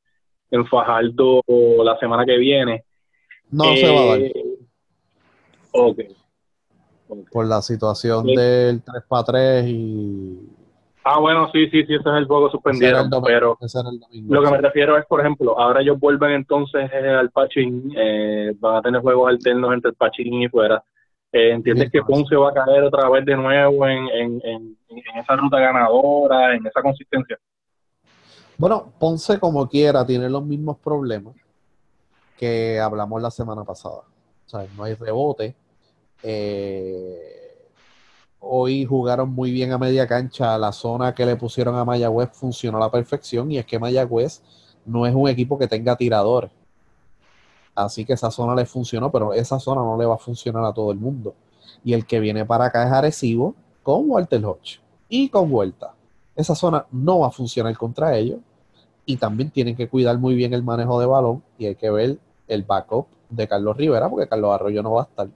en 0.50 0.66
Fajardo 0.66 1.40
la 1.84 1.96
semana 1.98 2.24
que 2.26 2.36
viene. 2.36 2.82
No 3.50 3.76
se 3.76 3.88
va 3.88 4.00
a 4.00 4.06
dar. 4.06 4.20
Okay. 5.76 6.16
Por 7.32 7.46
la 7.46 7.60
situación 7.60 8.26
del 8.26 8.82
3 8.82 9.02
para 9.08 9.24
3 9.24 9.64
y 9.66 10.54
Ah, 11.06 11.18
bueno, 11.20 11.50
sí, 11.52 11.68
sí, 11.68 11.84
sí, 11.84 11.94
ese 11.94 12.08
es 12.08 12.16
el 12.16 12.24
juego 12.26 12.50
suspendido. 12.50 13.06
pero 13.22 13.58
lo 14.26 14.42
que 14.42 14.50
me 14.50 14.58
refiero 14.58 14.96
es, 14.96 15.04
por 15.04 15.20
ejemplo, 15.20 15.58
ahora 15.60 15.82
ellos 15.82 16.00
vuelven 16.00 16.30
entonces 16.30 16.90
eh, 16.90 17.10
al 17.10 17.30
Pachín, 17.30 17.92
eh, 17.94 18.54
van 18.58 18.76
a 18.76 18.82
tener 18.82 19.02
juegos 19.02 19.28
alternos 19.28 19.74
entre 19.74 19.90
el 19.90 19.96
Pachín 19.96 20.42
y 20.42 20.48
fuera. 20.48 20.82
Eh, 21.30 21.50
¿Entiendes 21.50 21.90
que 21.90 22.00
Ponce 22.00 22.34
va 22.36 22.50
a 22.50 22.54
caer 22.54 22.84
otra 22.84 23.10
vez 23.10 23.26
de 23.26 23.36
nuevo 23.36 23.86
en, 23.86 24.08
en, 24.08 24.40
en, 24.44 24.76
esa 25.20 25.36
ruta 25.36 25.58
ganadora, 25.58 26.54
en 26.54 26.66
esa 26.66 26.80
consistencia? 26.80 27.38
Bueno, 28.56 28.90
Ponce 28.98 29.38
como 29.38 29.68
quiera 29.68 30.06
tiene 30.06 30.30
los 30.30 30.44
mismos 30.44 30.78
problemas 30.78 31.34
que 32.38 32.80
hablamos 32.80 33.20
la 33.20 33.30
semana 33.30 33.62
pasada. 33.62 34.04
O 34.46 34.48
sea, 34.48 34.66
no 34.74 34.84
hay 34.84 34.94
rebote. 34.94 35.54
Eh, 36.26 37.68
hoy 38.40 38.86
jugaron 38.86 39.30
muy 39.30 39.52
bien 39.52 39.72
a 39.72 39.78
media 39.78 40.06
cancha. 40.06 40.56
La 40.56 40.72
zona 40.72 41.14
que 41.14 41.26
le 41.26 41.36
pusieron 41.36 41.76
a 41.76 41.84
Mayagüez 41.84 42.30
funcionó 42.32 42.78
a 42.78 42.80
la 42.80 42.90
perfección 42.90 43.52
y 43.52 43.58
es 43.58 43.66
que 43.66 43.78
Mayagüez 43.78 44.42
no 44.86 45.06
es 45.06 45.14
un 45.14 45.28
equipo 45.28 45.58
que 45.58 45.68
tenga 45.68 45.96
tiradores. 45.96 46.50
Así 47.74 48.04
que 48.06 48.14
esa 48.14 48.30
zona 48.30 48.54
le 48.54 48.64
funcionó, 48.64 49.10
pero 49.12 49.34
esa 49.34 49.58
zona 49.60 49.82
no 49.82 49.98
le 49.98 50.06
va 50.06 50.14
a 50.14 50.18
funcionar 50.18 50.64
a 50.64 50.72
todo 50.72 50.90
el 50.92 50.98
mundo. 50.98 51.34
Y 51.84 51.92
el 51.92 52.06
que 52.06 52.20
viene 52.20 52.46
para 52.46 52.66
acá 52.66 52.86
es 52.86 52.92
Arecibo 52.92 53.54
con 53.82 54.08
Walter 54.10 54.44
Hodge 54.44 54.80
y 55.08 55.28
con 55.28 55.50
Vuelta. 55.50 55.94
Esa 56.34 56.54
zona 56.54 56.86
no 56.90 57.20
va 57.20 57.28
a 57.28 57.30
funcionar 57.30 57.76
contra 57.76 58.16
ellos 58.16 58.38
y 59.04 59.18
también 59.18 59.50
tienen 59.50 59.76
que 59.76 59.88
cuidar 59.88 60.18
muy 60.18 60.34
bien 60.34 60.54
el 60.54 60.62
manejo 60.62 60.98
de 60.98 61.06
balón 61.06 61.42
y 61.58 61.66
hay 61.66 61.74
que 61.74 61.90
ver 61.90 62.18
el 62.48 62.62
backup 62.62 63.06
de 63.28 63.46
Carlos 63.46 63.76
Rivera 63.76 64.08
porque 64.08 64.28
Carlos 64.28 64.54
Arroyo 64.54 64.82
no 64.82 64.92
va 64.92 65.02
a 65.02 65.04
estar 65.04 65.28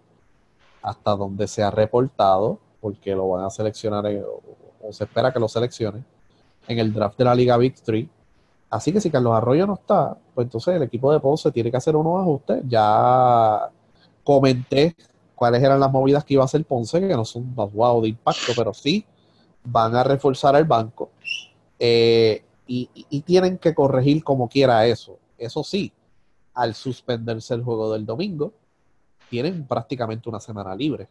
hasta 0.83 1.17
donde 1.17 1.49
se 1.49 1.63
ha 1.63 1.71
reportado 1.71 2.59
porque 2.81 3.15
lo 3.15 3.29
van 3.29 3.45
a 3.45 3.51
seleccionar 3.51 4.07
o, 4.07 4.93
se 4.93 5.05
espera 5.05 5.33
que 5.33 5.41
lo 5.41 5.49
seleccione 5.49 6.05
en 6.67 6.79
el 6.79 6.93
draft 6.93 7.19
de 7.19 7.25
la 7.25 7.35
Liga 7.35 7.57
Victory. 7.57 8.09
Así 8.71 8.93
que 8.93 9.01
si 9.01 9.11
Carlos 9.11 9.35
Arroyo 9.35 9.67
no 9.67 9.75
está, 9.75 10.17
pues 10.35 10.47
entonces 10.47 10.77
el 10.77 10.83
equipo 10.83 11.13
de 11.13 11.21
Ponce 11.21 11.51
tiene 11.51 11.71
que 11.71 11.77
hacer 11.77 11.97
unos 11.97 12.21
ajustes. 12.21 12.63
Ya 12.67 13.71
comenté 14.23 14.95
cuáles 15.35 15.63
eran 15.63 15.81
las 15.81 15.91
movidas 15.91 16.25
que 16.25 16.35
iba 16.35 16.43
a 16.43 16.47
hacer 16.47 16.65
Ponce, 16.65 17.01
que 17.01 17.15
no 17.15 17.25
son 17.25 17.55
más 17.55 17.73
wow 17.73 18.03
de 18.03 18.09
impacto, 18.09 18.53
pero 18.57 18.75
sí 18.75 19.05
van 19.65 19.95
a 19.97 20.05
reforzar 20.05 20.57
el 20.57 20.65
banco. 20.65 21.11
Eh, 21.79 22.43
y, 22.67 23.23
tienen 23.23 23.59
que 23.59 23.75
corregir 23.75 24.23
como 24.23 24.49
quiera 24.49 24.87
eso. 24.87 25.19
Eso 25.39 25.65
sí, 25.65 25.93
al 26.55 26.75
suspenderse 26.75 27.55
el 27.55 27.63
juego 27.63 27.93
del 27.93 28.05
domingo, 28.05 28.53
tienen 29.29 29.67
prácticamente 29.67 30.29
una 30.29 30.41
semana 30.41 30.75
libre 30.75 31.09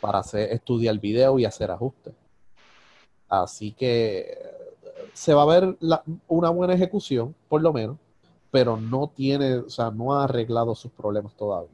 para 0.00 0.18
hacer, 0.18 0.52
estudiar 0.52 0.98
video 0.98 1.38
y 1.38 1.44
hacer 1.44 1.70
ajustes. 1.70 2.14
Así 3.28 3.72
que 3.72 4.18
eh, 4.18 4.36
se 5.12 5.34
va 5.34 5.42
a 5.42 5.46
ver 5.46 5.76
una 6.28 6.50
buena 6.50 6.74
ejecución, 6.74 7.34
por 7.48 7.62
lo 7.62 7.72
menos, 7.72 7.96
pero 8.50 8.76
no 8.76 9.08
tiene, 9.08 9.56
o 9.56 9.70
sea, 9.70 9.90
no 9.90 10.14
ha 10.14 10.24
arreglado 10.24 10.74
sus 10.74 10.92
problemas 10.92 11.34
todavía. 11.34 11.70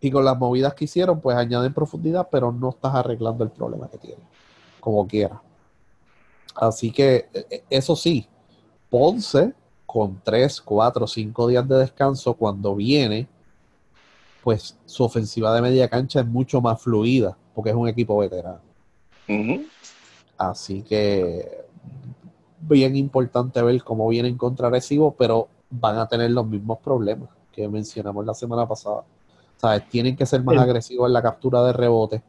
Y 0.00 0.10
con 0.10 0.24
las 0.24 0.36
movidas 0.36 0.74
que 0.74 0.86
hicieron, 0.86 1.20
pues 1.20 1.36
añaden 1.36 1.72
profundidad, 1.72 2.28
pero 2.30 2.50
no 2.50 2.70
estás 2.70 2.94
arreglando 2.94 3.44
el 3.44 3.50
problema 3.50 3.88
que 3.88 3.98
tiene, 3.98 4.22
como 4.80 5.06
quiera. 5.06 5.40
Así 6.56 6.90
que, 6.90 7.28
e, 7.32 7.46
e, 7.50 7.64
eso 7.70 7.94
sí, 7.94 8.26
Ponce, 8.90 9.54
con 9.86 10.20
3, 10.24 10.60
4, 10.60 11.06
5 11.06 11.48
días 11.48 11.68
de 11.68 11.76
descanso, 11.76 12.34
cuando 12.34 12.74
viene, 12.74 13.28
pues 14.42 14.76
su 14.86 15.04
ofensiva 15.04 15.54
de 15.54 15.62
media 15.62 15.88
cancha 15.88 16.20
es 16.20 16.26
mucho 16.26 16.60
más 16.60 16.80
fluida, 16.82 17.36
porque 17.54 17.70
es 17.70 17.76
un 17.76 17.88
equipo 17.88 18.18
veterano. 18.18 18.60
Así 20.36 20.82
que 20.82 21.62
bien 22.60 22.96
importante 22.96 23.62
ver 23.62 23.82
cómo 23.82 24.08
vienen 24.08 24.36
contra 24.36 24.70
Recibo, 24.70 25.14
pero 25.14 25.48
van 25.70 25.98
a 25.98 26.06
tener 26.06 26.30
los 26.30 26.46
mismos 26.46 26.78
problemas 26.78 27.28
que 27.52 27.68
mencionamos 27.68 28.26
la 28.26 28.34
semana 28.34 28.66
pasada. 28.66 29.04
¿Sabes? 29.56 29.88
Tienen 29.88 30.16
que 30.16 30.26
ser 30.26 30.42
más 30.42 30.58
agresivos 30.58 31.06
en 31.06 31.12
la 31.12 31.22
captura 31.22 31.62
de 31.62 31.72
rebote. 31.72 32.22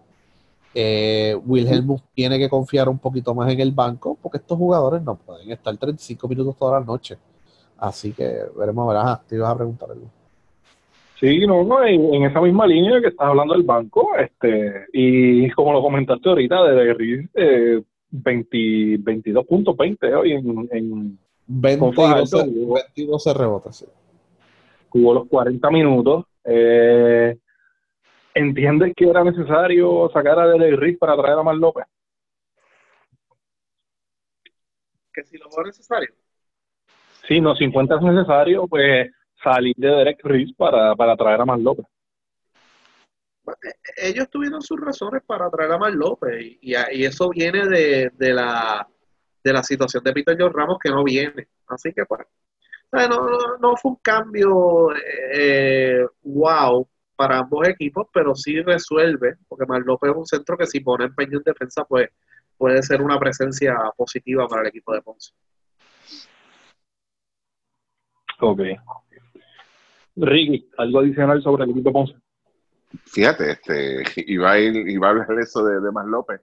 Eh, 0.76 1.40
Wilhelmus 1.45 2.02
tiene 2.14 2.38
que 2.38 2.49
confiar 2.49 2.90
un 2.90 2.98
poquito 2.99 3.34
más 3.34 3.52
en 3.52 3.60
el 3.60 3.72
banco 3.72 4.18
porque 4.22 4.40
estos 4.40 4.57
jugadores 4.57 5.03
no 5.03 5.15
pueden 5.15 5.52
estar 5.52 5.76
35 5.77 6.27
minutos 6.27 6.56
toda 6.57 6.80
la 6.80 6.85
noche. 6.85 7.18
Así 7.77 8.14
que 8.14 8.45
veremos, 8.56 8.88
verás, 8.88 9.26
te 9.27 9.35
ibas 9.35 9.52
a 9.52 9.56
preguntar 9.56 9.91
algo. 9.91 10.23
Sí, 11.24 11.48
no, 11.48 11.64
no 11.64 11.82
en, 11.86 12.26
esa 12.26 12.41
misma 12.41 12.68
línea 12.68 13.00
que 13.00 13.08
estás 13.08 13.30
hablando 13.30 13.54
del 13.54 13.64
banco, 13.64 14.10
este 14.18 14.88
y 14.91 15.50
como 15.52 15.72
lo 15.72 15.82
comentaste 15.82 16.28
ahorita, 16.28 16.64
de 16.64 17.30
eh, 17.34 17.82
22 18.12 19.48
puntos 19.48 19.78
20 19.78 20.16
hoy 20.16 20.34
en, 20.34 20.68
en 20.70 21.20
22, 21.48 22.30
22 22.94 23.38
rebotes. 23.38 23.76
Sí. 23.78 23.86
Jugó 24.90 25.14
los 25.14 25.30
40 25.30 25.72
minutos. 25.72 26.26
Eh, 26.44 27.38
¿Entiendes 28.34 28.91
que 28.94 29.10
era 29.10 29.24
necesario 29.24 30.10
sacar 30.14 30.38
a 30.38 30.48
Derek 30.48 30.78
Riz 30.78 30.98
para 30.98 31.16
traer 31.16 31.40
a 31.40 31.44
Mar 31.44 31.56
López? 31.56 31.86
Que 35.14 35.24
si 35.24 35.38
lo 35.38 35.50
fue 35.50 35.64
necesario. 35.64 36.10
Sí, 37.26 37.40
no, 37.40 37.56
si 37.56 37.64
encuentras 37.64 38.02
necesario, 38.02 38.68
pues 38.68 39.10
salir 39.44 39.76
de 39.78 39.88
Derek 39.88 40.20
Riz 40.24 40.56
para, 40.56 40.95
para 40.95 41.15
traer 41.15 41.41
a 41.41 41.45
Mar 41.45 41.60
López. 41.60 41.86
Eh, 43.48 44.10
ellos 44.10 44.30
tuvieron 44.30 44.61
sus 44.61 44.80
razones 44.80 45.22
para 45.26 45.49
traer 45.49 45.72
a 45.72 45.78
Mar 45.78 45.94
López 45.94 46.57
y, 46.61 46.74
eso 46.74 47.30
viene 47.30 47.68
de, 47.68 48.34
la, 48.34 48.88
de 49.44 49.53
la 49.53 49.64
situación 49.64 50.03
de 50.03 50.14
Peter 50.14 50.38
John 50.40 50.53
Ramos 50.53 50.78
que 50.82 50.90
no 50.90 51.03
viene. 51.03 51.48
Así 51.68 51.91
que 51.94 52.06
pues, 52.06 52.22
no, 52.91 53.57
no, 53.60 53.76
fue 53.76 53.91
un 53.91 53.98
cambio 53.98 54.90
eh, 55.34 56.06
wow 56.24 56.88
para 57.15 57.40
ambos 57.40 57.68
equipos, 57.68 58.07
pero 58.14 58.36
sí 58.36 58.61
resuelve, 58.61 59.38
porque 59.48 59.65
Mar 59.65 59.82
López 59.82 60.11
es 60.11 60.18
un 60.18 60.26
centro 60.26 60.57
que 60.57 60.68
si 60.68 60.80
pone 60.80 61.06
empeño 61.06 61.38
en 61.38 61.44
defensa, 61.44 61.84
pues 61.86 62.10
puede 62.57 62.82
ser 62.82 63.02
una 63.02 63.20
presencia 63.20 63.76
positiva 63.95 64.48
para 64.48 64.61
el 64.61 64.68
equipo 64.70 64.94
de 64.94 65.02
Ponce. 65.02 65.32
Ok. 68.40 68.61
Ricky, 70.15 70.69
¿algo 70.77 70.99
adicional 70.99 71.41
sobre 71.41 71.64
el 71.64 71.72
equipo 71.72 71.90
de 71.90 71.94
Ponce? 71.94 72.14
Fíjate, 73.06 73.52
este, 73.52 74.03
iba 74.27 74.52
a, 74.52 74.60
ir, 74.60 74.88
iba 74.88 75.07
a 75.07 75.10
hablar 75.11 75.40
eso 75.40 75.65
de, 75.65 75.81
de 75.81 75.91
Mar 75.91 76.06
López. 76.06 76.41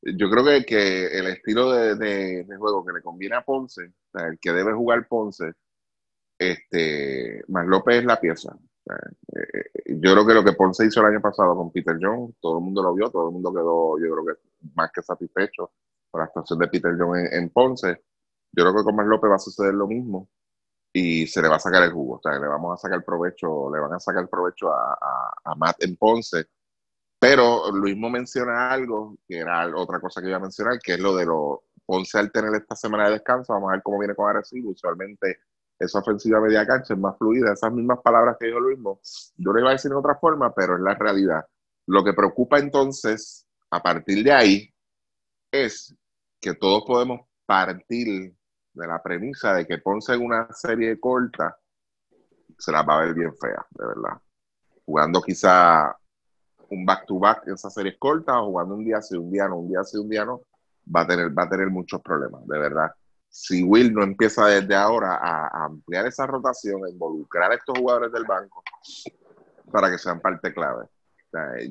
Yo 0.00 0.30
creo 0.30 0.44
que, 0.44 0.64
que 0.64 1.06
el 1.18 1.26
estilo 1.26 1.70
de, 1.72 2.46
juego 2.58 2.84
que 2.84 2.92
le 2.92 3.02
conviene 3.02 3.36
a 3.36 3.44
Ponce, 3.44 3.92
el 4.14 4.38
que 4.40 4.52
debe 4.52 4.72
jugar 4.72 5.06
Ponce, 5.08 5.52
este, 6.38 7.42
Mar 7.48 7.66
López 7.66 7.96
es 7.96 8.04
la 8.04 8.20
pieza. 8.20 8.56
Eh, 8.86 9.96
yo 9.96 10.12
creo 10.12 10.26
que 10.26 10.34
lo 10.34 10.44
que 10.44 10.52
Ponce 10.52 10.86
hizo 10.86 11.00
el 11.00 11.06
año 11.06 11.20
pasado 11.20 11.54
con 11.56 11.72
Peter 11.72 11.96
Jones, 12.00 12.36
todo 12.40 12.58
el 12.58 12.64
mundo 12.64 12.82
lo 12.82 12.94
vio, 12.94 13.10
todo 13.10 13.28
el 13.28 13.32
mundo 13.32 13.52
quedó, 13.52 13.98
yo 13.98 14.12
creo 14.14 14.26
que 14.26 14.42
más 14.74 14.90
que 14.92 15.02
satisfecho 15.02 15.72
por 16.10 16.20
la 16.20 16.26
actuación 16.26 16.58
de 16.58 16.68
Peter 16.68 16.94
Jones 16.98 17.30
en, 17.32 17.44
en 17.44 17.50
Ponce. 17.50 18.02
Yo 18.52 18.62
creo 18.62 18.76
que 18.76 18.84
con 18.84 18.96
Mar 18.96 19.06
López 19.06 19.30
va 19.30 19.36
a 19.36 19.38
suceder 19.38 19.74
lo 19.74 19.86
mismo 19.86 20.28
y 20.96 21.26
se 21.26 21.42
le 21.42 21.48
va 21.48 21.56
a 21.56 21.60
sacar 21.60 21.82
el 21.82 21.92
jugo. 21.92 22.16
O 22.16 22.20
sea, 22.22 22.38
le 22.38 22.46
vamos 22.46 22.72
a 22.72 22.76
sacar 22.76 23.04
provecho, 23.04 23.68
le 23.74 23.80
van 23.80 23.94
a 23.94 24.00
sacar 24.00 24.28
provecho 24.28 24.72
a, 24.72 24.96
a, 25.44 25.54
Matt 25.56 25.82
en 25.82 25.96
Ponce. 25.96 26.46
Pero 27.18 27.72
Luis 27.72 27.96
menciona 27.96 28.70
algo, 28.70 29.16
que 29.26 29.38
era 29.38 29.66
otra 29.76 30.00
cosa 30.00 30.20
que 30.20 30.28
iba 30.28 30.36
a 30.36 30.40
mencionar, 30.40 30.78
que 30.78 30.94
es 30.94 31.00
lo 31.00 31.16
de 31.16 31.26
lo 31.26 31.64
Ponce 31.84 32.18
al 32.18 32.30
tener 32.30 32.54
esta 32.54 32.76
semana 32.76 33.06
de 33.06 33.14
descanso, 33.14 33.52
vamos 33.52 33.70
a 33.70 33.72
ver 33.72 33.82
cómo 33.82 33.98
viene 33.98 34.14
con 34.14 34.30
Arecibo. 34.30 34.70
Usualmente 34.70 35.40
esa 35.80 35.98
ofensiva 35.98 36.40
media 36.40 36.64
cancha 36.64 36.94
es 36.94 37.00
más 37.00 37.18
fluida, 37.18 37.52
esas 37.52 37.72
mismas 37.72 37.98
palabras 38.00 38.36
que 38.38 38.46
dijo 38.46 38.60
Luis 38.60 38.78
yo 39.36 39.52
le 39.52 39.60
iba 39.60 39.70
a 39.70 39.72
decir 39.72 39.90
de 39.90 39.96
otra 39.96 40.14
forma, 40.14 40.54
pero 40.54 40.76
es 40.76 40.80
la 40.80 40.94
realidad. 40.94 41.44
Lo 41.86 42.04
que 42.04 42.12
preocupa 42.12 42.58
entonces, 42.60 43.46
a 43.70 43.82
partir 43.82 44.22
de 44.24 44.32
ahí, 44.32 44.74
es 45.50 45.94
que 46.40 46.54
todos 46.54 46.84
podemos 46.86 47.22
partir 47.46 48.34
de 48.74 48.86
la 48.86 49.02
premisa 49.02 49.54
de 49.54 49.66
que 49.66 49.78
Ponce 49.78 50.14
en 50.14 50.24
una 50.24 50.48
serie 50.52 50.98
corta 50.98 51.56
se 52.58 52.72
la 52.72 52.82
va 52.82 52.98
a 52.98 53.04
ver 53.04 53.14
bien 53.14 53.34
fea, 53.36 53.64
de 53.70 53.86
verdad. 53.86 54.20
Jugando 54.84 55.22
quizá 55.22 55.96
un 56.70 56.84
back-to-back 56.84 57.46
en 57.46 57.54
esas 57.54 57.72
series 57.72 57.96
cortas 57.98 58.36
o 58.36 58.46
jugando 58.46 58.74
un 58.74 58.84
día 58.84 59.00
sí, 59.00 59.16
un 59.16 59.30
día 59.30 59.48
no, 59.48 59.58
un 59.58 59.68
día 59.68 59.82
sí, 59.84 59.96
un 59.96 60.08
día 60.08 60.24
no, 60.24 60.42
va 60.94 61.02
a 61.02 61.06
tener, 61.06 61.36
va 61.36 61.44
a 61.44 61.48
tener 61.48 61.68
muchos 61.70 62.00
problemas, 62.02 62.46
de 62.46 62.58
verdad. 62.58 62.90
Si 63.28 63.62
Will 63.64 63.92
no 63.92 64.02
empieza 64.02 64.46
desde 64.46 64.74
ahora 64.74 65.16
a, 65.16 65.64
ampliar 65.64 66.06
esa 66.06 66.26
rotación, 66.26 66.84
a 66.84 66.90
involucrar 66.90 67.50
a 67.50 67.56
estos 67.56 67.76
jugadores 67.76 68.12
del 68.12 68.24
banco 68.24 68.62
para 69.72 69.90
que 69.90 69.98
sean 69.98 70.20
parte 70.20 70.52
clave. 70.52 70.86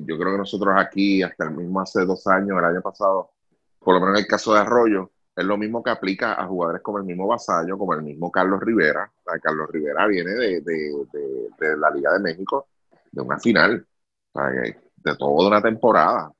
yo 0.00 0.18
creo 0.18 0.32
que 0.32 0.38
nosotros 0.38 0.74
aquí, 0.76 1.22
hasta 1.22 1.44
el 1.44 1.52
mismo 1.52 1.80
hace 1.80 2.04
dos 2.04 2.26
años, 2.26 2.58
el 2.58 2.64
año 2.64 2.82
pasado, 2.82 3.30
por 3.78 3.94
lo 3.94 4.00
menos 4.00 4.18
en 4.18 4.24
el 4.24 4.28
caso 4.28 4.52
de 4.52 4.60
Arroyo, 4.60 5.10
es 5.36 5.44
lo 5.44 5.56
mismo 5.56 5.82
que 5.82 5.90
aplica 5.90 6.40
a 6.40 6.46
jugadores 6.46 6.82
como 6.82 6.98
el 6.98 7.04
mismo 7.04 7.26
Vasallo, 7.26 7.76
como 7.76 7.94
el 7.94 8.02
mismo 8.02 8.30
Carlos 8.30 8.60
Rivera. 8.60 9.10
Carlos 9.42 9.68
Rivera 9.70 10.06
viene 10.06 10.30
de, 10.30 10.60
de, 10.60 11.76
la 11.76 11.90
Liga 11.90 12.12
de 12.12 12.20
México, 12.20 12.68
de 13.10 13.20
una 13.20 13.38
final, 13.38 13.84
de 14.32 15.16
toda 15.16 15.48
una 15.48 15.60
temporada. 15.60 16.32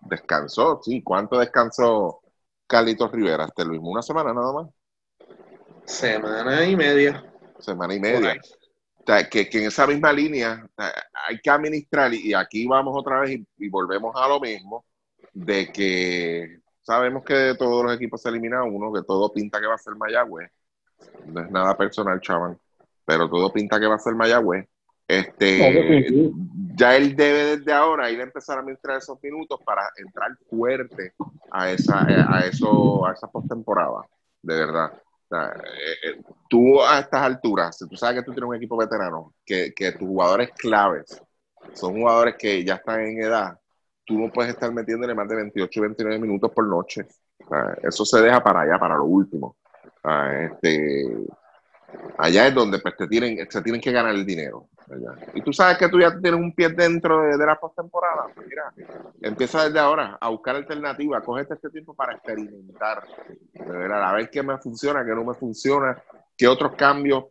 descansó, 0.00 0.80
sí. 0.82 1.02
¿Cuánto 1.02 1.38
descansó 1.38 2.20
Carlitos 2.66 3.12
Rivera? 3.12 3.44
Este 3.44 3.64
lo 3.64 3.72
mismo, 3.72 3.90
una 3.90 4.02
semana 4.02 4.32
nada 4.32 4.52
más. 4.52 4.70
Semana 5.84 6.64
y 6.64 6.74
media. 6.74 7.22
Semana 7.58 7.94
y 7.94 8.00
media. 8.00 8.40
que, 9.30 9.48
en 9.52 9.64
esa 9.64 9.86
misma 9.86 10.14
línea 10.14 10.66
hay 11.28 11.38
que 11.40 11.50
administrar, 11.50 12.14
y 12.14 12.32
aquí 12.32 12.66
vamos 12.66 12.94
otra 12.96 13.20
vez 13.20 13.38
y 13.58 13.68
volvemos 13.68 14.16
a 14.16 14.28
lo 14.28 14.40
mismo, 14.40 14.86
de 15.34 15.70
que 15.70 16.62
sabemos 16.82 17.24
que 17.24 17.34
de 17.34 17.54
todos 17.56 17.84
los 17.84 17.94
equipos 17.94 18.20
se 18.20 18.28
elimina 18.28 18.62
uno, 18.64 18.92
que 18.92 19.02
todo 19.02 19.32
pinta 19.32 19.60
que 19.60 19.66
va 19.66 19.74
a 19.74 19.78
ser 19.78 19.94
Mayagüez. 19.96 20.50
No 21.26 21.40
es 21.40 21.50
nada 21.50 21.76
personal, 21.76 22.20
chaval, 22.20 22.58
pero 23.04 23.28
todo 23.28 23.52
pinta 23.52 23.80
que 23.80 23.86
va 23.86 23.96
a 23.96 23.98
ser 23.98 24.14
Mayagüez. 24.14 24.68
Este, 25.08 26.30
ya 26.74 26.96
él 26.96 27.14
debe 27.14 27.56
desde 27.56 27.72
ahora 27.72 28.10
ir 28.10 28.20
a 28.20 28.22
empezar 28.22 28.56
a 28.56 28.60
administrar 28.60 28.98
esos 28.98 29.22
minutos 29.22 29.60
para 29.64 29.82
entrar 29.96 30.30
fuerte 30.48 31.12
a 31.50 31.70
esa, 31.70 32.06
a 32.06 32.46
eso, 32.46 33.04
a 33.06 33.12
esa 33.12 33.26
postemporada, 33.26 34.06
de 34.42 34.56
verdad. 34.56 34.92
Eh, 35.32 36.08
eh, 36.08 36.22
tú 36.48 36.82
a 36.82 37.00
estas 37.00 37.22
alturas, 37.22 37.76
si 37.76 37.88
tú 37.88 37.96
sabes 37.96 38.20
que 38.20 38.24
tú 38.24 38.32
tienes 38.32 38.48
un 38.48 38.56
equipo 38.56 38.76
veterano, 38.76 39.34
que, 39.44 39.72
que 39.74 39.92
tus 39.92 40.08
jugadores 40.08 40.50
claves 40.52 41.20
son 41.72 41.94
jugadores 41.94 42.36
que 42.38 42.64
ya 42.64 42.74
están 42.74 43.00
en 43.00 43.22
edad, 43.22 43.58
tú 44.12 44.18
no 44.18 44.32
puedes 44.32 44.52
estar 44.52 44.72
metiéndole 44.72 45.14
más 45.14 45.28
de 45.28 45.36
28 45.36 45.78
y 45.78 45.82
29 45.82 46.18
minutos 46.18 46.50
por 46.52 46.66
noche. 46.66 47.06
eso 47.82 48.04
se 48.04 48.20
deja 48.20 48.42
para 48.42 48.60
allá, 48.60 48.78
para 48.78 48.96
lo 48.96 49.04
último. 49.04 49.56
Este, 50.04 51.06
allá 52.18 52.48
es 52.48 52.54
donde 52.54 52.78
pues, 52.78 52.96
te 52.96 53.06
tienen, 53.06 53.50
se 53.50 53.62
tienen 53.62 53.80
que 53.80 53.92
ganar 53.92 54.14
el 54.14 54.26
dinero. 54.26 54.68
Y 55.34 55.40
tú 55.40 55.52
sabes 55.52 55.78
que 55.78 55.88
tú 55.88 55.98
ya 56.00 56.10
tienes 56.10 56.38
un 56.38 56.54
pie 56.54 56.68
dentro 56.68 57.22
de, 57.22 57.46
la 57.46 57.58
postemporada. 57.58 58.26
Pues 58.34 58.46
mira, 58.46 58.72
empieza 59.22 59.64
desde 59.64 59.78
ahora 59.78 60.18
a 60.20 60.28
buscar 60.28 60.56
alternativas. 60.56 61.22
Cógete 61.24 61.54
este 61.54 61.70
tiempo 61.70 61.94
para 61.94 62.14
experimentar. 62.14 63.02
a 63.58 64.12
ver 64.12 64.28
qué 64.30 64.42
me 64.42 64.58
funciona, 64.58 65.04
qué 65.04 65.14
no 65.14 65.24
me 65.24 65.34
funciona, 65.34 66.02
qué 66.36 66.46
otros 66.46 66.74
cambios 66.76 67.24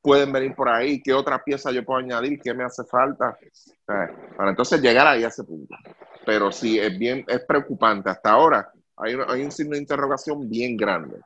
pueden 0.00 0.30
venir 0.30 0.54
por 0.54 0.68
ahí, 0.68 1.02
qué 1.02 1.12
otras 1.12 1.42
piezas 1.42 1.74
yo 1.74 1.84
puedo 1.84 1.98
añadir, 1.98 2.40
qué 2.40 2.54
me 2.54 2.62
hace 2.62 2.84
falta. 2.84 3.36
Para 3.84 4.50
entonces 4.50 4.80
llegar 4.80 5.06
ahí 5.06 5.24
a 5.24 5.28
ese 5.28 5.42
punto 5.42 5.74
pero 6.28 6.52
sí 6.52 6.78
es 6.78 6.98
bien, 6.98 7.24
es 7.26 7.40
preocupante. 7.46 8.10
Hasta 8.10 8.32
ahora 8.32 8.70
hay, 8.98 9.14
hay 9.28 9.42
un 9.42 9.50
signo 9.50 9.72
de 9.72 9.78
interrogación 9.78 10.46
bien 10.46 10.76
grande. 10.76 11.16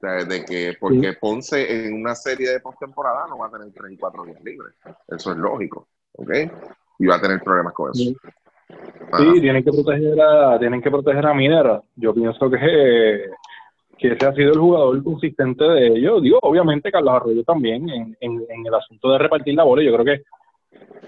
de 0.00 0.44
que 0.44 0.76
porque 0.80 1.12
Ponce 1.12 1.86
en 1.86 1.94
una 1.94 2.16
serie 2.16 2.50
de 2.50 2.58
postemporada 2.58 3.28
no 3.28 3.38
va 3.38 3.46
a 3.46 3.50
tener 3.52 3.72
3 3.72 3.92
y 3.92 3.96
4 3.96 4.24
días 4.24 4.42
libres. 4.42 4.74
Eso 5.06 5.30
es 5.30 5.38
lógico, 5.38 5.86
¿ok? 6.14 6.30
Y 6.98 7.06
va 7.06 7.14
a 7.14 7.20
tener 7.20 7.40
problemas 7.40 7.72
con 7.72 7.92
eso. 7.92 8.02
Sí, 8.02 9.40
tienen 9.40 9.62
que 9.62 9.70
proteger 9.70 10.20
a, 10.20 10.58
tienen 10.58 10.82
que 10.82 10.90
proteger 10.90 11.24
a 11.24 11.34
Minera. 11.34 11.80
Yo 11.94 12.12
pienso 12.12 12.50
que, 12.50 13.30
que 13.96 14.12
ese 14.12 14.26
ha 14.26 14.34
sido 14.34 14.54
el 14.54 14.58
jugador 14.58 15.04
consistente 15.04 15.62
de 15.62 15.86
ellos. 15.86 16.20
Digo, 16.20 16.40
obviamente 16.42 16.90
Carlos 16.90 17.14
Arroyo 17.14 17.44
también 17.44 17.88
en, 17.88 18.16
en, 18.20 18.44
en 18.48 18.66
el 18.66 18.74
asunto 18.74 19.12
de 19.12 19.18
repartir 19.18 19.54
la 19.54 19.62
bola. 19.62 19.84
Yo 19.84 19.92
creo 19.92 20.04
que 20.04 20.24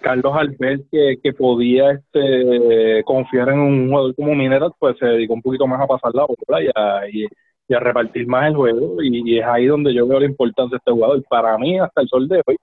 Carlos 0.01 0.33
al 0.37 0.51
ver 0.59 0.81
que, 0.91 1.19
que 1.23 1.33
podía 1.33 1.93
este, 1.93 3.03
confiar 3.05 3.51
en 3.51 3.59
un 3.59 3.89
jugador 3.89 4.15
como 4.15 4.35
Mineral, 4.35 4.73
pues 4.79 4.97
se 4.99 5.07
dedicó 5.07 5.35
un 5.35 5.43
poquito 5.43 5.67
más 5.67 5.81
a 5.81 5.87
pasar 5.87 6.15
la 6.15 6.27
bola 6.27 6.63
y 6.63 6.69
a, 6.75 7.09
y, 7.09 7.27
y 7.69 7.75
a 7.75 7.81
repartir 7.81 8.27
más 8.27 8.49
el 8.49 8.57
juego. 8.57 9.03
Y, 9.03 9.23
y 9.25 9.39
es 9.39 9.47
ahí 9.47 9.67
donde 9.67 9.95
yo 9.95 10.07
veo 10.07 10.21
la 10.21 10.27
importancia 10.27 10.75
de 10.75 10.79
este 10.79 10.93
jugador. 10.93 11.23
Para 11.29 11.57
mí, 11.59 11.79
hasta 11.79 12.03
el 12.03 12.09
sol 12.09 12.29
de 12.29 12.43
hoy, 12.47 12.57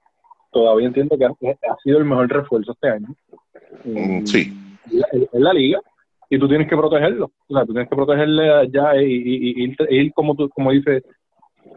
todavía 0.51 0.87
entiendo 0.87 1.17
que 1.17 1.25
ha, 1.25 1.29
ha 1.29 1.77
sido 1.83 1.99
el 1.99 2.05
mejor 2.05 2.29
refuerzo 2.29 2.71
este 2.71 2.89
año. 2.89 3.07
Mm, 3.83 4.25
sí. 4.25 4.53
En, 5.11 5.43
la 5.43 5.53
liga. 5.53 5.79
Y 6.29 6.37
tú 6.37 6.47
tienes 6.47 6.67
que 6.67 6.75
protegerlo. 6.75 7.31
O 7.47 7.53
sea, 7.53 7.65
tú 7.65 7.73
tienes 7.73 7.89
que 7.89 7.95
protegerle 7.95 8.69
ya 8.69 9.01
y, 9.01 9.53
y 9.55 9.75
ir 9.89 10.13
como 10.13 10.35
tú, 10.35 10.49
como 10.49 10.71
dice 10.71 11.03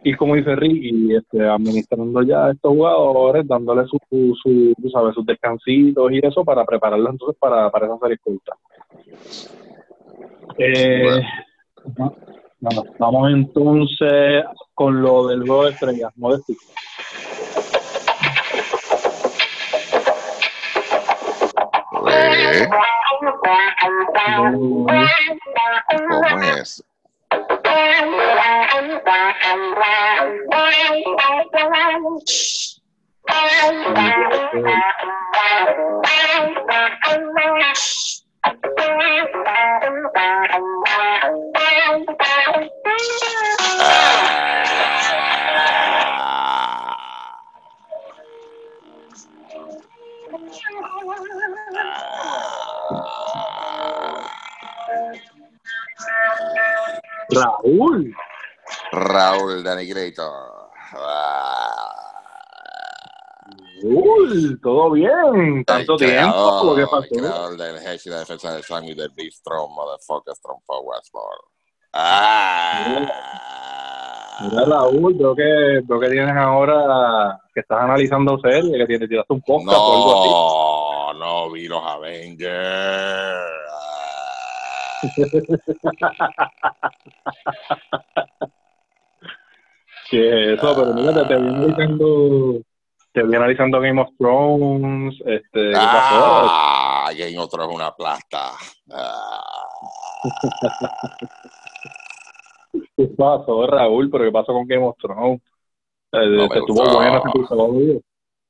y 0.03 0.15
como 0.15 0.35
dice 0.35 0.57
Rick, 0.57 0.83
y 0.83 1.15
este, 1.15 1.47
administrando 1.47 2.23
ya 2.23 2.47
a 2.47 2.53
estos 2.53 2.73
jugadores, 2.73 3.47
dándole 3.47 3.87
su, 3.87 3.99
su, 4.11 4.75
tú 4.81 4.91
sabes, 4.91 5.15
sus 5.15 5.27
descansitos 5.27 6.11
y 6.13 6.21
eso 6.25 6.45
para 6.45 6.65
prepararlos 6.65 7.13
entonces 7.13 7.37
para, 7.39 7.71
para 7.71 7.87
esa 7.87 7.99
serie 7.99 8.19
corta. 8.19 8.53
Eh, 10.59 11.23
no, 11.97 12.15
no, 12.61 12.85
vamos 12.99 13.31
entonces 13.33 14.45
con 14.75 15.03
lo 15.03 15.29
del 15.29 15.47
juego 15.47 15.65
de 15.65 15.71
estrellas, 15.71 16.13
Modesti. 16.17 16.57
Pues, 22.01 22.69
¿Cómo 26.31 26.43
es? 26.59 26.85
Raúl. 57.33 58.15
Raúl 58.93 59.63
Negrito. 59.63 60.23
Ah. 60.95 61.77
Raúl, 63.83 64.61
todo 64.63 64.91
bien. 64.91 65.65
Tanto 65.65 65.95
El 65.95 65.99
tiempo. 65.99 66.63
¿Lo 66.65 66.75
que 66.75 66.83
creador, 66.83 66.91
pasó? 66.91 67.09
creador 67.15 67.57
del 67.57 67.77
Hedge 67.77 68.07
y 68.07 68.11
la 68.11 68.19
defensa 68.21 68.53
del 68.53 68.63
Sammy 68.63 68.95
del 68.95 69.11
Big 69.17 69.33
Strong, 69.33 69.71
motherfucker, 69.73 70.35
Strong 70.35 70.61
for 70.67 70.81
Westball. 70.85 71.39
Ah. 71.93 73.07
Mira, 74.41 74.65
Raúl, 74.65 75.15
veo 75.15 75.35
que, 75.35 75.81
veo 75.85 76.01
que 76.01 76.09
tienes 76.09 76.35
ahora 76.37 77.39
que 77.55 77.61
estás 77.61 77.81
analizando 77.83 78.39
series, 78.39 78.73
que 78.73 78.87
tienes, 78.87 79.09
tiraste 79.09 79.33
un 79.35 79.43
podcast 79.43 79.79
o 79.79 79.95
algo 79.95 80.21
así. 80.21 80.31
No, 81.19 81.47
no 81.47 81.51
vi 81.51 81.69
los 81.69 81.83
Avengers. 81.85 82.55
Ah. 83.73 85.03
Que 90.11 90.55
eso, 90.55 90.75
pero 90.75 90.93
mira, 90.93 91.29
te, 91.29 91.37
vi 91.37 91.49
analizando, 91.49 92.61
te 93.13 93.23
vi 93.23 93.37
analizando 93.37 93.81
Game 93.81 94.01
of 94.01 94.09
Thrones, 94.19 95.15
este, 95.25 95.69
¿qué 95.69 95.73
pasó? 95.73 96.49
Ah, 96.51 97.11
Game 97.17 97.39
of 97.39 97.49
Thrones 97.49 97.71
es 97.71 97.77
una 97.77 97.95
plasta. 97.95 98.51
Ah. 98.91 99.41
¿Qué 102.97 103.07
pasó, 103.17 103.67
Raúl? 103.69 104.11
¿Pero 104.11 104.25
qué 104.25 104.33
pasó 104.33 104.53
con 104.53 104.67
Game 104.67 104.85
of 104.85 104.97
Thrones? 105.01 105.41
Eh, 106.13 106.27
No 106.27 106.45
estuvo 106.45 106.93
bueno 106.93 107.19
ese 107.19 107.29
episodio. 107.29 108.01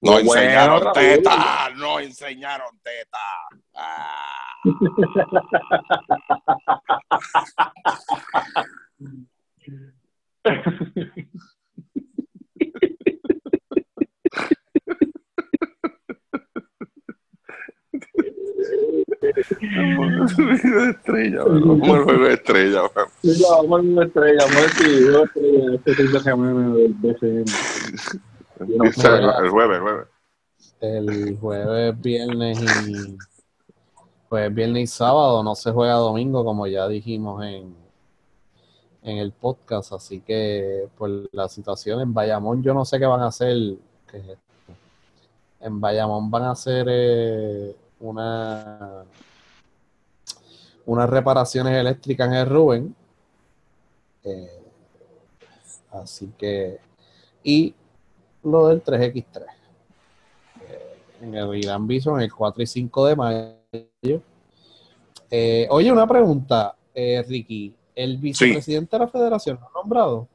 No 0.01 0.19
enseñaron 0.19 0.93
teta, 0.95 1.69
no 1.77 2.01
enseñaron 2.01 2.81
teta. 2.83 3.19
Ah. 3.75 4.65
estrella, 20.91 21.45
como 21.45 21.97
el 21.97 22.03
juego 22.05 22.25
de 22.25 22.35
estrella. 22.35 22.83
Sí, 23.23 23.43
la 23.43 23.57
vamos 23.57 23.81
a 23.81 23.83
una 23.83 24.05
estrella, 24.05 24.45
vamos 24.45 24.57
a 24.57 24.63
decir, 24.63 25.09
una 25.11 25.23
estrella, 25.25 25.75
este 25.75 25.95
fin 25.95 26.13
de 26.13 26.21
semana 26.21 26.75
del 26.75 26.95
BCN. 26.95 27.45
El, 28.61 28.93
jueves, 28.93 29.37
el 29.43 29.51
jueves. 29.51 30.07
El 30.81 31.39
jueves, 31.39 32.01
viernes 32.01 32.59
y 32.61 33.17
pues 34.29 34.55
viernes 34.55 34.83
y 34.85 34.87
sábado 34.87 35.43
no 35.43 35.57
se 35.57 35.73
juega 35.73 35.95
domingo 35.95 36.45
como 36.45 36.67
ya 36.69 36.87
dijimos 36.87 37.45
en, 37.45 37.75
en 39.03 39.19
el 39.19 39.33
podcast, 39.33 39.93
así 39.93 40.21
que 40.21 40.89
por 40.97 41.11
la 41.33 41.49
situación 41.49 42.01
en 42.01 42.15
Bayamón 42.15 42.63
yo 42.63 42.73
no 42.73 42.85
sé 42.85 42.99
qué 42.99 43.07
van 43.07 43.23
a 43.23 43.27
hacer. 43.27 43.57
¿qué 44.09 44.19
es 44.19 44.25
esto? 44.29 44.41
En 45.61 45.81
Bayamón 45.81 46.31
van 46.31 46.45
a 46.45 46.51
hacer 46.53 46.87
eh, 46.89 47.75
una 48.01 49.05
unas 50.87 51.11
reparaciones 51.11 51.75
eléctricas 51.75 52.29
en 52.29 52.35
el 52.35 52.47
Rubén. 52.47 52.95
Eh, 54.25 54.63
así 55.93 56.33
que 56.37 56.79
y 57.43 57.75
lo 58.43 58.69
del 58.69 58.83
3X3 58.83 59.61
en 61.21 61.35
el 61.35 61.55
Irán 61.57 61.87
Bison 61.87 62.21
el 62.21 62.33
4 62.33 62.63
y 62.63 62.67
5 62.67 63.07
de 63.07 63.17
mayo. 63.17 64.23
Eh, 65.31 65.67
oye, 65.71 65.93
una 65.93 66.07
pregunta, 66.07 66.75
eh, 66.95 67.25
Ricky. 67.27 67.75
¿El 67.95 68.19
vicepresidente 68.19 68.97
de 68.97 69.05
la 69.05 69.09
federación 69.09 69.59
lo 69.61 69.67
ha 69.67 69.71
nombrado? 69.75 70.29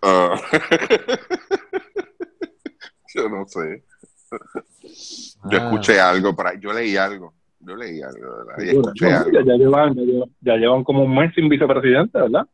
Ah. 0.00 0.40
Yo 3.14 3.28
no 3.28 3.46
sé. 3.46 3.84
Yo 5.50 5.58
Ah, 5.58 5.64
escuché 5.64 6.00
algo, 6.00 6.34
por 6.34 6.46
ahí. 6.46 6.58
yo 6.60 6.72
leí 6.72 6.96
algo. 6.96 7.34
Yo 7.60 7.76
leí 7.76 8.00
algo, 8.02 8.36
¿verdad? 8.44 8.62
Y 8.62 8.66
Seguro. 8.68 8.88
escuché 8.88 9.10
No, 9.10 9.16
algo. 9.18 9.30
ya, 9.32 9.40
ya 9.44 9.54
llevan, 9.54 9.94
ya, 9.94 10.02
llevan, 10.02 10.30
ya 10.40 10.56
llevan 10.56 10.84
como 10.84 11.04
un 11.04 11.14
mes 11.14 11.32
sin 11.34 11.48
vicepresidente, 11.48 12.18
¿verdad? 12.20 12.46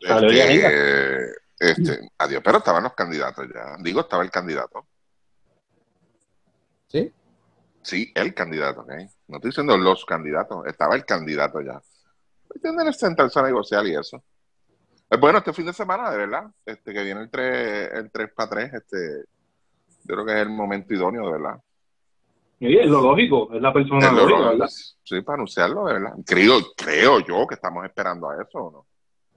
Este, 0.00 1.32
este, 1.58 2.10
adiós, 2.18 2.42
pero 2.44 2.58
estaban 2.58 2.82
los 2.82 2.94
candidatos 2.94 3.46
ya. 3.54 3.76
Digo, 3.82 4.00
estaba 4.00 4.22
el 4.22 4.30
candidato. 4.30 4.86
¿Sí? 6.88 7.12
Sí, 7.82 8.10
el 8.14 8.34
candidato, 8.34 8.80
¿ok? 8.80 8.92
No 9.28 9.36
estoy 9.36 9.50
diciendo 9.50 9.76
los 9.76 10.04
candidatos, 10.04 10.66
estaba 10.66 10.94
el 10.96 11.04
candidato 11.04 11.60
ya. 11.60 11.80
Tienen 12.60 12.86
que 12.86 12.92
sentarse 12.92 13.38
a 13.38 13.42
negociar 13.44 13.86
y 13.86 13.94
eso. 13.94 14.22
Es 15.08 15.20
bueno 15.20 15.38
este 15.38 15.52
fin 15.52 15.66
de 15.66 15.72
semana, 15.72 16.10
de 16.10 16.16
verdad. 16.18 16.44
Este, 16.64 16.92
que 16.92 17.02
viene 17.04 17.22
el 17.22 17.30
3, 17.30 17.90
el 17.94 18.10
3 18.10 18.30
para 18.34 18.50
3, 18.50 18.74
este, 18.74 19.24
yo 20.04 20.14
creo 20.14 20.24
que 20.26 20.32
es 20.32 20.38
el 20.42 20.50
momento 20.50 20.92
idóneo, 20.94 21.26
de 21.26 21.32
verdad. 21.32 21.60
Sí, 22.58 22.76
es 22.76 22.86
lo 22.88 23.00
lógico, 23.00 23.48
es 23.54 23.62
la 23.62 23.72
persona 23.72 24.06
Es 24.06 24.12
lo- 24.12 24.28
lógica, 24.28 24.50
¿verdad? 24.50 24.68
sí, 25.02 25.20
para 25.22 25.34
anunciarlo, 25.36 25.86
de 25.86 25.92
verdad. 25.94 26.14
Creo, 26.26 26.58
creo 26.76 27.20
yo 27.20 27.46
que 27.46 27.54
estamos 27.54 27.84
esperando 27.84 28.28
a 28.30 28.34
eso, 28.42 28.58
¿o 28.58 28.70
no? 28.70 28.86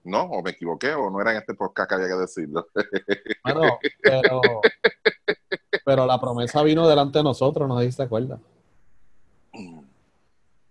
¿No? 0.04 0.22
¿O 0.24 0.42
me 0.42 0.50
equivoqué? 0.50 0.92
¿O 0.92 1.08
no 1.10 1.18
era 1.22 1.30
en 1.32 1.38
este 1.38 1.54
podcast 1.54 1.88
que 1.88 1.94
había 1.94 2.08
que 2.08 2.14
decirlo? 2.14 2.66
Bueno, 3.42 3.78
pero, 4.02 4.40
pero 5.84 6.04
la 6.06 6.20
promesa 6.20 6.62
vino 6.62 6.86
delante 6.86 7.18
de 7.18 7.24
nosotros, 7.24 7.66
no 7.66 7.80
sé 7.80 7.90
si 7.90 7.96
te 7.96 8.02
acuerdas. 8.02 8.38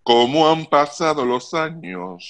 ¿Cómo 0.04 0.48
han 0.50 0.66
pasado 0.66 1.26
los 1.26 1.54
años? 1.54 2.24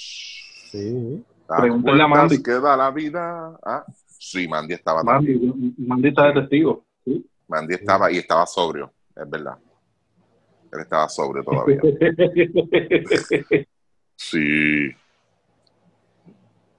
Sí. 0.71 1.23
Pregúntale 1.47 2.03
a 2.03 2.07
Mandy. 2.07 2.41
que 2.41 2.51
da 2.51 2.77
la 2.77 2.91
vida. 2.91 3.59
Ah, 3.63 3.83
sí, 4.07 4.47
Mandy 4.47 4.75
estaba 4.75 5.03
Mandy, 5.03 5.73
Mandy 5.77 6.07
está 6.09 6.27
de 6.27 6.33
testigo. 6.41 6.83
Mandy 7.47 7.75
estaba 7.75 8.11
y 8.11 8.17
estaba 8.17 8.45
sobrio, 8.45 8.91
es 9.15 9.29
verdad. 9.29 9.57
Él 10.71 10.79
estaba 10.81 11.07
sobrio 11.09 11.43
todavía. 11.43 11.79
Sí. 14.15 14.89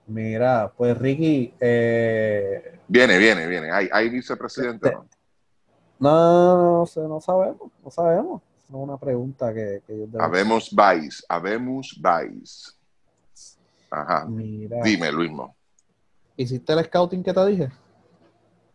Mira, 0.07 0.73
pues 0.77 0.97
Ricky, 0.97 1.53
eh, 1.61 2.79
Viene, 2.87 3.19
viene, 3.19 3.47
viene. 3.47 3.71
¿Hay, 3.73 3.89
hay 3.93 4.09
vicepresidente? 4.09 4.89
o 4.89 4.93
no? 4.93 5.09
no, 5.99 6.79
no 6.81 6.87
sé, 6.87 7.01
no 7.01 7.21
sabemos, 7.21 7.73
no 7.83 7.91
sabemos. 7.91 8.43
Es 8.69 8.71
una 8.71 8.97
pregunta 8.99 9.53
que, 9.53 9.83
que 9.87 9.99
yo 9.99 10.07
debo- 10.07 10.23
Habemos 10.23 10.71
Vice, 10.75 11.23
habemos 11.29 12.01
Vice. 12.01 12.73
Ajá. 13.91 14.27
Mira, 14.27 14.83
Dime, 14.83 15.11
Luismo. 15.13 15.57
¿hiciste 16.37 16.73
el 16.73 16.85
scouting 16.85 17.23
que 17.23 17.33
te 17.33 17.47
dije? 17.47 17.69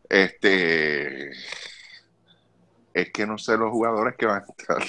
Este. 0.08 1.32
Es 2.94 3.12
que 3.12 3.26
no 3.26 3.38
sé 3.38 3.56
los 3.58 3.72
jugadores 3.72 4.16
que 4.18 4.26
van 4.26 4.44
a 4.44 4.46
estar. 4.46 4.84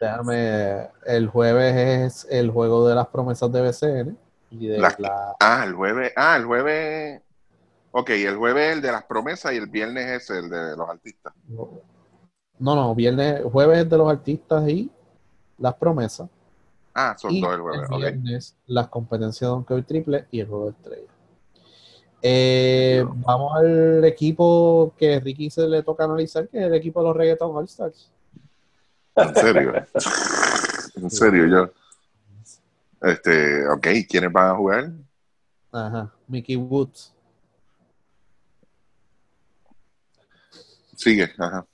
Déjame, 0.00 0.88
el 1.06 1.28
jueves 1.28 1.74
es 1.76 2.26
el 2.30 2.50
juego 2.50 2.86
de 2.88 2.94
las 2.94 3.06
promesas 3.08 3.50
de 3.50 3.60
BCN 3.62 4.16
y 4.50 4.66
de 4.68 4.78
La- 4.78 4.94
la, 4.98 5.36
Ah, 5.40 5.64
el 5.66 5.74
jueves. 5.74 6.12
Ah, 6.16 6.36
el 6.36 6.44
jueves. 6.44 7.22
Ok, 7.92 8.10
el 8.10 8.36
jueves 8.36 8.68
es 8.70 8.76
el 8.76 8.82
de 8.82 8.92
las 8.92 9.04
promesas 9.04 9.52
y 9.54 9.56
el 9.56 9.66
viernes 9.68 10.06
es 10.22 10.30
el 10.30 10.50
de 10.50 10.76
los 10.76 10.88
artistas. 10.88 11.32
no, 11.48 12.74
no, 12.74 12.94
viernes, 12.94 13.42
jueves 13.50 13.78
es 13.80 13.90
de 13.90 13.96
los 13.96 14.10
artistas 14.10 14.68
y 14.68 14.90
las 15.58 15.74
promesas. 15.74 16.28
Ah, 16.94 17.16
son 17.18 17.32
y 17.32 17.40
dos 17.40 17.54
el 17.54 17.60
jueves. 17.62 17.88
el 17.88 17.94
Ok. 17.94 18.00
viernes 18.02 18.56
las 18.66 18.88
competencias 18.88 19.40
de 19.40 19.46
Donkey 19.46 19.82
Triple 19.82 20.26
y 20.30 20.40
el 20.40 20.48
juego 20.48 20.64
de 20.66 20.70
estrella. 20.72 21.12
Eh, 22.22 23.04
vamos 23.06 23.56
al 23.56 24.04
equipo 24.04 24.94
que 24.96 25.20
Ricky 25.20 25.50
se 25.50 25.68
le 25.68 25.82
toca 25.82 26.04
analizar, 26.04 26.48
que 26.48 26.58
es 26.58 26.64
el 26.64 26.74
equipo 26.74 27.00
de 27.00 27.08
los 27.08 27.16
Reggaeton 27.16 27.56
All 27.56 27.64
Stars. 27.64 28.10
En 29.14 29.34
serio. 29.34 29.74
en 30.96 31.10
serio, 31.10 31.46
yo. 31.46 31.70
Este, 33.02 33.68
ok, 33.68 33.86
¿quiénes 34.08 34.32
van 34.32 34.50
a 34.50 34.56
jugar? 34.56 34.92
Ajá, 35.70 36.12
Mickey 36.26 36.56
Woods, 36.56 37.14
Sigue, 40.96 41.30
ajá. 41.38 41.66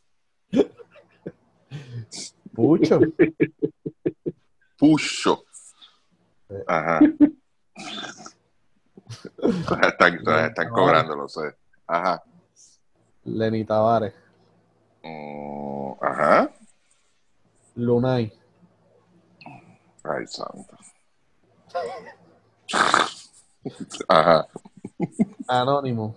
Pucho, 2.53 3.01
Pucho. 4.77 5.45
Ajá. 6.67 7.01
Están, 9.83 10.21
están 10.47 10.71
cobrando, 10.71 11.15
lo 11.17 11.29
sé. 11.29 11.55
Ajá. 11.87 12.23
Lenny 13.25 13.65
Tavares, 13.65 14.15
Mm, 15.05 15.93
ajá. 16.01 16.51
Lunay, 17.75 18.33
Ay, 20.05 20.27
santo. 20.27 20.77
Ajá. 24.09 24.47
Anónimo, 25.49 26.15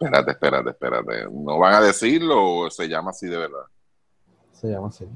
Espérate, 0.00 0.30
espérate, 0.30 0.70
espérate. 0.70 1.26
¿No 1.30 1.58
van 1.58 1.74
a 1.74 1.80
decirlo 1.80 2.60
o 2.60 2.70
se 2.70 2.88
llama 2.88 3.10
así 3.10 3.26
de 3.26 3.36
verdad? 3.36 3.64
se 4.52 4.68
llama 4.68 4.88
así. 4.88 5.08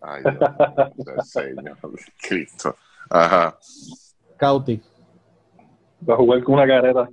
Ay, 0.00 0.22
Dios 0.22 0.34
mío, 1.06 1.22
Señor 1.24 1.78
Cristo. 2.20 2.76
Ajá. 3.10 3.56
Cauti, 4.36 4.82
Va 6.08 6.14
a 6.14 6.16
jugar 6.16 6.42
con 6.44 6.54
una 6.54 6.66
careta. 6.66 7.08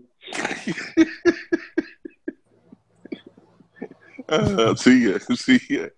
Sigue, 4.77 5.19
sigue. 5.19 5.93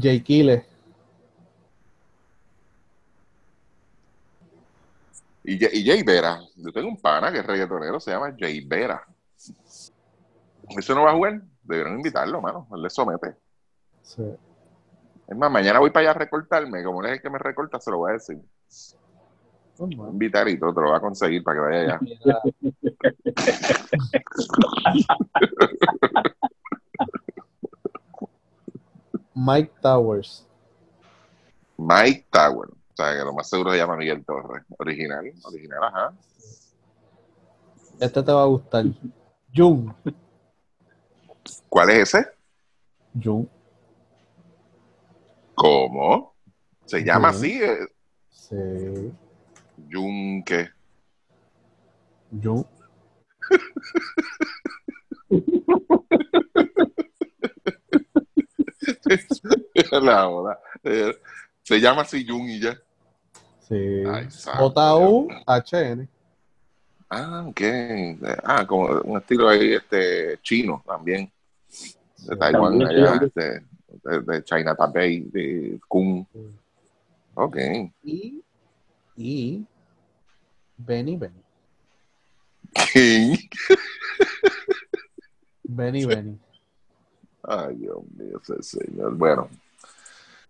Jay 0.00 0.20
Kile, 0.20 0.64
Y, 5.44 5.58
Jay- 5.58 5.70
y 5.80 5.86
Jay 5.86 6.02
Vera. 6.02 6.40
Yo 6.56 6.72
tengo 6.72 6.88
un 6.88 7.00
pana 7.00 7.30
que 7.30 7.38
es 7.38 7.46
reggaetonero, 7.46 8.00
se 8.00 8.10
llama 8.10 8.34
Jay 8.36 8.66
Vera. 8.66 9.06
¿Eso 10.76 10.94
no 10.94 11.04
va 11.04 11.12
a 11.12 11.14
jugar? 11.14 11.40
Deberían 11.62 11.96
invitarlo, 11.96 12.40
mano. 12.40 12.66
Él 12.74 12.82
le 12.82 12.90
somete. 12.90 13.36
sí. 14.02 14.22
Es 15.28 15.36
más, 15.36 15.50
mañana 15.50 15.80
voy 15.80 15.90
para 15.90 16.02
allá 16.02 16.10
a 16.12 16.18
recortarme. 16.20 16.84
Como 16.84 17.00
él 17.00 17.06
es 17.06 17.12
el 17.14 17.22
que 17.22 17.30
me 17.30 17.38
recorta, 17.38 17.80
se 17.80 17.90
lo 17.90 17.98
voy 17.98 18.10
a 18.10 18.14
decir. 18.14 18.38
Y 19.78 20.58
todo, 20.58 20.74
te 20.74 20.80
lo 20.80 20.90
va 20.90 20.96
a 20.96 21.00
conseguir 21.00 21.42
para 21.42 21.56
que 21.56 21.60
vaya 21.60 21.80
allá. 21.82 22.00
Mike 29.34 29.72
Towers, 29.82 30.46
Mike 31.76 32.26
Tower. 32.30 32.68
O 32.70 32.96
sea, 32.96 33.12
que 33.12 33.18
lo 33.24 33.34
más 33.34 33.48
seguro 33.48 33.72
se 33.72 33.76
llama 33.76 33.96
Miguel 33.96 34.24
Torres. 34.24 34.64
Original, 34.78 35.30
original, 35.44 35.84
ajá. 35.84 36.12
este 38.00 38.22
te 38.22 38.32
va 38.32 38.42
a 38.42 38.46
gustar. 38.46 38.84
Jun, 39.54 39.94
¿Cuál 41.68 41.90
es 41.90 42.14
ese? 42.14 42.26
Jun, 43.22 43.48
¿Cómo? 45.54 46.34
Se 46.86 47.02
llama 47.04 47.28
Jun. 47.32 47.36
así. 47.36 47.60
eh, 47.62 49.12
sí, 49.86 49.92
Yunque. 49.92 50.70
Jun. 52.42 52.66
La 60.02 60.28
hora. 60.28 60.58
Eh, 60.82 61.16
se 61.62 61.80
llama 61.80 62.02
así 62.02 62.26
Jun 62.26 62.48
y 62.48 62.60
ya. 62.60 62.76
Sí. 63.68 64.02
J-U-H-N. 64.44 66.08
Ah, 67.08 67.44
ok. 67.46 67.60
Ah, 68.44 68.66
como 68.66 69.00
un 69.02 69.18
estilo 69.18 69.48
ahí 69.48 69.74
este 69.74 70.38
chino 70.42 70.82
también. 70.86 71.30
De 72.18 72.36
Taiwán 72.36 72.78
También, 72.78 73.04
allá, 73.04 73.20
este, 73.24 73.62
de, 74.02 74.20
de 74.20 74.44
China 74.44 74.74
Taipei, 74.74 75.20
de 75.20 75.80
Kung. 75.86 76.24
Ok. 77.34 77.56
Y, 78.02 78.42
y 79.16 79.64
Benny 80.76 81.16
Benny. 81.16 81.42
¿Quién? 82.92 83.36
Benny 85.62 86.04
Benny. 86.04 86.38
Ay, 87.42 87.76
Dios 87.76 87.98
mío, 88.16 88.40
ese 88.42 88.62
señor. 88.62 89.14
Bueno, 89.16 89.48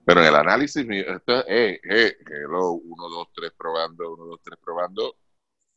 pero 0.04 0.20
en 0.20 0.26
el 0.28 0.34
análisis, 0.36 0.86
mío, 0.86 1.04
esto 1.16 1.38
es, 1.38 1.44
eh, 1.48 1.80
eh, 1.82 2.16
hello, 2.30 2.72
1, 2.72 3.08
2, 3.08 3.28
3 3.34 3.52
probando, 3.56 4.12
1, 4.14 4.24
2, 4.24 4.40
3 4.42 4.58
probando. 4.64 5.16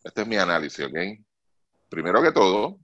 Este 0.03 0.21
es 0.21 0.27
mi 0.27 0.37
análisis, 0.37 0.85
¿ok? 0.85 0.97
Primero 1.89 2.21
que 2.21 2.31
todo, 2.31 2.77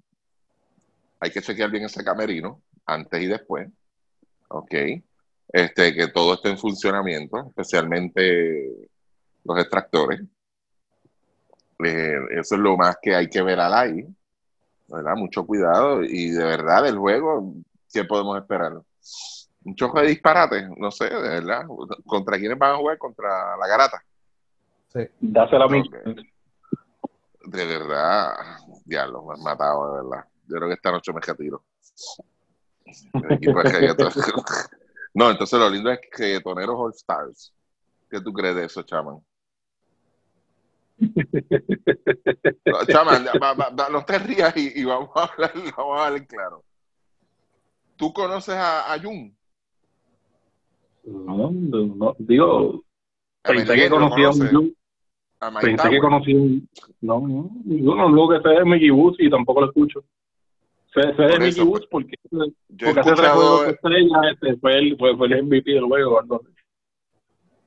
hay 1.20 1.32
que 1.32 1.42
chequear 1.42 1.70
bien 1.70 1.86
ese 1.86 2.04
camerino, 2.04 2.64
antes 2.86 3.22
y 3.22 3.28
después, 3.28 3.70
¿ok? 4.50 4.74
Este, 5.48 5.94
que 5.94 6.08
todo 6.08 6.34
esté 6.34 6.50
en 6.50 6.58
funcionamiento, 6.58 7.48
especialmente 7.48 8.90
los 9.44 9.60
extractores. 9.60 10.22
Eh, 11.84 12.18
eso 12.32 12.56
es 12.56 12.62
lo 12.62 12.78
más 12.78 12.98
que 13.02 13.16
hay 13.16 13.30
que 13.30 13.42
ver 13.42 13.60
al 13.60 13.74
aire, 13.74 14.08
¿verdad? 14.88 15.16
Mucho 15.16 15.46
cuidado 15.46 16.04
y 16.04 16.30
de 16.30 16.44
verdad 16.44 16.84
del 16.84 16.98
juego, 16.98 17.54
¿qué 17.92 18.06
podemos 18.06 18.38
esperar? 18.38 18.74
Un 19.64 19.76
choque 19.76 20.02
de 20.02 20.08
disparates, 20.08 20.70
no 20.78 20.92
sé, 20.92 21.06
de 21.06 21.30
verdad. 21.30 21.66
¿Contra 22.06 22.38
quiénes 22.38 22.58
van 22.58 22.76
a 22.76 22.78
jugar? 22.78 22.98
Contra 22.98 23.58
la 23.58 23.68
garata. 23.68 24.04
Sí. 24.94 25.02
Dásela 25.20 25.66
a 25.66 25.68
mí. 25.68 25.84
De 27.46 27.66
verdad, 27.66 28.34
diablo, 28.86 29.26
me 29.26 29.34
han 29.34 29.44
matado, 29.44 29.96
de 29.96 30.04
verdad. 30.04 30.26
Yo 30.48 30.56
creo 30.56 30.68
que 30.68 30.76
esta 30.76 30.92
noche 30.92 31.12
me 31.12 31.20
retiro. 31.20 31.64
El 33.14 33.32
equipo 33.34 33.62
de 33.62 33.72
reggaeton. 33.72 34.12
No, 35.18 35.32
entonces 35.32 35.58
lo 35.58 35.70
lindo 35.70 35.90
es 35.90 36.00
que 36.02 36.24
reggaetoneros 36.24 36.76
All 36.78 36.92
Stars. 36.92 37.54
¿Qué 38.10 38.20
tú 38.20 38.34
crees 38.34 38.54
de 38.54 38.66
eso, 38.66 38.84
Chaman? 38.84 39.18
No, 40.98 42.86
Chaman, 42.88 43.26
va- 43.42 43.54
va- 43.54 43.70
va- 43.70 43.90
no 43.90 44.06
te 44.06 44.18
rías 44.20 44.56
y, 44.58 44.80
y 44.80 44.84
vamos 44.86 45.10
a 45.16 45.24
hablar, 45.26 45.54
vamos 45.78 46.00
a 46.00 46.06
hablar 46.08 46.28
claro. 46.28 46.64
¿Tú 47.98 48.14
conoces 48.14 48.56
a, 48.56 48.94
a 48.94 49.00
Jun? 49.00 49.36
No, 51.06 51.52
no, 51.52 51.86
no, 51.96 52.16
digo, 52.18 52.84
A 53.44 53.50
pensé 53.50 53.74
Miguel, 53.74 53.78
que 53.78 53.90
¿lo 53.90 53.96
conocía 53.96 54.30
conoces? 54.30 54.54
un 54.54 54.76
A 55.40 55.52
Mike 55.52 55.66
Pensé 55.68 55.84
que 55.84 55.88
Tower. 55.90 56.02
conocía 56.02 56.36
un. 56.36 56.70
No, 57.02 57.20
no. 57.28 57.50
Yo 57.66 57.96
no 57.96 58.10
lo 58.10 58.30
que 58.30 58.42
sé 58.42 58.50
de 58.50 58.66
Mickey 58.66 58.92
Woods 58.92 59.18
y 59.20 59.30
tampoco 59.30 59.62
lo 59.62 59.68
escucho. 59.68 60.04
Sé, 60.94 61.02
sé 61.16 61.24
de 61.24 61.40
Mickey 61.40 61.50
eso, 61.50 61.66
Woods 61.66 61.88
porque, 61.92 62.16
Yo 62.70 62.88
porque 62.88 63.00
hace 63.02 63.16
tres 63.16 63.32
juegos 63.32 63.66
de 63.66 63.72
estrella 63.72 64.30
este, 64.32 64.58
fue, 64.58 64.78
el, 64.80 64.98
fue, 64.98 65.16
fue 65.18 65.28
el 65.28 65.44
MVP 65.44 65.72
del 65.72 65.86
juego. 65.86 66.22
entonces. 66.22 66.54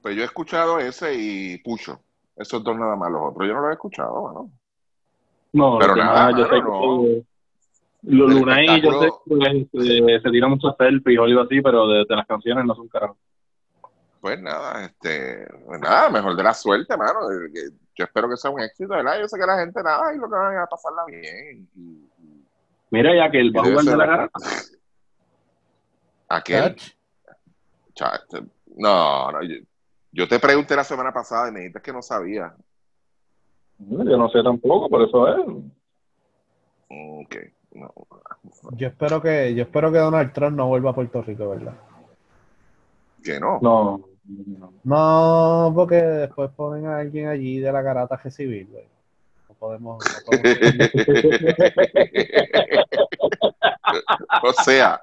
pues 0.02 0.16
yo 0.16 0.22
he 0.22 0.24
escuchado 0.24 0.78
ese 0.80 1.14
y 1.14 1.58
Pucho. 1.58 2.02
Esos 2.38 2.62
dos 2.62 2.76
nada 2.76 2.96
más, 2.96 3.10
los 3.10 3.22
otros 3.30 3.46
yo 3.48 3.54
no 3.54 3.60
los 3.62 3.70
he 3.70 3.72
escuchado, 3.74 4.20
bueno. 4.20 4.50
No, 5.52 5.78
Pero 5.78 5.94
los 5.96 6.04
nada, 6.04 6.30
yo 6.30 6.46
sé 6.46 6.60
no. 6.60 6.80
que. 6.80 7.24
Los 8.02 8.30
El 8.30 8.38
Lunay, 8.38 8.80
yo 8.80 8.92
sé 9.00 9.10
que 9.72 10.14
eh, 10.14 10.20
se 10.22 10.30
tiran 10.30 10.50
muchos 10.50 10.74
selfies 10.78 11.18
o 11.18 11.24
algo 11.24 11.40
así, 11.40 11.60
pero 11.60 11.86
de, 11.88 12.04
de 12.08 12.16
las 12.16 12.26
canciones 12.26 12.64
no 12.64 12.74
son 12.74 12.86
carajo. 12.88 13.16
Pues 14.20 14.40
nada, 14.40 14.84
este, 14.84 15.46
pues 15.66 15.80
nada, 15.80 16.08
mejor 16.10 16.36
de 16.36 16.42
la 16.44 16.54
suerte, 16.54 16.96
mano. 16.96 17.28
Eh, 17.30 17.70
Yo 17.96 18.04
espero 18.04 18.28
que 18.28 18.36
sea 18.36 18.50
un 18.52 18.60
éxito, 18.60 18.90
¿verdad? 18.90 19.18
Yo 19.20 19.26
sé 19.28 19.38
que 19.38 19.46
la 19.46 19.58
gente 19.58 19.82
nada 19.82 20.14
y 20.14 20.18
lo 20.18 20.28
que 20.28 20.34
van 20.36 20.56
a 20.58 20.66
pasarla 20.66 21.04
bien. 21.06 21.68
Y- 21.74 21.80
y- 22.20 22.44
Mira, 22.90 23.14
ya 23.14 23.30
que 23.30 23.40
él 23.40 23.54
va 23.54 23.60
a 23.62 23.64
jugar 23.64 23.84
de 23.84 23.96
la 23.96 24.06
garata. 24.06 24.32
Aquel. 26.28 26.76
Chacho, 27.94 28.44
No, 28.76 29.32
no, 29.32 29.38
yo, 30.12 30.28
te 30.28 30.38
pregunté 30.38 30.74
la 30.76 30.84
semana 30.84 31.12
pasada 31.12 31.48
y 31.48 31.52
me 31.52 31.60
dijiste 31.60 31.80
que 31.82 31.92
no 31.92 32.02
sabía. 32.02 32.54
Yo 33.78 34.16
no 34.16 34.28
sé 34.28 34.42
tampoco, 34.42 34.88
por 34.88 35.02
eso 35.02 35.28
es. 35.28 35.38
Ok, 36.88 37.36
no. 37.72 37.92
Yo 38.72 38.88
espero 38.88 39.20
que, 39.20 39.54
yo 39.54 39.62
espero 39.62 39.92
que 39.92 39.98
Donald 39.98 40.32
Trump 40.32 40.56
no 40.56 40.66
vuelva 40.68 40.90
a 40.90 40.94
Puerto 40.94 41.22
Rico, 41.22 41.50
¿verdad? 41.50 41.74
Que 43.22 43.38
no. 43.38 43.58
No. 43.62 44.00
no. 44.24 44.72
No, 44.84 45.72
porque 45.74 45.96
después 45.96 46.50
ponen 46.52 46.86
a 46.86 46.98
alguien 46.98 47.28
allí 47.28 47.60
de 47.60 47.70
la 47.72 47.82
garata 47.82 48.18
civil, 48.30 48.68
güey. 48.70 48.84
No 49.48 49.54
podemos, 49.54 50.04
no 50.04 50.20
podemos- 50.26 50.90
o 54.42 54.52
sea, 54.64 55.00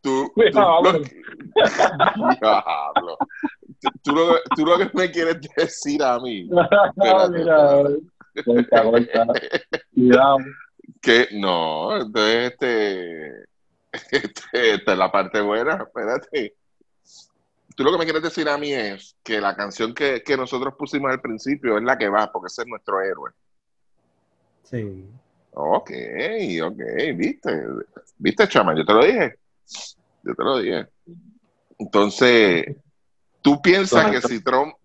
tú, 0.00 0.32
tú, 0.52 0.58
lo, 0.82 1.02
que- 1.02 1.22
Diablo. 2.40 3.18
Tú- 4.02 4.12
lo, 4.14 4.36
tú 4.56 4.66
lo 4.66 4.78
que 4.78 4.90
me 4.94 5.10
quieres 5.10 5.38
decir 5.56 6.02
a 6.02 6.18
mí 6.18 6.48
Espérate, 6.96 8.00
Mira, 9.92 10.36
que 11.00 11.28
no, 11.32 11.96
entonces 11.96 12.52
este, 12.52 13.44
este, 14.12 14.74
esta 14.74 14.92
es 14.92 14.98
la 14.98 15.10
parte 15.10 15.40
buena, 15.40 15.74
espérate. 15.86 16.54
Tú 17.76 17.84
lo 17.84 17.92
que 17.92 17.98
me 17.98 18.04
quieres 18.04 18.22
decir 18.22 18.48
a 18.48 18.58
mí 18.58 18.72
es 18.72 19.16
que 19.22 19.40
la 19.40 19.56
canción 19.56 19.94
que, 19.94 20.22
que 20.22 20.36
nosotros 20.36 20.74
pusimos 20.78 21.10
al 21.10 21.20
principio 21.20 21.78
es 21.78 21.82
la 21.84 21.96
que 21.96 22.08
va, 22.08 22.30
porque 22.30 22.48
ese 22.48 22.62
es 22.62 22.68
nuestro 22.68 23.00
héroe. 23.00 23.30
Sí. 24.64 25.08
Ok, 25.52 25.90
ok, 26.62 26.80
viste, 27.16 27.64
viste, 28.18 28.48
chama, 28.48 28.76
yo 28.76 28.84
te 28.84 28.92
lo 28.92 29.04
dije, 29.04 29.36
yo 30.22 30.34
te 30.34 30.42
lo 30.42 30.58
dije. 30.58 30.88
Entonces, 31.78 32.76
tú 33.42 33.60
piensas 33.62 34.10
que 34.10 34.20
si 34.22 34.42
Trump, 34.42 34.74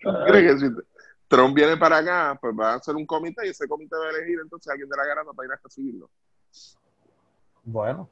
¿tú 0.00 0.10
crees 0.26 0.52
que 0.52 0.58
si 0.58 0.66
Trump 1.28 1.54
viene 1.54 1.76
para 1.76 1.98
acá, 1.98 2.38
pues 2.40 2.54
va 2.58 2.72
a 2.72 2.76
hacer 2.76 2.94
un 2.94 3.06
comité 3.06 3.46
y 3.46 3.50
ese 3.50 3.66
comité 3.68 3.96
va 3.96 4.06
a 4.06 4.10
elegir 4.10 4.38
entonces 4.42 4.68
a 4.68 4.72
alguien 4.72 4.88
de 4.88 4.96
la 4.96 5.06
garata 5.06 5.32
para 5.32 5.46
ir 5.46 5.52
a 5.52 5.60
recibirlo? 5.62 6.10
Bueno, 7.64 8.08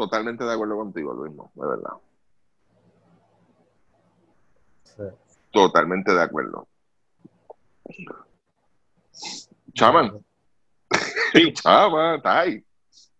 Totalmente 0.00 0.44
de 0.44 0.54
acuerdo 0.54 0.76
contigo, 0.78 1.12
Luis, 1.12 1.36
de 1.36 1.66
verdad. 1.66 1.92
sí. 4.82 5.02
Totalmente 5.52 6.10
de 6.10 6.22
acuerdo. 6.22 6.66
Chaman, 9.74 10.20
Sí, 11.32 11.52
chama, 11.54 12.16
está 12.16 12.40
ahí. 12.40 12.64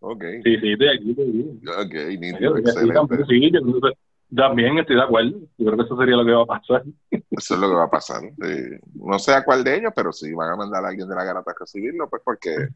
Ok, 0.00 0.24
sí, 0.42 0.56
sí, 0.60 0.76
de 0.76 0.90
aquí, 0.90 1.14
de 1.14 1.22
aquí. 1.22 1.60
ok, 1.68 2.18
nítido, 2.18 2.56
excelente. 2.56 2.94
tampoco, 2.94 3.24
sí, 3.26 3.50
yo 3.52 3.60
creo 3.60 3.80
que 3.80 3.98
también 4.34 4.78
estoy 4.78 4.96
de 4.96 5.02
acuerdo. 5.02 5.38
Yo 5.58 5.66
creo 5.66 5.76
que 5.76 5.82
eso 5.82 5.96
sería 5.96 6.16
lo 6.16 6.24
que 6.24 6.32
va 6.32 6.42
a 6.42 6.46
pasar. 6.46 6.84
Eso 7.10 7.54
es 7.54 7.60
lo 7.60 7.68
que 7.68 7.74
va 7.74 7.84
a 7.84 7.90
pasar. 7.90 8.22
sí. 8.22 8.78
No 8.94 9.18
sé 9.18 9.34
a 9.34 9.44
cuál 9.44 9.62
de 9.62 9.76
ellos, 9.76 9.92
pero 9.94 10.12
sí 10.12 10.32
van 10.32 10.50
a 10.52 10.56
mandar 10.56 10.84
a 10.84 10.88
alguien 10.88 11.08
de 11.08 11.14
la 11.14 11.24
garata 11.24 11.50
a 11.50 11.54
recibirlo, 11.58 12.08
pues 12.08 12.22
porque. 12.24 12.68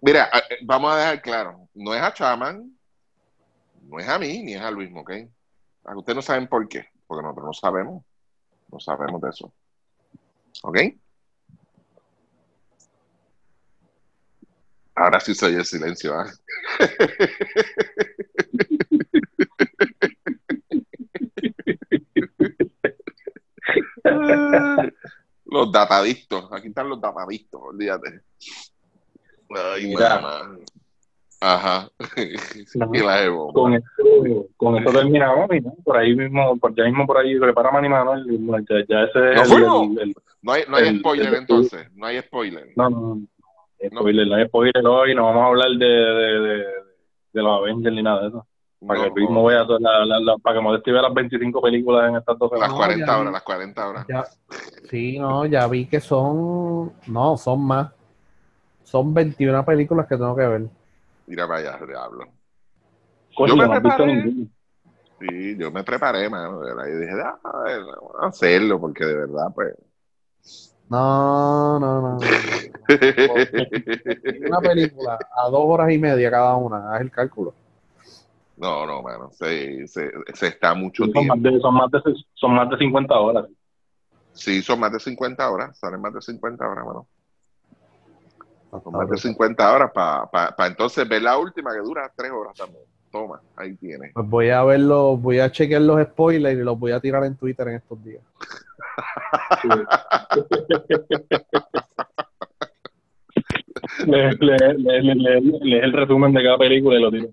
Mira, 0.00 0.28
eh, 0.34 0.58
vamos 0.62 0.92
a 0.92 0.98
dejar 0.98 1.22
claro: 1.22 1.68
no 1.74 1.94
es 1.94 2.02
a 2.02 2.12
Chaman, 2.12 2.70
no 3.88 3.98
es 3.98 4.08
a 4.08 4.18
mí, 4.18 4.42
ni 4.42 4.54
es 4.54 4.60
a 4.60 4.70
Luis, 4.70 4.90
¿ok? 4.94 5.12
A 5.84 5.96
ustedes 5.96 6.16
no 6.16 6.22
saben 6.22 6.46
por 6.46 6.68
qué, 6.68 6.86
porque 7.06 7.22
nosotros 7.22 7.46
no 7.46 7.52
sabemos. 7.52 8.04
No 8.70 8.80
sabemos 8.80 9.20
de 9.20 9.30
eso. 9.30 9.52
¿Ok? 10.62 10.78
Ahora 14.96 15.18
sí 15.20 15.34
soy 15.34 15.54
el 15.54 15.64
silencio. 15.64 16.14
¿ah? 16.14 16.26
Los 25.46 25.70
datadictos, 25.70 26.48
aquí 26.52 26.68
están 26.68 26.88
los 26.88 27.00
datadictos, 27.00 27.60
olvídate. 27.62 28.20
Ay, 29.50 29.86
Mira. 29.86 30.20
mamá. 30.20 30.58
Ajá. 31.40 31.90
y 32.92 32.98
la 33.00 33.28
bomba. 33.28 33.52
Con 33.52 33.74
esto, 33.74 34.46
con 34.56 34.76
esto 34.78 34.92
terminamos, 34.92 35.48
¿no? 35.62 35.74
por 35.84 35.96
ahí 35.98 36.16
mismo, 36.16 36.56
por 36.58 36.74
ya 36.74 36.84
mismo 36.84 37.06
por 37.06 37.18
ahí, 37.18 37.38
prepara 37.38 37.70
Manny 37.70 37.88
Manuel, 37.88 38.24
ya, 38.68 38.76
ya 38.88 39.02
ese 39.04 39.30
es 39.32 39.36
¿Nos 39.36 39.50
el- 39.50 39.64
el- 39.64 39.98
el- 40.08 40.14
No 40.42 40.52
hay, 40.52 40.62
no 40.68 40.76
hay 40.76 40.98
spoiler 40.98 41.34
entonces, 41.34 41.86
no 41.94 42.06
hay 42.06 42.20
spoiler. 42.22 42.70
no, 42.76 42.88
no, 42.88 43.00
no, 43.00 43.22
spoiler, 43.88 44.26
no 44.26 44.34
hay 44.36 44.46
spoiler 44.46 44.86
hoy, 44.86 45.14
no 45.14 45.24
vamos 45.26 45.42
a 45.42 45.46
hablar 45.46 45.68
de, 45.70 45.86
de, 45.86 46.40
de, 46.40 46.56
de 47.32 47.42
los 47.42 47.58
Avengers 47.60 47.94
ni 47.94 48.02
nada 48.02 48.22
de 48.22 48.28
eso. 48.28 48.46
Para 48.86 49.00
No, 49.00 49.04
que 49.14 49.20
Luis 49.20 49.28
no. 49.30 49.34
no 49.36 49.44
vea 49.44 49.66
todas 49.66 49.80
las- 49.82 50.06
las- 50.06 50.22
las- 50.22 50.40
para 50.40 50.56
que 50.58 50.62
Modesti 50.62 50.90
vea 50.92 51.02
las 51.02 51.14
25 51.14 51.60
películas 51.62 52.08
en 52.10 52.16
estas 52.16 52.38
dos 52.38 52.50
Las 52.52 52.60
semanas. 52.60 52.70
No, 52.70 52.76
40 52.76 53.06
ya 53.06 53.18
horas, 53.18 53.32
las 53.32 53.42
40 53.42 53.88
horas. 53.88 54.06
Ya, 54.08 54.24
sí, 54.90 55.18
no, 55.18 55.46
ya 55.46 55.66
vi 55.66 55.86
que 55.86 56.00
son, 56.00 56.92
no, 57.06 57.36
son 57.36 57.66
más. 57.66 57.92
Son 58.84 59.12
21 59.14 59.64
películas 59.64 60.06
que 60.06 60.16
tengo 60.16 60.36
que 60.36 60.46
ver. 60.46 60.62
Mira 61.26 61.48
para 61.48 61.60
allá, 61.74 61.86
diablo. 61.86 62.26
Coño, 63.34 63.48
Yo 63.48 63.56
me 63.56 63.64
no 63.66 63.72
has 63.72 63.82
visto 63.82 64.04
preparé. 64.04 64.32
Sí, 65.20 65.56
yo 65.58 65.70
me 65.70 65.82
preparé, 65.84 66.28
mano. 66.28 66.60
de 66.60 66.74
verdad, 66.74 66.86
Y 66.88 67.00
dije, 67.00 67.12
ah, 67.24 67.38
a 67.42 67.62
ver, 67.62 67.80
vamos 67.84 68.12
a 68.20 68.26
hacerlo, 68.26 68.80
porque 68.80 69.04
de 69.04 69.14
verdad, 69.16 69.46
pues. 69.54 69.74
No, 70.88 71.78
no, 71.80 72.00
no. 72.00 72.18
no. 72.18 72.18
Una 74.48 74.60
película 74.60 75.18
a 75.36 75.48
dos 75.48 75.62
horas 75.64 75.90
y 75.92 75.98
media 75.98 76.30
cada 76.30 76.56
una, 76.56 76.94
haz 76.94 77.00
el 77.00 77.10
cálculo. 77.10 77.54
no, 78.56 78.86
no, 78.86 79.02
mano. 79.02 79.30
Se, 79.32 79.86
se, 79.88 80.10
se 80.34 80.46
está 80.48 80.74
mucho 80.74 81.04
Son 81.04 81.12
tiempo. 81.12 81.34
más, 81.34 81.42
de, 81.42 81.60
son, 81.60 81.74
más 81.74 81.90
de, 81.90 82.00
son 82.34 82.54
más 82.54 82.70
de 82.70 82.76
50 82.78 83.14
horas. 83.18 83.46
Sí, 84.32 84.62
son 84.62 84.80
más 84.80 84.92
de 84.92 85.00
50 85.00 85.50
horas. 85.50 85.78
Salen 85.78 86.00
más 86.00 86.12
de 86.12 86.20
50 86.20 86.68
horas, 86.68 86.84
mano. 86.84 87.06
Son 88.82 88.92
más 88.92 89.08
de 89.08 89.16
50 89.16 89.72
horas 89.72 89.90
para 89.92 90.66
entonces 90.66 91.08
ver 91.08 91.22
la 91.22 91.38
última 91.38 91.72
que 91.72 91.78
dura 91.78 92.12
3 92.14 92.30
horas 92.32 92.54
también. 92.54 92.84
Toma, 93.10 93.40
ahí 93.56 93.76
tienes. 93.76 94.12
Pues 94.12 94.28
voy 94.28 94.50
a 94.50 94.64
verlo, 94.64 95.16
voy 95.16 95.38
a 95.38 95.50
chequear 95.52 95.82
los 95.82 96.02
spoilers 96.02 96.58
y 96.58 96.62
los 96.64 96.76
voy 96.76 96.90
a 96.90 96.98
tirar 96.98 97.24
en 97.24 97.36
Twitter 97.36 97.68
en 97.68 97.74
estos 97.76 98.02
días. 98.04 98.22
Lee 104.06 104.36
le, 104.40 104.74
le, 104.78 105.02
le, 105.02 105.40
le- 105.40 105.78
el 105.84 105.92
resumen 105.92 106.32
de 106.32 106.42
cada 106.42 106.58
película 106.58 106.98
y 106.98 107.02
lo 107.02 107.10
tiro. 107.10 107.28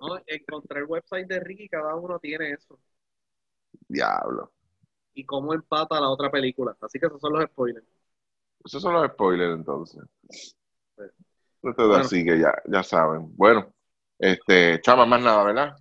No, 0.00 0.18
encontré 0.26 0.80
el 0.80 0.86
website 0.86 1.26
de 1.26 1.40
Ricky, 1.40 1.68
cada 1.68 1.94
uno 1.96 2.18
tiene 2.18 2.52
eso. 2.52 2.78
Diablo. 3.88 4.52
Y 5.14 5.24
cómo 5.24 5.52
empata 5.54 6.00
la 6.00 6.08
otra 6.08 6.30
película. 6.30 6.76
Así 6.80 6.98
que 6.98 7.06
esos 7.06 7.20
son 7.20 7.32
los 7.32 7.44
spoilers. 7.44 7.86
Esos 8.64 8.82
son 8.82 8.94
los 8.94 9.06
spoilers 9.10 9.54
entonces. 9.54 10.02
Esto 10.96 11.70
es 11.70 11.76
Bueno. 11.76 11.96
así 11.96 12.24
que 12.24 12.38
ya, 12.38 12.52
ya 12.66 12.82
saben. 12.82 13.34
Bueno, 13.36 13.72
este, 14.18 14.80
chama, 14.80 15.06
más 15.06 15.22
nada, 15.22 15.44
¿verdad? 15.44 15.76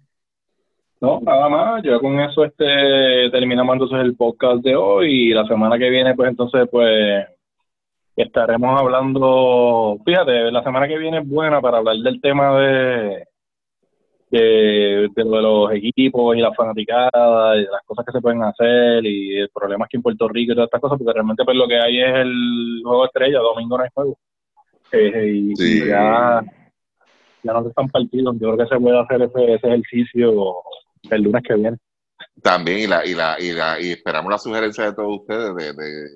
No, 0.99 1.19
nada 1.21 1.47
más, 1.47 1.83
ya 1.83 1.99
con 1.99 2.19
eso 2.19 2.43
este 2.43 3.29
terminamos 3.31 3.73
entonces 3.73 3.99
el 3.99 4.15
podcast 4.15 4.63
de 4.63 4.75
hoy 4.75 5.29
y 5.29 5.33
la 5.33 5.45
semana 5.45 5.77
que 5.77 5.89
viene 5.91 6.15
pues 6.15 6.29
entonces 6.29 6.67
pues 6.71 7.25
estaremos 8.15 8.79
hablando, 8.81 9.97
fíjate, 10.03 10.51
la 10.51 10.63
semana 10.63 10.87
que 10.87 10.97
viene 10.97 11.19
es 11.19 11.27
buena 11.27 11.61
para 11.61 11.77
hablar 11.77 11.97
del 11.97 12.19
tema 12.19 12.57
de 12.59 13.25
de, 14.31 15.07
de 15.15 15.23
lo 15.23 15.35
de 15.37 15.41
los 15.41 15.71
equipos 15.73 16.35
y 16.35 16.39
la 16.41 16.53
fanaticada 16.53 17.55
y 17.55 17.59
de 17.61 17.71
las 17.71 17.83
cosas 17.85 18.03
que 18.05 18.11
se 18.11 18.19
pueden 18.21 18.43
hacer 18.43 19.05
y 19.05 19.37
el 19.37 19.49
problema 19.49 19.85
aquí 19.85 19.97
en 19.97 20.03
Puerto 20.03 20.27
Rico 20.27 20.51
y 20.51 20.55
todas 20.55 20.67
estas 20.67 20.81
cosas 20.81 20.97
porque 20.97 21.13
realmente 21.13 21.45
pues 21.45 21.55
lo 21.55 21.67
que 21.67 21.79
hay 21.79 22.01
es 22.01 22.13
el 22.15 22.81
juego 22.83 23.05
estrella, 23.05 23.39
domingo 23.39 23.77
no 23.77 23.83
hay 23.83 23.89
juego. 23.93 24.17
Eh, 24.91 25.27
y, 25.33 25.55
Sí. 25.55 25.87
ya 25.87 26.41
ya 27.43 27.53
no 27.53 27.67
están 27.67 27.87
partidos, 27.87 28.35
yo 28.39 28.53
creo 28.53 28.57
que 28.57 28.75
se 28.75 28.81
puede 28.81 28.99
hacer 28.99 29.21
ese, 29.21 29.53
ese 29.53 29.67
ejercicio 29.67 30.55
el 31.09 31.21
lunes 31.21 31.43
que 31.47 31.53
viene. 31.55 31.77
También, 32.41 32.79
y 32.79 32.87
la, 32.87 33.05
y 33.05 33.13
la, 33.13 33.35
y 33.39 33.51
la, 33.51 33.79
y 33.79 33.91
esperamos 33.91 34.31
la 34.31 34.37
sugerencia 34.37 34.85
de 34.85 34.93
todos 34.93 35.19
ustedes 35.21 35.55
de, 35.55 35.73
de 35.73 36.09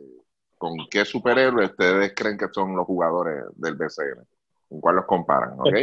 con 0.57 0.73
qué 0.89 1.05
superhéroes 1.05 1.71
ustedes 1.71 2.13
creen 2.15 2.37
que 2.37 2.47
son 2.51 2.75
los 2.75 2.85
jugadores 2.85 3.43
del 3.55 3.75
BCN. 3.75 4.25
¿Con 4.69 4.79
cuál 4.81 4.95
los 4.97 5.05
comparan? 5.05 5.59
¿Ok? 5.59 5.75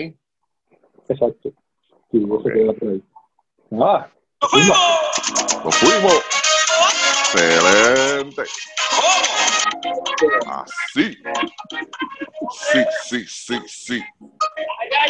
Exacto. 1.08 1.50
Sí, 2.10 2.24
eso 2.24 2.34
Ok. 2.34 2.52
queda 2.52 2.72
por 2.72 2.88
ahí. 2.88 3.02
Ah, 3.80 4.08
Nos 5.64 5.76
fuimos. 5.76 6.22
Excelente. 7.34 8.42
Así. 10.46 11.16
Sí, 12.50 12.84
sí, 13.04 13.24
sí, 13.26 13.58
sí. 13.66 14.04